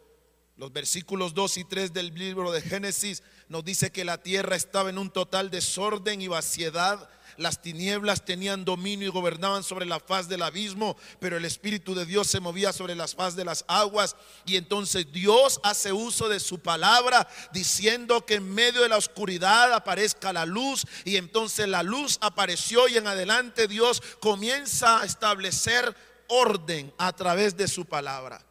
Los 0.58 0.74
versículos 0.74 1.34
2 1.34 1.60
y 1.60 1.64
3 1.64 1.94
del 1.94 2.14
libro 2.14 2.52
de 2.52 2.62
Génesis 2.62 3.24
nos 3.48 3.64
dice 3.64 3.90
que 3.90 4.04
la 4.04 4.22
tierra 4.22 4.58
estaba 4.58 4.90
en 4.90 4.98
un 4.98 5.10
total 5.10 5.50
desorden 5.50 6.22
y 6.22 6.28
vaciedad 6.28 7.10
las 7.38 7.62
tinieblas 7.62 8.26
tenían 8.26 8.66
dominio 8.66 9.08
y 9.08 9.12
gobernaban 9.12 9.64
sobre 9.64 9.86
la 9.86 10.00
faz 10.00 10.28
del 10.28 10.42
abismo, 10.42 10.98
pero 11.20 11.38
el 11.38 11.46
Espíritu 11.46 11.96
de 11.96 12.06
Dios 12.06 12.28
se 12.28 12.40
movía 12.40 12.74
sobre 12.74 12.96
las 12.96 13.16
faz 13.16 13.36
de 13.36 13.46
las 13.46 13.66
aguas. 13.68 14.16
Y 14.46 14.56
entonces 14.56 15.12
Dios 15.12 15.60
hace 15.64 15.92
uso 15.92 16.30
de 16.30 16.40
su 16.40 16.60
palabra 16.60 17.28
diciendo 17.52 18.26
que 18.26 18.36
en 18.36 18.54
medio 18.54 18.82
de 18.82 18.90
la 18.90 18.98
oscuridad 18.98 19.74
aparezca 19.74 20.34
la 20.34 20.46
luz. 20.46 20.86
Y 21.06 21.18
entonces 21.18 21.68
la 21.68 21.84
luz 21.84 22.18
apareció 22.22 22.88
y 22.88 22.98
en 22.98 23.08
adelante 23.08 23.68
Dios 23.68 24.02
comienza 24.20 25.02
a 25.02 25.06
establecer 25.06 25.96
orden 26.34 26.92
a 26.98 27.14
través 27.14 27.56
de 27.56 27.68
su 27.68 27.86
palabra. 27.86 28.44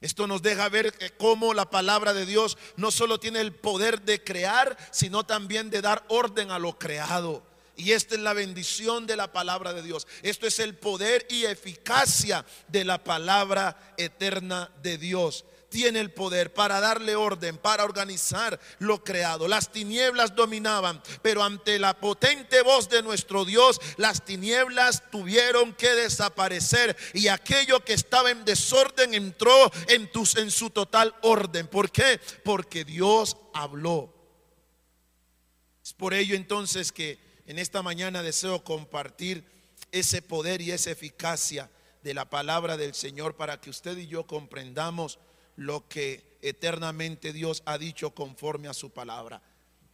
Esto 0.00 0.26
nos 0.26 0.42
deja 0.42 0.68
ver 0.68 0.94
cómo 1.18 1.54
la 1.54 1.70
palabra 1.70 2.14
de 2.14 2.26
Dios 2.26 2.56
no 2.76 2.90
solo 2.90 3.18
tiene 3.18 3.40
el 3.40 3.52
poder 3.52 4.02
de 4.02 4.22
crear, 4.22 4.76
sino 4.92 5.24
también 5.24 5.68
de 5.70 5.82
dar 5.82 6.04
orden 6.08 6.50
a 6.50 6.58
lo 6.58 6.78
creado. 6.78 7.42
Y 7.76 7.92
esta 7.92 8.14
es 8.14 8.20
la 8.20 8.32
bendición 8.32 9.06
de 9.06 9.16
la 9.16 9.32
palabra 9.32 9.72
de 9.72 9.82
Dios. 9.82 10.06
Esto 10.22 10.46
es 10.46 10.60
el 10.60 10.76
poder 10.76 11.26
y 11.28 11.44
eficacia 11.44 12.46
de 12.68 12.84
la 12.84 13.02
palabra 13.02 13.94
eterna 13.96 14.70
de 14.82 14.96
Dios. 14.96 15.44
Tiene 15.76 16.00
el 16.00 16.10
poder 16.10 16.54
para 16.54 16.80
darle 16.80 17.16
orden, 17.16 17.58
para 17.58 17.84
organizar 17.84 18.58
lo 18.78 19.04
creado. 19.04 19.46
Las 19.46 19.70
tinieblas 19.72 20.34
dominaban, 20.34 21.02
pero 21.20 21.44
ante 21.44 21.78
la 21.78 22.00
potente 22.00 22.62
voz 22.62 22.88
de 22.88 23.02
nuestro 23.02 23.44
Dios, 23.44 23.78
las 23.98 24.24
tinieblas 24.24 25.10
tuvieron 25.10 25.74
que 25.74 25.90
desaparecer 25.90 26.96
y 27.12 27.28
aquello 27.28 27.84
que 27.84 27.92
estaba 27.92 28.30
en 28.30 28.46
desorden 28.46 29.12
entró 29.12 29.70
en, 29.88 30.50
su 30.50 30.70
total 30.70 31.14
orden. 31.20 31.66
¿Por 31.66 31.90
qué? 31.90 32.22
Porque 32.42 32.82
Dios 32.86 33.36
habló. 33.52 34.14
Es 35.84 35.92
por 35.92 36.14
ello 36.14 36.36
entonces 36.36 36.90
que 36.90 37.18
en 37.46 37.58
esta 37.58 37.82
mañana 37.82 38.22
deseo 38.22 38.64
compartir 38.64 39.44
ese 39.92 40.22
poder 40.22 40.62
y 40.62 40.70
esa 40.70 40.92
eficacia 40.92 41.70
de 42.02 42.14
la 42.14 42.30
palabra 42.30 42.78
del 42.78 42.94
Señor 42.94 43.36
para 43.36 43.60
que 43.60 43.68
usted 43.68 43.98
y 43.98 44.06
yo 44.06 44.26
comprendamos 44.26 45.18
lo 45.56 45.88
que 45.88 46.38
eternamente 46.42 47.32
Dios 47.32 47.62
ha 47.66 47.78
dicho 47.78 48.10
conforme 48.14 48.68
a 48.68 48.74
su 48.74 48.90
palabra. 48.90 49.42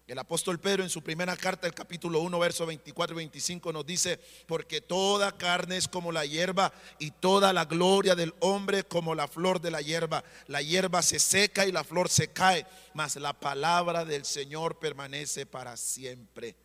El 0.08 0.18
apóstol 0.18 0.58
Pedro 0.58 0.82
en 0.82 0.90
su 0.90 1.02
primera 1.02 1.36
carta, 1.36 1.66
el 1.66 1.74
capítulo 1.74 2.20
1, 2.20 2.38
verso 2.38 2.66
24 2.66 3.14
y 3.14 3.16
25 3.16 3.72
nos 3.72 3.86
dice, 3.86 4.18
porque 4.46 4.80
toda 4.80 5.38
carne 5.38 5.76
es 5.76 5.86
como 5.86 6.10
la 6.10 6.26
hierba 6.26 6.72
y 6.98 7.12
toda 7.12 7.52
la 7.52 7.64
gloria 7.64 8.14
del 8.14 8.34
hombre 8.40 8.82
como 8.82 9.14
la 9.14 9.28
flor 9.28 9.60
de 9.60 9.70
la 9.70 9.80
hierba. 9.80 10.24
La 10.48 10.60
hierba 10.60 11.02
se 11.02 11.18
seca 11.18 11.66
y 11.66 11.72
la 11.72 11.84
flor 11.84 12.08
se 12.08 12.28
cae, 12.28 12.66
mas 12.94 13.16
la 13.16 13.32
palabra 13.32 14.04
del 14.04 14.24
Señor 14.24 14.78
permanece 14.78 15.46
para 15.46 15.76
siempre. 15.76 16.56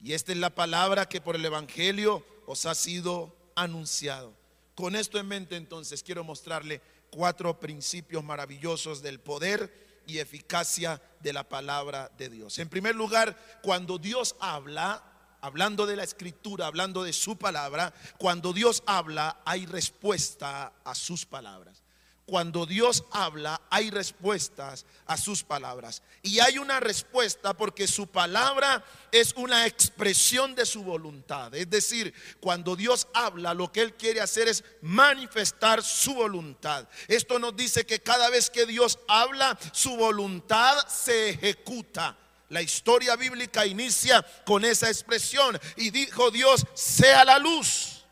Y 0.00 0.12
esta 0.12 0.32
es 0.32 0.38
la 0.38 0.54
palabra 0.54 1.06
que 1.06 1.20
por 1.20 1.34
el 1.34 1.44
Evangelio 1.44 2.24
os 2.46 2.64
ha 2.64 2.74
sido 2.74 3.36
anunciado. 3.54 4.32
Con 4.76 4.96
esto 4.96 5.18
en 5.18 5.28
mente 5.28 5.56
entonces 5.56 6.02
quiero 6.02 6.24
mostrarle 6.24 6.80
cuatro 7.10 7.58
principios 7.60 8.24
maravillosos 8.24 9.02
del 9.02 9.20
poder 9.20 10.02
y 10.06 10.18
eficacia 10.18 11.00
de 11.20 11.32
la 11.32 11.48
palabra 11.48 12.10
de 12.16 12.28
Dios. 12.28 12.58
En 12.58 12.68
primer 12.68 12.96
lugar, 12.96 13.36
cuando 13.62 13.98
Dios 13.98 14.36
habla, 14.40 15.02
hablando 15.40 15.86
de 15.86 15.96
la 15.96 16.04
escritura, 16.04 16.66
hablando 16.66 17.02
de 17.02 17.12
su 17.12 17.36
palabra, 17.36 17.92
cuando 18.18 18.52
Dios 18.52 18.82
habla 18.86 19.40
hay 19.44 19.66
respuesta 19.66 20.72
a 20.84 20.94
sus 20.94 21.26
palabras 21.26 21.82
cuando 22.30 22.64
Dios 22.64 23.02
habla, 23.10 23.60
hay 23.70 23.90
respuestas 23.90 24.86
a 25.06 25.16
sus 25.16 25.42
palabras. 25.42 26.00
Y 26.22 26.38
hay 26.38 26.58
una 26.58 26.78
respuesta 26.78 27.54
porque 27.54 27.88
su 27.88 28.06
palabra 28.06 28.84
es 29.10 29.32
una 29.34 29.66
expresión 29.66 30.54
de 30.54 30.64
su 30.64 30.84
voluntad. 30.84 31.52
Es 31.56 31.68
decir, 31.68 32.14
cuando 32.38 32.76
Dios 32.76 33.08
habla, 33.14 33.52
lo 33.52 33.72
que 33.72 33.82
Él 33.82 33.94
quiere 33.94 34.20
hacer 34.20 34.46
es 34.46 34.62
manifestar 34.80 35.82
su 35.82 36.14
voluntad. 36.14 36.86
Esto 37.08 37.40
nos 37.40 37.56
dice 37.56 37.84
que 37.84 37.98
cada 37.98 38.30
vez 38.30 38.48
que 38.48 38.64
Dios 38.64 39.00
habla, 39.08 39.58
su 39.72 39.96
voluntad 39.96 40.86
se 40.86 41.30
ejecuta. 41.30 42.16
La 42.48 42.62
historia 42.62 43.16
bíblica 43.16 43.66
inicia 43.66 44.24
con 44.46 44.64
esa 44.64 44.88
expresión. 44.88 45.58
Y 45.74 45.90
dijo 45.90 46.30
Dios, 46.30 46.64
sea 46.74 47.24
la 47.24 47.40
luz. 47.40 48.04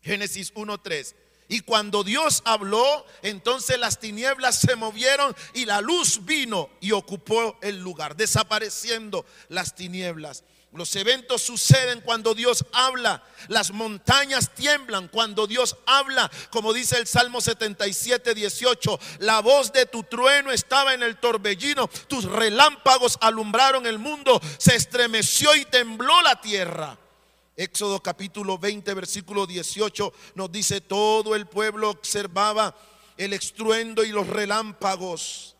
Génesis 0.00 0.54
1.3. 0.54 1.23
Y 1.48 1.60
cuando 1.60 2.04
Dios 2.04 2.42
habló, 2.44 3.04
entonces 3.22 3.78
las 3.78 4.00
tinieblas 4.00 4.58
se 4.58 4.76
movieron 4.76 5.36
y 5.52 5.66
la 5.66 5.80
luz 5.80 6.24
vino 6.24 6.70
y 6.80 6.92
ocupó 6.92 7.58
el 7.60 7.80
lugar, 7.80 8.16
desapareciendo 8.16 9.26
las 9.48 9.74
tinieblas. 9.74 10.44
Los 10.74 10.96
eventos 10.96 11.40
suceden 11.40 12.00
cuando 12.00 12.34
Dios 12.34 12.64
habla. 12.72 13.22
Las 13.46 13.70
montañas 13.70 14.52
tiemblan 14.54 15.06
cuando 15.06 15.46
Dios 15.46 15.76
habla. 15.86 16.28
Como 16.50 16.72
dice 16.72 16.98
el 16.98 17.06
Salmo 17.06 17.40
77, 17.40 18.34
18. 18.34 18.98
La 19.20 19.40
voz 19.40 19.72
de 19.72 19.86
tu 19.86 20.02
trueno 20.02 20.50
estaba 20.50 20.92
en 20.92 21.04
el 21.04 21.20
torbellino. 21.20 21.86
Tus 22.08 22.24
relámpagos 22.24 23.18
alumbraron 23.20 23.86
el 23.86 24.00
mundo. 24.00 24.40
Se 24.58 24.74
estremeció 24.74 25.54
y 25.54 25.64
tembló 25.64 26.20
la 26.22 26.40
tierra. 26.40 26.98
Éxodo 27.56 28.02
capítulo 28.02 28.58
20, 28.58 28.94
versículo 28.94 29.46
18 29.46 30.12
nos 30.34 30.50
dice, 30.50 30.80
todo 30.80 31.36
el 31.36 31.46
pueblo 31.46 31.90
observaba 31.90 32.76
el 33.16 33.32
estruendo 33.32 34.02
y 34.02 34.08
los 34.08 34.26
relámpagos 34.26 35.56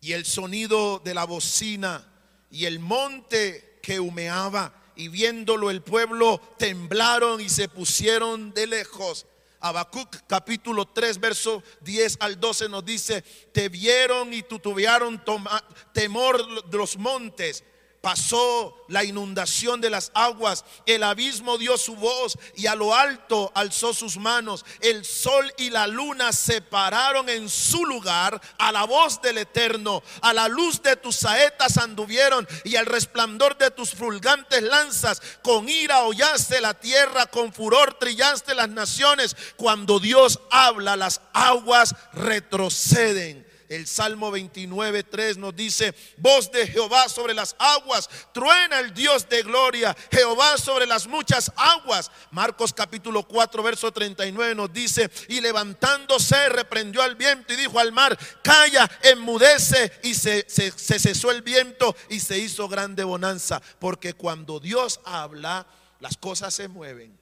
y 0.00 0.12
el 0.12 0.24
sonido 0.24 1.00
de 1.04 1.14
la 1.14 1.24
bocina 1.24 2.06
y 2.52 2.66
el 2.66 2.78
monte 2.78 3.80
que 3.82 3.98
humeaba 3.98 4.72
y 4.94 5.08
viéndolo 5.08 5.70
el 5.70 5.82
pueblo 5.82 6.40
temblaron 6.56 7.40
y 7.40 7.48
se 7.48 7.68
pusieron 7.68 8.54
de 8.54 8.68
lejos. 8.68 9.26
Habacuc 9.58 10.18
capítulo 10.28 10.86
3 10.86 11.18
verso 11.18 11.64
10 11.80 12.18
al 12.20 12.38
12 12.38 12.68
nos 12.68 12.84
dice, 12.84 13.22
te 13.52 13.68
vieron 13.68 14.32
y 14.32 14.42
tutubearon 14.44 15.20
temor 15.92 16.70
de 16.70 16.78
los 16.78 16.96
montes 16.96 17.64
pasó 18.08 18.74
la 18.88 19.04
inundación 19.04 19.82
de 19.82 19.90
las 19.90 20.10
aguas, 20.14 20.64
el 20.86 21.02
abismo 21.02 21.58
dio 21.58 21.76
su 21.76 21.94
voz 21.94 22.38
y 22.56 22.66
a 22.66 22.74
lo 22.74 22.94
alto 22.94 23.52
alzó 23.54 23.92
sus 23.92 24.16
manos. 24.16 24.64
El 24.80 25.04
sol 25.04 25.52
y 25.58 25.68
la 25.68 25.86
luna 25.86 26.32
se 26.32 26.62
pararon 26.62 27.28
en 27.28 27.50
su 27.50 27.84
lugar 27.84 28.40
a 28.56 28.72
la 28.72 28.84
voz 28.84 29.20
del 29.20 29.36
Eterno. 29.36 30.02
A 30.22 30.32
la 30.32 30.48
luz 30.48 30.80
de 30.80 30.96
tus 30.96 31.16
saetas 31.16 31.76
anduvieron 31.76 32.48
y 32.64 32.76
al 32.76 32.86
resplandor 32.86 33.58
de 33.58 33.70
tus 33.70 33.90
fulgantes 33.90 34.62
lanzas. 34.62 35.20
Con 35.42 35.68
ira 35.68 36.00
hollaste 36.00 36.62
la 36.62 36.72
tierra, 36.72 37.26
con 37.26 37.52
furor 37.52 37.98
trillaste 38.00 38.54
las 38.54 38.70
naciones. 38.70 39.36
Cuando 39.56 40.00
Dios 40.00 40.40
habla, 40.50 40.96
las 40.96 41.20
aguas 41.34 41.94
retroceden. 42.14 43.47
El 43.68 43.86
Salmo 43.86 44.30
29, 44.30 45.02
3 45.02 45.36
nos 45.36 45.54
dice, 45.54 45.94
voz 46.16 46.50
de 46.50 46.66
Jehová 46.66 47.08
sobre 47.10 47.34
las 47.34 47.54
aguas, 47.58 48.08
truena 48.32 48.80
el 48.80 48.94
Dios 48.94 49.28
de 49.28 49.42
gloria, 49.42 49.94
Jehová 50.10 50.56
sobre 50.56 50.86
las 50.86 51.06
muchas 51.06 51.52
aguas. 51.54 52.10
Marcos 52.30 52.72
capítulo 52.72 53.28
4, 53.28 53.62
verso 53.62 53.92
39 53.92 54.54
nos 54.54 54.72
dice, 54.72 55.10
y 55.28 55.42
levantándose 55.42 56.48
reprendió 56.48 57.02
al 57.02 57.16
viento 57.16 57.52
y 57.52 57.56
dijo 57.56 57.78
al 57.78 57.92
mar, 57.92 58.18
calla, 58.42 58.90
enmudece, 59.02 59.92
y 60.02 60.14
se, 60.14 60.46
se, 60.48 60.70
se 60.70 60.98
cesó 60.98 61.30
el 61.30 61.42
viento 61.42 61.94
y 62.08 62.20
se 62.20 62.38
hizo 62.38 62.68
grande 62.68 63.04
bonanza, 63.04 63.60
porque 63.78 64.14
cuando 64.14 64.60
Dios 64.60 65.00
habla, 65.04 65.66
las 66.00 66.16
cosas 66.16 66.54
se 66.54 66.68
mueven. 66.68 67.18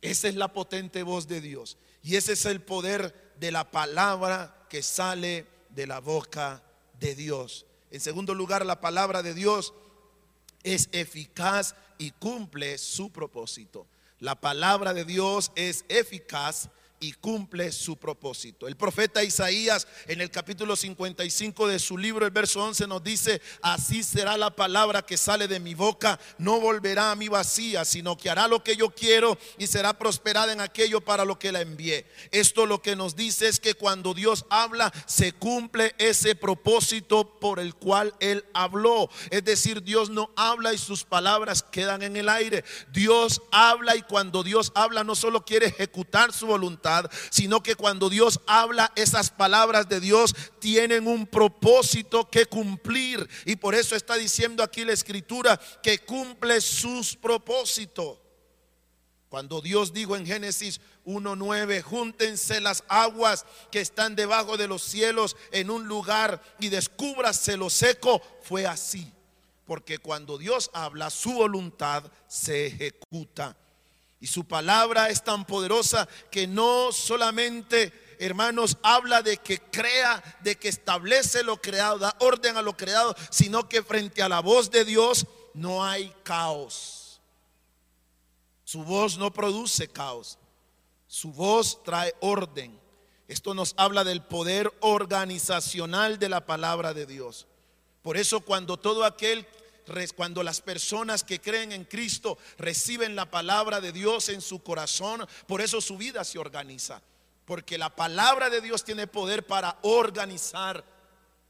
Esa 0.00 0.28
es 0.28 0.36
la 0.36 0.52
potente 0.52 1.02
voz 1.02 1.26
de 1.26 1.40
Dios. 1.40 1.76
Y 2.02 2.14
ese 2.14 2.34
es 2.34 2.44
el 2.44 2.60
poder 2.60 3.34
de 3.40 3.50
la 3.50 3.68
palabra 3.72 4.66
que 4.68 4.82
sale 4.82 5.55
de 5.76 5.86
la 5.86 6.00
boca 6.00 6.62
de 6.98 7.14
Dios. 7.14 7.66
En 7.90 8.00
segundo 8.00 8.34
lugar, 8.34 8.64
la 8.66 8.80
palabra 8.80 9.22
de 9.22 9.34
Dios 9.34 9.74
es 10.64 10.88
eficaz 10.90 11.76
y 11.98 12.10
cumple 12.12 12.78
su 12.78 13.12
propósito. 13.12 13.86
La 14.18 14.40
palabra 14.40 14.94
de 14.94 15.04
Dios 15.04 15.52
es 15.54 15.84
eficaz 15.88 16.70
y 17.00 17.12
cumple 17.12 17.72
su 17.72 17.96
propósito. 17.96 18.68
El 18.68 18.76
profeta 18.76 19.22
Isaías 19.22 19.86
en 20.06 20.20
el 20.20 20.30
capítulo 20.30 20.76
55 20.76 21.68
de 21.68 21.78
su 21.78 21.98
libro, 21.98 22.24
el 22.24 22.30
verso 22.30 22.64
11 22.64 22.86
nos 22.86 23.02
dice, 23.02 23.40
así 23.62 24.02
será 24.02 24.36
la 24.36 24.54
palabra 24.54 25.02
que 25.02 25.16
sale 25.16 25.48
de 25.48 25.60
mi 25.60 25.74
boca, 25.74 26.18
no 26.38 26.60
volverá 26.60 27.10
a 27.10 27.16
mí 27.16 27.28
vacía, 27.28 27.84
sino 27.84 28.16
que 28.16 28.30
hará 28.30 28.48
lo 28.48 28.62
que 28.62 28.76
yo 28.76 28.90
quiero 28.90 29.38
y 29.58 29.66
será 29.66 29.98
prosperada 29.98 30.52
en 30.52 30.60
aquello 30.60 31.00
para 31.00 31.24
lo 31.24 31.38
que 31.38 31.52
la 31.52 31.60
envié. 31.60 32.06
Esto 32.30 32.66
lo 32.66 32.80
que 32.80 32.96
nos 32.96 33.16
dice 33.16 33.48
es 33.48 33.60
que 33.60 33.74
cuando 33.74 34.14
Dios 34.14 34.46
habla, 34.48 34.92
se 35.06 35.32
cumple 35.32 35.94
ese 35.98 36.34
propósito 36.34 37.38
por 37.38 37.60
el 37.60 37.74
cual 37.74 38.14
Él 38.20 38.44
habló. 38.54 39.10
Es 39.30 39.44
decir, 39.44 39.82
Dios 39.82 40.10
no 40.10 40.30
habla 40.36 40.72
y 40.72 40.78
sus 40.78 41.04
palabras 41.04 41.62
quedan 41.62 42.02
en 42.02 42.16
el 42.16 42.28
aire. 42.28 42.64
Dios 42.92 43.42
habla 43.50 43.96
y 43.96 44.02
cuando 44.02 44.42
Dios 44.42 44.72
habla 44.74 45.04
no 45.04 45.14
solo 45.14 45.44
quiere 45.44 45.66
ejecutar 45.66 46.32
su 46.32 46.46
voluntad, 46.46 46.85
sino 47.30 47.62
que 47.62 47.74
cuando 47.74 48.08
Dios 48.08 48.40
habla, 48.46 48.92
esas 48.96 49.30
palabras 49.30 49.88
de 49.88 50.00
Dios 50.00 50.34
tienen 50.58 51.06
un 51.06 51.26
propósito 51.26 52.28
que 52.30 52.46
cumplir. 52.46 53.28
Y 53.44 53.56
por 53.56 53.74
eso 53.74 53.96
está 53.96 54.16
diciendo 54.16 54.62
aquí 54.62 54.84
la 54.84 54.92
escritura 54.92 55.58
que 55.82 55.98
cumple 56.00 56.60
sus 56.60 57.16
propósitos. 57.16 58.18
Cuando 59.28 59.60
Dios 59.60 59.92
dijo 59.92 60.16
en 60.16 60.24
Génesis 60.24 60.80
1.9, 61.04 61.82
júntense 61.82 62.60
las 62.60 62.84
aguas 62.88 63.44
que 63.70 63.80
están 63.80 64.14
debajo 64.14 64.56
de 64.56 64.68
los 64.68 64.82
cielos 64.82 65.36
en 65.50 65.70
un 65.70 65.88
lugar 65.88 66.40
y 66.60 66.68
descúbrase 66.68 67.56
lo 67.56 67.68
seco, 67.68 68.22
fue 68.42 68.66
así. 68.66 69.12
Porque 69.66 69.98
cuando 69.98 70.38
Dios 70.38 70.70
habla, 70.72 71.10
su 71.10 71.32
voluntad 71.32 72.04
se 72.28 72.66
ejecuta. 72.66 73.56
Y 74.20 74.26
su 74.26 74.44
palabra 74.44 75.10
es 75.10 75.22
tan 75.22 75.44
poderosa 75.44 76.08
que 76.30 76.46
no 76.46 76.90
solamente, 76.92 77.92
hermanos, 78.18 78.78
habla 78.82 79.22
de 79.22 79.36
que 79.36 79.58
crea, 79.58 80.22
de 80.40 80.56
que 80.56 80.68
establece 80.68 81.42
lo 81.42 81.60
creado, 81.60 81.98
da 81.98 82.16
orden 82.20 82.56
a 82.56 82.62
lo 82.62 82.76
creado, 82.76 83.14
sino 83.30 83.68
que 83.68 83.82
frente 83.82 84.22
a 84.22 84.28
la 84.28 84.40
voz 84.40 84.70
de 84.70 84.84
Dios 84.84 85.26
no 85.54 85.84
hay 85.84 86.12
caos. 86.22 87.20
Su 88.64 88.82
voz 88.82 89.18
no 89.18 89.32
produce 89.32 89.88
caos. 89.88 90.38
Su 91.06 91.32
voz 91.32 91.82
trae 91.84 92.14
orden. 92.20 92.80
Esto 93.28 93.54
nos 93.54 93.74
habla 93.76 94.02
del 94.02 94.22
poder 94.22 94.72
organizacional 94.80 96.18
de 96.18 96.28
la 96.28 96.46
palabra 96.46 96.94
de 96.94 97.06
Dios. 97.06 97.46
Por 98.02 98.16
eso 98.16 98.40
cuando 98.40 98.76
todo 98.76 99.04
aquel 99.04 99.46
cuando 100.14 100.42
las 100.42 100.60
personas 100.60 101.24
que 101.24 101.40
creen 101.40 101.72
en 101.72 101.84
Cristo 101.84 102.38
reciben 102.58 103.16
la 103.16 103.30
palabra 103.30 103.80
de 103.80 103.92
Dios 103.92 104.28
en 104.28 104.40
su 104.40 104.62
corazón, 104.62 105.26
por 105.46 105.60
eso 105.60 105.80
su 105.80 105.96
vida 105.96 106.24
se 106.24 106.38
organiza. 106.38 107.02
Porque 107.44 107.78
la 107.78 107.94
palabra 107.94 108.50
de 108.50 108.60
Dios 108.60 108.82
tiene 108.82 109.06
poder 109.06 109.46
para 109.46 109.78
organizar 109.82 110.84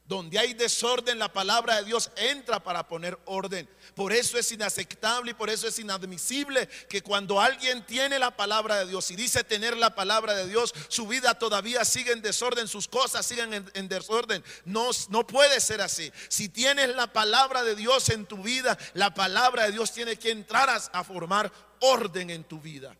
donde 0.09 0.39
hay 0.39 0.55
desorden, 0.55 1.19
la 1.19 1.33
palabra 1.33 1.77
de 1.77 1.85
Dios 1.85 2.11
entra 2.17 2.63
para 2.63 2.87
poner 2.87 3.19
orden. 3.25 3.69
Por 3.95 4.13
eso 4.13 4.39
es 4.39 4.53
inaceptable 4.53 5.33
y 5.33 5.35
por 5.35 5.51
eso 5.51 5.67
es 5.67 5.79
inadmisible 5.79 6.69
que 6.89 7.03
cuando 7.03 7.41
alguien 7.41 7.85
tiene 7.85 8.19
la 8.19 8.37
palabra 8.37 8.77
de 8.77 8.87
Dios 8.87 9.11
y 9.11 9.17
dice 9.17 9.43
tener 9.43 9.77
la 9.77 9.95
palabra 9.95 10.35
de 10.35 10.47
Dios, 10.47 10.73
su 10.89 11.09
vida 11.09 11.35
todavía 11.35 11.85
sigue 11.85 12.13
en 12.13 12.23
desorden, 12.23 12.69
sus 12.69 12.87
cosas 12.87 13.27
siguen 13.27 13.69
en, 13.75 13.89
desorden. 13.89 14.45
No, 14.65 14.91
no 15.09 15.27
puede 15.27 15.61
ser 15.61 15.81
así. 15.81 16.13
Si 16.29 16.49
tienes 16.49 16.95
la 16.95 17.13
palabra 17.13 17.65
de 17.65 17.75
Dios 17.75 18.09
en 18.11 18.27
tu 18.27 18.39
vida, 18.39 18.79
la 18.95 19.13
palabra 19.13 19.65
de 19.65 19.73
Dios 19.73 19.93
tiene 19.93 20.17
que 20.17 20.31
entrar 20.31 20.71
a, 20.71 20.77
a 20.77 21.03
formar 21.03 21.53
orden 21.81 22.31
en 22.31 22.45
tu 22.45 22.61
vida. 22.61 22.97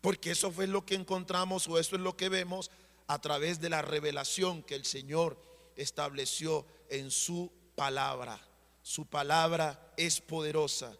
Porque 0.00 0.32
eso 0.32 0.50
fue 0.50 0.66
lo 0.66 0.84
que 0.84 0.96
encontramos 0.96 1.68
o 1.68 1.78
eso 1.78 1.94
es 1.94 2.02
lo 2.02 2.16
que 2.16 2.28
vemos 2.28 2.72
a 3.06 3.20
través 3.20 3.60
de 3.60 3.70
la 3.70 3.82
revelación 3.82 4.64
que 4.64 4.74
el 4.74 4.84
Señor 4.84 5.51
estableció 5.76 6.66
en 6.88 7.10
su 7.10 7.52
palabra. 7.74 8.40
Su 8.82 9.06
palabra 9.06 9.92
es 9.96 10.20
poderosa. 10.20 10.92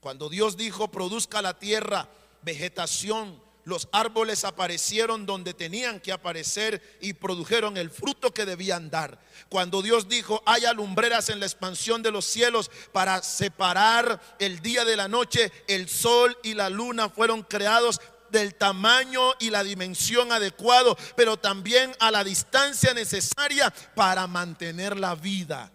Cuando 0.00 0.28
Dios 0.28 0.56
dijo, 0.56 0.90
produzca 0.90 1.42
la 1.42 1.58
tierra 1.58 2.08
vegetación, 2.42 3.42
los 3.64 3.88
árboles 3.92 4.44
aparecieron 4.44 5.26
donde 5.26 5.52
tenían 5.52 6.00
que 6.00 6.12
aparecer 6.12 6.98
y 7.00 7.12
produjeron 7.12 7.76
el 7.76 7.90
fruto 7.90 8.32
que 8.32 8.46
debían 8.46 8.90
dar. 8.90 9.20
Cuando 9.48 9.82
Dios 9.82 10.08
dijo, 10.08 10.42
haya 10.46 10.72
lumbreras 10.72 11.28
en 11.28 11.40
la 11.40 11.46
expansión 11.46 12.02
de 12.02 12.10
los 12.10 12.24
cielos 12.24 12.70
para 12.92 13.22
separar 13.22 14.20
el 14.38 14.60
día 14.60 14.84
de 14.84 14.96
la 14.96 15.08
noche, 15.08 15.52
el 15.68 15.88
sol 15.88 16.36
y 16.42 16.54
la 16.54 16.70
luna 16.70 17.10
fueron 17.10 17.42
creados 17.42 18.00
del 18.30 18.54
tamaño 18.54 19.34
y 19.38 19.50
la 19.50 19.62
dimensión 19.62 20.32
adecuado, 20.32 20.96
pero 21.16 21.36
también 21.36 21.92
a 22.00 22.10
la 22.10 22.24
distancia 22.24 22.94
necesaria 22.94 23.72
para 23.94 24.26
mantener 24.26 24.98
la 24.98 25.14
vida. 25.14 25.72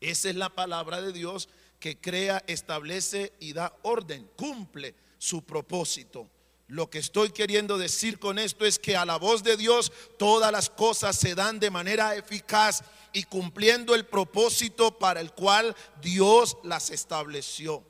Esa 0.00 0.30
es 0.30 0.36
la 0.36 0.48
palabra 0.48 1.00
de 1.00 1.12
Dios 1.12 1.48
que 1.78 2.00
crea, 2.00 2.42
establece 2.46 3.32
y 3.40 3.52
da 3.52 3.74
orden, 3.82 4.28
cumple 4.36 4.94
su 5.18 5.44
propósito. 5.44 6.28
Lo 6.68 6.88
que 6.88 6.98
estoy 6.98 7.30
queriendo 7.30 7.76
decir 7.76 8.18
con 8.18 8.38
esto 8.38 8.64
es 8.64 8.78
que 8.78 8.96
a 8.96 9.04
la 9.04 9.16
voz 9.16 9.42
de 9.42 9.56
Dios 9.56 9.92
todas 10.18 10.50
las 10.50 10.70
cosas 10.70 11.16
se 11.16 11.34
dan 11.34 11.60
de 11.60 11.70
manera 11.70 12.16
eficaz 12.16 12.82
y 13.12 13.24
cumpliendo 13.24 13.94
el 13.94 14.06
propósito 14.06 14.98
para 14.98 15.20
el 15.20 15.32
cual 15.32 15.76
Dios 16.00 16.56
las 16.64 16.90
estableció. 16.90 17.84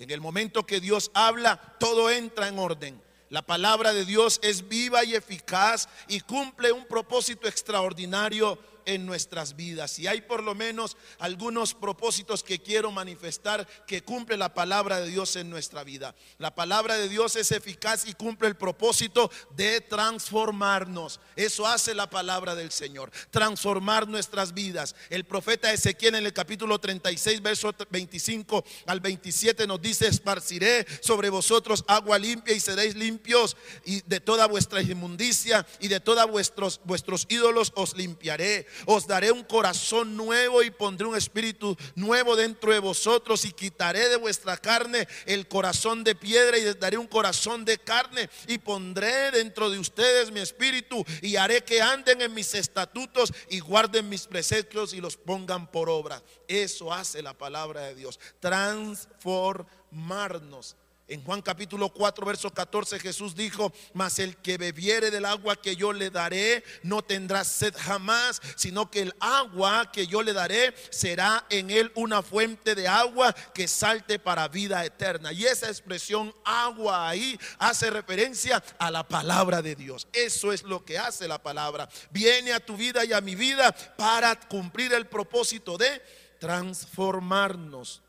En 0.00 0.10
el 0.10 0.22
momento 0.22 0.64
que 0.64 0.80
Dios 0.80 1.10
habla, 1.12 1.60
todo 1.78 2.10
entra 2.10 2.48
en 2.48 2.58
orden. 2.58 3.02
La 3.28 3.42
palabra 3.42 3.92
de 3.92 4.06
Dios 4.06 4.40
es 4.42 4.66
viva 4.66 5.04
y 5.04 5.14
eficaz 5.14 5.90
y 6.08 6.20
cumple 6.20 6.72
un 6.72 6.86
propósito 6.86 7.46
extraordinario 7.46 8.58
en 8.86 9.06
nuestras 9.06 9.56
vidas. 9.56 9.98
Y 9.98 10.06
hay 10.06 10.20
por 10.20 10.42
lo 10.42 10.54
menos 10.54 10.96
algunos 11.18 11.74
propósitos 11.74 12.42
que 12.42 12.60
quiero 12.60 12.90
manifestar 12.90 13.66
que 13.86 14.02
cumple 14.02 14.36
la 14.36 14.54
palabra 14.54 15.00
de 15.00 15.08
Dios 15.08 15.36
en 15.36 15.50
nuestra 15.50 15.84
vida. 15.84 16.14
La 16.38 16.54
palabra 16.54 16.96
de 16.96 17.08
Dios 17.08 17.36
es 17.36 17.50
eficaz 17.52 18.06
y 18.06 18.14
cumple 18.14 18.48
el 18.48 18.56
propósito 18.56 19.30
de 19.56 19.80
transformarnos. 19.80 21.20
Eso 21.36 21.66
hace 21.66 21.94
la 21.94 22.08
palabra 22.08 22.54
del 22.54 22.70
Señor, 22.70 23.10
transformar 23.30 24.06
nuestras 24.06 24.54
vidas. 24.54 24.94
El 25.08 25.24
profeta 25.24 25.72
Ezequiel 25.72 26.14
en 26.14 26.26
el 26.26 26.32
capítulo 26.32 26.78
36, 26.78 27.42
verso 27.42 27.74
25 27.90 28.64
al 28.86 29.00
27 29.00 29.66
nos 29.66 29.80
dice, 29.80 30.06
esparciré 30.06 30.86
sobre 31.00 31.30
vosotros 31.30 31.84
agua 31.86 32.18
limpia 32.18 32.54
y 32.54 32.60
seréis 32.60 32.94
limpios 32.94 33.56
y 33.84 34.02
de 34.02 34.20
toda 34.20 34.46
vuestra 34.46 34.82
inmundicia 34.82 35.66
y 35.80 35.88
de 35.88 36.00
todos 36.00 36.30
vuestros, 36.30 36.80
vuestros 36.84 37.26
ídolos 37.28 37.72
os 37.74 37.96
limpiaré 37.96 38.66
os 38.86 39.06
daré 39.06 39.32
un 39.32 39.44
corazón 39.44 40.16
nuevo 40.16 40.62
y 40.62 40.70
pondré 40.70 41.06
un 41.06 41.16
espíritu 41.16 41.76
nuevo 41.94 42.36
dentro 42.36 42.72
de 42.72 42.78
vosotros 42.78 43.44
y 43.44 43.52
quitaré 43.52 44.08
de 44.08 44.16
vuestra 44.16 44.56
carne 44.56 45.06
el 45.26 45.48
corazón 45.48 46.04
de 46.04 46.14
piedra 46.14 46.58
y 46.58 46.64
daré 46.74 46.98
un 46.98 47.06
corazón 47.06 47.64
de 47.64 47.78
carne 47.78 48.28
y 48.46 48.58
pondré 48.58 49.30
dentro 49.30 49.70
de 49.70 49.78
ustedes 49.78 50.30
mi 50.30 50.40
espíritu 50.40 51.04
y 51.22 51.36
haré 51.36 51.64
que 51.64 51.80
anden 51.82 52.20
en 52.22 52.34
mis 52.34 52.54
estatutos 52.54 53.32
y 53.48 53.60
guarden 53.60 54.08
mis 54.08 54.26
preceptos 54.26 54.94
y 54.94 55.00
los 55.00 55.16
pongan 55.16 55.70
por 55.70 55.88
obra. 55.88 56.20
Eso 56.48 56.92
hace 56.92 57.22
la 57.22 57.34
palabra 57.34 57.82
de 57.82 57.94
Dios, 57.94 58.18
transformarnos 58.40 60.76
en 61.10 61.24
Juan 61.24 61.42
capítulo 61.42 61.88
4, 61.88 62.24
verso 62.24 62.50
14 62.50 63.00
Jesús 63.00 63.34
dijo, 63.34 63.72
mas 63.92 64.20
el 64.20 64.36
que 64.36 64.58
bebiere 64.58 65.10
del 65.10 65.24
agua 65.24 65.56
que 65.56 65.74
yo 65.74 65.92
le 65.92 66.08
daré 66.08 66.62
no 66.84 67.02
tendrá 67.02 67.42
sed 67.42 67.74
jamás, 67.76 68.40
sino 68.54 68.92
que 68.92 69.02
el 69.02 69.14
agua 69.18 69.90
que 69.92 70.06
yo 70.06 70.22
le 70.22 70.32
daré 70.32 70.72
será 70.90 71.44
en 71.50 71.70
él 71.70 71.90
una 71.96 72.22
fuente 72.22 72.76
de 72.76 72.86
agua 72.86 73.34
que 73.52 73.66
salte 73.66 74.20
para 74.20 74.46
vida 74.46 74.84
eterna. 74.84 75.32
Y 75.32 75.46
esa 75.46 75.68
expresión 75.68 76.32
agua 76.44 77.08
ahí 77.08 77.36
hace 77.58 77.90
referencia 77.90 78.62
a 78.78 78.92
la 78.92 79.06
palabra 79.06 79.62
de 79.62 79.74
Dios. 79.74 80.06
Eso 80.12 80.52
es 80.52 80.62
lo 80.62 80.84
que 80.84 80.96
hace 80.96 81.26
la 81.26 81.42
palabra. 81.42 81.88
Viene 82.12 82.52
a 82.52 82.64
tu 82.64 82.76
vida 82.76 83.04
y 83.04 83.12
a 83.12 83.20
mi 83.20 83.34
vida 83.34 83.72
para 83.96 84.38
cumplir 84.38 84.92
el 84.92 85.08
propósito 85.08 85.76
de 85.76 86.00
transformarnos. 86.38 88.00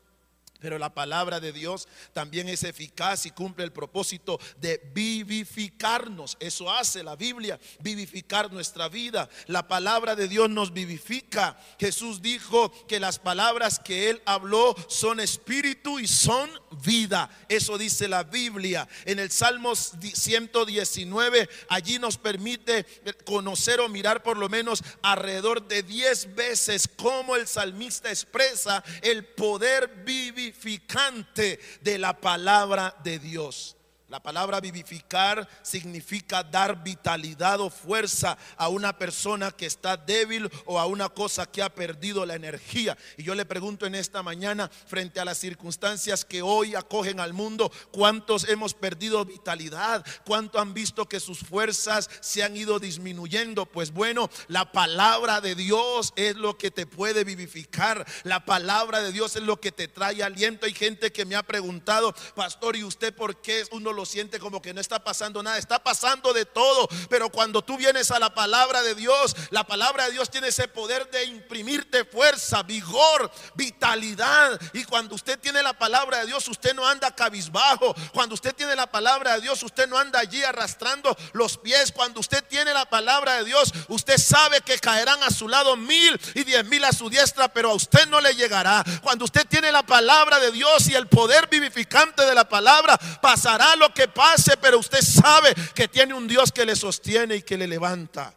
Pero 0.62 0.78
la 0.78 0.94
palabra 0.94 1.40
de 1.40 1.52
Dios 1.52 1.88
también 2.12 2.48
es 2.48 2.62
eficaz 2.62 3.26
y 3.26 3.32
cumple 3.32 3.64
el 3.64 3.72
propósito 3.72 4.38
de 4.58 4.80
vivificarnos. 4.94 6.36
Eso 6.40 6.70
hace 6.70 7.02
la 7.02 7.16
Biblia, 7.16 7.58
vivificar 7.80 8.52
nuestra 8.52 8.88
vida. 8.88 9.28
La 9.48 9.66
palabra 9.66 10.14
de 10.14 10.28
Dios 10.28 10.48
nos 10.48 10.72
vivifica. 10.72 11.58
Jesús 11.78 12.22
dijo 12.22 12.70
que 12.86 13.00
las 13.00 13.18
palabras 13.18 13.80
que 13.80 14.08
él 14.08 14.22
habló 14.24 14.74
son 14.88 15.20
espíritu 15.20 15.98
y 15.98 16.06
son 16.06 16.48
vida. 16.84 17.28
Eso 17.48 17.76
dice 17.76 18.08
la 18.08 18.22
Biblia. 18.22 18.88
En 19.04 19.18
el 19.18 19.30
Salmo 19.30 19.74
119, 19.74 21.48
allí 21.68 21.98
nos 21.98 22.16
permite 22.18 22.86
conocer 23.24 23.80
o 23.80 23.88
mirar 23.88 24.22
por 24.22 24.36
lo 24.36 24.48
menos 24.48 24.82
alrededor 25.02 25.66
de 25.66 25.82
10 25.82 26.34
veces 26.34 26.88
cómo 26.96 27.34
el 27.36 27.46
salmista 27.48 28.10
expresa 28.10 28.84
el 29.02 29.24
poder 29.24 30.04
vivificante 30.52 31.58
de 31.80 31.98
la 31.98 32.20
palabra 32.20 32.94
de 33.02 33.18
Dios. 33.18 33.76
La 34.12 34.22
palabra 34.22 34.60
vivificar 34.60 35.48
significa 35.62 36.42
dar 36.42 36.84
vitalidad 36.84 37.62
o 37.62 37.70
fuerza 37.70 38.36
a 38.58 38.68
una 38.68 38.98
persona 38.98 39.50
que 39.52 39.64
está 39.64 39.96
débil 39.96 40.50
o 40.66 40.78
a 40.78 40.84
una 40.84 41.08
cosa 41.08 41.46
que 41.46 41.62
ha 41.62 41.74
perdido 41.74 42.26
la 42.26 42.34
energía. 42.34 42.98
Y 43.16 43.22
yo 43.22 43.34
le 43.34 43.46
pregunto 43.46 43.86
en 43.86 43.94
esta 43.94 44.22
mañana, 44.22 44.70
frente 44.86 45.18
a 45.18 45.24
las 45.24 45.38
circunstancias 45.38 46.26
que 46.26 46.42
hoy 46.42 46.74
acogen 46.74 47.20
al 47.20 47.32
mundo, 47.32 47.72
¿cuántos 47.90 48.46
hemos 48.50 48.74
perdido 48.74 49.24
vitalidad? 49.24 50.04
¿Cuántos 50.26 50.60
han 50.60 50.74
visto 50.74 51.08
que 51.08 51.18
sus 51.18 51.38
fuerzas 51.38 52.10
se 52.20 52.42
han 52.42 52.54
ido 52.54 52.78
disminuyendo? 52.78 53.64
Pues 53.64 53.92
bueno, 53.92 54.28
la 54.48 54.72
palabra 54.72 55.40
de 55.40 55.54
Dios 55.54 56.12
es 56.16 56.36
lo 56.36 56.58
que 56.58 56.70
te 56.70 56.84
puede 56.84 57.24
vivificar. 57.24 58.06
La 58.24 58.44
palabra 58.44 59.00
de 59.00 59.10
Dios 59.10 59.36
es 59.36 59.42
lo 59.42 59.58
que 59.58 59.72
te 59.72 59.88
trae 59.88 60.22
aliento. 60.22 60.66
Hay 60.66 60.74
gente 60.74 61.12
que 61.12 61.24
me 61.24 61.34
ha 61.34 61.42
preguntado, 61.42 62.14
pastor, 62.34 62.76
¿y 62.76 62.84
usted 62.84 63.14
por 63.14 63.40
qué 63.40 63.64
uno 63.70 64.01
siente 64.06 64.38
como 64.38 64.60
que 64.60 64.74
no 64.74 64.80
está 64.80 65.02
pasando 65.02 65.42
nada, 65.42 65.58
está 65.58 65.82
pasando 65.82 66.32
de 66.32 66.44
todo. 66.44 66.88
Pero 67.08 67.30
cuando 67.30 67.62
tú 67.62 67.76
vienes 67.76 68.10
a 68.10 68.18
la 68.18 68.34
palabra 68.34 68.82
de 68.82 68.94
Dios, 68.94 69.34
la 69.50 69.64
palabra 69.64 70.06
de 70.06 70.12
Dios 70.12 70.30
tiene 70.30 70.48
ese 70.48 70.68
poder 70.68 71.10
de 71.10 71.24
imprimirte 71.24 72.04
fuerza, 72.04 72.62
vigor, 72.62 73.30
vitalidad. 73.54 74.60
Y 74.72 74.84
cuando 74.84 75.14
usted 75.14 75.38
tiene 75.38 75.62
la 75.62 75.72
palabra 75.72 76.20
de 76.20 76.26
Dios, 76.26 76.46
usted 76.48 76.74
no 76.74 76.86
anda 76.86 77.14
cabizbajo. 77.14 77.94
Cuando 78.12 78.34
usted 78.34 78.54
tiene 78.54 78.76
la 78.76 78.90
palabra 78.90 79.34
de 79.34 79.42
Dios, 79.42 79.62
usted 79.62 79.88
no 79.88 79.98
anda 79.98 80.20
allí 80.20 80.42
arrastrando 80.42 81.16
los 81.32 81.58
pies. 81.58 81.92
Cuando 81.92 82.20
usted 82.20 82.44
tiene 82.44 82.72
la 82.72 82.84
palabra 82.86 83.36
de 83.36 83.44
Dios, 83.44 83.72
usted 83.88 84.18
sabe 84.18 84.60
que 84.60 84.78
caerán 84.78 85.22
a 85.22 85.30
su 85.30 85.48
lado 85.48 85.76
mil 85.76 86.20
y 86.34 86.44
diez 86.44 86.64
mil 86.64 86.84
a 86.84 86.92
su 86.92 87.08
diestra, 87.08 87.48
pero 87.48 87.70
a 87.70 87.74
usted 87.74 88.06
no 88.08 88.20
le 88.20 88.34
llegará. 88.34 88.84
Cuando 89.02 89.24
usted 89.24 89.46
tiene 89.46 89.72
la 89.72 89.82
palabra 89.82 90.38
de 90.38 90.52
Dios 90.52 90.88
y 90.88 90.94
el 90.94 91.06
poder 91.08 91.48
vivificante 91.48 92.24
de 92.24 92.34
la 92.34 92.48
palabra, 92.48 92.98
pasará 93.20 93.76
lo 93.82 93.92
que 93.92 94.08
pase, 94.08 94.56
pero 94.56 94.78
usted 94.78 95.02
sabe 95.02 95.54
que 95.74 95.88
tiene 95.88 96.14
un 96.14 96.26
Dios 96.26 96.52
que 96.52 96.64
le 96.64 96.76
sostiene 96.76 97.36
y 97.36 97.42
que 97.42 97.58
le 97.58 97.66
levanta. 97.66 98.34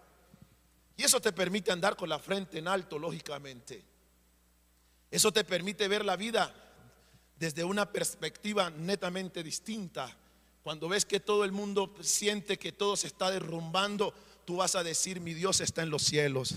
Y 0.97 1.03
eso 1.03 1.21
te 1.21 1.31
permite 1.31 1.71
andar 1.71 1.95
con 1.95 2.09
la 2.09 2.19
frente 2.19 2.57
en 2.57 2.67
alto, 2.67 2.97
lógicamente. 2.97 3.83
Eso 5.11 5.31
te 5.31 5.43
permite 5.43 5.87
ver 5.87 6.03
la 6.03 6.15
vida 6.15 6.53
desde 7.37 7.63
una 7.63 7.91
perspectiva 7.91 8.69
netamente 8.69 9.43
distinta. 9.43 10.09
Cuando 10.63 10.89
ves 10.89 11.05
que 11.05 11.19
todo 11.19 11.43
el 11.43 11.51
mundo 11.51 11.93
siente 12.01 12.57
que 12.57 12.71
todo 12.71 12.95
se 12.95 13.07
está 13.07 13.29
derrumbando, 13.29 14.13
tú 14.45 14.57
vas 14.57 14.75
a 14.75 14.83
decir, 14.83 15.19
mi 15.19 15.33
Dios 15.33 15.61
está 15.61 15.83
en 15.83 15.89
los 15.89 16.03
cielos. 16.03 16.55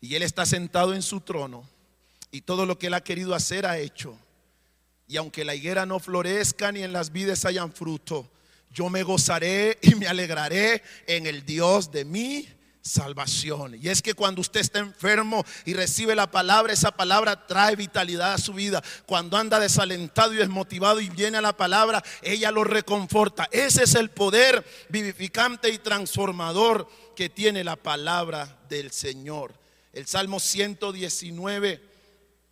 Y 0.00 0.14
Él 0.16 0.22
está 0.22 0.44
sentado 0.44 0.94
en 0.94 1.02
su 1.02 1.20
trono. 1.20 1.68
Y 2.30 2.40
todo 2.40 2.66
lo 2.66 2.78
que 2.78 2.88
Él 2.88 2.94
ha 2.94 3.04
querido 3.04 3.34
hacer 3.34 3.64
ha 3.64 3.78
hecho. 3.78 4.18
Y 5.08 5.16
aunque 5.16 5.44
la 5.44 5.54
higuera 5.54 5.86
no 5.86 5.98
florezca 5.98 6.70
ni 6.70 6.82
en 6.82 6.92
las 6.92 7.10
vides 7.10 7.46
hayan 7.46 7.72
fruto, 7.72 8.30
yo 8.70 8.90
me 8.90 9.02
gozaré 9.02 9.78
y 9.80 9.94
me 9.94 10.06
alegraré 10.06 10.82
en 11.06 11.26
el 11.26 11.44
Dios 11.44 11.90
de 11.90 12.04
mi 12.04 12.46
salvación. 12.82 13.76
Y 13.80 13.88
es 13.88 14.02
que 14.02 14.14
cuando 14.14 14.40
usted 14.40 14.60
está 14.60 14.80
enfermo 14.80 15.44
y 15.64 15.74
recibe 15.74 16.14
la 16.14 16.30
palabra, 16.30 16.72
esa 16.72 16.90
palabra 16.90 17.46
trae 17.46 17.76
vitalidad 17.76 18.34
a 18.34 18.38
su 18.38 18.52
vida. 18.52 18.82
Cuando 19.06 19.36
anda 19.36 19.60
desalentado 19.60 20.32
y 20.32 20.36
desmotivado 20.36 21.00
y 21.00 21.08
viene 21.08 21.38
a 21.38 21.42
la 21.42 21.56
palabra, 21.56 22.02
ella 22.22 22.50
lo 22.50 22.64
reconforta. 22.64 23.48
Ese 23.50 23.84
es 23.84 23.94
el 23.94 24.10
poder 24.10 24.64
vivificante 24.88 25.70
y 25.70 25.78
transformador 25.78 26.88
que 27.14 27.28
tiene 27.28 27.64
la 27.64 27.76
palabra 27.76 28.58
del 28.68 28.90
Señor. 28.90 29.54
El 29.92 30.06
Salmo 30.06 30.38
119, 30.38 31.82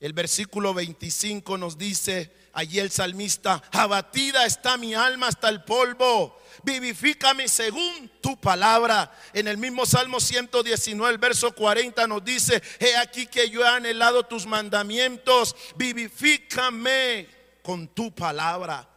el 0.01 0.13
versículo 0.13 0.75
25 0.75 1.59
nos 1.59 1.79
dice, 1.79 2.33
Allí 2.57 2.79
el 2.79 2.91
salmista, 2.91 3.63
abatida 3.71 4.47
está 4.47 4.79
mi 4.79 4.95
alma 4.95 5.29
hasta 5.29 5.51
el 5.51 5.63
polvo, 5.63 6.41
vivifícame 6.63 7.49
según 7.49 8.11
tu 8.23 8.41
palabra. 8.41 9.13
En 9.35 9.47
el 9.47 9.59
mismo 9.59 9.85
Salmo 9.85 10.21
119, 10.21 11.13
el 11.13 11.19
verso 11.19 11.55
40 11.55 12.07
nos 12.07 12.25
dice, 12.25 12.63
he 12.81 12.97
aquí 12.97 13.27
que 13.27 13.51
yo 13.51 13.61
he 13.61 13.69
anhelado 13.69 14.23
tus 14.23 14.47
mandamientos, 14.47 15.55
vivifícame 15.77 17.29
con 17.63 17.89
tu 17.89 18.11
palabra. 18.15 18.89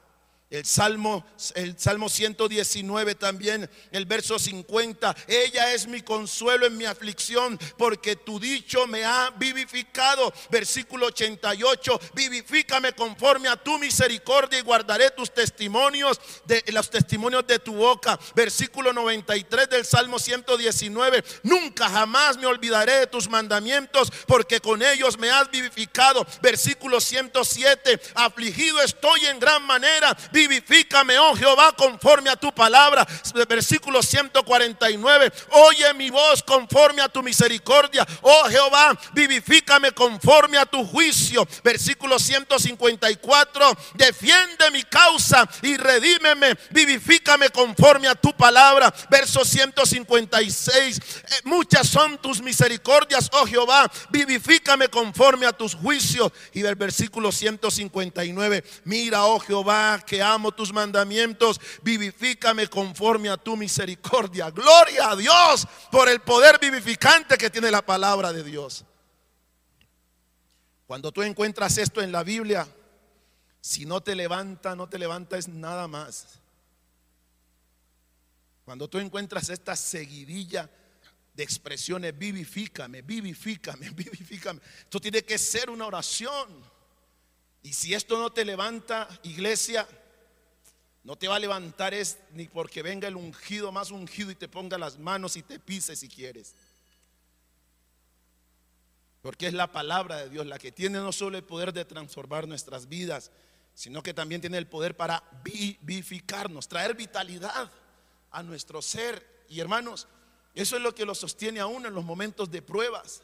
El 0.50 0.66
Salmo, 0.66 1.28
el 1.54 1.78
Salmo 1.78 2.10
119 2.10 3.14
también, 3.14 3.70
el 3.92 4.08
verso 4.08 4.40
50. 4.40 5.16
Ella 5.28 5.74
es 5.76 5.86
mi 5.86 6.02
consuelo 6.02 6.66
en 6.66 6.76
mi 6.76 6.86
aflicción, 6.86 7.60
porque 7.78 8.16
tu 8.16 8.40
dicho 8.40 8.88
me 8.88 9.06
ha 9.06 9.30
vivificado. 9.38 10.34
Versículo 10.50 11.06
88. 11.08 12.00
Vivifícame 12.16 12.94
conforme 12.94 13.48
a 13.48 13.58
tu 13.58 13.78
misericordia 13.78 14.58
y 14.58 14.64
guardaré 14.64 15.12
tus 15.12 15.32
testimonios, 15.32 16.20
de 16.46 16.64
los 16.72 16.90
testimonios 16.90 17.46
de 17.46 17.60
tu 17.60 17.76
boca. 17.76 18.20
Versículo 18.34 18.92
93 18.92 19.70
del 19.70 19.86
Salmo 19.86 20.18
119. 20.18 21.24
Nunca 21.44 21.88
jamás 21.90 22.38
me 22.38 22.48
olvidaré 22.48 22.94
de 22.94 23.08
tus 23.08 23.30
mandamientos, 23.30 24.12
porque 24.26 24.60
con 24.60 24.82
ellos 24.82 25.16
me 25.20 25.30
has 25.30 25.52
vivificado. 25.52 26.26
Versículo 26.42 27.00
107. 27.00 28.02
Afligido 28.16 28.82
estoy 28.82 29.28
en 29.28 29.40
gran 29.40 29.62
manera 29.62 30.18
Vivifícame, 30.40 31.20
oh 31.20 31.36
Jehová, 31.36 31.74
conforme 31.74 32.30
a 32.30 32.36
tu 32.38 32.50
palabra. 32.54 33.06
Versículo 33.48 34.02
149. 34.02 35.32
Oye 35.52 35.94
mi 35.96 36.10
voz 36.10 36.42
conforme 36.42 37.02
a 37.02 37.10
tu 37.10 37.22
misericordia. 37.22 38.08
Oh 38.22 38.44
Jehová, 38.50 38.98
vivifícame 39.14 39.92
conforme 39.92 40.58
a 40.58 40.66
tu 40.66 40.86
juicio. 40.86 41.46
Versículo 41.62 42.18
154. 42.18 43.78
Defiende 43.96 44.72
mi 44.72 44.84
causa 44.84 45.46
y 45.62 45.76
redímeme. 45.76 46.56
Vivifícame 46.70 47.50
conforme 47.50 48.08
a 48.08 48.16
tu 48.16 48.32
palabra. 48.32 48.94
Verso 49.10 49.44
156. 49.44 51.00
Eh, 51.00 51.02
muchas 51.44 51.86
son 51.86 52.18
tus 52.18 52.42
misericordias, 52.42 53.30
oh 53.34 53.46
Jehová. 53.46 53.92
Vivifícame 54.10 54.88
conforme 54.88 55.46
a 55.46 55.52
tus 55.52 55.76
juicios. 55.76 56.32
Y 56.54 56.62
del 56.62 56.76
versículo 56.76 57.30
159. 57.30 58.64
Mira, 58.86 59.26
oh 59.26 59.40
Jehová, 59.40 60.00
que 60.06 60.29
amo 60.34 60.52
tus 60.52 60.72
mandamientos, 60.72 61.60
vivifícame 61.82 62.68
conforme 62.68 63.30
a 63.30 63.38
tu 63.38 63.56
misericordia. 63.58 64.50
Gloria 64.52 65.12
a 65.12 65.16
Dios 65.16 65.68
por 65.92 66.10
el 66.10 66.22
poder 66.22 66.60
vivificante 66.60 67.38
que 67.38 67.50
tiene 67.50 67.72
la 67.72 67.86
palabra 67.86 68.32
de 68.34 68.44
Dios. 68.44 68.86
Cuando 70.88 71.12
tú 71.12 71.22
encuentras 71.22 71.78
esto 71.78 72.02
en 72.02 72.12
la 72.12 72.24
Biblia, 72.24 72.68
si 73.62 73.86
no 73.86 74.02
te 74.02 74.16
levanta, 74.16 74.76
no 74.76 74.90
te 74.90 74.98
levanta 74.98 75.38
es 75.38 75.48
nada 75.48 75.88
más. 75.88 76.40
Cuando 78.66 78.88
tú 78.88 79.00
encuentras 79.00 79.50
esta 79.50 79.76
seguidilla 79.76 80.70
de 81.34 81.44
expresiones, 81.44 82.18
vivifícame, 82.18 83.02
vivifícame, 83.02 83.90
vivifícame. 83.96 84.62
Esto 84.80 85.00
tiene 85.00 85.24
que 85.24 85.38
ser 85.38 85.70
una 85.70 85.86
oración. 85.86 86.48
Y 87.62 87.74
si 87.74 87.94
esto 87.94 88.18
no 88.18 88.32
te 88.32 88.46
levanta, 88.46 89.08
iglesia, 89.24 89.88
no 91.10 91.16
te 91.16 91.28
va 91.28 91.38
a 91.38 91.40
levantar 91.40 91.96
es 91.96 92.20
ni 92.34 92.48
porque 92.48 92.84
venga 92.84 93.08
el 93.08 93.16
ungido 93.16 93.72
más 93.72 93.90
ungido 93.90 94.30
y 94.30 94.36
te 94.36 94.48
ponga 94.48 94.78
las 94.78 95.00
manos 95.00 95.38
y 95.38 95.42
te 95.42 95.58
pise 95.58 95.96
si 95.96 96.08
quieres. 96.08 96.54
Porque 99.24 99.48
es 99.48 99.56
la 99.56 99.72
palabra 99.72 100.18
de 100.18 100.30
Dios 100.30 100.46
la 100.46 100.60
que 100.60 100.72
tiene 100.72 101.00
no 101.00 101.12
solo 101.12 101.36
el 101.40 101.44
poder 101.44 101.74
de 101.74 101.84
transformar 101.84 102.48
nuestras 102.48 102.88
vidas, 102.88 103.32
sino 103.74 104.04
que 104.04 104.14
también 104.14 104.40
tiene 104.40 104.60
el 104.60 104.68
poder 104.68 104.96
para 104.96 105.24
vivificarnos, 105.44 106.68
traer 106.68 106.94
vitalidad 106.94 107.72
a 108.30 108.44
nuestro 108.44 108.80
ser. 108.80 109.46
Y 109.50 109.62
hermanos, 109.62 110.08
eso 110.54 110.76
es 110.76 110.84
lo 110.84 110.94
que 110.94 111.06
lo 111.06 111.16
sostiene 111.16 111.60
aún 111.60 111.88
en 111.88 111.96
los 111.96 112.06
momentos 112.06 112.52
de 112.52 112.62
pruebas. 112.62 113.24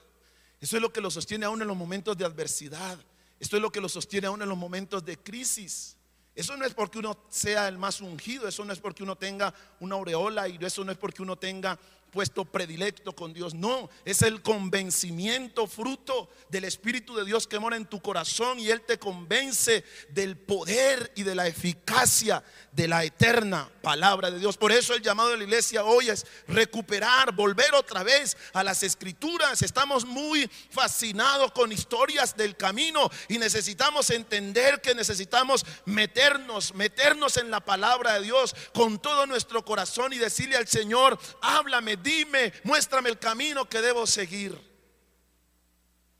Eso 0.60 0.76
es 0.76 0.82
lo 0.82 0.91
que 0.91 1.02
lo 1.02 1.12
sostiene 1.12 1.45
aún 1.45 1.62
en 1.62 1.68
los 1.68 1.78
momentos 1.78 2.18
de 2.18 2.26
adversidad. 2.26 2.98
Esto 3.40 3.57
es 3.57 3.62
lo 3.62 3.72
que 3.72 3.80
lo 3.80 3.90
sostiene 3.90 4.26
aún 4.26 4.41
en 4.41 4.49
los 4.49 4.57
momentos 4.57 5.06
de 5.06 5.20
crisis. 5.20 5.94
Eso 6.36 6.57
no 6.57 6.66
es 6.66 6.74
porque 6.74 6.99
uno 6.99 7.18
sea 7.30 7.68
el 7.70 7.78
más 7.78 8.02
ungido, 8.02 8.48
eso 8.48 8.66
no 8.66 8.74
es 8.74 8.80
porque 8.80 9.03
uno 9.03 9.16
tenga 9.16 9.53
una 9.80 9.95
aureola 9.95 10.49
y 10.49 10.57
eso 10.60 10.84
no 10.84 10.91
es 10.91 10.98
porque 10.98 11.22
uno 11.22 11.38
tenga 11.38 11.80
puesto 12.15 12.45
predilecto 12.45 13.13
con 13.13 13.33
Dios. 13.33 13.53
No, 13.53 13.89
es 14.05 14.21
el 14.21 14.41
convencimiento 14.41 15.67
fruto 15.67 16.29
del 16.47 16.63
Espíritu 16.63 17.13
de 17.13 17.25
Dios 17.25 17.45
que 17.45 17.59
mora 17.59 17.75
en 17.75 17.85
tu 17.85 18.01
corazón 18.01 18.57
y 18.57 18.69
Él 18.69 18.79
te 18.83 18.97
convence 18.97 19.83
del 20.11 20.37
poder 20.37 21.11
y 21.17 21.23
de 21.23 21.35
la 21.35 21.45
eficacia 21.45 22.41
de 22.71 22.87
la 22.87 23.03
eterna 23.03 23.69
palabra 23.81 24.31
de 24.31 24.39
Dios. 24.39 24.55
Por 24.55 24.71
eso 24.71 24.93
el 24.93 25.01
llamado 25.01 25.31
de 25.31 25.37
la 25.37 25.43
iglesia 25.43 25.83
hoy 25.83 26.09
es 26.09 26.25
recuperar, 26.47 27.33
volver 27.33 27.75
otra 27.75 28.01
vez 28.01 28.37
a 28.53 28.63
las 28.63 28.81
escrituras. 28.83 29.61
Estamos 29.61 30.05
muy 30.05 30.49
fascinados 30.69 31.51
con 31.51 31.73
historias 31.73 32.37
del 32.37 32.55
camino 32.55 33.09
y 33.27 33.39
necesitamos 33.39 34.09
entender 34.09 34.79
que 34.79 34.95
necesitamos 34.95 35.65
meternos, 35.83 36.73
meternos 36.75 37.35
en 37.35 37.51
la 37.51 37.59
palabra 37.59 38.13
de 38.13 38.21
Dios 38.21 38.55
con 38.73 38.99
todo 38.99 39.25
nuestro 39.25 39.65
corazón 39.65 40.13
y 40.13 40.17
decirle 40.17 40.55
al 40.55 40.67
Señor, 40.69 41.19
háblame, 41.41 42.05
dime, 42.06 42.53
muéstrame 42.64 43.10
el 43.10 43.19
camino 43.19 43.68
que 43.68 43.82
debo 43.82 44.07
seguir. 44.07 44.57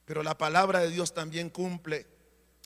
Pero 0.04 0.24
la 0.24 0.38
palabra 0.38 0.80
de 0.80 0.90
Dios 0.90 1.14
también 1.14 1.50
cumple, 1.50 2.06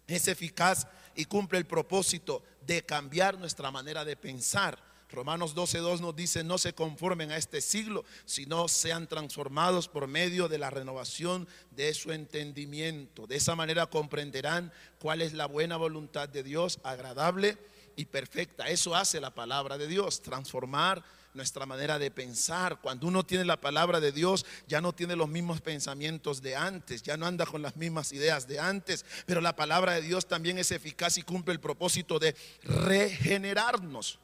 es 0.08 0.28
eficaz 0.28 0.88
y 1.16 1.26
cumple 1.26 1.60
el 1.60 1.68
propósito 1.68 2.44
de 2.66 2.84
cambiar 2.84 3.38
nuestra 3.38 3.70
manera 3.70 4.04
de 4.04 4.16
pensar. 4.16 4.90
Romanos 5.12 5.56
12.2 5.56 6.02
nos 6.02 6.16
dice, 6.16 6.44
no 6.44 6.58
se 6.58 6.74
conformen 6.74 7.32
a 7.32 7.38
este 7.38 7.62
siglo, 7.62 8.06
sino 8.26 8.68
sean 8.68 9.08
transformados 9.08 9.88
por 9.88 10.08
medio 10.08 10.48
de 10.48 10.60
la 10.60 10.70
renovación 10.70 11.48
de 11.72 11.94
su 11.96 12.12
entendimiento. 12.12 13.26
De 13.26 13.38
esa 13.38 13.56
manera 13.56 13.88
comprenderán 13.88 14.72
cuál 15.00 15.22
es 15.22 15.34
la 15.34 15.48
buena 15.48 15.78
voluntad 15.78 16.30
de 16.30 16.44
Dios, 16.44 16.80
agradable 16.84 17.58
y 17.96 18.06
perfecta. 18.06 18.68
Eso 18.70 18.96
hace 18.96 19.20
la 19.20 19.34
palabra 19.34 19.78
de 19.80 19.88
Dios, 19.88 20.22
transformar 20.22 21.04
nuestra 21.34 21.66
manera 21.66 22.00
de 22.00 22.12
pensar. 22.12 22.80
Cuando 22.82 23.08
uno 23.08 23.26
tiene 23.26 23.46
la 23.46 23.60
palabra 23.60 24.00
de 24.00 24.12
Dios, 24.12 24.46
ya 24.68 24.82
no 24.82 24.94
tiene 24.94 25.16
los 25.16 25.30
mismos 25.30 25.62
pensamientos 25.62 26.42
de 26.42 26.56
antes, 26.56 27.04
ya 27.04 27.18
no 27.18 27.26
anda 27.26 27.46
con 27.46 27.62
las 27.62 27.76
mismas 27.76 28.12
ideas 28.14 28.48
de 28.48 28.60
antes, 28.60 29.06
pero 29.26 29.42
la 29.42 29.56
palabra 29.56 29.94
de 29.94 30.02
Dios 30.02 30.28
también 30.28 30.58
es 30.58 30.72
eficaz 30.72 31.18
y 31.18 31.24
cumple 31.24 31.54
el 31.54 31.60
propósito 31.60 32.20
de 32.20 32.36
regenerarnos. 32.64 34.20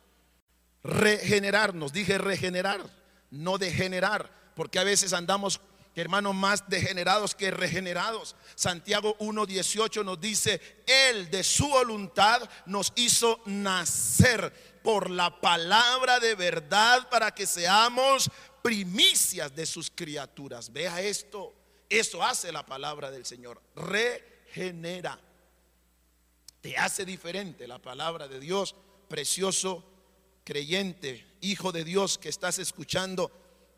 Regenerarnos, 0.83 1.91
dije 1.91 2.17
regenerar, 2.17 2.81
no 3.31 3.57
degenerar, 3.57 4.31
porque 4.55 4.79
a 4.79 4.83
veces 4.83 5.13
andamos 5.13 5.59
hermanos 5.95 6.35
más 6.35 6.67
degenerados 6.67 7.35
que 7.35 7.51
regenerados. 7.51 8.35
Santiago 8.55 9.17
1:18 9.19 10.03
nos 10.03 10.19
dice, 10.19 10.61
Él 10.85 11.29
de 11.31 11.43
su 11.43 11.67
voluntad 11.67 12.47
nos 12.65 12.91
hizo 12.95 13.41
nacer 13.45 14.74
por 14.85 15.09
la 15.09 15.41
palabra 15.41 16.19
de 16.19 16.35
verdad 16.35 17.09
para 17.09 17.33
que 17.33 17.47
seamos 17.47 18.29
primicias 18.61 19.53
de 19.55 19.65
sus 19.65 19.89
criaturas. 19.89 20.71
Vea 20.71 21.01
esto, 21.01 21.55
eso 21.89 22.23
hace 22.23 22.51
la 22.51 22.63
palabra 22.63 23.09
del 23.09 23.25
Señor, 23.25 23.59
regenera. 23.75 25.19
Te 26.61 26.77
hace 26.77 27.03
diferente 27.03 27.67
la 27.67 27.79
palabra 27.79 28.27
de 28.27 28.39
Dios, 28.39 28.75
precioso 29.07 29.83
creyente, 30.43 31.25
hijo 31.41 31.71
de 31.71 31.83
Dios 31.83 32.19
que 32.19 32.29
estás 32.29 32.59
escuchando 32.59 33.31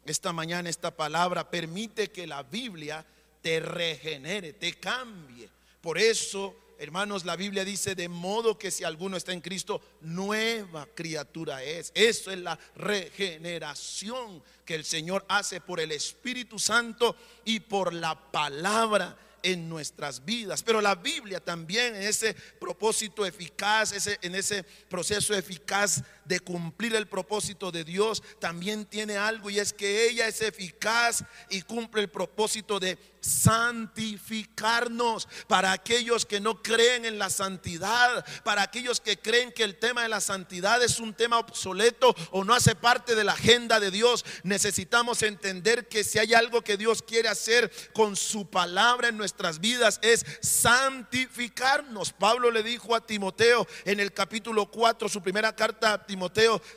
esta 0.06 0.34
mañana 0.34 0.70
esta 0.70 0.96
palabra, 0.96 1.50
permite 1.50 2.12
que 2.12 2.28
la 2.28 2.44
Biblia 2.44 3.06
te 3.42 3.62
regenere, 3.62 4.54
te 4.54 4.74
cambie. 4.74 5.50
Por 5.80 5.98
eso, 5.98 6.54
hermanos, 6.80 7.26
la 7.26 7.36
Biblia 7.36 7.66
dice, 7.66 7.96
de 7.96 8.10
modo 8.10 8.58
que 8.58 8.72
si 8.72 8.84
alguno 8.84 9.18
está 9.18 9.34
en 9.34 9.42
Cristo, 9.42 9.82
nueva 10.02 10.88
criatura 10.94 11.64
es. 11.64 11.92
Eso 11.96 12.32
es 12.32 12.40
la 12.40 12.58
regeneración 12.76 14.44
que 14.66 14.76
el 14.76 14.86
Señor 14.86 15.26
hace 15.28 15.62
por 15.62 15.80
el 15.80 15.92
Espíritu 15.92 16.60
Santo 16.60 17.16
y 17.46 17.60
por 17.60 17.94
la 17.94 18.32
palabra 18.32 19.18
en 19.44 19.70
nuestras 19.70 20.26
vidas. 20.26 20.64
Pero 20.64 20.82
la 20.82 20.96
Biblia 20.96 21.40
también 21.40 21.96
en 21.96 22.04
ese 22.04 22.34
propósito 22.60 23.26
eficaz, 23.26 23.94
ese, 23.94 24.18
en 24.22 24.36
ese 24.36 24.64
proceso 24.64 25.34
eficaz 25.34 26.04
de 26.28 26.40
cumplir 26.40 26.96
el 26.96 27.08
propósito 27.08 27.72
de 27.72 27.84
Dios, 27.84 28.24
también 28.40 28.86
tiene 28.86 29.18
algo 29.18 29.50
y 29.50 29.60
es 29.60 29.74
que 29.74 30.10
ella 30.10 30.28
es 30.28 30.42
eficaz 30.42 31.24
y 31.50 31.62
cumple 31.62 32.02
el 32.02 32.10
propósito 32.10 32.80
de 32.80 32.98
santificarnos 33.28 35.28
para 35.48 35.72
aquellos 35.72 36.26
que 36.26 36.40
no 36.40 36.62
creen 36.62 37.06
en 37.06 37.20
la 37.20 37.30
santidad, 37.30 38.26
para 38.44 38.62
aquellos 38.62 39.02
que 39.02 39.20
creen 39.20 39.52
que 39.52 39.64
el 39.64 39.78
tema 39.78 40.04
de 40.04 40.10
la 40.10 40.22
santidad 40.22 40.82
es 40.82 41.00
un 41.00 41.14
tema 41.14 41.38
obsoleto 41.38 42.16
o 42.32 42.44
no 42.44 42.54
hace 42.54 42.76
parte 42.76 43.16
de 43.16 43.24
la 43.24 43.34
agenda 43.34 43.80
de 43.80 43.92
Dios. 43.92 44.26
Necesitamos 44.44 45.24
entender 45.24 45.88
que 45.88 46.04
si 46.04 46.20
hay 46.20 46.34
algo 46.34 46.62
que 46.62 46.78
Dios 46.78 47.02
quiere 47.02 47.30
hacer 47.30 47.72
con 47.94 48.16
su 48.16 48.50
palabra 48.50 49.10
en 49.10 49.18
nuestras 49.18 49.60
vidas 49.60 50.00
es 50.02 50.26
santificarnos. 50.42 52.14
Pablo 52.14 52.52
le 52.52 52.64
dijo 52.64 52.96
a 52.96 53.06
Timoteo 53.06 53.68
en 53.86 54.00
el 54.00 54.14
capítulo 54.14 54.72
4, 54.72 55.10
su 55.10 55.22
primera 55.22 55.56
carta 55.56 55.94
a 55.94 56.06
Timoteo, 56.06 56.17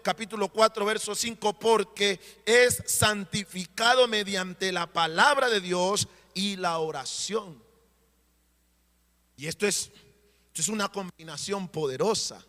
capítulo 0.02 0.48
4, 0.48 0.84
verso 0.84 1.14
5, 1.14 1.58
porque 1.58 2.20
es 2.44 2.82
santificado 2.86 4.06
mediante 4.08 4.72
la 4.72 4.86
palabra 4.86 5.48
de 5.48 5.60
Dios 5.60 6.08
y 6.34 6.56
la 6.56 6.78
oración. 6.78 7.62
Y 9.36 9.46
esto 9.46 9.66
es, 9.66 9.90
esto 10.48 10.60
es 10.60 10.68
una 10.68 10.90
combinación 10.90 11.68
poderosa. 11.68 12.44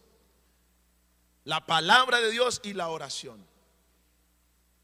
La 1.45 1.65
palabra 1.65 2.19
de 2.19 2.31
Dios 2.31 2.61
y 2.63 2.73
la 2.73 2.89
oración. 2.89 3.45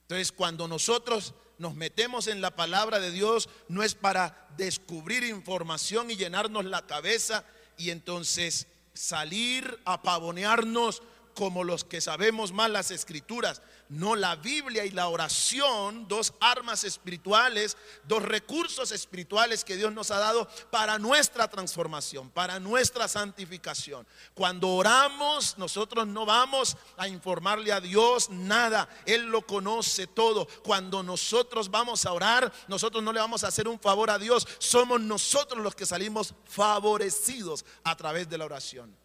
Entonces, 0.04 0.32
cuando 0.32 0.68
nosotros 0.68 1.34
nos 1.58 1.76
metemos 1.76 2.28
en 2.28 2.42
la 2.42 2.56
palabra 2.56 3.00
de 3.00 3.12
Dios, 3.12 3.50
no 3.68 3.84
es 3.84 3.96
para 3.96 4.48
descubrir 4.56 5.24
información 5.24 6.10
y 6.10 6.16
llenarnos 6.16 6.66
la 6.66 6.86
cabeza 6.86 7.44
y 7.78 7.90
entonces 7.90 8.68
salir 8.94 9.80
a 9.86 10.02
pavonearnos 10.02 11.04
como 11.38 11.64
los 11.64 11.84
que 11.84 12.02
sabemos 12.02 12.52
más 12.52 12.72
las 12.72 12.90
escrituras. 12.90 13.62
No, 13.90 14.16
la 14.16 14.36
Biblia 14.36 14.86
y 14.86 14.90
la 14.90 15.08
oración, 15.08 16.08
dos 16.08 16.34
armas 16.40 16.84
espirituales, 16.84 17.78
dos 18.08 18.24
recursos 18.24 18.92
espirituales 18.92 19.64
que 19.64 19.78
Dios 19.78 19.94
nos 19.94 20.10
ha 20.10 20.18
dado 20.18 20.50
para 20.72 20.98
nuestra 20.98 21.48
transformación, 21.48 22.32
para 22.32 22.60
nuestra 22.60 23.08
santificación. 23.08 24.08
Cuando 24.34 24.70
oramos, 24.70 25.60
nosotros 25.60 26.08
no 26.08 26.26
vamos 26.26 26.76
a 26.98 27.08
informarle 27.08 27.72
a 27.72 27.82
Dios 27.82 28.32
nada, 28.32 28.90
Él 29.06 29.28
lo 29.28 29.46
conoce 29.46 30.08
todo. 30.08 30.48
Cuando 30.64 31.04
nosotros 31.04 31.70
vamos 31.70 32.08
a 32.08 32.14
orar, 32.14 32.52
nosotros 32.68 33.04
no 33.04 33.14
le 33.14 33.20
vamos 33.20 33.44
a 33.44 33.50
hacer 33.50 33.68
un 33.68 33.80
favor 33.80 34.10
a 34.10 34.18
Dios, 34.18 34.48
somos 34.58 35.00
nosotros 35.00 35.62
los 35.62 35.76
que 35.76 35.86
salimos 35.86 36.34
favorecidos 36.46 37.64
a 37.84 37.96
través 37.96 38.28
de 38.28 38.40
la 38.40 38.46
oración. 38.46 38.98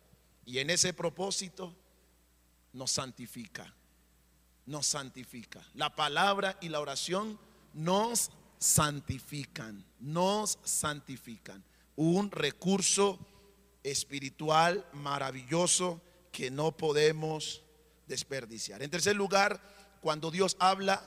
Y 0.47 0.59
en 0.61 0.71
ese 0.71 0.95
propósito 0.95 1.77
nos 2.73 2.91
santifica 2.91 3.75
nos 4.67 4.87
santifica. 4.87 5.65
La 5.75 5.95
palabra 5.95 6.57
y 6.61 6.69
la 6.69 6.81
oración 6.81 7.39
nos 7.75 8.31
santifican, 8.59 9.85
nos 10.01 10.59
santifican. 10.65 11.65
Un 11.97 12.31
recurso 12.31 13.19
espiritual 13.83 14.87
maravilloso 14.93 16.01
que 16.31 16.51
no 16.51 16.77
podemos 16.77 17.63
desperdiciar. 18.07 18.83
En 18.83 18.91
tercer 18.91 19.17
lugar, 19.17 19.61
cuando 20.01 20.31
Dios 20.31 20.57
habla, 20.59 21.03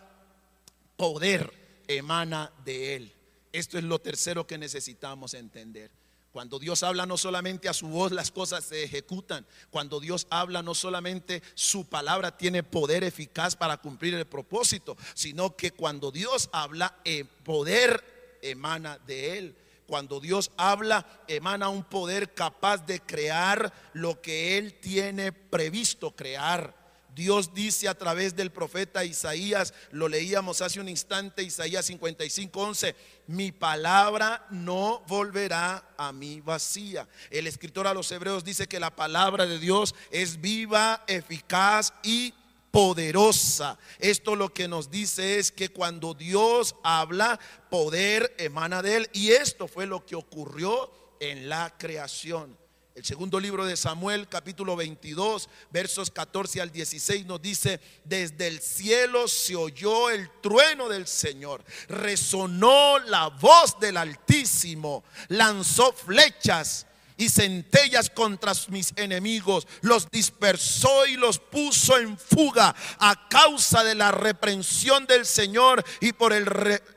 poder 0.97 1.83
emana 1.87 2.51
de 2.63 2.95
Él. 2.95 3.13
Esto 3.51 3.77
es 3.77 3.83
lo 3.83 3.99
tercero 3.99 4.45
que 4.45 4.57
necesitamos 4.57 5.33
entender. 5.33 5.91
Cuando 6.35 6.59
Dios 6.59 6.83
habla 6.83 7.05
no 7.05 7.15
solamente 7.15 7.69
a 7.69 7.73
su 7.73 7.87
voz 7.87 8.11
las 8.11 8.29
cosas 8.29 8.65
se 8.65 8.83
ejecutan. 8.83 9.45
Cuando 9.69 10.01
Dios 10.01 10.27
habla 10.29 10.61
no 10.61 10.75
solamente 10.75 11.41
su 11.53 11.85
palabra 11.85 12.35
tiene 12.35 12.61
poder 12.61 13.05
eficaz 13.05 13.55
para 13.55 13.77
cumplir 13.77 14.15
el 14.15 14.25
propósito, 14.25 14.97
sino 15.13 15.55
que 15.55 15.71
cuando 15.71 16.11
Dios 16.11 16.49
habla, 16.51 16.97
el 17.05 17.21
eh, 17.21 17.25
poder 17.45 18.39
emana 18.41 18.99
de 19.07 19.37
él. 19.37 19.55
Cuando 19.87 20.19
Dios 20.19 20.51
habla, 20.57 21.05
emana 21.29 21.69
un 21.69 21.85
poder 21.85 22.33
capaz 22.33 22.85
de 22.85 22.99
crear 22.99 23.71
lo 23.93 24.19
que 24.21 24.57
Él 24.57 24.73
tiene 24.81 25.31
previsto 25.31 26.11
crear. 26.11 26.84
Dios 27.15 27.53
dice 27.53 27.87
a 27.87 27.97
través 27.97 28.35
del 28.35 28.51
profeta 28.51 29.05
Isaías, 29.05 29.73
lo 29.91 30.09
leíamos 30.09 30.59
hace 30.59 30.81
un 30.81 30.89
instante, 30.89 31.43
Isaías 31.43 31.85
55, 31.85 32.61
11, 32.61 32.95
mi 33.27 33.53
palabra 33.53 34.45
no 34.49 35.01
volverá 35.07 35.95
a 35.97 36.11
mí 36.11 36.41
vacía. 36.41 37.07
El 37.31 37.47
escritor 37.47 37.87
a 37.87 37.93
los 37.93 38.11
hebreos 38.11 38.43
dice 38.43 38.67
que 38.67 38.81
la 38.81 38.93
palabra 38.93 39.45
de 39.45 39.59
Dios 39.59 39.95
es 40.11 40.41
viva, 40.41 41.05
eficaz 41.07 41.93
y 42.03 42.33
poderosa. 42.69 43.79
Esto 43.99 44.35
lo 44.35 44.53
que 44.53 44.67
nos 44.67 44.91
dice 44.91 45.39
es 45.39 45.53
que 45.53 45.69
cuando 45.69 46.13
Dios 46.13 46.75
habla, 46.83 47.39
poder 47.69 48.35
emana 48.37 48.81
de 48.81 48.97
él. 48.97 49.09
Y 49.13 49.31
esto 49.31 49.69
fue 49.69 49.85
lo 49.85 50.05
que 50.05 50.15
ocurrió 50.15 50.91
en 51.21 51.47
la 51.47 51.73
creación. 51.77 52.57
El 52.95 53.03
segundo 53.03 53.41
libro 53.41 53.65
de 53.65 53.75
Samuel, 53.75 54.29
capítulo 54.29 54.77
22, 54.77 55.49
versos 55.69 56.09
14 56.09 56.61
al 56.61 56.71
16, 56.71 57.25
nos 57.25 57.41
dice, 57.41 57.81
desde 58.05 58.47
el 58.47 58.61
cielo 58.61 59.27
se 59.27 59.53
oyó 59.57 60.09
el 60.09 60.29
trueno 60.41 60.87
del 60.87 61.05
Señor, 61.05 61.61
resonó 61.89 62.99
la 62.99 63.27
voz 63.27 63.77
del 63.81 63.97
Altísimo, 63.97 65.03
lanzó 65.27 65.91
flechas 65.91 66.87
y 67.17 67.29
centellas 67.29 68.09
contra 68.09 68.53
mis 68.69 68.93
enemigos, 68.95 69.67
los 69.81 70.09
dispersó 70.09 71.05
y 71.05 71.15
los 71.15 71.39
puso 71.39 71.97
en 71.97 72.17
fuga 72.17 72.75
a 72.99 73.27
causa 73.29 73.83
de 73.83 73.95
la 73.95 74.11
reprensión 74.11 75.05
del 75.05 75.25
Señor 75.25 75.83
y 76.01 76.13
por 76.13 76.33
el, 76.33 76.45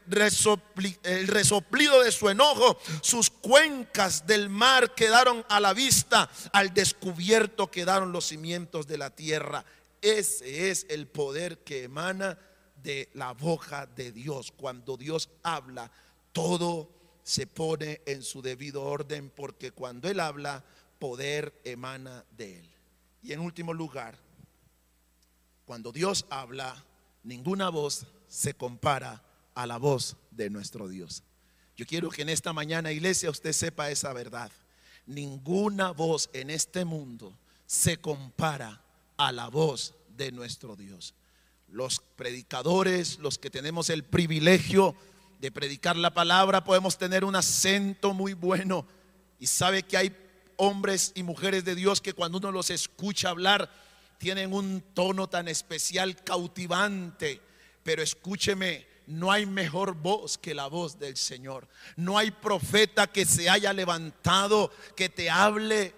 resoplido 0.08 2.02
de 2.02 2.12
su 2.12 2.28
enojo. 2.28 2.78
Sus 3.00 3.30
cuencas 3.30 4.26
del 4.26 4.48
mar 4.48 4.94
quedaron 4.94 5.44
a 5.48 5.60
la 5.60 5.72
vista, 5.72 6.28
al 6.52 6.74
descubierto 6.74 7.70
quedaron 7.70 8.12
los 8.12 8.26
cimientos 8.26 8.86
de 8.86 8.98
la 8.98 9.10
tierra. 9.10 9.64
Ese 10.00 10.70
es 10.70 10.86
el 10.88 11.06
poder 11.06 11.58
que 11.58 11.84
emana 11.84 12.38
de 12.82 13.08
la 13.14 13.32
boca 13.32 13.86
de 13.86 14.12
Dios. 14.12 14.52
Cuando 14.56 14.96
Dios 14.96 15.28
habla, 15.42 15.90
todo 16.32 16.97
se 17.28 17.46
pone 17.46 18.00
en 18.06 18.22
su 18.22 18.40
debido 18.40 18.84
orden 18.84 19.28
porque 19.28 19.70
cuando 19.70 20.08
Él 20.08 20.18
habla, 20.18 20.64
poder 20.98 21.60
emana 21.62 22.24
de 22.38 22.60
él. 22.60 22.70
Y 23.22 23.34
en 23.34 23.40
último 23.40 23.74
lugar, 23.74 24.18
cuando 25.66 25.92
Dios 25.92 26.24
habla, 26.30 26.86
ninguna 27.22 27.68
voz 27.68 28.06
se 28.28 28.54
compara 28.54 29.22
a 29.54 29.66
la 29.66 29.76
voz 29.76 30.16
de 30.30 30.48
nuestro 30.48 30.88
Dios. 30.88 31.22
Yo 31.76 31.84
quiero 31.84 32.08
que 32.08 32.22
en 32.22 32.30
esta 32.30 32.54
mañana, 32.54 32.92
iglesia, 32.92 33.28
usted 33.28 33.52
sepa 33.52 33.90
esa 33.90 34.14
verdad. 34.14 34.50
Ninguna 35.04 35.90
voz 35.90 36.30
en 36.32 36.48
este 36.48 36.86
mundo 36.86 37.38
se 37.66 37.98
compara 37.98 38.82
a 39.18 39.32
la 39.32 39.48
voz 39.48 39.92
de 40.16 40.32
nuestro 40.32 40.76
Dios. 40.76 41.12
Los 41.68 42.00
predicadores, 42.00 43.18
los 43.18 43.36
que 43.36 43.50
tenemos 43.50 43.90
el 43.90 44.02
privilegio 44.02 44.96
de 45.38 45.52
predicar 45.52 45.96
la 45.96 46.12
palabra, 46.12 46.64
podemos 46.64 46.98
tener 46.98 47.24
un 47.24 47.36
acento 47.36 48.12
muy 48.12 48.34
bueno. 48.34 48.86
Y 49.38 49.46
sabe 49.46 49.82
que 49.82 49.96
hay 49.96 50.16
hombres 50.56 51.12
y 51.14 51.22
mujeres 51.22 51.64
de 51.64 51.74
Dios 51.74 52.00
que 52.00 52.12
cuando 52.12 52.38
uno 52.38 52.50
los 52.50 52.70
escucha 52.70 53.30
hablar, 53.30 53.70
tienen 54.18 54.52
un 54.52 54.82
tono 54.94 55.28
tan 55.28 55.46
especial, 55.46 56.16
cautivante. 56.24 57.40
Pero 57.84 58.02
escúcheme, 58.02 58.86
no 59.06 59.30
hay 59.30 59.46
mejor 59.46 59.94
voz 59.94 60.36
que 60.36 60.54
la 60.54 60.66
voz 60.66 60.98
del 60.98 61.16
Señor. 61.16 61.68
No 61.96 62.18
hay 62.18 62.32
profeta 62.32 63.06
que 63.06 63.24
se 63.24 63.48
haya 63.48 63.72
levantado, 63.72 64.72
que 64.96 65.08
te 65.08 65.30
hable 65.30 65.94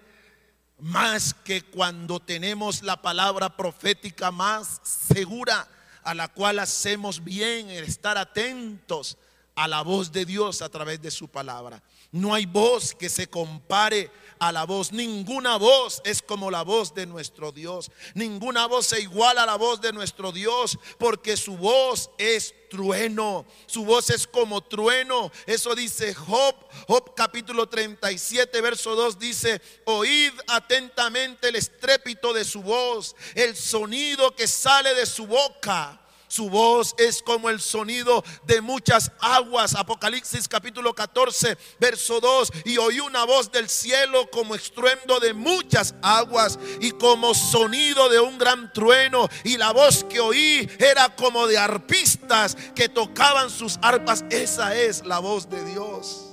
más 0.77 1.33
que 1.33 1.63
cuando 1.63 2.19
tenemos 2.19 2.83
la 2.83 3.01
palabra 3.01 3.55
profética 3.57 4.31
más 4.31 4.81
segura, 4.83 5.67
a 6.03 6.13
la 6.13 6.27
cual 6.27 6.59
hacemos 6.59 7.23
bien 7.23 7.69
en 7.69 7.83
estar 7.83 8.17
atentos 8.17 9.17
a 9.55 9.67
la 9.67 9.81
voz 9.81 10.11
de 10.11 10.25
Dios 10.25 10.61
a 10.61 10.69
través 10.69 11.01
de 11.01 11.11
su 11.11 11.27
palabra. 11.27 11.81
No 12.11 12.33
hay 12.33 12.45
voz 12.45 12.93
que 12.93 13.09
se 13.09 13.27
compare 13.27 14.11
a 14.39 14.51
la 14.51 14.65
voz. 14.65 14.91
Ninguna 14.91 15.57
voz 15.57 16.01
es 16.03 16.21
como 16.21 16.51
la 16.51 16.63
voz 16.63 16.93
de 16.93 17.05
nuestro 17.05 17.51
Dios. 17.51 17.91
Ninguna 18.15 18.65
voz 18.65 18.87
se 18.87 19.01
iguala 19.01 19.43
a 19.43 19.45
la 19.45 19.55
voz 19.55 19.79
de 19.81 19.93
nuestro 19.93 20.31
Dios 20.31 20.77
porque 20.97 21.37
su 21.37 21.57
voz 21.57 22.09
es 22.17 22.53
trueno. 22.69 23.45
Su 23.65 23.85
voz 23.85 24.09
es 24.09 24.25
como 24.25 24.61
trueno. 24.61 25.31
Eso 25.45 25.75
dice 25.75 26.13
Job. 26.13 26.55
Job 26.87 27.13
capítulo 27.15 27.67
37 27.69 28.59
verso 28.61 28.95
2 28.95 29.19
dice, 29.19 29.61
oíd 29.85 30.33
atentamente 30.47 31.49
el 31.49 31.55
estrépito 31.55 32.33
de 32.33 32.43
su 32.43 32.61
voz, 32.61 33.15
el 33.35 33.55
sonido 33.55 34.35
que 34.35 34.47
sale 34.47 34.95
de 34.95 35.05
su 35.05 35.27
boca. 35.27 36.00
Su 36.31 36.49
voz 36.49 36.95
es 36.97 37.21
como 37.21 37.49
el 37.49 37.59
sonido 37.59 38.23
de 38.45 38.61
muchas 38.61 39.11
aguas. 39.19 39.75
Apocalipsis 39.75 40.47
capítulo 40.47 40.95
14, 40.95 41.57
verso 41.77 42.21
2. 42.21 42.53
Y 42.63 42.77
oí 42.77 43.01
una 43.01 43.25
voz 43.25 43.51
del 43.51 43.67
cielo 43.67 44.29
como 44.31 44.55
estruendo 44.55 45.19
de 45.19 45.33
muchas 45.33 45.93
aguas 46.01 46.57
y 46.79 46.91
como 46.91 47.33
sonido 47.33 48.07
de 48.07 48.21
un 48.21 48.37
gran 48.37 48.71
trueno. 48.71 49.27
Y 49.43 49.57
la 49.57 49.73
voz 49.73 50.05
que 50.05 50.21
oí 50.21 50.69
era 50.79 51.13
como 51.17 51.47
de 51.47 51.57
arpistas 51.57 52.55
que 52.75 52.87
tocaban 52.87 53.49
sus 53.49 53.77
arpas. 53.81 54.23
Esa 54.29 54.73
es 54.73 55.05
la 55.05 55.19
voz 55.19 55.49
de 55.49 55.65
Dios. 55.65 56.29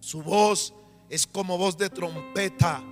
Su 0.00 0.20
voz 0.20 0.74
es 1.08 1.28
como 1.28 1.58
voz 1.58 1.78
de 1.78 1.90
trompeta. 1.90 2.82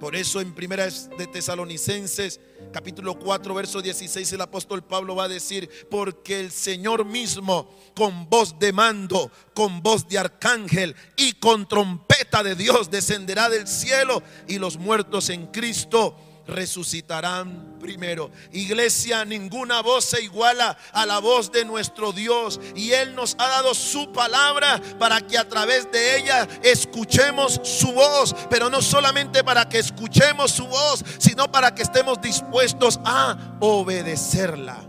Por 0.00 0.16
eso 0.16 0.40
en 0.40 0.54
primera 0.54 0.86
de 0.86 1.26
Tesalonicenses 1.26 2.40
capítulo 2.72 3.18
4 3.18 3.54
verso 3.54 3.80
16 3.80 4.32
el 4.32 4.40
apóstol 4.40 4.82
Pablo 4.82 5.14
va 5.14 5.24
a 5.24 5.28
decir, 5.28 5.70
porque 5.90 6.40
el 6.40 6.50
Señor 6.50 7.04
mismo 7.04 7.72
con 7.94 8.28
voz 8.28 8.58
de 8.58 8.72
mando, 8.72 9.30
con 9.54 9.82
voz 9.82 10.08
de 10.08 10.18
arcángel 10.18 10.96
y 11.16 11.34
con 11.34 11.68
trompeta 11.68 12.42
de 12.42 12.56
Dios 12.56 12.90
descenderá 12.90 13.48
del 13.48 13.68
cielo 13.68 14.22
y 14.48 14.58
los 14.58 14.76
muertos 14.76 15.30
en 15.30 15.46
Cristo 15.46 16.16
resucitarán 16.46 17.76
primero. 17.80 18.30
Iglesia, 18.52 19.24
ninguna 19.24 19.82
voz 19.82 20.04
se 20.04 20.22
iguala 20.22 20.76
a 20.92 21.06
la 21.06 21.18
voz 21.18 21.50
de 21.52 21.64
nuestro 21.64 22.12
Dios. 22.12 22.60
Y 22.74 22.92
Él 22.92 23.14
nos 23.14 23.34
ha 23.38 23.48
dado 23.48 23.74
su 23.74 24.12
palabra 24.12 24.80
para 24.98 25.20
que 25.20 25.38
a 25.38 25.48
través 25.48 25.90
de 25.90 26.18
ella 26.18 26.48
escuchemos 26.62 27.60
su 27.62 27.92
voz. 27.92 28.34
Pero 28.50 28.70
no 28.70 28.82
solamente 28.82 29.44
para 29.44 29.68
que 29.68 29.78
escuchemos 29.78 30.50
su 30.50 30.66
voz, 30.66 31.04
sino 31.18 31.50
para 31.50 31.74
que 31.74 31.82
estemos 31.82 32.20
dispuestos 32.20 33.00
a 33.04 33.56
obedecerla. 33.60 34.88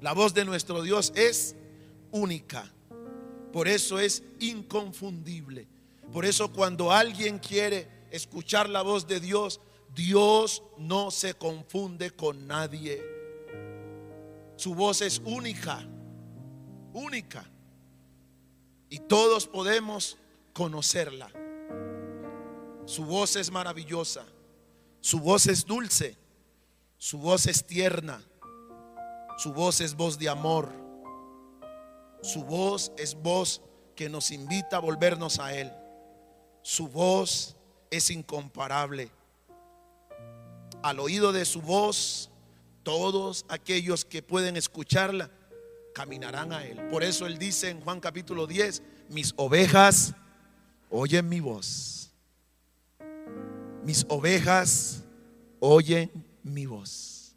La 0.00 0.12
voz 0.12 0.34
de 0.34 0.44
nuestro 0.44 0.82
Dios 0.82 1.12
es 1.16 1.56
única. 2.10 2.72
Por 3.52 3.68
eso 3.68 3.98
es 3.98 4.22
inconfundible. 4.38 5.66
Por 6.12 6.24
eso 6.24 6.52
cuando 6.52 6.92
alguien 6.92 7.38
quiere 7.38 7.95
escuchar 8.10 8.68
la 8.68 8.82
voz 8.82 9.06
de 9.06 9.20
Dios, 9.20 9.60
Dios 9.94 10.62
no 10.78 11.10
se 11.10 11.34
confunde 11.34 12.10
con 12.10 12.46
nadie. 12.46 13.02
Su 14.56 14.74
voz 14.74 15.02
es 15.02 15.20
única, 15.24 15.86
única. 16.92 17.44
Y 18.88 19.00
todos 19.00 19.46
podemos 19.46 20.16
conocerla. 20.52 21.30
Su 22.86 23.04
voz 23.04 23.36
es 23.36 23.50
maravillosa. 23.50 24.24
Su 25.00 25.20
voz 25.20 25.46
es 25.46 25.66
dulce. 25.66 26.16
Su 26.98 27.18
voz 27.18 27.46
es 27.46 27.66
tierna. 27.66 28.22
Su 29.38 29.52
voz 29.52 29.80
es 29.80 29.94
voz 29.94 30.18
de 30.18 30.28
amor. 30.28 30.72
Su 32.22 32.44
voz 32.44 32.92
es 32.96 33.14
voz 33.14 33.60
que 33.94 34.08
nos 34.08 34.30
invita 34.30 34.76
a 34.76 34.80
volvernos 34.80 35.38
a 35.38 35.54
Él. 35.54 35.72
Su 36.62 36.88
voz 36.88 37.55
es 37.90 38.10
incomparable. 38.10 39.10
Al 40.82 41.00
oído 41.00 41.32
de 41.32 41.44
su 41.44 41.62
voz, 41.62 42.30
todos 42.82 43.44
aquellos 43.48 44.04
que 44.04 44.22
pueden 44.22 44.56
escucharla 44.56 45.30
caminarán 45.94 46.52
a 46.52 46.64
Él. 46.64 46.88
Por 46.88 47.02
eso 47.02 47.26
Él 47.26 47.38
dice 47.38 47.70
en 47.70 47.80
Juan 47.80 48.00
capítulo 48.00 48.46
10, 48.46 48.82
mis 49.08 49.32
ovejas 49.36 50.14
oyen 50.90 51.28
mi 51.28 51.40
voz. 51.40 52.12
Mis 53.84 54.04
ovejas 54.08 55.04
oyen 55.60 56.10
mi 56.42 56.66
voz 56.66 57.34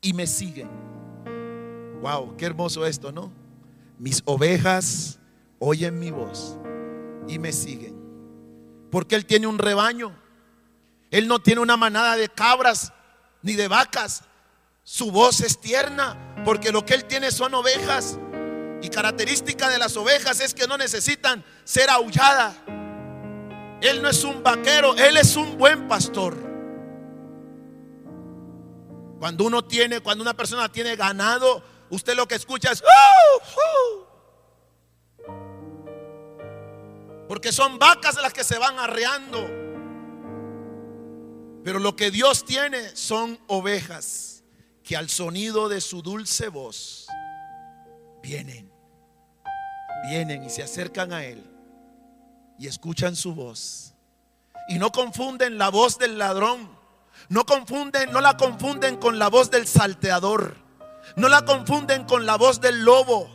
y 0.00 0.12
me 0.12 0.26
siguen. 0.26 0.68
Wow, 2.02 2.36
qué 2.36 2.44
hermoso 2.46 2.86
esto, 2.86 3.10
¿no? 3.10 3.32
Mis 3.98 4.22
ovejas 4.26 5.18
oyen 5.58 5.98
mi 5.98 6.10
voz 6.10 6.56
y 7.26 7.38
me 7.38 7.52
siguen. 7.52 7.95
Porque 8.96 9.14
Él 9.14 9.26
tiene 9.26 9.46
un 9.46 9.58
rebaño. 9.58 10.10
Él 11.10 11.28
no 11.28 11.38
tiene 11.38 11.60
una 11.60 11.76
manada 11.76 12.16
de 12.16 12.30
cabras 12.30 12.94
ni 13.42 13.52
de 13.52 13.68
vacas. 13.68 14.22
Su 14.84 15.10
voz 15.10 15.42
es 15.42 15.60
tierna 15.60 16.16
porque 16.46 16.72
lo 16.72 16.86
que 16.86 16.94
Él 16.94 17.04
tiene 17.04 17.30
son 17.30 17.52
ovejas. 17.52 18.18
Y 18.80 18.88
característica 18.88 19.68
de 19.68 19.76
las 19.76 19.98
ovejas 19.98 20.40
es 20.40 20.54
que 20.54 20.66
no 20.66 20.78
necesitan 20.78 21.44
ser 21.64 21.90
aulladas. 21.90 22.54
Él 23.82 24.00
no 24.00 24.08
es 24.08 24.24
un 24.24 24.42
vaquero, 24.42 24.96
Él 24.96 25.18
es 25.18 25.36
un 25.36 25.58
buen 25.58 25.88
pastor. 25.88 26.34
Cuando 29.18 29.44
uno 29.44 29.62
tiene, 29.62 30.00
cuando 30.00 30.22
una 30.22 30.32
persona 30.32 30.72
tiene 30.72 30.96
ganado, 30.96 31.62
usted 31.90 32.16
lo 32.16 32.26
que 32.26 32.36
escucha 32.36 32.72
es... 32.72 32.80
¡Uh! 32.80 34.05
Porque 37.28 37.52
son 37.52 37.78
vacas 37.78 38.16
las 38.22 38.32
que 38.32 38.44
se 38.44 38.58
van 38.58 38.78
arreando. 38.78 39.46
Pero 41.64 41.80
lo 41.80 41.96
que 41.96 42.10
Dios 42.10 42.44
tiene 42.44 42.94
son 42.94 43.40
ovejas 43.48 44.44
que 44.84 44.96
al 44.96 45.08
sonido 45.08 45.68
de 45.68 45.80
su 45.80 46.00
dulce 46.00 46.48
voz 46.48 47.08
vienen, 48.22 48.70
vienen 50.08 50.44
y 50.44 50.50
se 50.50 50.62
acercan 50.62 51.12
a 51.12 51.24
Él 51.24 51.44
y 52.58 52.68
escuchan 52.68 53.16
su 53.16 53.34
voz. 53.34 53.94
Y 54.68 54.78
no 54.78 54.92
confunden 54.92 55.58
la 55.58 55.70
voz 55.70 55.98
del 55.98 56.18
ladrón, 56.18 56.70
no 57.28 57.44
confunden, 57.44 58.12
no 58.12 58.20
la 58.20 58.36
confunden 58.36 58.96
con 58.96 59.18
la 59.18 59.28
voz 59.28 59.50
del 59.50 59.66
salteador, 59.66 60.56
no 61.16 61.28
la 61.28 61.44
confunden 61.44 62.04
con 62.04 62.26
la 62.26 62.36
voz 62.36 62.60
del 62.60 62.84
lobo. 62.84 63.28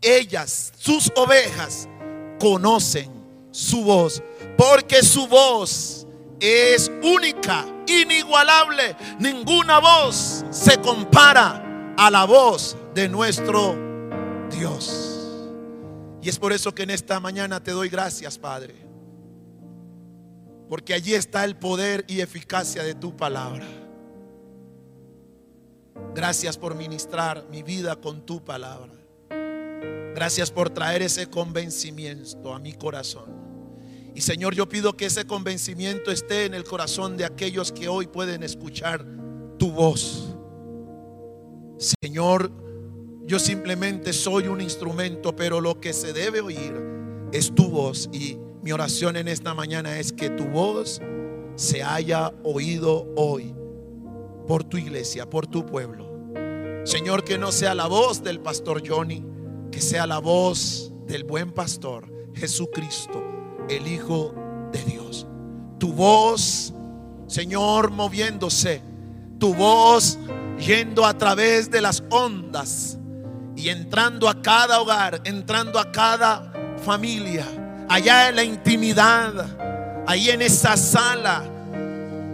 Ellas, 0.00 0.72
sus 0.78 1.12
ovejas, 1.16 1.88
conocen 2.42 3.08
su 3.52 3.84
voz, 3.84 4.20
porque 4.58 5.04
su 5.04 5.28
voz 5.28 6.08
es 6.40 6.90
única, 7.00 7.64
inigualable. 7.86 8.96
Ninguna 9.20 9.78
voz 9.78 10.44
se 10.50 10.76
compara 10.78 11.94
a 11.96 12.10
la 12.10 12.24
voz 12.24 12.76
de 12.96 13.08
nuestro 13.08 13.76
Dios. 14.50 15.38
Y 16.20 16.28
es 16.28 16.36
por 16.36 16.52
eso 16.52 16.74
que 16.74 16.82
en 16.82 16.90
esta 16.90 17.20
mañana 17.20 17.62
te 17.62 17.70
doy 17.70 17.88
gracias, 17.88 18.38
Padre. 18.38 18.74
Porque 20.68 20.94
allí 20.94 21.14
está 21.14 21.44
el 21.44 21.54
poder 21.54 22.04
y 22.08 22.22
eficacia 22.22 22.82
de 22.82 22.96
tu 22.96 23.16
palabra. 23.16 23.66
Gracias 26.12 26.58
por 26.58 26.74
ministrar 26.74 27.44
mi 27.52 27.62
vida 27.62 27.94
con 27.94 28.26
tu 28.26 28.44
palabra. 28.44 28.91
Gracias 30.14 30.50
por 30.50 30.70
traer 30.70 31.02
ese 31.02 31.28
convencimiento 31.28 32.54
a 32.54 32.58
mi 32.58 32.72
corazón. 32.72 33.42
Y 34.14 34.20
Señor, 34.20 34.54
yo 34.54 34.68
pido 34.68 34.96
que 34.96 35.06
ese 35.06 35.24
convencimiento 35.24 36.10
esté 36.10 36.44
en 36.44 36.54
el 36.54 36.64
corazón 36.64 37.16
de 37.16 37.24
aquellos 37.24 37.72
que 37.72 37.88
hoy 37.88 38.06
pueden 38.06 38.42
escuchar 38.42 39.04
tu 39.58 39.72
voz. 39.72 40.36
Señor, 41.78 42.52
yo 43.24 43.38
simplemente 43.38 44.12
soy 44.12 44.48
un 44.48 44.60
instrumento, 44.60 45.34
pero 45.34 45.60
lo 45.60 45.80
que 45.80 45.92
se 45.92 46.12
debe 46.12 46.40
oír 46.40 46.74
es 47.32 47.54
tu 47.54 47.68
voz. 47.68 48.10
Y 48.12 48.36
mi 48.62 48.72
oración 48.72 49.16
en 49.16 49.28
esta 49.28 49.54
mañana 49.54 49.98
es 49.98 50.12
que 50.12 50.28
tu 50.30 50.44
voz 50.44 51.00
se 51.56 51.82
haya 51.82 52.32
oído 52.42 53.06
hoy 53.16 53.54
por 54.46 54.64
tu 54.64 54.76
iglesia, 54.76 55.28
por 55.28 55.46
tu 55.46 55.64
pueblo. 55.64 56.06
Señor, 56.84 57.24
que 57.24 57.38
no 57.38 57.52
sea 57.52 57.74
la 57.74 57.86
voz 57.86 58.22
del 58.22 58.40
pastor 58.40 58.82
Johnny, 58.86 59.24
que 59.72 59.80
sea 59.80 60.06
la 60.06 60.18
voz 60.18 60.92
del 61.06 61.24
buen 61.24 61.50
pastor 61.50 62.12
Jesucristo, 62.34 63.22
el 63.68 63.88
Hijo 63.88 64.34
de 64.70 64.84
Dios. 64.84 65.26
Tu 65.78 65.92
voz, 65.92 66.72
Señor, 67.26 67.90
moviéndose. 67.90 68.82
Tu 69.40 69.52
voz 69.54 70.18
yendo 70.58 71.04
a 71.04 71.18
través 71.18 71.70
de 71.70 71.80
las 71.80 72.04
ondas 72.10 72.98
y 73.56 73.68
entrando 73.68 74.28
a 74.28 74.40
cada 74.40 74.80
hogar, 74.80 75.20
entrando 75.24 75.78
a 75.78 75.90
cada 75.90 76.52
familia, 76.84 77.46
allá 77.88 78.28
en 78.28 78.36
la 78.36 78.44
intimidad, 78.44 80.04
ahí 80.06 80.30
en 80.30 80.42
esa 80.42 80.76
sala, 80.76 81.44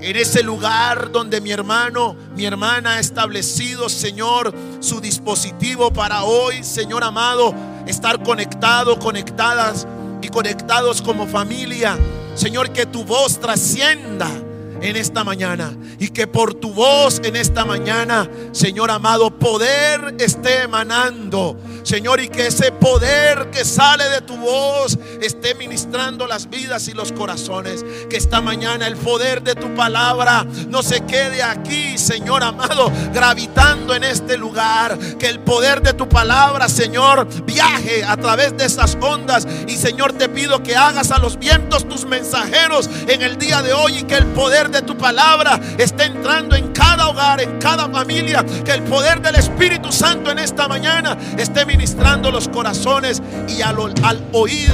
en 0.00 0.16
ese 0.16 0.42
lugar 0.42 1.10
donde 1.10 1.40
mi 1.40 1.50
hermano, 1.50 2.16
mi 2.36 2.44
hermana 2.44 2.94
ha 2.94 3.00
establecido, 3.00 3.88
Señor, 3.88 4.54
su 4.80 5.00
dispositivo 5.00 5.92
para 5.92 6.22
hoy, 6.24 6.62
Señor 6.62 7.02
amado, 7.02 7.54
estar 7.86 8.22
conectado, 8.22 8.98
conectadas 8.98 9.86
y 10.22 10.28
conectados 10.28 11.02
como 11.02 11.26
familia. 11.26 11.98
Señor, 12.34 12.70
que 12.70 12.86
tu 12.86 13.04
voz 13.04 13.40
trascienda 13.40 14.28
en 14.80 14.96
esta 14.96 15.24
mañana 15.24 15.76
y 15.98 16.08
que 16.08 16.26
por 16.26 16.54
tu 16.54 16.72
voz 16.72 17.20
en 17.24 17.36
esta 17.36 17.64
mañana, 17.64 18.28
Señor 18.52 18.90
amado, 18.90 19.30
poder 19.30 20.14
esté 20.18 20.62
emanando. 20.62 21.58
Señor, 21.82 22.20
y 22.20 22.28
que 22.28 22.48
ese 22.48 22.72
poder 22.72 23.50
que 23.50 23.64
sale 23.64 24.08
de 24.08 24.20
tu 24.20 24.36
voz 24.36 24.98
esté 25.20 25.54
ministrando 25.54 26.26
las 26.26 26.48
vidas 26.48 26.88
y 26.88 26.92
los 26.92 27.12
corazones. 27.12 27.84
Que 28.08 28.16
esta 28.16 28.40
mañana 28.40 28.86
el 28.86 28.96
poder 28.96 29.42
de 29.42 29.54
tu 29.54 29.74
palabra 29.74 30.44
no 30.68 30.82
se 30.82 31.00
quede 31.02 31.42
aquí, 31.42 31.98
Señor 31.98 32.42
amado, 32.42 32.90
gravitando 33.12 33.94
en 33.94 34.04
este 34.04 34.36
lugar. 34.36 34.98
Que 35.18 35.28
el 35.28 35.40
poder 35.40 35.82
de 35.82 35.92
tu 35.92 36.08
palabra, 36.08 36.68
Señor, 36.68 37.26
viaje 37.44 38.04
a 38.04 38.16
través 38.16 38.56
de 38.56 38.64
esas 38.64 38.96
ondas. 39.00 39.46
Y 39.66 39.76
Señor, 39.76 40.12
te 40.12 40.28
pido 40.28 40.62
que 40.62 40.76
hagas 40.76 41.10
a 41.10 41.18
los 41.18 41.38
vientos 41.38 41.88
tus 41.88 42.04
mensajeros 42.04 42.88
en 43.06 43.22
el 43.22 43.38
día 43.38 43.62
de 43.62 43.72
hoy 43.72 43.98
y 43.98 44.02
que 44.04 44.16
el 44.16 44.26
poder 44.26 44.70
de 44.70 44.82
tu 44.82 44.96
palabra 44.96 45.60
esté 45.78 46.04
entrando 46.04 46.56
en 46.56 46.72
cada 46.72 47.08
hogar, 47.08 47.40
en 47.40 47.58
cada 47.58 47.88
familia. 47.88 48.44
Que 48.64 48.72
el 48.72 48.82
poder 48.82 49.20
del 49.20 49.36
Espíritu 49.36 49.92
Santo 49.92 50.30
en 50.30 50.38
esta 50.38 50.68
mañana 50.68 51.16
esté 51.36 51.64
ministrando 51.68 52.30
los 52.30 52.48
corazones 52.48 53.22
y 53.46 53.60
al, 53.60 53.78
oído, 54.32 54.72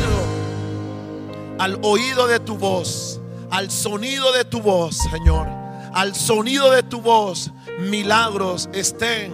al 1.58 1.78
oído 1.82 2.28
de 2.28 2.38
tu 2.38 2.56
voz, 2.56 3.20
al 3.50 3.70
sonido 3.70 4.32
de 4.32 4.44
tu 4.44 4.62
voz, 4.62 4.96
Señor, 5.10 5.48
al 5.92 6.14
sonido 6.14 6.70
de 6.70 6.84
tu 6.84 7.00
voz, 7.00 7.50
milagros 7.80 8.70
estén 8.72 9.32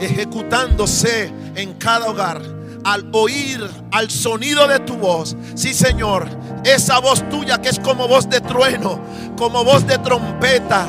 ejecutándose 0.00 1.32
en 1.56 1.74
cada 1.74 2.08
hogar 2.08 2.59
al 2.84 3.06
oír 3.12 3.68
al 3.92 4.10
sonido 4.10 4.66
de 4.68 4.80
tu 4.80 4.96
voz. 4.96 5.36
Sí, 5.54 5.74
Señor, 5.74 6.28
esa 6.64 6.98
voz 6.98 7.28
tuya 7.28 7.60
que 7.60 7.68
es 7.68 7.80
como 7.80 8.08
voz 8.08 8.28
de 8.28 8.40
trueno, 8.40 9.00
como 9.36 9.64
voz 9.64 9.86
de 9.86 9.98
trompeta, 9.98 10.86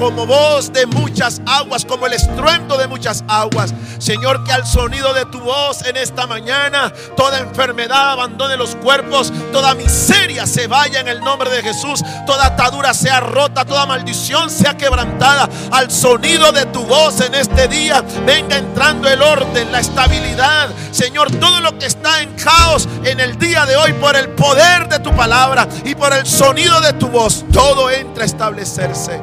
como 0.00 0.24
voz 0.24 0.72
de 0.72 0.86
muchas 0.86 1.42
aguas, 1.44 1.84
como 1.84 2.06
el 2.06 2.14
estruendo 2.14 2.78
de 2.78 2.86
muchas 2.86 3.22
aguas. 3.28 3.74
Señor, 3.98 4.42
que 4.44 4.52
al 4.52 4.66
sonido 4.66 5.12
de 5.12 5.26
tu 5.26 5.38
voz 5.40 5.84
en 5.86 5.94
esta 5.98 6.26
mañana, 6.26 6.90
toda 7.18 7.38
enfermedad 7.38 8.12
abandone 8.12 8.56
los 8.56 8.76
cuerpos, 8.76 9.30
toda 9.52 9.74
miseria 9.74 10.46
se 10.46 10.66
vaya 10.66 11.00
en 11.00 11.08
el 11.08 11.20
nombre 11.20 11.50
de 11.50 11.62
Jesús, 11.62 12.02
toda 12.26 12.46
atadura 12.46 12.94
sea 12.94 13.20
rota, 13.20 13.66
toda 13.66 13.84
maldición 13.84 14.48
sea 14.48 14.74
quebrantada. 14.74 15.50
Al 15.70 15.90
sonido 15.90 16.50
de 16.50 16.64
tu 16.66 16.82
voz 16.84 17.20
en 17.20 17.34
este 17.34 17.68
día, 17.68 18.02
venga 18.24 18.56
entrando 18.56 19.06
el 19.06 19.20
orden, 19.20 19.70
la 19.70 19.80
estabilidad. 19.80 20.70
Señor, 20.92 21.29
todo 21.38 21.60
lo 21.60 21.78
que 21.78 21.86
está 21.86 22.22
en 22.22 22.34
caos 22.34 22.88
en 23.04 23.20
el 23.20 23.38
día 23.38 23.66
de 23.66 23.76
hoy 23.76 23.92
por 23.94 24.16
el 24.16 24.30
poder 24.30 24.88
de 24.88 24.98
tu 25.00 25.14
palabra 25.14 25.68
y 25.84 25.94
por 25.94 26.12
el 26.12 26.26
sonido 26.26 26.80
de 26.80 26.92
tu 26.94 27.08
voz, 27.08 27.44
todo 27.52 27.90
entra 27.90 28.22
a 28.22 28.26
establecerse. 28.26 29.20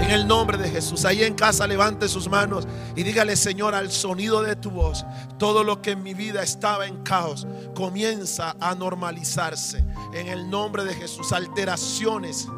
En 0.00 0.10
el 0.10 0.26
nombre 0.26 0.58
de 0.58 0.68
Jesús. 0.68 1.04
Ahí 1.06 1.22
en 1.22 1.34
casa 1.34 1.66
levante 1.66 2.08
sus 2.08 2.28
manos 2.28 2.66
y 2.94 3.02
dígale, 3.02 3.36
Señor, 3.36 3.74
al 3.74 3.90
sonido 3.90 4.42
de 4.42 4.54
tu 4.54 4.70
voz, 4.70 5.06
todo 5.38 5.64
lo 5.64 5.80
que 5.80 5.92
en 5.92 6.02
mi 6.02 6.12
vida 6.12 6.42
estaba 6.42 6.86
en 6.86 7.02
caos 7.02 7.46
comienza 7.74 8.54
a 8.60 8.74
normalizarse. 8.74 9.82
En 10.12 10.28
el 10.28 10.50
nombre 10.50 10.84
de 10.84 10.94
Jesús, 10.94 11.32
alteraciones, 11.32 12.48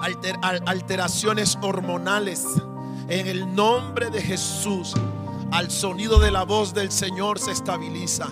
alter, 0.00 0.36
alteraciones 0.66 1.56
hormonales. 1.62 2.44
En 3.08 3.26
el 3.26 3.54
nombre 3.54 4.10
de 4.10 4.20
Jesús, 4.20 4.92
al 5.50 5.70
sonido 5.70 6.18
de 6.18 6.30
la 6.30 6.44
voz 6.44 6.74
del 6.74 6.90
Señor 6.90 7.38
se 7.38 7.52
estabiliza. 7.52 8.28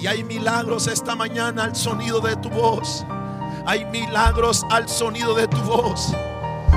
Y 0.00 0.06
hay 0.06 0.24
milagros 0.24 0.86
esta 0.86 1.14
mañana 1.14 1.64
al 1.64 1.76
sonido 1.76 2.20
de 2.20 2.36
tu 2.36 2.48
voz. 2.48 3.04
Hay 3.66 3.84
milagros 3.86 4.64
al 4.70 4.88
sonido 4.88 5.34
de 5.34 5.46
tu 5.48 5.58
voz. 5.58 6.12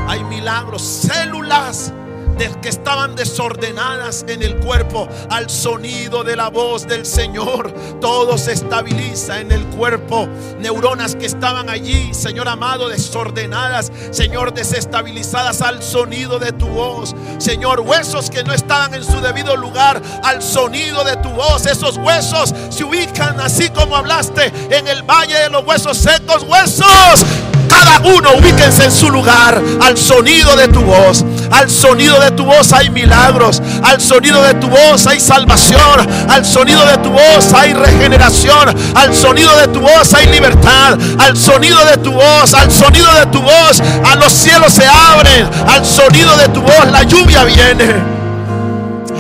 Hay 0.08 0.24
milagros, 0.26 0.82
células 0.82 1.94
de 2.38 2.54
que 2.62 2.70
estaban 2.70 3.16
desordenadas 3.16 4.26
en 4.28 4.44
el 4.44 4.56
cuerpo 4.58 5.08
al 5.30 5.50
sonido 5.50 6.24
de 6.24 6.36
la 6.36 6.50
voz 6.50 6.88
del 6.88 7.06
Señor. 7.06 7.74
Todo 8.00 8.38
se 8.38 8.54
estabiliza 8.54 9.40
en 9.40 9.52
el 9.52 9.66
cuerpo. 9.68 10.28
Neuronas 10.60 11.16
que 11.16 11.26
estaban 11.26 11.70
allí, 11.70 12.14
Señor 12.14 12.48
amado, 12.48 12.90
desordenadas, 12.90 13.92
Señor, 14.12 14.54
desestabilizadas 14.54 15.62
al 15.62 15.82
sonido 15.84 16.40
de 16.40 16.52
tu 16.52 16.68
voz. 16.68 17.16
Señor, 17.38 17.82
huesos 17.82 18.30
que 18.30 18.44
no 18.44 18.54
estaban 18.54 18.94
en 18.94 19.04
su 19.04 19.20
debido 19.22 19.56
lugar 19.56 20.02
al 20.24 20.42
sonido 20.42 21.04
de 21.04 21.18
tu 21.18 21.30
voz. 21.30 21.66
Esos 21.66 21.98
huesos 21.98 22.54
se 22.70 22.84
ubican 22.84 23.40
así 23.40 23.70
como 23.70 23.96
hablaste 23.96 24.52
en 24.70 24.88
el 24.88 25.04
valle 25.04 25.38
de 25.38 25.50
los 25.50 25.66
huesos 25.66 25.98
secos. 25.98 26.44
Huesos 26.44 27.26
cada 27.74 28.00
uno 28.02 28.34
ubíquense 28.38 28.86
en 28.86 28.92
su 28.92 29.10
lugar 29.10 29.62
al 29.82 29.98
sonido 29.98 30.56
de 30.56 30.68
tu 30.68 30.82
voz. 30.82 31.26
Al 31.54 31.70
sonido 31.70 32.20
de 32.20 32.32
tu 32.32 32.46
voz 32.46 32.74
hay 32.74 32.90
milagros. 32.90 33.62
Al 33.84 34.02
sonido 34.02 34.42
de 34.42 34.56
tu 34.56 34.68
voz 34.68 35.06
hay 35.06 35.20
salvación. 35.20 36.08
Al 36.28 36.44
sonido 36.44 36.84
de 36.86 36.98
tu 36.98 37.12
voz 37.12 37.54
hay 37.54 37.74
regeneración. 37.74 38.76
Al 38.96 39.14
sonido 39.14 39.56
de 39.58 39.68
tu 39.68 39.80
voz 39.80 40.14
hay 40.16 40.26
libertad. 40.28 40.98
Al 41.20 41.38
sonido 41.38 41.78
de 41.86 41.98
tu 41.98 42.12
voz, 42.12 42.54
al 42.56 42.72
sonido 42.72 43.08
de 43.14 43.26
tu 43.28 43.42
voz, 43.42 43.82
a 44.04 44.16
los 44.16 44.34
cielos 44.34 44.74
se 44.74 44.86
abren. 44.86 45.48
Al 45.68 45.86
sonido 45.86 46.36
de 46.38 46.48
tu 46.50 46.62
voz 46.62 46.92
la 46.92 47.04
lluvia 47.04 47.44
viene. 47.44 48.14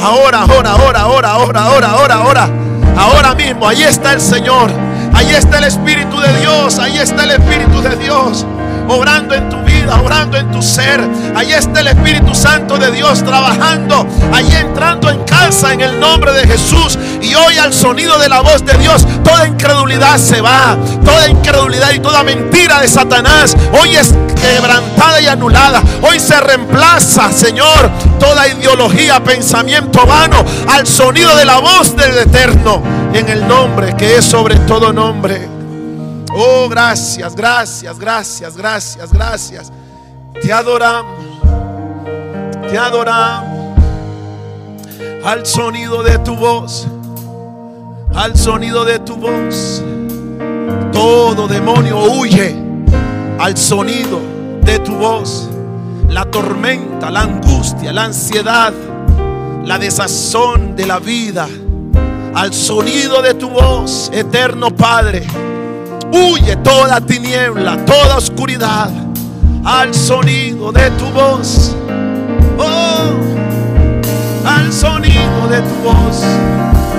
Ahora, 0.01 0.41
ahora, 0.41 0.71
ahora, 0.71 0.99
ahora, 1.01 1.29
ahora, 1.31 1.61
ahora, 1.61 1.87
ahora, 1.91 2.15
ahora. 2.15 2.49
Ahora 2.97 3.35
mismo, 3.35 3.67
ahí 3.67 3.83
está 3.83 4.13
el 4.13 4.21
Señor. 4.21 4.71
Ahí 5.13 5.29
está 5.33 5.59
el 5.59 5.65
Espíritu 5.65 6.19
de 6.19 6.39
Dios. 6.39 6.79
Ahí 6.79 6.97
está 6.97 7.23
el 7.25 7.31
Espíritu 7.31 7.81
de 7.81 7.95
Dios. 7.95 8.45
Obrando 8.87 9.33
en 9.35 9.49
tu 9.49 9.62
vida, 9.83 9.99
obrando 9.99 10.37
en 10.37 10.51
tu 10.51 10.61
ser. 10.61 11.01
Ahí 11.35 11.51
está 11.51 11.81
el 11.81 11.87
Espíritu 11.87 12.33
Santo 12.33 12.77
de 12.77 12.91
Dios 12.91 13.23
trabajando. 13.23 14.07
Ahí 14.31 14.51
entrando 14.55 15.09
en 15.09 15.23
casa 15.23 15.73
en 15.73 15.81
el 15.81 15.99
nombre 15.99 16.31
de 16.33 16.47
Jesús. 16.47 16.97
Y 17.21 17.33
hoy 17.35 17.57
al 17.57 17.73
sonido 17.73 18.17
de 18.19 18.29
la 18.29 18.41
voz 18.41 18.65
de 18.65 18.77
Dios, 18.77 19.05
toda 19.23 19.47
incredulidad 19.47 20.17
se 20.17 20.41
va. 20.41 20.77
Toda 21.03 21.27
incredulidad 21.27 21.91
y 21.91 21.99
toda 21.99 22.23
mentira 22.23 22.79
de 22.81 22.87
Satanás. 22.87 23.55
Hoy 23.79 23.95
es 23.95 24.13
quebrantada 24.41 25.21
y 25.21 25.27
anulada. 25.27 25.81
Hoy 26.01 26.19
se 26.19 26.39
reemplaza, 26.39 27.31
Señor, 27.31 27.89
toda 28.19 28.47
ideología, 28.47 29.23
pensamiento 29.23 30.05
vano 30.05 30.43
al 30.69 30.85
sonido 30.87 31.35
de 31.35 31.45
la 31.45 31.59
voz 31.59 31.95
del 31.95 32.17
Eterno. 32.17 32.81
En 33.13 33.29
el 33.29 33.47
nombre 33.47 33.95
que 33.95 34.17
es 34.17 34.25
sobre 34.25 34.55
todo 34.59 34.91
nombre. 34.91 35.62
Oh, 36.35 36.67
gracias, 36.67 37.35
gracias, 37.35 37.99
gracias, 37.99 38.57
gracias, 38.57 39.13
gracias. 39.13 39.71
Te 40.41 40.51
adoramos. 40.51 41.23
Te 42.69 42.77
adoramos. 42.77 43.77
Al 45.23 45.45
sonido 45.45 46.01
de 46.03 46.17
tu 46.19 46.35
voz. 46.35 46.87
Al 48.15 48.35
sonido 48.35 48.83
de 48.83 48.99
tu 48.99 49.15
voz. 49.15 49.83
Todo 50.91 51.47
demonio 51.47 51.99
huye 51.99 52.63
al 53.39 53.57
sonido 53.57 54.21
de 54.63 54.79
tu 54.79 54.95
voz. 54.95 55.49
La 56.09 56.25
tormenta, 56.25 57.09
la 57.11 57.21
angustia, 57.21 57.91
la 57.91 58.05
ansiedad, 58.05 58.73
la 59.65 59.77
desazón 59.77 60.75
de 60.75 60.85
la 60.85 60.99
vida. 60.99 61.47
Al 62.33 62.53
sonido 62.53 63.21
de 63.21 63.33
tu 63.33 63.49
voz, 63.49 64.09
eterno 64.13 64.75
Padre. 64.75 65.27
Huye 66.13 66.55
toda 66.57 67.01
tiniebla, 67.01 67.83
toda 67.85 68.17
oscuridad 68.17 68.87
al 69.65 69.95
sonido 69.95 70.71
de 70.71 70.91
tu 70.91 71.05
voz. 71.05 71.75
Oh, 72.59 73.17
al 74.45 74.71
sonido 74.71 75.47
de 75.49 75.59
tu 75.61 75.75
voz. 75.83 76.23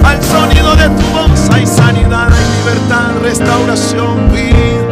Al 0.03 0.21
sonido 0.21 0.75
de 0.75 0.89
tu 0.89 1.07
voz 1.13 1.49
hay 1.53 1.65
sanidad, 1.65 2.29
hay 2.33 2.45
libertad, 2.59 3.13
restauración, 3.23 4.33
vida. 4.33 4.85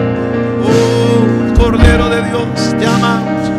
Oh, 0.64 1.60
Cordero 1.60 2.08
de 2.08 2.22
Dios, 2.22 2.78
te 2.78 2.86
amamos, 2.86 3.50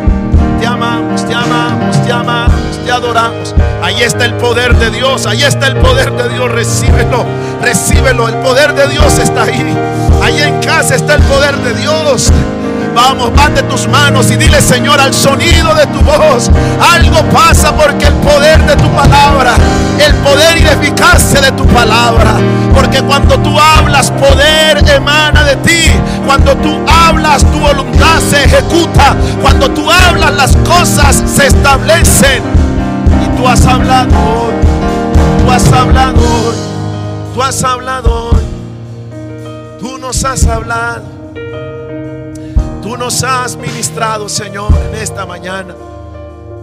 te 0.60 0.66
amamos, 0.66 1.26
te 1.26 1.34
amamos, 1.34 2.02
te 2.06 2.10
amamos, 2.12 2.63
te 2.84 2.92
adoramos. 2.92 3.54
Ahí 3.82 4.02
está 4.02 4.24
el 4.24 4.34
poder 4.34 4.76
de 4.76 4.90
Dios, 4.90 5.26
ahí 5.26 5.42
está 5.42 5.66
el 5.66 5.76
poder 5.76 6.12
de 6.12 6.28
Dios, 6.28 6.50
recíbelo, 6.50 7.24
recíbelo, 7.62 8.28
el 8.28 8.34
poder 8.36 8.74
de 8.74 8.88
Dios 8.88 9.18
está 9.18 9.44
ahí. 9.44 9.76
Ahí 10.22 10.40
en 10.40 10.60
casa 10.60 10.94
está 10.94 11.14
el 11.14 11.22
poder 11.22 11.56
de 11.56 11.74
Dios. 11.74 12.30
Vamos, 12.94 13.32
de 13.54 13.62
tus 13.64 13.88
manos 13.88 14.30
y 14.30 14.36
dile, 14.36 14.60
Señor, 14.60 15.00
al 15.00 15.12
sonido 15.12 15.74
de 15.74 15.86
tu 15.88 16.00
voz, 16.00 16.48
algo 16.80 17.22
pasa 17.30 17.74
porque 17.74 18.06
el 18.06 18.14
poder 18.14 18.64
de 18.66 18.76
tu 18.76 18.88
palabra, 18.90 19.54
el 19.98 20.14
poder 20.16 20.58
y 20.58 20.64
eficacia 20.64 21.40
de 21.40 21.50
tu 21.52 21.66
palabra, 21.66 22.36
porque 22.72 23.02
cuando 23.02 23.36
tú 23.40 23.58
hablas, 23.58 24.12
poder 24.12 24.64
emana 24.94 25.44
de 25.44 25.56
ti. 25.56 25.90
Cuando 26.26 26.56
tú 26.56 26.80
hablas, 26.86 27.44
tu 27.44 27.58
voluntad 27.58 28.20
se 28.20 28.44
ejecuta. 28.44 29.14
Cuando 29.42 29.70
tú 29.70 29.90
hablas, 29.90 30.32
las 30.34 30.56
cosas 30.56 31.22
se 31.26 31.46
establecen. 31.46 32.63
Tú 33.44 33.50
has 33.50 33.66
hablado 33.66 34.10
tú 35.38 35.50
has 35.50 35.70
hablado 35.70 36.22
tú 37.34 37.42
has 37.42 37.62
hablado 37.62 38.30
tú 39.78 39.98
nos 39.98 40.24
has 40.24 40.46
hablado. 40.46 41.04
Tú 42.82 42.96
nos 42.96 43.22
has 43.22 43.54
ministrado, 43.56 44.30
Señor, 44.30 44.72
en 44.88 44.94
esta 44.94 45.26
mañana 45.26 45.74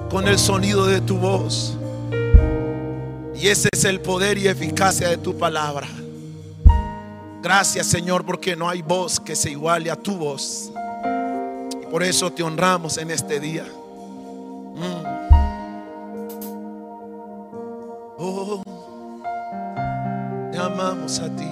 con 0.09 0.27
el 0.27 0.39
sonido 0.39 0.87
de 0.87 1.01
tu 1.01 1.19
voz. 1.19 1.77
Y 3.35 3.47
ese 3.47 3.69
es 3.71 3.85
el 3.85 4.01
poder 4.01 4.39
y 4.39 4.47
eficacia 4.47 5.09
de 5.09 5.17
tu 5.17 5.37
palabra. 5.37 5.87
Gracias, 7.43 7.85
Señor, 7.85 8.25
porque 8.25 8.55
no 8.55 8.67
hay 8.67 8.81
voz 8.81 9.19
que 9.19 9.35
se 9.35 9.51
iguale 9.51 9.91
a 9.91 9.95
tu 9.95 10.15
voz. 10.15 10.71
Y 11.79 11.85
por 11.91 12.01
eso 12.01 12.31
te 12.31 12.41
honramos 12.41 12.97
en 12.97 13.11
este 13.11 13.39
día. 13.39 13.65
Te 20.61 20.67
amamos 20.67 21.19
a 21.19 21.29
ti. 21.29 21.49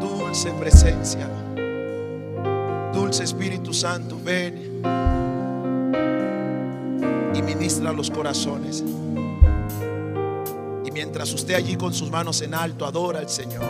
Dulce 0.00 0.50
presencia. 0.52 1.28
Dulce 2.92 3.24
Espíritu 3.24 3.74
Santo, 3.74 4.18
ven 4.22 4.82
y 7.34 7.42
ministra 7.42 7.92
los 7.92 8.10
corazones. 8.10 8.82
Y 10.84 10.90
mientras 10.90 11.32
usted 11.32 11.54
allí 11.54 11.76
con 11.76 11.92
sus 11.92 12.10
manos 12.10 12.40
en 12.40 12.54
alto 12.54 12.86
adora 12.86 13.18
al 13.18 13.28
Señor, 13.28 13.66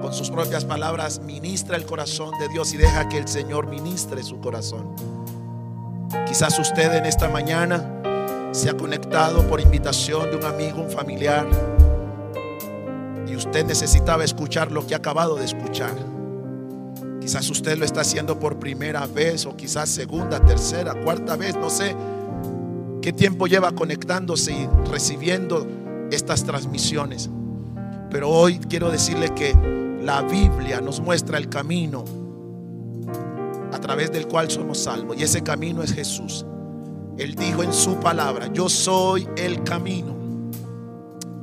con 0.00 0.12
sus 0.12 0.30
propias 0.30 0.64
palabras 0.64 1.20
ministra 1.20 1.76
el 1.76 1.84
corazón 1.84 2.30
de 2.38 2.48
Dios 2.48 2.72
y 2.72 2.76
deja 2.76 3.08
que 3.08 3.18
el 3.18 3.28
Señor 3.28 3.66
ministre 3.66 4.22
su 4.22 4.40
corazón. 4.40 4.94
Quizás 6.26 6.58
usted 6.58 6.94
en 6.94 7.04
esta 7.04 7.28
mañana 7.28 8.00
se 8.52 8.70
ha 8.70 8.76
conectado 8.76 9.46
por 9.48 9.60
invitación 9.60 10.30
de 10.30 10.36
un 10.36 10.44
amigo, 10.44 10.82
un 10.82 10.90
familiar, 10.90 11.46
usted 13.52 13.66
necesitaba 13.66 14.24
escuchar 14.24 14.72
lo 14.72 14.86
que 14.86 14.94
ha 14.94 14.96
acabado 14.96 15.36
de 15.36 15.44
escuchar. 15.44 15.94
Quizás 17.20 17.50
usted 17.50 17.76
lo 17.76 17.84
está 17.84 18.00
haciendo 18.00 18.40
por 18.40 18.58
primera 18.58 19.06
vez 19.06 19.44
o 19.44 19.54
quizás 19.54 19.90
segunda, 19.90 20.40
tercera, 20.42 20.94
cuarta 20.94 21.36
vez, 21.36 21.54
no 21.56 21.68
sé 21.68 21.94
qué 23.02 23.12
tiempo 23.12 23.46
lleva 23.46 23.72
conectándose 23.72 24.52
y 24.52 24.66
recibiendo 24.90 25.66
estas 26.10 26.44
transmisiones. 26.44 27.28
Pero 28.10 28.30
hoy 28.30 28.58
quiero 28.58 28.90
decirle 28.90 29.28
que 29.34 29.54
la 30.02 30.22
Biblia 30.22 30.80
nos 30.80 31.00
muestra 31.00 31.36
el 31.36 31.50
camino 31.50 32.06
a 33.70 33.78
través 33.80 34.10
del 34.12 34.28
cual 34.28 34.50
somos 34.50 34.78
salvos 34.78 35.18
y 35.20 35.24
ese 35.24 35.42
camino 35.42 35.82
es 35.82 35.92
Jesús. 35.92 36.46
Él 37.18 37.34
dijo 37.34 37.62
en 37.62 37.74
su 37.74 37.96
palabra, 37.96 38.50
yo 38.50 38.70
soy 38.70 39.28
el 39.36 39.62
camino 39.62 40.16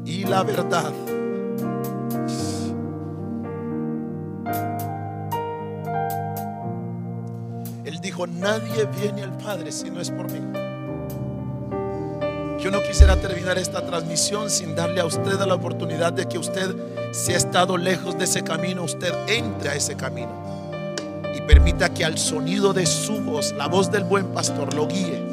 y 0.05 0.23
la 0.23 0.41
verdad 0.41 0.91
nadie 8.27 8.85
viene 8.99 9.23
al 9.23 9.37
Padre 9.37 9.71
si 9.71 9.89
no 9.89 10.01
es 10.01 10.09
por 10.09 10.29
mí. 10.29 10.39
Yo 12.59 12.71
no 12.71 12.81
quisiera 12.83 13.15
terminar 13.15 13.57
esta 13.57 13.85
transmisión 13.85 14.49
sin 14.49 14.75
darle 14.75 14.99
a 14.99 15.05
usted 15.05 15.39
la 15.39 15.53
oportunidad 15.53 16.11
de 16.11 16.27
que 16.27 16.37
usted, 16.37 16.75
si 17.13 17.31
ha 17.31 17.37
estado 17.37 17.77
lejos 17.77 18.17
de 18.17 18.25
ese 18.25 18.43
camino, 18.43 18.83
usted 18.83 19.13
entre 19.27 19.69
a 19.69 19.75
ese 19.75 19.95
camino 19.95 20.31
y 21.33 21.39
permita 21.41 21.93
que 21.93 22.03
al 22.03 22.17
sonido 22.17 22.73
de 22.73 22.85
su 22.85 23.21
voz, 23.21 23.53
la 23.53 23.67
voz 23.67 23.89
del 23.89 24.03
buen 24.03 24.25
pastor, 24.33 24.73
lo 24.73 24.87
guíe 24.87 25.23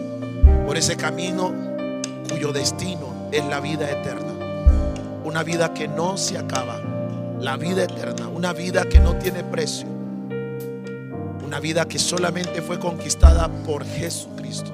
por 0.67 0.77
ese 0.77 0.97
camino 0.97 1.53
cuyo 2.31 2.53
destino 2.53 3.29
es 3.33 3.45
la 3.47 3.59
vida 3.59 3.91
eterna. 3.91 4.33
Una 5.25 5.43
vida 5.43 5.75
que 5.75 5.89
no 5.89 6.17
se 6.17 6.39
acaba, 6.39 6.81
la 7.41 7.57
vida 7.57 7.83
eterna, 7.83 8.29
una 8.29 8.53
vida 8.53 8.85
que 8.85 9.01
no 9.01 9.17
tiene 9.17 9.43
precio 9.43 9.96
una 11.47 11.61
vida 11.61 11.87
que 11.87 11.99
solamente 11.99 12.61
fue 12.61 12.81
conquistada 12.81 13.49
por 13.49 13.85
Jesucristo. 13.85 14.73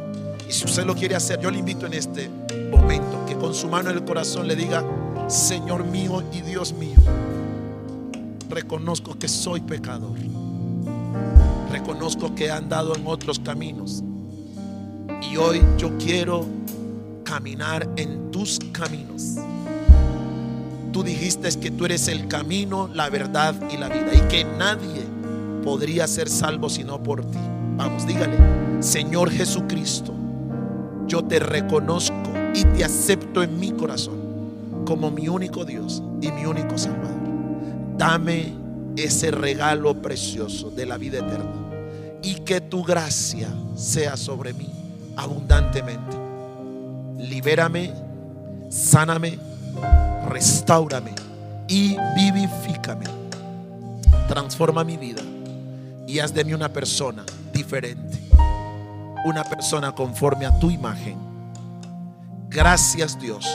Y 0.49 0.53
si 0.53 0.65
usted 0.65 0.87
lo 0.87 0.95
quiere 0.95 1.15
hacer, 1.15 1.39
yo 1.39 1.51
le 1.51 1.59
invito 1.59 1.85
en 1.85 1.93
este 1.93 2.31
momento 2.71 3.27
que 3.27 3.37
con 3.37 3.55
su 3.55 3.69
mano 3.69 3.91
en 3.91 3.99
el 3.99 4.05
corazón 4.05 4.49
le 4.49 4.57
diga, 4.57 4.83
Señor 5.29 5.85
mío 5.85 6.23
y 6.33 6.41
Dios 6.41 6.73
mío, 6.73 6.97
reconozco 8.49 9.19
que 9.19 9.29
soy 9.29 9.61
pecador. 9.61 10.17
Reconozco 11.71 12.35
que 12.35 12.47
he 12.47 12.51
andado 12.51 12.97
en 12.97 13.07
otros 13.07 13.39
caminos. 13.39 14.03
Y 15.31 15.37
hoy 15.37 15.63
yo 15.77 15.97
quiero 15.99 16.47
caminar 17.23 17.87
en 17.97 18.31
tus 18.31 18.59
caminos. 18.73 19.37
Tú 20.91 21.03
dijiste 21.03 21.49
que 21.61 21.71
tú 21.71 21.85
eres 21.85 22.09
el 22.09 22.29
camino, 22.29 22.89
la 22.93 23.11
verdad 23.11 23.55
y 23.71 23.77
la 23.77 23.89
vida. 23.89 24.15
Y 24.15 24.21
que 24.29 24.45
nadie 24.45 25.12
podría 25.63 26.07
ser 26.07 26.29
salvo 26.29 26.69
sino 26.69 27.03
por 27.03 27.25
ti. 27.25 27.39
Vamos, 27.77 28.07
dígale, 28.07 28.37
Señor 28.81 29.31
Jesucristo, 29.31 30.13
yo 31.07 31.25
te 31.25 31.39
reconozco 31.39 32.33
y 32.55 32.65
te 32.65 32.85
acepto 32.85 33.43
en 33.43 33.59
mi 33.59 33.73
corazón 33.73 34.85
como 34.85 35.11
mi 35.11 35.29
único 35.29 35.65
Dios 35.65 36.03
y 36.21 36.31
mi 36.33 36.45
único 36.45 36.77
Salvador. 36.77 37.21
Dame 37.97 38.53
ese 38.97 39.31
regalo 39.31 40.03
precioso 40.03 40.71
de 40.71 40.87
la 40.87 40.99
vida 40.99 41.19
eterna 41.19 41.51
y 42.23 42.35
que 42.37 42.61
tu 42.61 42.83
gracia 42.83 43.49
sea 43.75 44.17
sobre 44.17 44.53
mí 44.53 44.69
abundantemente. 45.17 46.17
Libérame, 47.19 47.93
sáname, 48.69 49.39
restaurame 50.29 51.15
y 51.69 51.97
vivifícame. 52.17 53.07
Transforma 54.29 54.85
mi 54.85 54.97
vida 54.97 55.23
y 56.07 56.19
haz 56.19 56.35
de 56.35 56.45
mí 56.45 56.53
una 56.53 56.73
persona 56.73 57.25
diferente, 57.53 58.19
una 59.25 59.45
persona 59.45 59.93
conforme 59.93 60.47
a 60.47 60.59
tu 60.59 60.71
imagen. 60.71 61.17
Gracias 62.49 63.19
Dios 63.19 63.47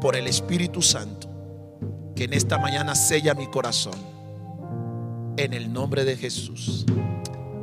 por 0.00 0.16
el 0.16 0.26
Espíritu 0.26 0.82
Santo 0.82 1.34
que 2.14 2.24
en 2.24 2.32
esta 2.32 2.58
mañana 2.58 2.94
sella 2.94 3.34
mi 3.34 3.46
corazón. 3.48 3.94
En 5.36 5.52
el 5.52 5.72
nombre 5.72 6.04
de 6.04 6.16
Jesús. 6.16 6.86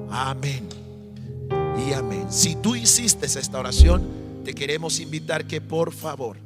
Amén. 0.10 0.68
Y 1.88 1.94
amén. 1.94 2.28
Si 2.30 2.56
tú 2.56 2.76
hiciste 2.76 3.26
esta 3.28 3.60
oración, 3.60 4.04
te 4.44 4.54
queremos 4.54 5.00
invitar 5.00 5.46
que 5.46 5.62
por 5.62 5.94
favor 5.94 6.38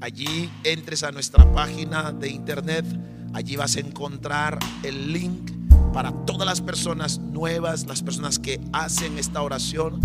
allí 0.00 0.50
entres 0.62 1.02
a 1.02 1.10
nuestra 1.10 1.50
página 1.52 2.12
de 2.12 2.28
internet. 2.28 2.84
Allí 3.32 3.56
vas 3.56 3.76
a 3.76 3.80
encontrar 3.80 4.58
el 4.82 5.12
link 5.12 5.50
para 5.94 6.10
todas 6.10 6.44
las 6.44 6.60
personas 6.60 7.18
nuevas, 7.20 7.86
las 7.86 8.02
personas 8.02 8.40
que 8.40 8.60
hacen 8.72 9.16
esta 9.16 9.40
oración. 9.40 10.00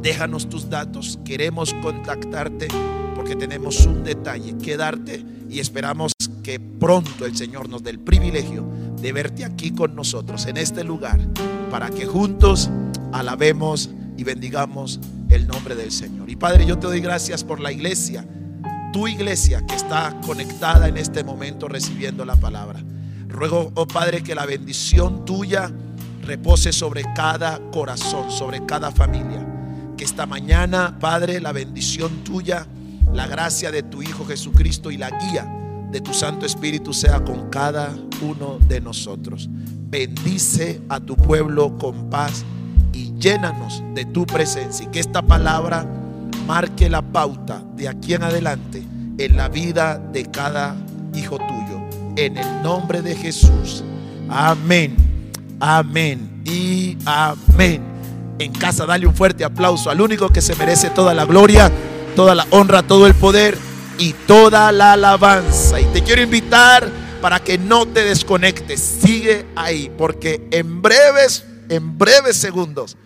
Déjanos 0.00 0.48
tus 0.48 0.70
datos, 0.70 1.18
queremos 1.24 1.74
contactarte 1.74 2.68
porque 3.16 3.34
tenemos 3.34 3.84
un 3.84 4.04
detalle 4.04 4.56
que 4.56 4.76
darte 4.76 5.24
y 5.50 5.58
esperamos 5.58 6.12
que 6.42 6.60
pronto 6.60 7.26
el 7.26 7.36
Señor 7.36 7.68
nos 7.68 7.82
dé 7.82 7.90
el 7.90 7.98
privilegio 7.98 8.64
de 9.00 9.12
verte 9.12 9.44
aquí 9.44 9.72
con 9.72 9.96
nosotros 9.96 10.46
en 10.46 10.56
este 10.56 10.84
lugar 10.84 11.20
para 11.70 11.90
que 11.90 12.06
juntos 12.06 12.70
alabemos 13.12 13.90
y 14.16 14.24
bendigamos 14.24 15.00
el 15.28 15.48
nombre 15.48 15.74
del 15.74 15.90
Señor. 15.90 16.30
Y 16.30 16.36
Padre, 16.36 16.66
yo 16.66 16.78
te 16.78 16.86
doy 16.86 17.00
gracias 17.00 17.42
por 17.42 17.58
la 17.58 17.72
iglesia, 17.72 18.24
tu 18.92 19.08
iglesia 19.08 19.66
que 19.66 19.74
está 19.74 20.20
conectada 20.24 20.88
en 20.88 20.96
este 20.96 21.24
momento 21.24 21.66
recibiendo 21.66 22.24
la 22.24 22.36
palabra. 22.36 22.80
Ruego, 23.32 23.72
oh 23.74 23.86
Padre, 23.86 24.22
que 24.22 24.34
la 24.34 24.46
bendición 24.46 25.24
tuya 25.24 25.70
repose 26.22 26.72
sobre 26.72 27.02
cada 27.14 27.58
corazón, 27.70 28.30
sobre 28.30 28.64
cada 28.66 28.90
familia. 28.90 29.46
Que 29.96 30.04
esta 30.04 30.26
mañana, 30.26 30.98
Padre, 31.00 31.40
la 31.40 31.52
bendición 31.52 32.24
tuya, 32.24 32.66
la 33.12 33.26
gracia 33.26 33.70
de 33.70 33.82
tu 33.82 34.02
Hijo 34.02 34.24
Jesucristo 34.24 34.90
y 34.90 34.96
la 34.96 35.10
guía 35.10 35.50
de 35.90 36.00
tu 36.00 36.14
Santo 36.14 36.46
Espíritu 36.46 36.94
sea 36.94 37.22
con 37.22 37.50
cada 37.50 37.94
uno 38.22 38.58
de 38.66 38.80
nosotros. 38.80 39.48
Bendice 39.50 40.80
a 40.88 41.00
tu 41.00 41.16
pueblo 41.16 41.76
con 41.76 42.08
paz 42.08 42.44
y 42.92 43.12
llénanos 43.18 43.82
de 43.94 44.06
tu 44.06 44.24
presencia. 44.24 44.86
Y 44.86 44.90
que 44.90 45.00
esta 45.00 45.22
palabra 45.22 45.86
marque 46.46 46.88
la 46.88 47.02
pauta 47.02 47.62
de 47.76 47.88
aquí 47.88 48.14
en 48.14 48.22
adelante 48.22 48.82
en 49.18 49.36
la 49.36 49.48
vida 49.48 49.98
de 49.98 50.24
cada 50.30 50.76
hijo 51.14 51.36
tuyo. 51.36 51.71
En 52.16 52.36
el 52.36 52.62
nombre 52.62 53.02
de 53.02 53.14
Jesús. 53.14 53.82
Amén. 54.28 54.96
Amén. 55.60 56.42
Y 56.44 56.96
amén. 57.04 57.82
En 58.38 58.52
casa, 58.52 58.86
dale 58.86 59.06
un 59.06 59.14
fuerte 59.14 59.44
aplauso 59.44 59.90
al 59.90 60.00
único 60.00 60.28
que 60.28 60.40
se 60.40 60.56
merece 60.56 60.90
toda 60.90 61.14
la 61.14 61.24
gloria, 61.24 61.70
toda 62.16 62.34
la 62.34 62.46
honra, 62.50 62.82
todo 62.82 63.06
el 63.06 63.14
poder 63.14 63.56
y 63.98 64.12
toda 64.26 64.72
la 64.72 64.92
alabanza. 64.94 65.80
Y 65.80 65.84
te 65.86 66.02
quiero 66.02 66.22
invitar 66.22 66.88
para 67.20 67.38
que 67.38 67.56
no 67.56 67.86
te 67.86 68.04
desconectes. 68.04 68.80
Sigue 68.80 69.46
ahí, 69.54 69.90
porque 69.96 70.48
en 70.50 70.82
breves, 70.82 71.44
en 71.68 71.96
breves 71.96 72.36
segundos, 72.36 72.96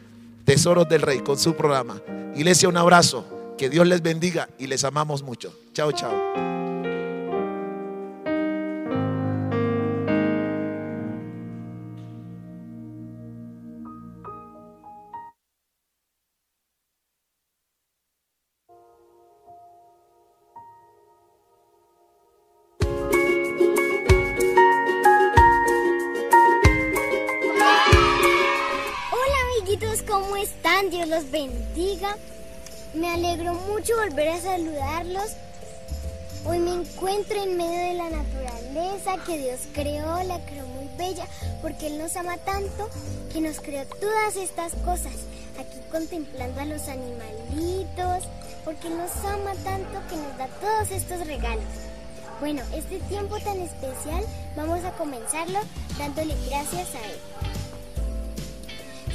Tesoros 0.46 0.88
del 0.88 1.02
Rey 1.02 1.18
con 1.18 1.38
su 1.38 1.54
programa. 1.54 2.00
Iglesia, 2.36 2.68
un 2.68 2.76
abrazo. 2.76 3.26
Que 3.58 3.68
Dios 3.68 3.86
les 3.86 4.02
bendiga 4.02 4.48
y 4.58 4.68
les 4.68 4.84
amamos 4.84 5.22
mucho. 5.22 5.52
Chao, 5.72 5.90
chao. 5.92 6.55
Me 32.96 33.12
alegro 33.12 33.52
mucho 33.52 33.92
volver 33.94 34.28
a 34.28 34.40
saludarlos. 34.40 35.32
Hoy 36.46 36.58
me 36.60 36.72
encuentro 36.72 37.42
en 37.42 37.58
medio 37.58 37.78
de 37.78 37.92
la 37.92 38.08
naturaleza 38.08 39.22
que 39.26 39.36
Dios 39.36 39.60
creó, 39.74 40.22
la 40.22 40.40
creó 40.46 40.66
muy 40.68 40.88
bella, 40.96 41.26
porque 41.60 41.88
Él 41.88 41.98
nos 41.98 42.16
ama 42.16 42.38
tanto 42.38 42.88
que 43.30 43.42
nos 43.42 43.60
creó 43.60 43.84
todas 44.00 44.36
estas 44.36 44.72
cosas. 44.76 45.12
Aquí 45.60 45.78
contemplando 45.92 46.58
a 46.58 46.64
los 46.64 46.88
animalitos, 46.88 48.24
porque 48.64 48.88
Él 48.88 48.96
nos 48.96 49.14
ama 49.26 49.52
tanto 49.62 50.00
que 50.08 50.16
nos 50.16 50.38
da 50.38 50.48
todos 50.58 50.90
estos 50.90 51.26
regalos. 51.26 51.64
Bueno, 52.40 52.62
este 52.72 52.98
tiempo 53.00 53.38
tan 53.40 53.60
especial 53.60 54.24
vamos 54.56 54.82
a 54.86 54.92
comenzarlo 54.92 55.58
dándole 55.98 56.34
gracias 56.48 56.94
a 56.94 57.04
Él. 57.04 57.18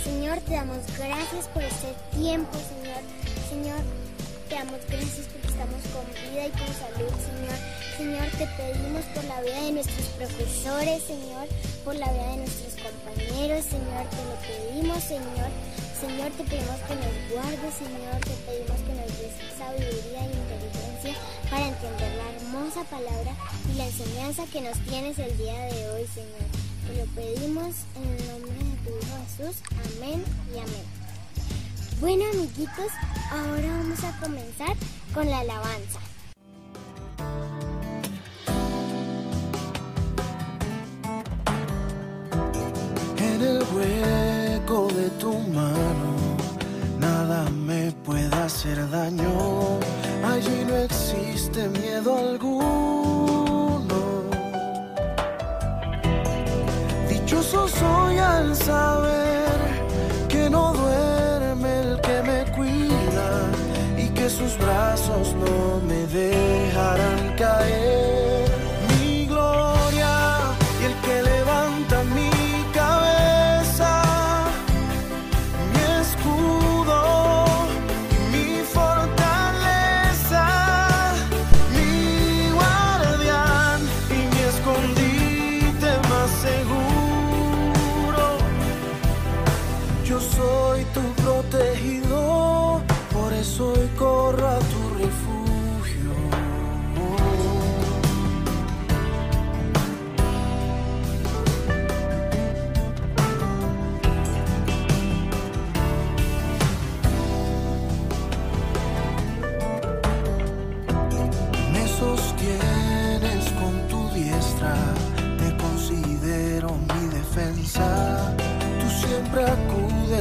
Señor, 0.03 0.37
te 0.41 0.53
damos 0.53 0.77
gracias 0.99 1.47
por 1.47 1.63
este 1.63 1.95
tiempo, 2.15 2.59
Señor. 2.69 3.20
Señor, 3.51 3.83
te 4.47 4.55
damos 4.55 4.79
gracias 4.87 5.27
porque 5.27 5.51
estamos 5.51 5.83
con 5.91 6.07
vida 6.07 6.47
y 6.47 6.51
con 6.55 6.71
salud, 6.71 7.11
Señor. 7.19 7.59
Señor, 7.99 8.27
te 8.39 8.47
pedimos 8.55 9.03
por 9.11 9.25
la 9.27 9.41
vida 9.43 9.59
de 9.59 9.71
nuestros 9.75 10.07
profesores, 10.15 11.03
Señor, 11.03 11.51
por 11.83 11.95
la 11.99 12.07
vida 12.15 12.31
de 12.31 12.47
nuestros 12.47 12.79
compañeros, 12.79 13.67
Señor, 13.67 14.07
te 14.07 14.23
lo 14.23 14.35
pedimos, 14.47 15.03
Señor. 15.03 15.51
Señor, 15.99 16.31
te 16.39 16.43
pedimos 16.47 16.79
que 16.87 16.95
nos 16.95 17.15
guardes, 17.27 17.73
Señor, 17.75 18.15
te 18.23 18.35
pedimos 18.47 18.79
que 18.87 18.93
nos 18.95 19.11
des 19.19 19.35
sabiduría 19.59 20.21
e 20.23 20.31
inteligencia 20.31 21.13
para 21.51 21.67
entender 21.75 22.11
la 22.23 22.27
hermosa 22.31 22.87
palabra 22.87 23.35
y 23.67 23.75
la 23.75 23.83
enseñanza 23.83 24.47
que 24.47 24.61
nos 24.63 24.79
tienes 24.87 25.19
el 25.19 25.35
día 25.35 25.59
de 25.75 25.89
hoy, 25.91 26.07
Señor. 26.07 26.47
Te 26.87 26.91
lo 26.95 27.05
pedimos 27.19 27.83
en 27.99 28.15
el 28.15 28.21
nombre 28.31 28.55
de 28.63 28.79
tu 28.79 28.95
Hijo 28.95 29.15
Jesús. 29.27 29.59
Amén 29.75 30.23
y 30.55 30.57
amén. 30.57 31.00
Bueno, 32.01 32.25
amiguitos, 32.33 32.91
ahora 33.29 33.77
vamos 33.77 34.03
a 34.03 34.19
comenzar 34.19 34.75
con 35.13 35.29
la 35.29 35.41
alabanza. 35.41 35.99
En 43.17 43.41
el 43.43 43.63
hueco 43.75 44.87
de 44.87 45.11
tu 45.19 45.31
mano, 45.31 46.37
nada 46.99 47.47
me 47.51 47.91
puede 48.03 48.35
hacer 48.35 48.89
daño. 48.89 49.77
Allí 50.25 50.65
no 50.67 50.77
existe 50.77 51.67
miedo 51.69 52.17
alguno. 52.17 53.85
Dichoso 57.07 57.67
soy 57.67 58.17
al 58.17 58.55
saber 58.55 59.51
que 60.27 60.49
no 60.49 60.73
duerme 60.73 61.10
sus 64.41 64.57
brazos 64.57 65.35
no 65.35 65.79
me 65.87 66.07
dejarán 66.07 67.35
caer. 67.37 68.20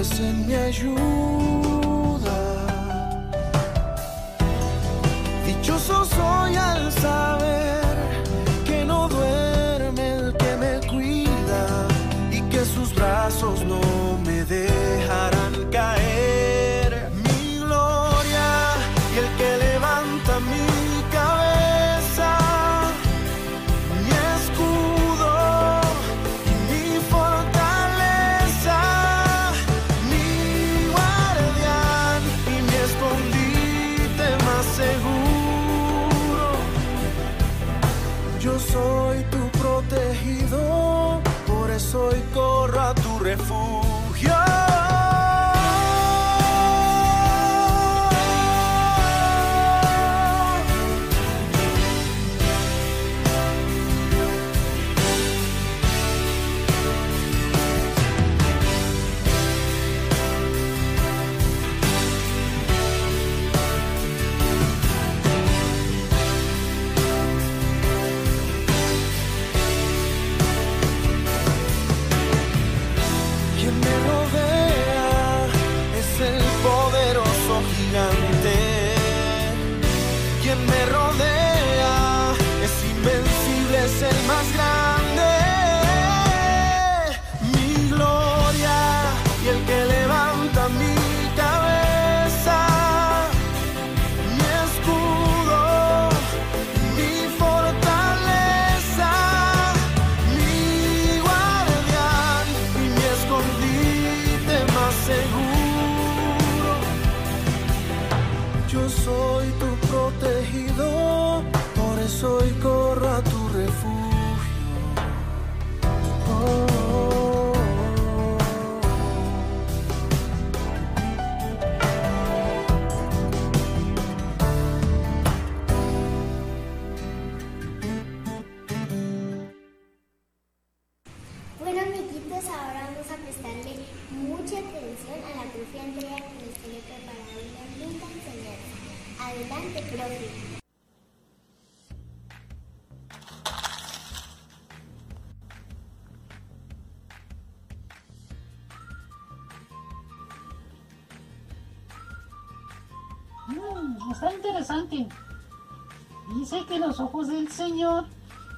Acudes 0.01 0.20
en 0.20 0.47
mi 0.47 0.55
ayuda. 0.55 2.39
Dichoso 5.47 6.05
soy 6.05 6.56
al 6.56 6.93
saber 6.93 7.30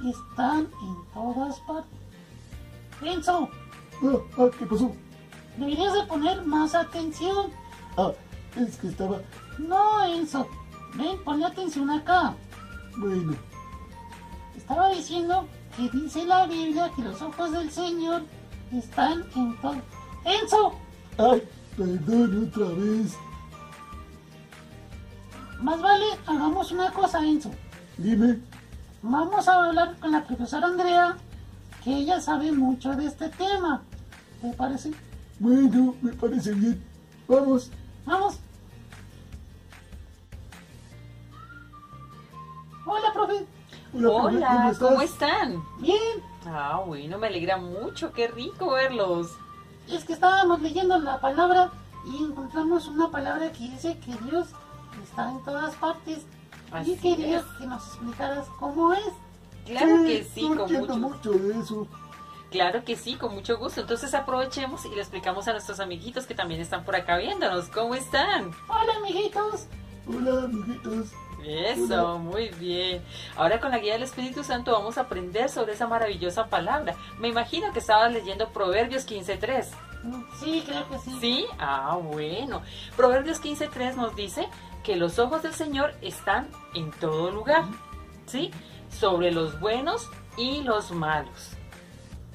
están 0.09 0.61
en 0.83 0.97
todas 1.15 1.59
partes. 1.61 1.91
Enzo, 3.03 3.49
Ah, 4.39 4.49
¿qué 4.59 4.67
pasó? 4.67 4.93
deberías 5.57 5.93
de 5.95 6.03
poner 6.05 6.45
más 6.45 6.75
atención. 6.75 7.51
Ah, 7.97 8.11
es 8.57 8.77
que 8.79 8.89
estaba. 8.89 9.19
No, 9.59 10.05
Enzo. 10.05 10.47
Ven, 10.97 11.19
ponle 11.25 11.47
atención 11.47 11.89
acá. 11.91 12.35
Bueno, 12.99 13.35
Estaba 14.57 14.91
diciendo 14.91 15.47
que 15.77 15.89
dice 15.91 16.25
la 16.27 16.47
Biblia 16.47 16.91
que 16.95 17.03
los 17.03 17.21
ojos 17.23 17.51
del 17.53 17.71
Señor 17.71 18.23
están 18.73 19.25
en 19.37 19.57
todo. 19.61 19.77
¡Enzo! 20.25 20.73
ay, 21.19 21.43
perdón 21.77 22.49
otra 22.49 22.69
vez. 22.69 23.17
Más 25.61 25.81
vale, 25.81 26.05
hagamos 26.27 26.73
una 26.73 26.91
cosa, 26.93 27.25
Enzo. 27.25 27.51
Dime. 27.99 28.41
Vamos 29.03 29.49
a 29.49 29.65
hablar 29.65 29.97
con 29.99 30.12
la 30.12 30.23
profesora 30.24 30.69
Andrea, 30.69 31.16
que 31.83 31.93
ella 31.93 32.20
sabe 32.20 32.53
mucho 32.53 32.95
de 32.95 33.07
este 33.07 33.29
tema. 33.31 33.83
¿Te 34.41 34.53
parece? 34.53 34.93
Bueno, 35.41 35.97
me 36.01 36.12
parece 36.12 36.53
bien. 36.53 36.81
Vamos. 37.27 37.70
Vamos. 38.07 38.39
Hola, 42.87 43.12
profe. 43.12 43.47
Hola, 43.93 44.23
profe, 44.23 44.37
Hola, 44.37 44.47
¿cómo 44.47 44.70
estás? 44.70 44.79
¿cómo 44.79 45.03
están? 45.03 45.62
Bien. 45.81 46.23
Ah, 46.47 46.83
bueno, 46.87 47.19
me 47.19 47.27
alegra 47.27 47.57
mucho, 47.57 48.12
qué 48.12 48.29
rico 48.29 48.70
verlos. 48.70 49.37
Es 49.89 50.05
que 50.05 50.12
estábamos 50.12 50.62
leyendo 50.62 50.97
la 50.99 51.20
palabra 51.20 51.73
y 52.07 52.23
encontramos 52.23 52.87
una 52.87 53.11
palabra 53.11 53.51
que 53.51 53.69
dice 53.69 53.99
que 53.99 54.12
Dios 54.24 54.49
está 55.03 55.29
en 55.29 55.43
todas 55.43 55.74
partes. 55.74 56.24
Así 56.73 56.93
y 56.93 56.97
quería 56.97 57.39
es. 57.39 57.44
que 57.59 57.66
nos 57.66 57.86
explicaras 57.86 58.47
cómo 58.59 58.93
es. 58.93 59.12
Claro 59.66 60.03
que 60.05 60.24
sí, 60.24 60.49
con 60.49 60.73
mucho 60.73 60.97
mucho 60.97 61.31
de 61.32 61.61
eso. 61.61 61.86
Claro 62.51 62.85
que 62.85 62.97
sí, 62.97 63.15
con 63.15 63.35
mucho 63.35 63.57
gusto. 63.59 63.81
Entonces 63.81 64.12
aprovechemos 64.15 64.85
y 64.85 64.90
le 64.90 65.01
explicamos 65.01 65.49
a 65.49 65.53
nuestros 65.53 65.81
amiguitos 65.81 66.27
que 66.27 66.35
también 66.35 66.61
están 66.61 66.85
por 66.85 66.97
acá 66.97 67.16
viéndonos. 67.16 67.69
¿Cómo 67.69 67.94
están? 67.94 68.51
Hola, 68.69 68.97
amiguitos. 68.99 69.66
Hola, 70.07 70.44
amiguitos. 70.44 71.12
Eso, 71.44 72.19
muy 72.19 72.51
bien. 72.51 73.03
Ahora 73.36 73.59
con 73.61 73.70
la 73.70 73.78
guía 73.78 73.94
del 73.94 74.03
Espíritu 74.03 74.44
Santo 74.44 74.73
vamos 74.73 74.99
a 74.99 75.03
aprender 75.03 75.49
sobre 75.49 75.73
esa 75.73 75.86
maravillosa 75.89 76.47
palabra. 76.47 76.94
Me 77.19 77.28
imagino 77.28 77.73
que 77.73 77.78
estabas 77.78 78.12
leyendo 78.12 78.49
Proverbios 78.51 79.09
15.3. 79.09 79.66
Sí, 80.40 80.62
creo 80.66 80.89
que 80.89 80.99
sí. 80.99 81.19
¿Sí? 81.20 81.47
Ah, 81.59 81.97
bueno. 82.01 82.62
Proverbios 82.97 83.43
15.3 83.43 83.94
nos 83.94 84.15
dice 84.15 84.49
que 84.83 84.97
los 84.97 85.19
ojos 85.19 85.43
del 85.43 85.55
Señor 85.55 85.95
están 86.03 86.49
en 86.75 86.91
todo 86.91 87.31
lugar. 87.31 87.65
¿Sí? 88.27 88.51
Sobre 88.89 89.33
los 89.33 89.59
buenos 89.61 90.09
y 90.37 90.63
los 90.63 90.93
malos. 90.93 91.51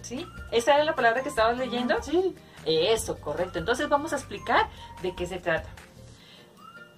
¿Sí? 0.01 0.27
¿Esa 0.51 0.75
era 0.75 0.83
la 0.83 0.95
palabra 0.95 1.23
que 1.23 1.29
estabas 1.29 1.57
leyendo? 1.57 2.01
Sí. 2.01 2.35
Eso, 2.65 3.19
correcto. 3.19 3.59
Entonces 3.59 3.87
vamos 3.87 4.13
a 4.13 4.17
explicar 4.17 4.69
de 5.01 5.15
qué 5.15 5.25
se 5.25 5.37
trata. 5.37 5.69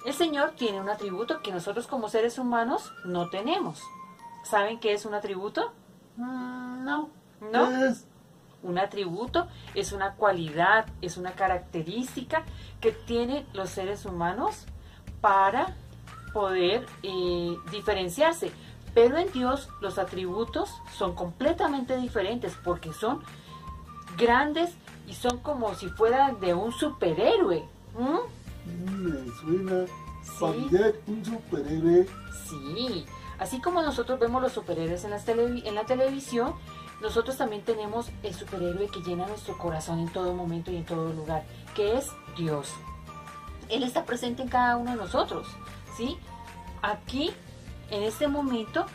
El 0.06 0.14
Señor 0.14 0.52
tiene 0.52 0.80
un 0.80 0.90
atributo 0.90 1.42
que 1.42 1.52
nosotros 1.52 1.86
como 1.88 2.10
seres 2.10 2.40
humanos 2.40 2.92
no 3.06 3.30
tenemos. 3.30 3.84
¿Saben 4.44 4.80
qué 4.80 4.94
es 4.94 5.06
un 5.06 5.14
atributo? 5.14 5.74
Mm, 6.16 6.84
no. 6.86 7.10
¿No? 7.52 7.70
Un 8.62 8.78
atributo 8.78 9.48
es 9.74 9.92
una 9.92 10.16
cualidad, 10.16 10.86
es 11.02 11.18
una 11.18 11.32
característica 11.32 12.44
que 12.82 12.92
tienen 12.92 13.46
los 13.54 13.70
seres 13.70 14.06
humanos 14.06 14.66
para 15.22 15.76
poder 16.34 16.86
eh, 17.04 17.58
diferenciarse. 17.72 18.52
Pero 18.94 19.18
en 19.18 19.32
Dios 19.32 19.70
los 19.82 19.98
atributos 19.98 20.70
son 20.98 21.16
completamente 21.16 21.98
diferentes 21.98 22.56
porque 22.64 22.94
son 22.94 23.22
grandes 24.18 24.72
y 25.08 25.14
son 25.14 25.40
como 25.40 25.74
si 25.76 25.88
fueran 25.90 26.40
de 26.40 26.54
un 26.54 26.72
superhéroe. 26.72 27.64
¿Mm? 27.98 29.04
Me 29.04 29.32
suena 29.36 29.86
familiar, 30.24 30.94
un 31.08 31.24
superhéroe. 31.24 32.08
Sí, 32.48 33.06
así 33.38 33.62
como 33.62 33.82
nosotros 33.82 34.20
vemos 34.20 34.42
los 34.42 34.52
superhéroes 34.52 35.04
en, 35.04 35.12
las 35.12 35.28
en 35.28 35.76
la 35.76 35.86
televisión, 35.86 36.54
nosotros 37.02 37.38
también 37.38 37.64
tenemos 37.64 38.10
el 38.24 38.34
superhéroe 38.34 38.88
que 38.88 39.00
llena 39.02 39.26
nuestro 39.28 39.58
corazón 39.58 40.00
en 40.00 40.10
todo 40.10 40.34
momento 40.34 40.72
y 40.72 40.78
en 40.78 40.86
todo 40.86 41.14
lugar, 41.14 41.44
que 41.76 41.98
es 41.98 42.12
Dios. 42.38 42.74
Él 43.70 43.84
está 43.84 44.04
presente 44.06 44.42
en 44.42 44.50
cada 44.50 44.76
uno 44.78 44.92
de 44.92 44.98
nosotros, 44.98 45.48
¿sí? 45.96 46.18
Aquí, 46.82 47.32
en 47.92 48.02
este 48.04 48.28
momento, 48.28 48.86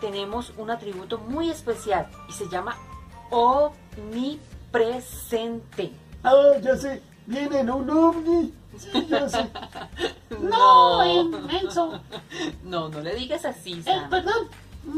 tenemos 0.00 0.52
un 0.56 0.70
atributo 0.70 1.18
muy 1.18 1.50
especial 1.50 2.08
y 2.28 2.32
se 2.32 2.48
llama 2.48 2.76
omnipresente. 3.30 5.92
Ah, 6.22 6.52
ya 6.62 6.76
sé. 6.76 7.02
Viene 7.26 7.60
en 7.60 7.70
un 7.70 7.88
ovni. 7.90 8.52
Sí, 8.78 9.06
ya 9.08 9.28
sé. 9.28 9.50
No, 10.40 11.02
En- 11.02 11.48
Enzo. 11.50 12.00
No, 12.64 12.88
no 12.88 13.00
le 13.00 13.14
digas 13.14 13.44
así, 13.44 13.82
Eh, 13.86 14.00
perdón. 14.10 14.48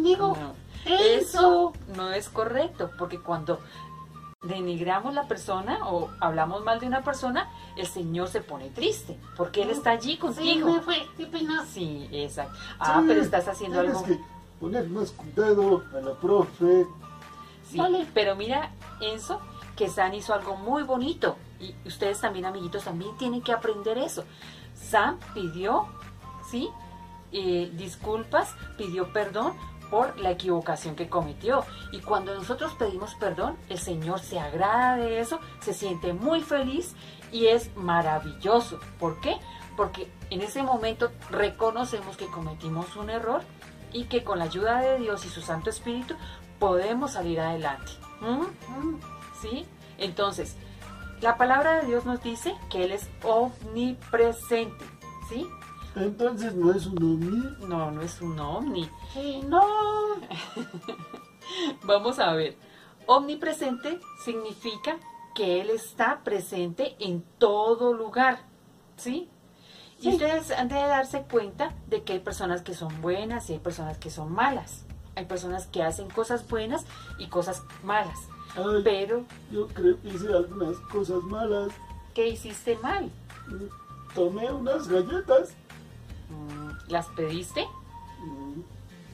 Digo, 0.02 0.36
No. 0.40 0.54
Eso 0.88 1.72
no 1.96 2.12
es 2.12 2.28
correcto, 2.28 2.92
porque 2.96 3.20
cuando 3.20 3.58
denigramos 4.42 5.14
la 5.14 5.26
persona 5.26 5.88
o 5.88 6.10
hablamos 6.20 6.62
mal 6.64 6.78
de 6.80 6.86
una 6.86 7.02
persona, 7.02 7.48
el 7.76 7.86
Señor 7.86 8.28
se 8.28 8.40
pone 8.40 8.68
triste, 8.70 9.18
porque 9.36 9.62
Él 9.62 9.70
está 9.70 9.90
allí 9.90 10.12
Sí, 10.12 10.18
contigo. 10.18 10.74
me 10.74 10.80
fue. 10.80 11.06
Qué 11.16 11.26
pena. 11.26 11.64
Sí, 11.66 12.08
exacto. 12.12 12.56
Ah, 12.78 12.98
Sí, 13.00 13.04
pero 13.08 13.22
estás 13.22 13.48
haciendo 13.48 13.80
algo. 13.80 14.02
que 14.04 14.18
poner 14.60 14.88
más 14.88 15.10
cuidado 15.12 15.82
a 15.96 16.00
la 16.00 16.14
profe. 16.14 16.86
Sí, 17.70 17.80
pero 18.14 18.36
mira, 18.36 18.70
Enzo, 19.00 19.40
que 19.74 19.88
Sam 19.88 20.14
hizo 20.14 20.32
algo 20.34 20.56
muy 20.56 20.82
bonito. 20.82 21.36
Y 21.58 21.74
ustedes 21.86 22.20
también, 22.20 22.44
amiguitos, 22.44 22.84
también 22.84 23.16
tienen 23.16 23.40
que 23.42 23.52
aprender 23.52 23.98
eso. 23.98 24.24
Sam 24.74 25.18
pidió, 25.34 25.86
¿sí? 26.50 26.68
Eh, 27.32 27.72
disculpas, 27.74 28.54
pidió 28.78 29.12
perdón 29.12 29.54
por 29.96 30.20
la 30.20 30.30
equivocación 30.30 30.94
que 30.94 31.08
cometió. 31.08 31.64
Y 31.90 32.00
cuando 32.00 32.34
nosotros 32.34 32.74
pedimos 32.78 33.14
perdón, 33.14 33.56
el 33.70 33.78
Señor 33.78 34.20
se 34.20 34.38
agrada 34.38 34.96
de 34.96 35.20
eso, 35.20 35.40
se 35.60 35.72
siente 35.72 36.12
muy 36.12 36.42
feliz 36.42 36.94
y 37.32 37.46
es 37.46 37.74
maravilloso. 37.76 38.78
¿Por 38.98 39.18
qué? 39.22 39.38
Porque 39.74 40.12
en 40.28 40.42
ese 40.42 40.62
momento 40.62 41.10
reconocemos 41.30 42.18
que 42.18 42.26
cometimos 42.26 42.94
un 42.96 43.08
error 43.08 43.40
y 43.90 44.04
que 44.04 44.22
con 44.22 44.38
la 44.38 44.44
ayuda 44.44 44.80
de 44.80 44.98
Dios 44.98 45.24
y 45.24 45.30
su 45.30 45.40
Santo 45.40 45.70
Espíritu 45.70 46.14
podemos 46.58 47.12
salir 47.12 47.40
adelante. 47.40 47.92
¿Mm? 48.20 48.96
¿Sí? 49.40 49.64
Entonces, 49.96 50.56
la 51.22 51.38
palabra 51.38 51.80
de 51.80 51.86
Dios 51.86 52.04
nos 52.04 52.22
dice 52.22 52.54
que 52.68 52.84
Él 52.84 52.92
es 52.92 53.08
omnipresente. 53.22 54.84
¿Sí? 55.30 55.48
Entonces 55.96 56.54
no 56.54 56.70
es 56.72 56.84
un 56.84 57.02
ovni. 57.02 57.66
No, 57.66 57.90
no 57.90 58.02
es 58.02 58.20
un 58.20 58.38
ovni. 58.38 58.90
Sí, 59.16 59.40
no. 59.48 59.62
Vamos 61.84 62.18
a 62.18 62.34
ver. 62.34 62.54
Omnipresente 63.06 63.98
significa 64.22 64.98
que 65.34 65.62
Él 65.62 65.70
está 65.70 66.20
presente 66.22 66.96
en 66.98 67.22
todo 67.38 67.94
lugar. 67.94 68.40
¿Sí? 68.98 69.30
Y 70.02 70.10
ustedes 70.10 70.50
han 70.50 70.68
de 70.68 70.74
darse 70.74 71.22
cuenta 71.22 71.72
de 71.86 72.02
que 72.02 72.12
hay 72.12 72.18
personas 72.18 72.60
que 72.60 72.74
son 72.74 73.00
buenas 73.00 73.48
y 73.48 73.54
hay 73.54 73.58
personas 73.58 73.96
que 73.96 74.10
son 74.10 74.32
malas. 74.32 74.84
Hay 75.14 75.24
personas 75.24 75.66
que 75.66 75.82
hacen 75.82 76.10
cosas 76.10 76.46
buenas 76.46 76.84
y 77.18 77.28
cosas 77.28 77.62
malas. 77.82 78.18
Ay, 78.54 78.82
Pero, 78.84 79.24
Yo 79.50 79.66
creo 79.68 79.98
que 80.02 80.08
hice 80.08 80.28
algunas 80.28 80.76
cosas 80.92 81.22
malas. 81.22 81.70
¿qué 82.12 82.28
hiciste 82.28 82.76
mal? 82.82 83.10
Tomé 84.14 84.52
unas 84.52 84.86
galletas. 84.88 85.54
Mm, 86.28 86.90
¿Las 86.90 87.06
pediste? 87.08 87.66
Mm, 88.20 88.60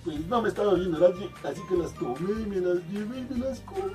Pues 0.05 0.27
no 0.27 0.43
me 0.43 0.49
estaba 0.49 0.74
viendo 0.74 0.99
nadie, 0.99 1.31
así 1.45 1.61
que 1.69 1.77
las 1.77 1.93
tomé 1.95 2.43
y 2.43 2.47
me 2.47 2.57
las 2.57 2.83
llevé 2.89 3.19
y 3.19 3.35
me 3.35 3.39
las 3.47 3.61
comí. 3.61 3.93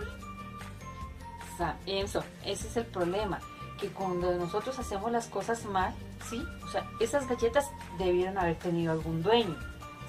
Enzo, 1.85 2.23
ese 2.45 2.67
es 2.67 2.77
el 2.77 2.85
problema, 2.85 3.39
que 3.79 3.87
cuando 3.89 4.33
nosotros 4.35 4.77
hacemos 4.79 5.11
las 5.11 5.27
cosas 5.27 5.65
mal, 5.65 5.93
¿sí? 6.29 6.43
O 6.63 6.67
sea, 6.67 6.87
esas 6.99 7.27
galletas 7.27 7.65
debieron 7.97 8.37
haber 8.37 8.57
tenido 8.57 8.91
algún 8.91 9.23
dueño, 9.23 9.55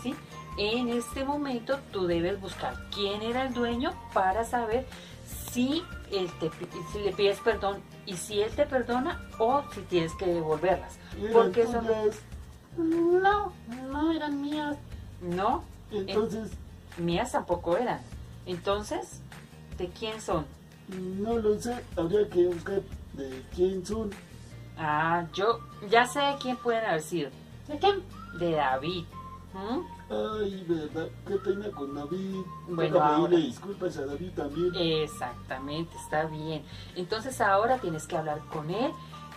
¿sí? 0.03 0.15
En 0.59 0.89
este 0.89 1.25
momento 1.25 1.79
tú 1.93 2.07
debes 2.07 2.41
buscar 2.41 2.75
quién 2.95 3.23
era 3.23 3.47
el 3.47 3.55
dueño 3.55 3.93
para 4.13 4.45
saber 4.45 4.87
si, 5.53 5.85
él 6.11 6.29
te, 6.41 6.51
si 6.93 6.99
le 6.99 7.13
pides 7.13 7.39
perdón 7.41 7.81
y 8.07 8.17
si 8.17 8.41
él 8.41 8.51
te 8.55 8.67
perdona 8.67 9.23
o 9.39 9.63
si 9.73 9.83
tienes 9.83 10.15
que 10.15 10.27
devolverlas. 10.27 10.99
Porque 11.33 11.63
eso 11.63 11.79
tuyas. 11.79 12.21
No, 12.77 13.53
no 13.89 14.13
eran 14.13 14.41
mías. 14.41 14.77
no, 15.21 15.63
Entonces, 15.91 16.51
en- 16.99 17.05
mías 17.07 17.33
tampoco 17.33 17.77
eran. 17.77 18.01
Entonces, 18.47 19.21
¿de 19.77 19.89
quién 19.89 20.21
son? 20.21 20.47
no 20.89 21.37
lo 21.37 21.61
sé, 21.61 21.85
habría 21.97 22.27
que 22.31 22.47
buscar 22.47 22.81
de 23.13 23.43
quién 23.55 23.85
son. 23.85 24.11
Ah, 24.79 25.27
yo 25.35 25.61
ya 25.91 26.07
sé 26.07 26.21
de 26.21 26.37
quién 26.41 26.57
pueden 26.57 26.85
haber 26.85 27.03
sido. 27.03 27.31
¿De 27.67 27.79
quién? 27.79 28.03
De 28.39 28.53
David. 28.53 29.05
¿Mm? 29.53 29.81
Ay, 30.11 30.65
verdad, 30.67 31.09
qué 31.27 31.35
pena 31.37 31.71
con 31.73 31.95
David. 31.95 32.37
Bueno, 32.69 33.03
ahora- 33.03 33.37
disculpas 33.37 33.99
a 33.99 34.07
David 34.07 34.31
también. 34.35 34.73
Exactamente, 34.75 35.95
está 35.97 36.25
bien. 36.25 36.63
Entonces 36.97 37.41
ahora 37.43 37.77
tienes 37.79 38.07
que 38.07 38.17
hablar 38.17 38.41
con 38.51 38.71
él, 38.71 38.91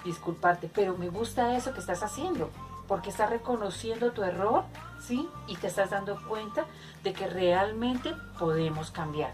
disculparte, 0.05 0.69
pero 0.73 0.97
me 0.97 1.09
gusta 1.09 1.57
eso 1.57 1.73
que 1.73 1.79
estás 1.81 2.01
haciendo, 2.03 2.49
porque 2.87 3.09
estás 3.09 3.29
reconociendo 3.29 4.11
tu 4.11 4.23
error, 4.23 4.63
¿sí? 5.01 5.27
Y 5.47 5.55
te 5.55 5.67
estás 5.67 5.89
dando 5.89 6.19
cuenta 6.27 6.65
de 7.03 7.13
que 7.13 7.27
realmente 7.27 8.13
podemos 8.39 8.91
cambiar. 8.91 9.33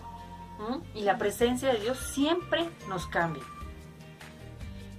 Y 0.95 1.01
la 1.01 1.17
presencia 1.17 1.71
de 1.71 1.79
Dios 1.79 1.99
siempre 1.99 2.67
nos 2.89 3.05
cambia. 3.07 3.43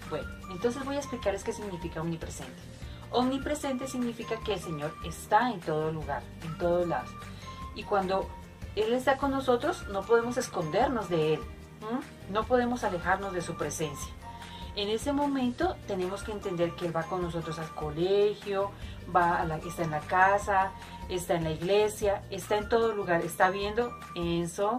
Bueno, 0.08 0.28
entonces 0.50 0.84
voy 0.84 0.96
a 0.96 0.98
explicarles 0.98 1.42
qué 1.42 1.52
significa 1.52 2.00
omnipresente. 2.00 2.62
Omnipresente 3.10 3.88
significa 3.88 4.38
que 4.44 4.54
el 4.54 4.60
Señor 4.60 4.94
está 5.04 5.50
en 5.50 5.60
todo 5.60 5.90
lugar, 5.92 6.22
en 6.42 6.56
todos 6.58 6.86
lados. 6.86 7.10
Y 7.74 7.82
cuando 7.82 8.28
Él 8.76 8.92
está 8.92 9.16
con 9.16 9.30
nosotros, 9.30 9.86
no 9.88 10.02
podemos 10.02 10.36
escondernos 10.36 11.08
de 11.08 11.34
Él. 11.34 11.40
No 12.30 12.44
podemos 12.44 12.84
alejarnos 12.84 13.32
de 13.32 13.40
su 13.40 13.56
presencia. 13.56 14.12
En 14.78 14.90
ese 14.90 15.12
momento 15.12 15.74
tenemos 15.88 16.22
que 16.22 16.30
entender 16.30 16.76
que 16.76 16.86
Él 16.86 16.94
va 16.96 17.02
con 17.02 17.20
nosotros 17.20 17.58
al 17.58 17.74
colegio, 17.74 18.70
va 19.14 19.40
a 19.40 19.44
la, 19.44 19.56
está 19.56 19.82
en 19.82 19.90
la 19.90 19.98
casa, 19.98 20.70
está 21.08 21.34
en 21.34 21.42
la 21.42 21.50
iglesia, 21.50 22.22
está 22.30 22.58
en 22.58 22.68
todo 22.68 22.94
lugar. 22.94 23.22
¿Está 23.22 23.50
viendo? 23.50 23.90
Enzo, 24.14 24.78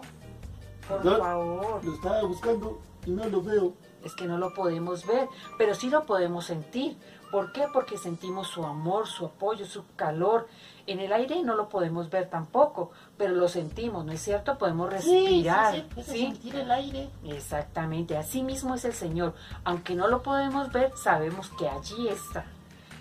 por 0.88 1.04
¿Verdad? 1.04 1.20
favor. 1.20 1.84
Lo 1.84 1.96
estaba 1.96 2.24
buscando 2.24 2.80
y 3.06 3.12
no 3.12 3.26
lo 3.26 3.42
veo. 3.42 3.74
Es 4.02 4.16
que 4.16 4.24
no 4.26 4.38
lo 4.38 4.54
podemos 4.54 5.06
ver, 5.06 5.28
pero 5.58 5.76
sí 5.76 5.90
lo 5.90 6.06
podemos 6.06 6.46
sentir. 6.46 6.96
¿Por 7.32 7.52
qué? 7.52 7.68
Porque 7.72 7.98
sentimos 7.98 8.48
su 8.48 8.66
amor, 8.66 9.08
su 9.08 9.26
apoyo, 9.26 9.66
su 9.66 9.84
calor. 9.96 10.48
En 10.88 11.00
el 11.00 11.14
aire 11.14 11.44
no 11.44 11.56
lo 11.56 11.70
podemos 11.70 12.10
ver 12.10 12.30
tampoco, 12.30 12.92
pero 13.18 13.34
lo 13.36 13.48
sentimos, 13.48 14.04
¿no 14.06 14.12
es 14.12 14.22
cierto? 14.22 14.58
Podemos 14.58 14.90
respirar. 14.90 15.76
Sí, 15.76 15.82
sí, 15.82 15.84
sí, 15.88 15.94
puedes 15.94 16.12
¿sí? 16.12 16.26
sentir 16.26 16.56
el 16.56 16.72
aire. 16.72 17.10
Exactamente, 17.24 18.18
así 18.18 18.42
mismo 18.42 18.74
es 18.74 18.86
el 18.86 18.94
Señor. 18.94 19.36
Aunque 19.64 19.94
no 19.94 20.08
lo 20.08 20.24
podemos 20.24 20.72
ver, 20.72 20.92
sabemos 20.98 21.50
que 21.50 21.70
allí 21.70 22.08
está. 22.08 22.46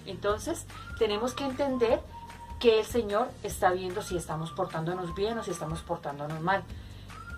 Entonces, 0.05 0.67
tenemos 0.99 1.33
que 1.33 1.45
entender 1.45 2.01
que 2.61 2.81
el 2.81 2.85
Señor 2.85 3.31
está 3.43 3.71
viendo 3.71 4.03
si 4.03 4.17
estamos 4.17 4.51
portándonos 4.51 5.15
bien 5.15 5.39
o 5.39 5.43
si 5.43 5.53
estamos 5.53 5.81
portándonos 5.81 6.41
mal. 6.41 6.65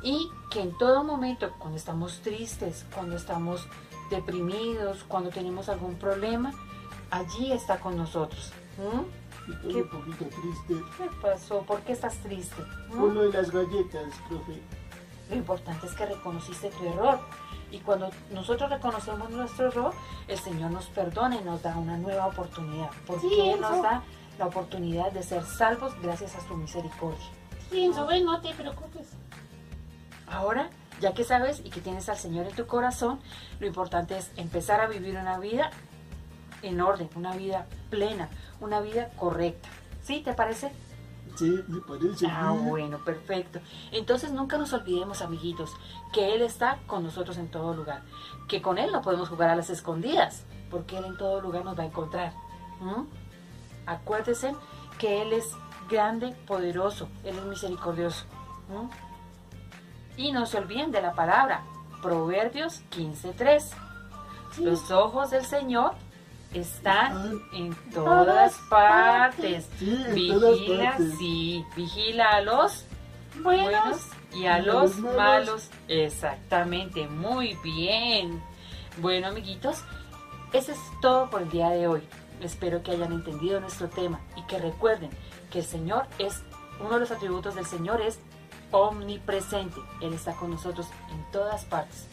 Y 0.02 0.28
que 0.50 0.62
en 0.62 0.76
todo 0.78 1.04
momento, 1.04 1.52
cuando 1.58 1.76
estamos 1.76 2.20
tristes, 2.20 2.86
cuando 2.92 3.16
estamos 3.16 3.66
deprimidos, 4.10 5.04
cuando 5.04 5.30
tenemos 5.30 5.68
algún 5.68 5.94
problema, 5.96 6.52
allí 7.10 7.52
está 7.52 7.78
con 7.78 7.96
nosotros. 7.96 8.52
¿Mm? 8.78 9.52
Estoy 9.52 9.82
un 9.82 9.88
poquito 9.88 10.24
triste. 10.26 10.84
¿Qué 10.96 11.10
pasó? 11.20 11.62
¿Por 11.62 11.80
qué 11.80 11.92
estás 11.92 12.16
triste? 12.18 12.62
¿Mm? 12.90 13.12
Lo 13.12 13.22
de 13.22 13.32
las 13.32 13.50
galletas, 13.50 14.14
profe. 14.28 14.60
Lo 15.28 15.36
importante 15.36 15.86
es 15.86 15.92
que 15.92 16.06
reconociste 16.06 16.70
tu 16.70 16.86
error. 16.86 17.20
Y 17.70 17.78
cuando 17.78 18.10
nosotros 18.32 18.68
reconocemos 18.68 19.30
nuestro 19.30 19.68
error, 19.68 19.92
el 20.26 20.38
Señor 20.38 20.72
nos 20.72 20.86
perdona 20.86 21.36
y 21.36 21.44
nos 21.44 21.62
da 21.62 21.76
una 21.76 21.96
nueva 21.96 22.26
oportunidad. 22.26 22.90
Porque 23.06 23.28
Sí, 23.28 23.40
Él 23.40 23.60
nos 23.60 23.80
da 23.82 24.02
la 24.38 24.46
oportunidad 24.46 25.12
de 25.12 25.22
ser 25.22 25.44
salvos 25.44 25.92
gracias 26.02 26.34
a 26.34 26.40
su 26.46 26.56
misericordia. 26.56 27.26
Sí, 27.70 27.84
Enzo, 27.84 28.06
ven, 28.06 28.24
no 28.24 28.40
te 28.40 28.52
preocupes. 28.54 29.08
Ahora, 30.26 30.70
ya 31.00 31.14
que 31.14 31.22
sabes 31.24 31.60
y 31.64 31.70
que 31.70 31.80
tienes 31.80 32.08
al 32.08 32.16
Señor 32.16 32.46
en 32.46 32.56
tu 32.56 32.66
corazón, 32.66 33.20
lo 33.60 33.66
importante 33.66 34.16
es 34.18 34.30
empezar 34.36 34.80
a 34.80 34.86
vivir 34.86 35.16
una 35.16 35.38
vida 35.38 35.70
en 36.62 36.80
orden, 36.80 37.08
una 37.14 37.34
vida 37.36 37.66
plena, 37.90 38.28
una 38.60 38.80
vida 38.80 39.10
correcta. 39.16 39.68
¿Sí? 40.02 40.20
¿Te 40.20 40.32
parece? 40.32 40.72
Sí, 41.36 41.62
me 41.68 41.80
parece 41.80 42.26
Ah, 42.28 42.50
bien. 42.52 42.68
bueno, 42.68 42.98
perfecto. 43.04 43.60
Entonces 43.92 44.32
nunca 44.32 44.58
nos 44.58 44.72
olvidemos, 44.72 45.22
amiguitos, 45.22 45.70
que 46.12 46.34
Él 46.34 46.42
está 46.42 46.78
con 46.86 47.02
nosotros 47.04 47.36
en 47.38 47.48
todo 47.48 47.74
lugar. 47.74 48.02
Que 48.48 48.60
con 48.60 48.78
Él 48.78 48.90
no 48.92 49.00
podemos 49.02 49.28
jugar 49.28 49.50
a 49.50 49.56
las 49.56 49.70
escondidas, 49.70 50.44
porque 50.70 50.98
Él 50.98 51.04
en 51.04 51.16
todo 51.16 51.40
lugar 51.40 51.64
nos 51.64 51.78
va 51.78 51.84
a 51.84 51.86
encontrar. 51.86 52.32
¿m? 52.80 53.04
Acuérdense 53.86 54.54
que 54.98 55.22
Él 55.22 55.32
es 55.32 55.46
grande, 55.88 56.32
poderoso, 56.46 57.08
Él 57.24 57.36
es 57.38 57.44
misericordioso. 57.44 58.24
Y 60.16 60.32
no 60.32 60.46
se 60.46 60.58
olviden 60.58 60.90
de 60.92 61.00
la 61.02 61.12
palabra, 61.14 61.62
Proverbios 62.02 62.82
15.3. 62.90 63.70
Los 64.58 64.90
ojos 64.90 65.30
del 65.30 65.44
Señor 65.44 65.92
están 66.52 67.40
en 67.52 67.74
todas 67.92 68.54
partes. 68.68 69.68
Vigila, 69.78 70.96
sí, 71.18 71.64
vigila 71.76 72.30
a 72.30 72.40
los 72.40 72.84
Buenos. 73.42 73.64
buenos 73.64 74.00
y 74.34 74.46
a 74.46 74.58
los 74.58 74.98
malos. 74.98 75.70
Exactamente, 75.88 77.06
muy 77.06 77.56
bien. 77.62 78.42
Bueno, 78.98 79.28
amiguitos, 79.28 79.84
eso 80.52 80.72
es 80.72 80.78
todo 81.00 81.30
por 81.30 81.42
el 81.42 81.50
día 81.50 81.70
de 81.70 81.86
hoy. 81.86 82.02
Espero 82.40 82.82
que 82.82 82.92
hayan 82.92 83.12
entendido 83.12 83.60
nuestro 83.60 83.88
tema 83.88 84.20
y 84.36 84.42
que 84.42 84.58
recuerden 84.58 85.10
que 85.50 85.60
el 85.60 85.64
Señor 85.64 86.06
es, 86.18 86.42
uno 86.80 86.94
de 86.94 87.00
los 87.00 87.10
atributos 87.10 87.54
del 87.54 87.66
Señor 87.66 88.00
es 88.00 88.18
omnipresente. 88.70 89.80
Él 90.00 90.14
está 90.14 90.32
con 90.34 90.50
nosotros 90.50 90.88
en 91.10 91.30
todas 91.30 91.64
partes. 91.64 92.06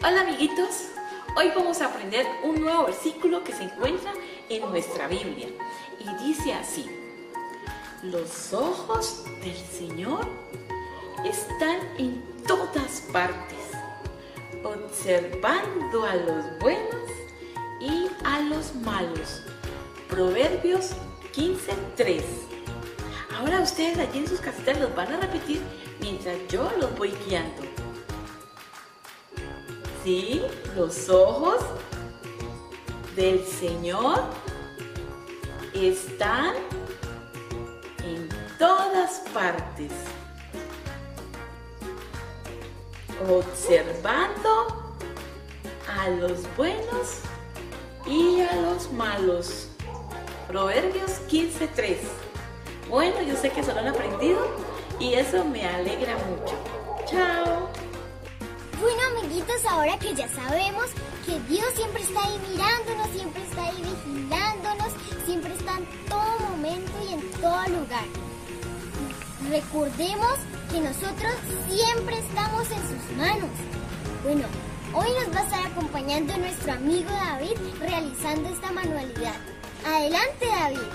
Hola 0.00 0.20
amiguitos, 0.20 0.90
hoy 1.34 1.50
vamos 1.56 1.80
a 1.80 1.86
aprender 1.86 2.24
un 2.44 2.60
nuevo 2.60 2.84
versículo 2.84 3.42
que 3.42 3.52
se 3.52 3.64
encuentra 3.64 4.12
en 4.48 4.62
nuestra 4.70 5.08
Biblia 5.08 5.48
y 5.98 6.24
dice 6.24 6.52
así, 6.52 6.88
los 8.04 8.52
ojos 8.52 9.24
del 9.42 9.56
Señor 9.56 10.24
están 11.24 11.80
en 11.98 12.22
todas 12.46 13.00
partes, 13.12 13.58
observando 14.62 16.04
a 16.04 16.14
los 16.14 16.58
buenos 16.60 17.10
y 17.80 18.06
a 18.22 18.40
los 18.42 18.76
malos. 18.76 19.42
Proverbios 20.08 20.92
15:3. 21.34 22.22
Ahora 23.36 23.62
ustedes 23.62 23.98
allí 23.98 24.20
en 24.20 24.28
sus 24.28 24.38
casitas 24.38 24.78
los 24.78 24.94
van 24.94 25.12
a 25.12 25.20
repetir 25.20 25.60
mientras 26.00 26.36
yo 26.48 26.70
los 26.78 26.96
voy 26.96 27.12
guiando. 27.26 27.67
Sí, 30.08 30.40
los 30.74 31.10
ojos 31.10 31.58
del 33.14 33.44
Señor 33.44 34.22
están 35.74 36.54
en 38.02 38.26
todas 38.58 39.20
partes, 39.34 39.92
observando 43.28 44.96
a 45.94 46.08
los 46.08 46.38
buenos 46.56 47.18
y 48.06 48.40
a 48.40 48.56
los 48.62 48.90
malos. 48.90 49.68
Proverbios 50.46 51.20
15:3. 51.28 51.98
Bueno, 52.88 53.20
yo 53.20 53.36
sé 53.36 53.50
que 53.50 53.60
eso 53.60 53.74
lo 53.74 53.80
han 53.80 53.88
aprendido 53.88 54.40
y 54.98 55.12
eso 55.12 55.44
me 55.44 55.66
alegra 55.66 56.16
mucho. 56.30 56.54
Chao. 57.04 57.87
Bueno, 58.80 59.02
amiguitos, 59.18 59.64
ahora 59.64 59.98
que 59.98 60.14
ya 60.14 60.28
sabemos 60.28 60.86
que 61.26 61.40
Dios 61.52 61.66
siempre 61.74 62.00
está 62.00 62.22
ahí 62.22 62.38
mirándonos, 62.48 63.08
siempre 63.08 63.42
está 63.42 63.64
ahí 63.64 63.82
vigilándonos, 63.82 64.92
siempre 65.26 65.52
está 65.52 65.78
en 65.78 65.86
todo 66.08 66.38
momento 66.50 66.92
y 67.08 67.14
en 67.14 67.30
todo 67.32 67.66
lugar. 67.66 68.04
Recordemos 69.50 70.34
que 70.70 70.80
nosotros 70.80 71.32
siempre 71.68 72.18
estamos 72.18 72.70
en 72.70 72.82
sus 72.82 73.16
manos. 73.16 73.50
Bueno, 74.22 74.44
hoy 74.94 75.08
nos 75.24 75.34
va 75.34 75.40
a 75.40 75.44
estar 75.44 75.66
acompañando 75.66 76.36
nuestro 76.36 76.72
amigo 76.72 77.10
David 77.10 77.56
realizando 77.80 78.48
esta 78.48 78.70
manualidad. 78.70 79.34
Adelante, 79.84 80.46
David. 80.46 80.88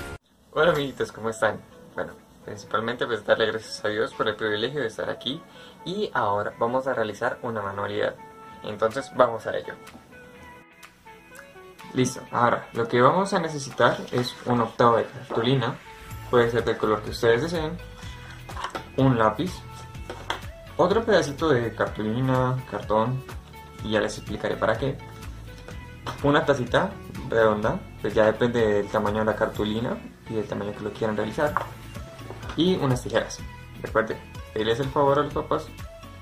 Hola 0.51 0.71
amiguitos, 0.71 1.11
¿cómo 1.11 1.31
están? 1.31 1.59
Bueno, 1.95 2.13
principalmente 2.45 3.05
pues 3.05 3.25
darle 3.25 3.47
gracias 3.47 3.83
a 3.83 3.89
Dios 3.89 4.13
por 4.13 4.29
el 4.29 4.37
privilegio 4.37 4.79
de 4.79 4.87
estar 4.87 5.09
aquí 5.09 5.41
y 5.85 6.09
ahora 6.13 6.53
vamos 6.59 6.87
a 6.87 6.93
realizar 6.93 7.39
una 7.41 7.61
manualidad. 7.61 8.15
Entonces 8.63 9.11
vamos 9.15 9.45
a 9.47 9.57
ello. 9.57 9.73
Listo, 11.93 12.21
ahora 12.31 12.67
lo 12.73 12.87
que 12.87 13.01
vamos 13.01 13.33
a 13.33 13.39
necesitar 13.39 13.97
es 14.11 14.35
un 14.45 14.61
octavo 14.61 14.97
de 14.97 15.05
cartulina, 15.05 15.75
puede 16.31 16.49
ser 16.49 16.63
del 16.65 16.77
color 16.77 17.03
que 17.03 17.11
ustedes 17.11 17.43
deseen, 17.43 17.77
un 18.97 19.19
lápiz, 19.19 19.51
otro 20.75 21.03
pedacito 21.05 21.49
de 21.49 21.75
cartulina, 21.75 22.57
cartón, 22.71 23.23
y 23.83 23.91
ya 23.91 23.99
les 23.99 24.17
explicaré 24.17 24.55
para 24.55 24.75
qué, 24.75 24.97
una 26.23 26.43
tacita 26.43 26.89
redonda, 27.29 27.79
pues 28.01 28.15
ya 28.15 28.25
depende 28.25 28.59
del 28.59 28.87
tamaño 28.87 29.19
de 29.19 29.25
la 29.25 29.35
cartulina 29.35 29.95
y 30.29 30.33
del 30.33 30.47
tamaño 30.47 30.73
que 30.73 30.83
lo 30.83 30.93
quieran 30.93 31.15
realizar, 31.15 31.53
y 32.57 32.75
unas 32.77 33.03
tijeras. 33.03 33.39
Recuerden, 33.83 34.17
pedirles 34.53 34.79
el 34.79 34.89
favor 34.89 35.19
a 35.19 35.23
los 35.23 35.33
papás 35.33 35.65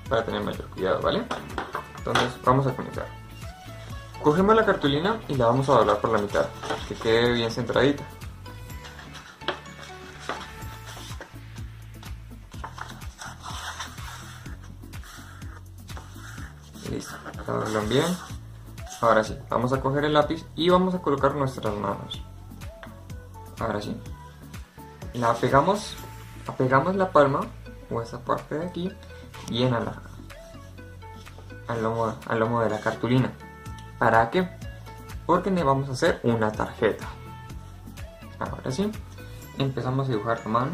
para 0.08 0.24
tener 0.24 0.42
mayor 0.42 0.66
cuidado, 0.70 1.00
¿vale? 1.02 1.24
Entonces 1.98 2.32
vamos 2.44 2.66
a 2.66 2.74
comenzar. 2.74 3.06
Cogemos 4.22 4.54
la 4.54 4.64
cartulina 4.64 5.20
y 5.28 5.34
la 5.34 5.46
vamos 5.46 5.68
a 5.68 5.72
doblar 5.72 6.00
por 6.00 6.12
la 6.12 6.18
mitad, 6.18 6.46
que 6.88 6.94
quede 6.94 7.32
bien 7.32 7.50
centradita. 7.50 8.04
Listo, 16.90 17.14
la 17.46 17.80
bien. 17.80 18.16
Ahora 19.00 19.24
sí, 19.24 19.36
vamos 19.48 19.72
a 19.72 19.80
coger 19.80 20.04
el 20.04 20.12
lápiz 20.12 20.44
y 20.54 20.68
vamos 20.68 20.94
a 20.94 21.02
colocar 21.02 21.34
nuestras 21.34 21.74
manos. 21.74 22.22
Ahora 23.58 23.80
sí. 23.80 23.96
La 25.14 25.34
pegamos, 25.34 25.96
apegamos 26.46 26.94
la 26.94 27.10
palma 27.10 27.40
o 27.92 28.02
esa 28.02 28.24
parte 28.24 28.58
de 28.58 28.66
aquí 28.66 28.92
bien 29.48 29.74
a 29.74 29.80
la, 29.80 30.02
al, 31.68 31.82
lomo, 31.82 32.14
al 32.26 32.38
lomo 32.38 32.60
de 32.60 32.70
la 32.70 32.80
cartulina. 32.80 33.32
¿Para 33.98 34.30
qué? 34.30 34.48
Porque 35.26 35.50
le 35.50 35.62
vamos 35.62 35.88
a 35.88 35.92
hacer 35.92 36.20
una 36.22 36.50
tarjeta. 36.50 37.06
Ahora 38.38 38.70
sí, 38.70 38.90
empezamos 39.58 40.08
a 40.08 40.12
dibujar 40.12 40.40
la 40.44 40.50
mano. 40.50 40.72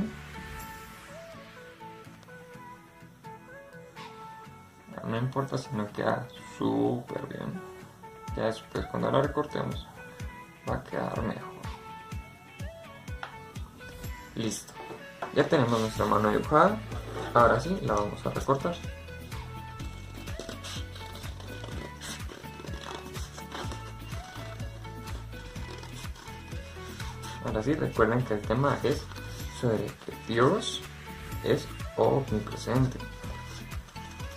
No 5.05 5.17
importa 5.17 5.57
si 5.57 5.75
no 5.75 5.87
queda 5.89 6.27
súper 6.59 7.27
bien. 7.27 7.61
Ya 8.37 8.45
después 8.45 8.85
cuando 8.87 9.11
la 9.11 9.23
recortemos 9.23 9.87
va 10.69 10.77
a 10.77 10.85
quedar 10.85 11.23
mejor. 11.23 11.59
Listo. 14.35 14.78
Ya 15.35 15.47
tenemos 15.47 15.81
nuestra 15.81 16.05
mano 16.07 16.31
dibujada. 16.31 16.79
Ahora 17.35 17.61
sí, 17.61 17.79
la 17.83 17.95
vamos 17.95 18.25
a 18.27 18.31
recortar. 18.31 18.75
Ahora 27.45 27.63
sí, 27.63 27.75
recuerden 27.75 28.23
que 28.25 28.35
el 28.35 28.41
tema 28.41 28.79
es 28.83 29.03
sobre 29.61 29.87
que 29.87 30.33
Dios 30.33 30.81
es 31.45 31.67
omnipresente. 31.97 32.99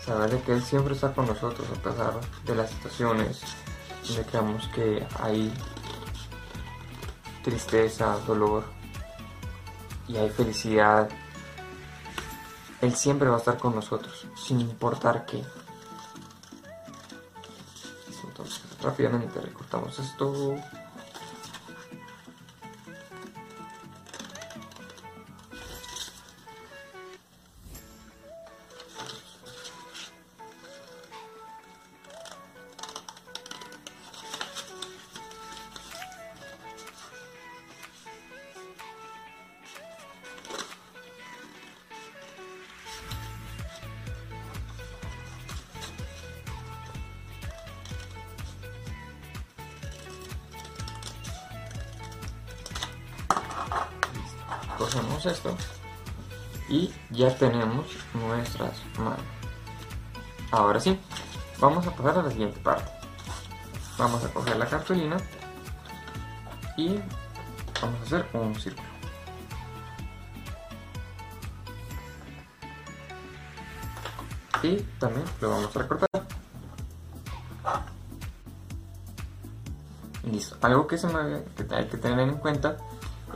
Saber 0.05 0.31
de 0.31 0.41
que 0.41 0.53
Él 0.53 0.61
siempre 0.61 0.93
está 0.93 1.13
con 1.13 1.27
nosotros 1.27 1.67
a 1.69 1.81
pesar 1.81 2.13
de 2.45 2.55
las 2.55 2.69
situaciones 2.69 3.41
donde 4.07 4.23
creamos 4.23 4.67
que 4.69 5.05
hay 5.19 5.53
tristeza, 7.43 8.17
dolor 8.25 8.80
y 10.11 10.17
hay 10.17 10.29
felicidad. 10.29 11.09
Él 12.81 12.95
siempre 12.95 13.29
va 13.29 13.35
a 13.35 13.39
estar 13.39 13.57
con 13.57 13.75
nosotros, 13.75 14.25
sin 14.35 14.59
importar 14.59 15.25
qué. 15.25 15.43
Entonces, 18.23 18.61
rápidamente 18.81 19.39
recortamos 19.39 19.99
esto. 19.99 20.55
Ahora 60.61 60.79
sí, 60.79 60.95
vamos 61.59 61.87
a 61.87 61.91
pasar 61.91 62.19
a 62.19 62.21
la 62.21 62.29
siguiente 62.29 62.59
parte. 62.59 62.91
Vamos 63.97 64.23
a 64.23 64.31
coger 64.31 64.57
la 64.57 64.67
cartulina 64.67 65.17
y 66.77 66.99
vamos 67.81 67.99
a 67.99 68.03
hacer 68.03 68.27
un 68.33 68.53
círculo. 68.53 68.87
Y 74.61 74.77
también 74.99 75.25
lo 75.41 75.49
vamos 75.49 75.75
a 75.75 75.79
recortar. 75.79 76.09
Listo. 80.31 80.57
Algo 80.61 80.85
que, 80.85 80.99
se 80.99 81.07
me, 81.07 81.43
que 81.55 81.75
hay 81.75 81.87
que 81.87 81.97
tener 81.97 82.19
en 82.19 82.37
cuenta 82.37 82.77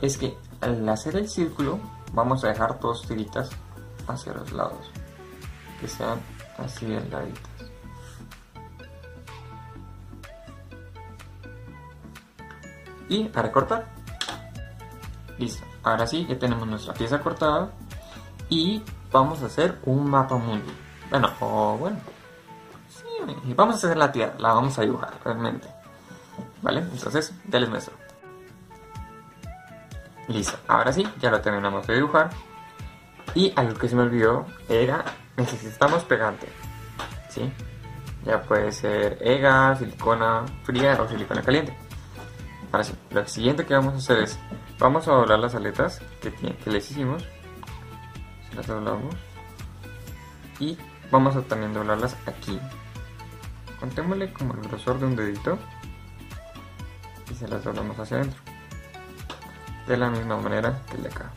es 0.00 0.16
que 0.16 0.38
al 0.60 0.88
hacer 0.88 1.16
el 1.16 1.28
círculo 1.28 1.80
vamos 2.12 2.44
a 2.44 2.48
dejar 2.48 2.78
dos 2.78 3.02
tiritas 3.02 3.50
hacia 4.06 4.32
los 4.32 4.52
lados 4.52 4.92
que 5.80 5.88
sean 5.88 6.20
así 6.58 6.86
delgaditas 6.86 7.50
y 13.08 13.30
a 13.34 13.42
recortar 13.42 13.86
listo. 15.38 15.64
Ahora 15.82 16.06
sí 16.06 16.26
ya 16.28 16.38
tenemos 16.38 16.66
nuestra 16.66 16.94
pieza 16.94 17.20
cortada 17.20 17.70
y 18.48 18.82
vamos 19.12 19.42
a 19.42 19.46
hacer 19.46 19.78
un 19.84 20.10
mapa 20.10 20.36
mundi. 20.36 20.72
Bueno 21.10 21.30
o 21.40 21.76
bueno 21.78 21.98
sí, 22.88 23.54
vamos 23.54 23.76
a 23.76 23.78
hacer 23.78 23.96
la 23.96 24.10
tierra 24.10 24.34
la 24.38 24.52
vamos 24.54 24.78
a 24.78 24.82
dibujar 24.82 25.14
realmente. 25.24 25.68
Vale 26.62 26.80
entonces 26.80 27.32
les 27.48 27.68
muestro 27.68 27.94
Listo, 30.28 30.58
ahora 30.66 30.92
sí, 30.92 31.06
ya 31.20 31.30
lo 31.30 31.40
terminamos 31.40 31.86
de 31.86 31.94
dibujar. 31.94 32.30
Y 33.34 33.52
algo 33.54 33.78
que 33.78 33.88
se 33.88 33.94
me 33.94 34.02
olvidó 34.02 34.46
era, 34.68 35.04
necesitamos 35.36 36.04
pegante. 36.04 36.48
¿Sí? 37.28 37.52
Ya 38.24 38.42
puede 38.42 38.72
ser 38.72 39.18
EGA, 39.20 39.76
silicona 39.76 40.44
fría 40.64 41.00
o 41.00 41.08
silicona 41.08 41.42
caliente. 41.42 41.76
Ahora 42.72 42.84
sí, 42.84 42.94
lo 43.10 43.26
siguiente 43.26 43.64
que 43.64 43.74
vamos 43.74 43.94
a 43.94 43.96
hacer 43.98 44.18
es, 44.18 44.38
vamos 44.78 45.06
a 45.06 45.12
doblar 45.12 45.38
las 45.38 45.54
aletas 45.54 46.00
que, 46.20 46.32
que 46.32 46.70
les 46.70 46.90
hicimos. 46.90 47.24
Las 48.54 48.66
doblamos. 48.66 49.14
Y 50.58 50.76
vamos 51.10 51.36
a 51.36 51.42
también 51.42 51.72
doblarlas 51.72 52.16
aquí. 52.26 52.58
Contémosle 53.78 54.32
como 54.32 54.54
el 54.54 54.60
grosor 54.62 54.98
de 54.98 55.06
un 55.06 55.16
dedito. 55.16 55.58
Y 57.30 57.34
se 57.34 57.46
las 57.46 57.62
doblamos 57.62 57.98
hacia 57.98 58.16
adentro 58.16 58.56
de 59.86 59.96
la 59.96 60.10
misma 60.10 60.36
manera 60.36 60.82
que 60.90 60.96
el 60.96 61.02
de 61.04 61.08
acá. 61.08 61.32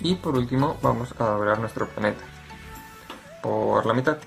Y 0.00 0.14
por 0.16 0.36
último 0.36 0.76
vamos 0.82 1.14
a 1.18 1.24
doblar 1.24 1.58
nuestro 1.58 1.88
planeta 1.88 2.22
por 3.42 3.86
la 3.86 3.94
mitad. 3.94 4.18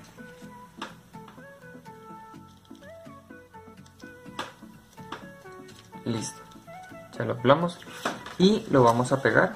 Listo. 6.04 6.40
ya 7.16 7.24
lo 7.24 7.34
doblamos 7.34 7.78
y 8.38 8.66
lo 8.70 8.82
vamos 8.82 9.12
a 9.12 9.22
pegar 9.22 9.54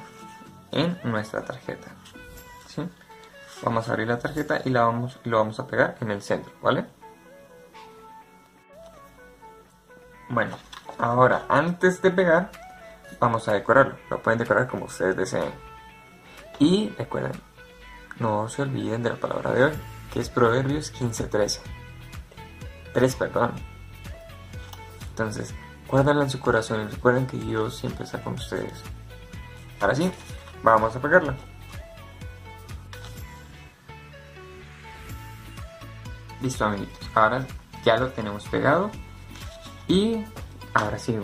en 0.70 0.98
nuestra 1.04 1.44
tarjeta. 1.44 1.94
Vamos 3.62 3.88
a 3.88 3.92
abrir 3.92 4.08
la 4.08 4.18
tarjeta 4.18 4.60
y 4.62 4.68
la 4.68 4.84
vamos, 4.84 5.18
lo 5.24 5.38
vamos 5.38 5.58
a 5.58 5.66
pegar 5.66 5.96
en 6.00 6.10
el 6.10 6.20
centro, 6.20 6.52
¿vale? 6.60 6.84
Bueno, 10.28 10.58
ahora 10.98 11.46
antes 11.48 12.02
de 12.02 12.10
pegar, 12.10 12.50
vamos 13.18 13.48
a 13.48 13.52
decorarlo. 13.52 13.96
Lo 14.10 14.22
pueden 14.22 14.38
decorar 14.38 14.66
como 14.66 14.84
ustedes 14.84 15.16
deseen. 15.16 15.63
Y 16.59 16.90
recuerden, 16.90 17.32
no 18.18 18.48
se 18.48 18.62
olviden 18.62 19.02
de 19.02 19.10
la 19.10 19.16
palabra 19.16 19.52
de 19.52 19.64
hoy, 19.64 19.72
que 20.12 20.20
es 20.20 20.31
Proverbios 20.31 20.93
15:13. 20.93 21.60
3, 22.93 23.16
perdón. 23.16 23.52
Entonces, 25.10 25.55
guárdenla 25.89 26.24
en 26.24 26.31
su 26.31 26.40
corazón 26.40 26.82
y 26.82 26.86
recuerden 26.86 27.26
que 27.26 27.36
Dios 27.36 27.76
siempre 27.76 28.05
está 28.05 28.22
con 28.22 28.35
ustedes. 28.35 28.82
Ahora 29.81 29.94
sí, 29.94 30.10
vamos 30.62 30.94
a 30.94 31.01
pegarla. 31.01 31.35
Listo 36.40 36.64
amiguitos, 36.64 37.10
ahora 37.14 37.47
ya 37.85 37.97
lo 37.97 38.09
tenemos 38.10 38.47
pegado 38.48 38.90
y 39.89 40.24
ahora 40.74 40.98
sí, 40.98 41.16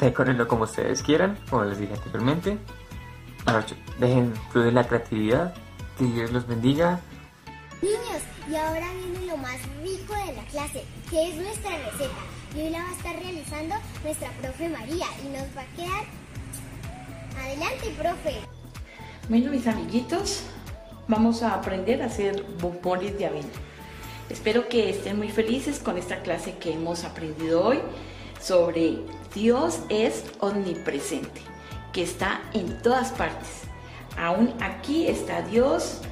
decorenlo 0.00 0.48
como 0.48 0.64
ustedes 0.64 1.02
quieran, 1.02 1.38
como 1.48 1.64
les 1.64 1.78
dije 1.78 1.94
anteriormente. 1.94 2.58
Dejen 3.98 4.34
fluir 4.50 4.72
la 4.72 4.86
creatividad, 4.86 5.54
que 5.98 6.04
Dios 6.04 6.32
los 6.32 6.46
bendiga. 6.46 7.00
Niños, 7.80 8.22
y 8.50 8.56
ahora 8.56 8.86
viene 8.92 9.26
lo 9.26 9.36
más 9.36 9.58
rico 9.82 10.14
de 10.26 10.34
la 10.34 10.42
clase, 10.44 10.84
que 11.08 11.28
es 11.28 11.36
nuestra 11.36 11.70
receta. 11.70 12.14
Y 12.54 12.60
hoy 12.60 12.70
la 12.70 12.82
va 12.82 12.88
a 12.88 12.92
estar 12.92 13.16
realizando 13.16 13.74
nuestra 14.02 14.30
profe 14.42 14.68
María 14.68 15.06
y 15.24 15.28
nos 15.28 15.44
va 15.56 15.62
a 15.62 15.76
quedar... 15.76 16.04
Adelante, 17.38 17.94
profe. 17.98 18.34
Bueno, 19.28 19.50
mis 19.50 19.66
amiguitos, 19.66 20.42
vamos 21.06 21.42
a 21.42 21.54
aprender 21.54 22.02
a 22.02 22.06
hacer 22.06 22.44
bombones 22.60 23.16
de 23.18 23.26
avena. 23.26 23.48
Espero 24.28 24.68
que 24.68 24.90
estén 24.90 25.18
muy 25.18 25.30
felices 25.30 25.78
con 25.78 25.96
esta 25.96 26.22
clase 26.22 26.56
que 26.58 26.72
hemos 26.72 27.04
aprendido 27.04 27.64
hoy 27.64 27.78
sobre 28.40 28.98
Dios 29.34 29.80
es 29.88 30.24
omnipresente, 30.40 31.40
que 31.96 32.02
está 32.02 32.42
en 32.52 32.82
todas 32.82 33.10
partes. 33.12 33.62
Aún 34.18 34.52
aquí 34.60 35.08
está 35.08 35.40
Dios, 35.40 36.02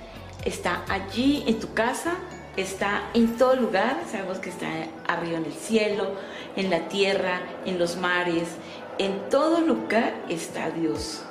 está 0.47 0.83
allí 0.89 1.45
en 1.47 1.61
tu 1.61 1.75
casa, 1.75 2.15
está 2.57 3.03
en 3.13 3.37
todo 3.37 3.55
lugar. 3.55 4.01
Sabemos 4.11 4.39
que 4.39 4.49
está 4.49 4.67
arriba 5.07 5.37
en 5.37 5.45
el 5.45 5.53
cielo, 5.53 6.13
en 6.57 6.71
la 6.71 6.89
tierra, 6.89 7.43
en 7.67 7.79
los 7.79 7.99
mares. 7.99 8.49
En 8.97 9.29
todo 9.29 9.61
lugar 9.61 10.15
está 10.31 10.71
Dios. 10.71 11.23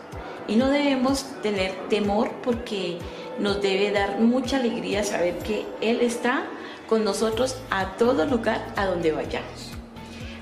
Y 0.48 0.56
no 0.56 0.70
debemos 0.70 1.26
tener 1.42 1.72
temor 1.90 2.30
porque 2.44 3.00
nos 3.40 3.60
debe 3.60 3.90
dar 3.90 4.20
mucha 4.20 4.58
alegría 4.58 5.04
saber 5.04 5.40
que 5.40 5.66
Él 5.82 6.00
está 6.02 6.44
con 6.88 7.04
nosotros 7.04 7.58
a 7.72 7.98
todo 7.98 8.28
lugar 8.28 8.64
a 8.76 8.86
donde 8.86 9.14
vayamos. 9.14 9.72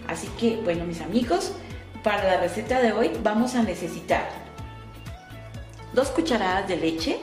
Así 0.10 0.28
que, 0.38 0.58
bueno, 0.58 0.84
mis 0.84 1.00
amigos, 1.00 1.54
para 2.04 2.24
la 2.24 2.38
receta 2.38 2.82
de 2.82 2.94
hoy 2.94 3.12
vamos 3.22 3.56
a 3.56 3.64
necesitar 3.64 4.28
dos 5.94 6.10
cucharadas 6.10 6.68
de 6.68 6.78
leche, 6.78 7.20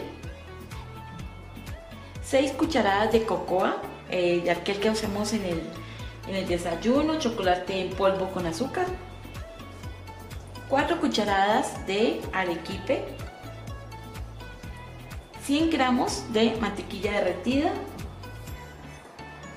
6 2.23 2.53
cucharadas 2.53 3.13
de 3.13 3.25
cocoa, 3.25 3.81
eh, 4.11 4.43
de 4.43 4.51
aquel 4.51 4.79
que 4.79 4.91
usamos 4.91 5.33
en 5.33 5.45
el, 5.45 5.63
en 6.29 6.35
el 6.35 6.47
desayuno, 6.47 7.19
chocolate 7.19 7.81
en 7.81 7.91
polvo 7.91 8.29
con 8.31 8.47
azúcar, 8.47 8.87
4 10.69 11.01
cucharadas 11.01 11.87
de 11.87 12.21
arequipe, 12.33 13.05
100 15.45 15.71
gramos 15.71 16.31
de 16.33 16.55
mantequilla 16.61 17.13
derretida 17.13 17.73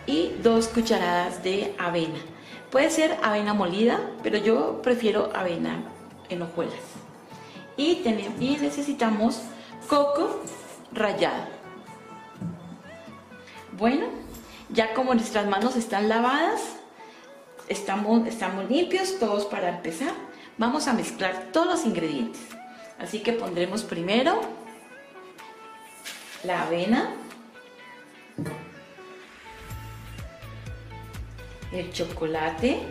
y 0.05 0.29
2 0.41 0.67
cucharadas 0.69 1.43
de 1.43 1.75
avena. 1.77 2.30
Puede 2.71 2.89
ser 2.89 3.17
avena 3.21 3.53
molida, 3.53 3.99
pero 4.23 4.37
yo 4.37 4.81
prefiero 4.81 5.29
avena 5.35 5.83
en 6.29 6.41
hojuelas. 6.41 6.79
Y, 7.75 7.95
tenemos, 7.95 8.41
y 8.41 8.55
necesitamos 8.57 9.41
coco 9.89 10.41
rallado. 10.93 11.43
Bueno, 13.77 14.05
ya 14.69 14.93
como 14.93 15.13
nuestras 15.13 15.47
manos 15.47 15.75
están 15.75 16.07
lavadas, 16.07 16.61
estamos, 17.67 18.25
estamos 18.27 18.69
limpios 18.69 19.19
todos 19.19 19.45
para 19.45 19.67
empezar, 19.69 20.13
vamos 20.57 20.87
a 20.87 20.93
mezclar 20.93 21.47
todos 21.51 21.67
los 21.67 21.85
ingredientes. 21.85 22.41
Así 22.99 23.21
que 23.21 23.33
pondremos 23.33 23.83
primero 23.83 24.39
la 26.43 26.63
avena, 26.63 27.11
el 31.71 31.91
chocolate, 31.91 32.81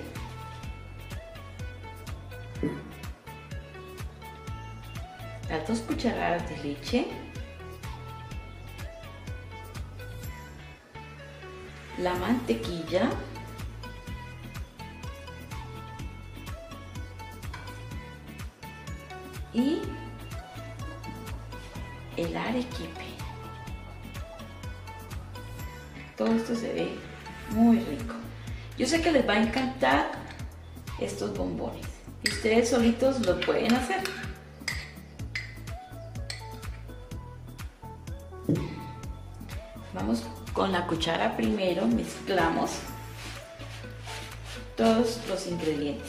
las 5.48 5.68
dos 5.68 5.80
cucharadas 5.80 6.48
de 6.48 6.56
leche, 6.68 7.06
la 11.98 12.14
mantequilla, 12.14 13.10
y 19.52 19.80
el 22.16 22.36
arequipe. 22.36 23.04
Todo 26.16 26.32
esto 26.34 26.54
se 26.54 26.72
ve 26.72 26.90
muy 27.50 27.80
rico. 27.80 28.19
Yo 28.80 28.86
sé 28.86 29.02
que 29.02 29.12
les 29.12 29.28
va 29.28 29.34
a 29.34 29.42
encantar 29.42 30.10
estos 30.98 31.36
bombones. 31.36 31.84
Y 32.22 32.30
ustedes 32.30 32.70
solitos 32.70 33.20
lo 33.26 33.38
pueden 33.38 33.74
hacer. 33.74 34.02
Vamos 39.92 40.24
con 40.54 40.72
la 40.72 40.86
cuchara 40.86 41.36
primero, 41.36 41.86
mezclamos 41.88 42.70
todos 44.78 45.20
los 45.28 45.46
ingredientes. 45.46 46.08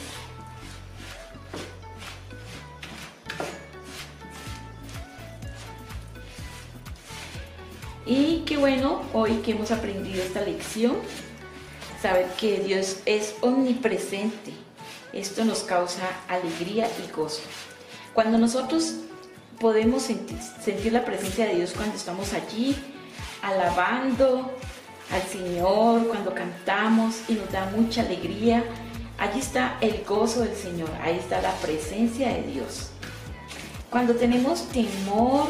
Y 8.06 8.46
qué 8.46 8.56
bueno 8.56 9.02
hoy 9.12 9.40
que 9.40 9.52
hemos 9.52 9.72
aprendido 9.72 10.24
esta 10.24 10.40
lección, 10.40 10.96
saber 12.02 12.28
que 12.40 12.60
Dios 12.60 12.98
es 13.06 13.36
omnipresente. 13.42 14.54
Esto 15.14 15.46
nos 15.46 15.60
causa 15.60 16.02
alegría 16.28 16.88
y 16.88 17.12
gozo. 17.12 17.42
Cuando 18.14 18.38
nosotros 18.38 18.96
podemos 19.60 20.04
sentir, 20.04 20.38
sentir 20.64 20.94
la 20.94 21.06
presencia 21.06 21.46
de 21.46 21.56
Dios 21.56 21.74
cuando 21.76 21.96
estamos 21.96 22.34
allí 22.34 22.76
alabando 23.42 24.52
al 25.12 25.22
Señor, 25.24 26.08
cuando 26.08 26.34
cantamos 26.34 27.22
y 27.28 27.34
nos 27.34 27.52
da 27.52 27.66
mucha 27.76 28.02
alegría, 28.02 28.64
allí 29.18 29.40
está 29.40 29.78
el 29.82 30.04
gozo 30.06 30.42
del 30.42 30.56
Señor, 30.56 30.90
ahí 31.02 31.18
está 31.18 31.42
la 31.42 31.54
presencia 31.56 32.30
de 32.30 32.44
Dios. 32.44 32.92
Cuando 33.90 34.16
tenemos 34.16 34.68
temor, 34.70 35.48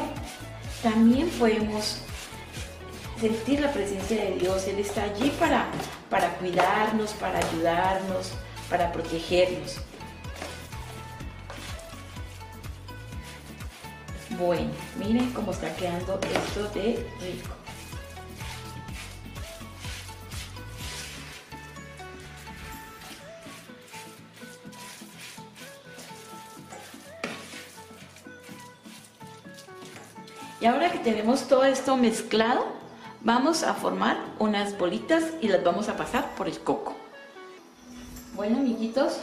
también 0.82 1.30
podemos 1.30 2.00
sentir 3.22 3.60
la 3.60 3.72
presencia 3.72 4.24
de 4.24 4.32
Dios. 4.32 4.68
Él 4.68 4.80
está 4.80 5.04
allí 5.04 5.30
para, 5.40 5.68
para 6.10 6.34
cuidarnos, 6.38 7.14
para 7.14 7.38
ayudarnos, 7.38 8.32
para 8.68 8.92
protegernos. 8.92 9.78
Bueno, 14.40 14.72
miren 14.98 15.32
cómo 15.34 15.52
está 15.52 15.72
quedando 15.76 16.20
esto 16.34 16.68
de 16.70 17.08
rico. 17.22 17.50
Y 30.60 30.66
ahora 30.66 30.92
que 30.92 31.00
tenemos 31.00 31.48
todo 31.48 31.66
esto 31.66 31.98
mezclado, 31.98 32.82
vamos 33.24 33.64
a 33.64 33.74
formar 33.74 34.18
unas 34.40 34.78
bolitas 34.78 35.24
y 35.42 35.48
las 35.48 35.64
vamos 35.64 35.90
a 35.90 35.96
pasar 35.96 36.34
por 36.36 36.48
el 36.48 36.60
coco. 36.60 36.96
Bueno, 38.34 38.58
amiguitos, 38.58 39.18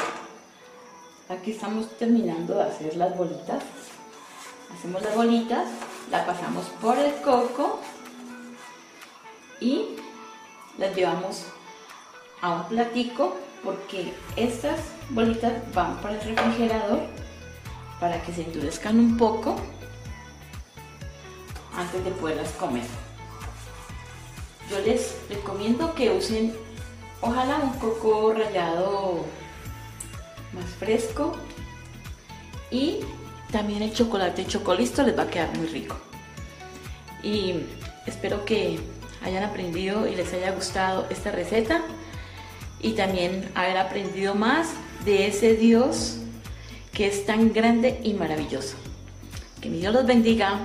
aquí 1.29 1.53
estamos 1.53 1.89
terminando 1.99 2.55
de 2.55 2.63
hacer 2.63 2.97
las 2.97 3.17
bolitas. 3.17 3.63
Hacemos 4.73 5.03
las 5.03 5.17
bolitas, 5.17 5.69
las 6.11 6.27
pasamos 6.27 6.67
por 6.81 6.99
el 6.99 7.15
coco 7.23 7.81
y 9.61 9.97
las 10.77 10.95
llevamos 10.95 11.45
a 12.41 12.51
un 12.53 12.65
platico 12.65 13.37
porque 13.65 14.13
estas 14.37 14.79
bolitas 15.11 15.53
van 15.75 15.97
para 16.01 16.15
el 16.15 16.37
refrigerador 16.37 17.01
para 17.99 18.23
que 18.23 18.33
se 18.33 18.45
endurezcan 18.45 19.01
un 19.01 19.17
poco 19.17 19.57
antes 21.75 22.05
de 22.05 22.11
poderlas 22.13 22.53
comer. 22.53 23.08
Yo 24.71 24.81
les 24.81 25.17
recomiendo 25.29 25.95
que 25.95 26.11
usen 26.11 26.55
ojalá 27.21 27.57
un 27.57 27.71
coco 27.79 28.33
rallado 28.33 29.25
más 30.53 30.67
fresco 30.79 31.35
y 32.71 33.01
también 33.51 33.83
el 33.83 33.93
chocolate 33.93 34.47
chocolisto 34.47 35.03
les 35.03 35.19
va 35.19 35.23
a 35.23 35.31
quedar 35.31 35.57
muy 35.57 35.67
rico. 35.69 35.97
Y 37.23 37.55
espero 38.07 38.45
que 38.45 38.79
hayan 39.25 39.43
aprendido 39.43 40.07
y 40.07 40.15
les 40.15 40.33
haya 40.33 40.53
gustado 40.53 41.07
esta 41.11 41.31
receta 41.31 41.83
y 42.81 42.93
también 42.93 43.51
haber 43.55 43.79
aprendido 43.79 44.35
más 44.35 44.75
de 45.05 45.27
ese 45.27 45.57
Dios 45.57 46.19
que 46.93 47.07
es 47.07 47.27
tan 47.27 47.53
grande 47.53 48.01
y 48.05 48.15
maravilloso. 48.15 48.77
Que 49.61 49.69
mi 49.69 49.79
Dios 49.79 49.95
los 49.95 50.07
bendiga. 50.07 50.61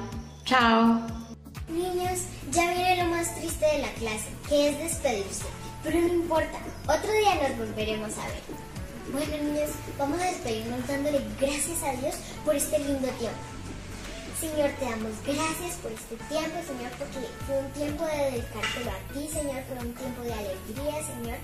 Chao. 0.46 1.23
Niños, 1.70 2.20
ya 2.52 2.74
viene 2.74 3.04
lo 3.04 3.10
más 3.10 3.36
triste 3.36 3.66
de 3.66 3.80
la 3.80 3.94
clase, 3.94 4.28
que 4.50 4.70
es 4.70 4.78
despedirse. 4.80 5.46
Pero 5.84 6.00
no 6.02 6.08
importa, 6.08 6.60
otro 6.88 7.12
día 7.12 7.36
nos 7.36 7.58
volveremos 7.58 8.18
a 8.18 8.28
ver. 8.28 8.44
Bueno, 9.12 9.38
niños, 9.44 9.70
vamos 9.98 10.22
a 10.22 10.26
despedirnos 10.26 10.88
dándole 10.88 11.22
gracias 11.40 11.82
a 11.84 11.94
Dios 11.94 12.16
por 12.44 12.56
este 12.56 12.80
lindo 12.80 13.08
tiempo. 13.20 13.40
Señor, 14.40 14.72
te 14.72 14.86
damos 14.86 15.16
gracias 15.24 15.80
por 15.82 15.92
este 15.92 16.16
tiempo, 16.28 16.60
Señor, 16.68 16.92
porque 17.00 17.28
fue 17.48 17.58
un 17.60 17.72
tiempo 17.72 18.04
de 18.06 18.18
dedicártelo 18.32 18.92
a 18.92 19.14
ti, 19.14 19.30
Señor, 19.32 19.64
fue 19.64 19.88
un 19.88 19.94
tiempo 19.94 20.22
de 20.22 20.34
alegría, 20.34 21.00
Señor. 21.00 21.38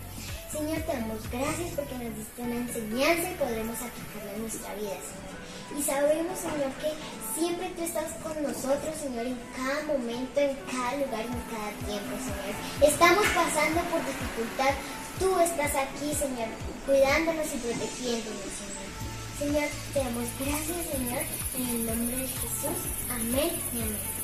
Señor, 0.51 0.79
te 0.83 0.93
damos 0.99 1.23
gracias 1.31 1.71
porque 1.77 1.95
nos 1.95 2.15
diste 2.17 2.41
una 2.41 2.55
enseñanza 2.55 3.31
y 3.31 3.35
podremos 3.35 3.77
aplicarla 3.79 4.33
en 4.35 4.41
nuestra 4.41 4.75
vida, 4.75 4.99
Señor. 4.99 5.38
Y 5.77 5.83
sabemos, 5.83 6.39
Señor, 6.39 6.71
que 6.81 6.91
siempre 7.39 7.69
tú 7.75 7.83
estás 7.83 8.11
con 8.23 8.41
nosotros, 8.41 8.95
Señor, 9.01 9.27
en 9.27 9.39
cada 9.55 9.83
momento, 9.85 10.39
en 10.39 10.57
cada 10.65 10.93
lugar, 10.97 11.25
en 11.25 11.41
cada 11.53 11.71
tiempo, 11.85 12.13
Señor. 12.17 12.53
Estamos 12.81 13.25
pasando 13.27 13.79
por 13.91 14.01
dificultad, 14.05 14.73
tú 15.19 15.39
estás 15.39 15.75
aquí, 15.75 16.13
Señor, 16.15 16.49
cuidándonos 16.85 17.47
y 17.53 17.57
protegiéndonos, 17.57 18.51
Señor. 18.57 18.89
Señor, 19.39 19.69
te 19.93 19.99
damos 19.99 20.27
gracias, 20.39 20.83
Señor, 20.91 21.23
en 21.55 21.69
el 21.69 21.85
nombre 21.85 22.17
de 22.17 22.27
Jesús. 22.27 22.79
Amén 23.09 23.51
y 23.73 23.81
amén. 23.81 24.19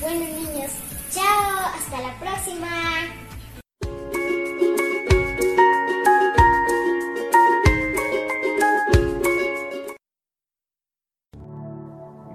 Bueno, 0.00 0.26
niños, 0.26 0.72
chao, 1.12 1.72
hasta 1.76 2.00
la 2.00 2.18
próxima. 2.18 3.27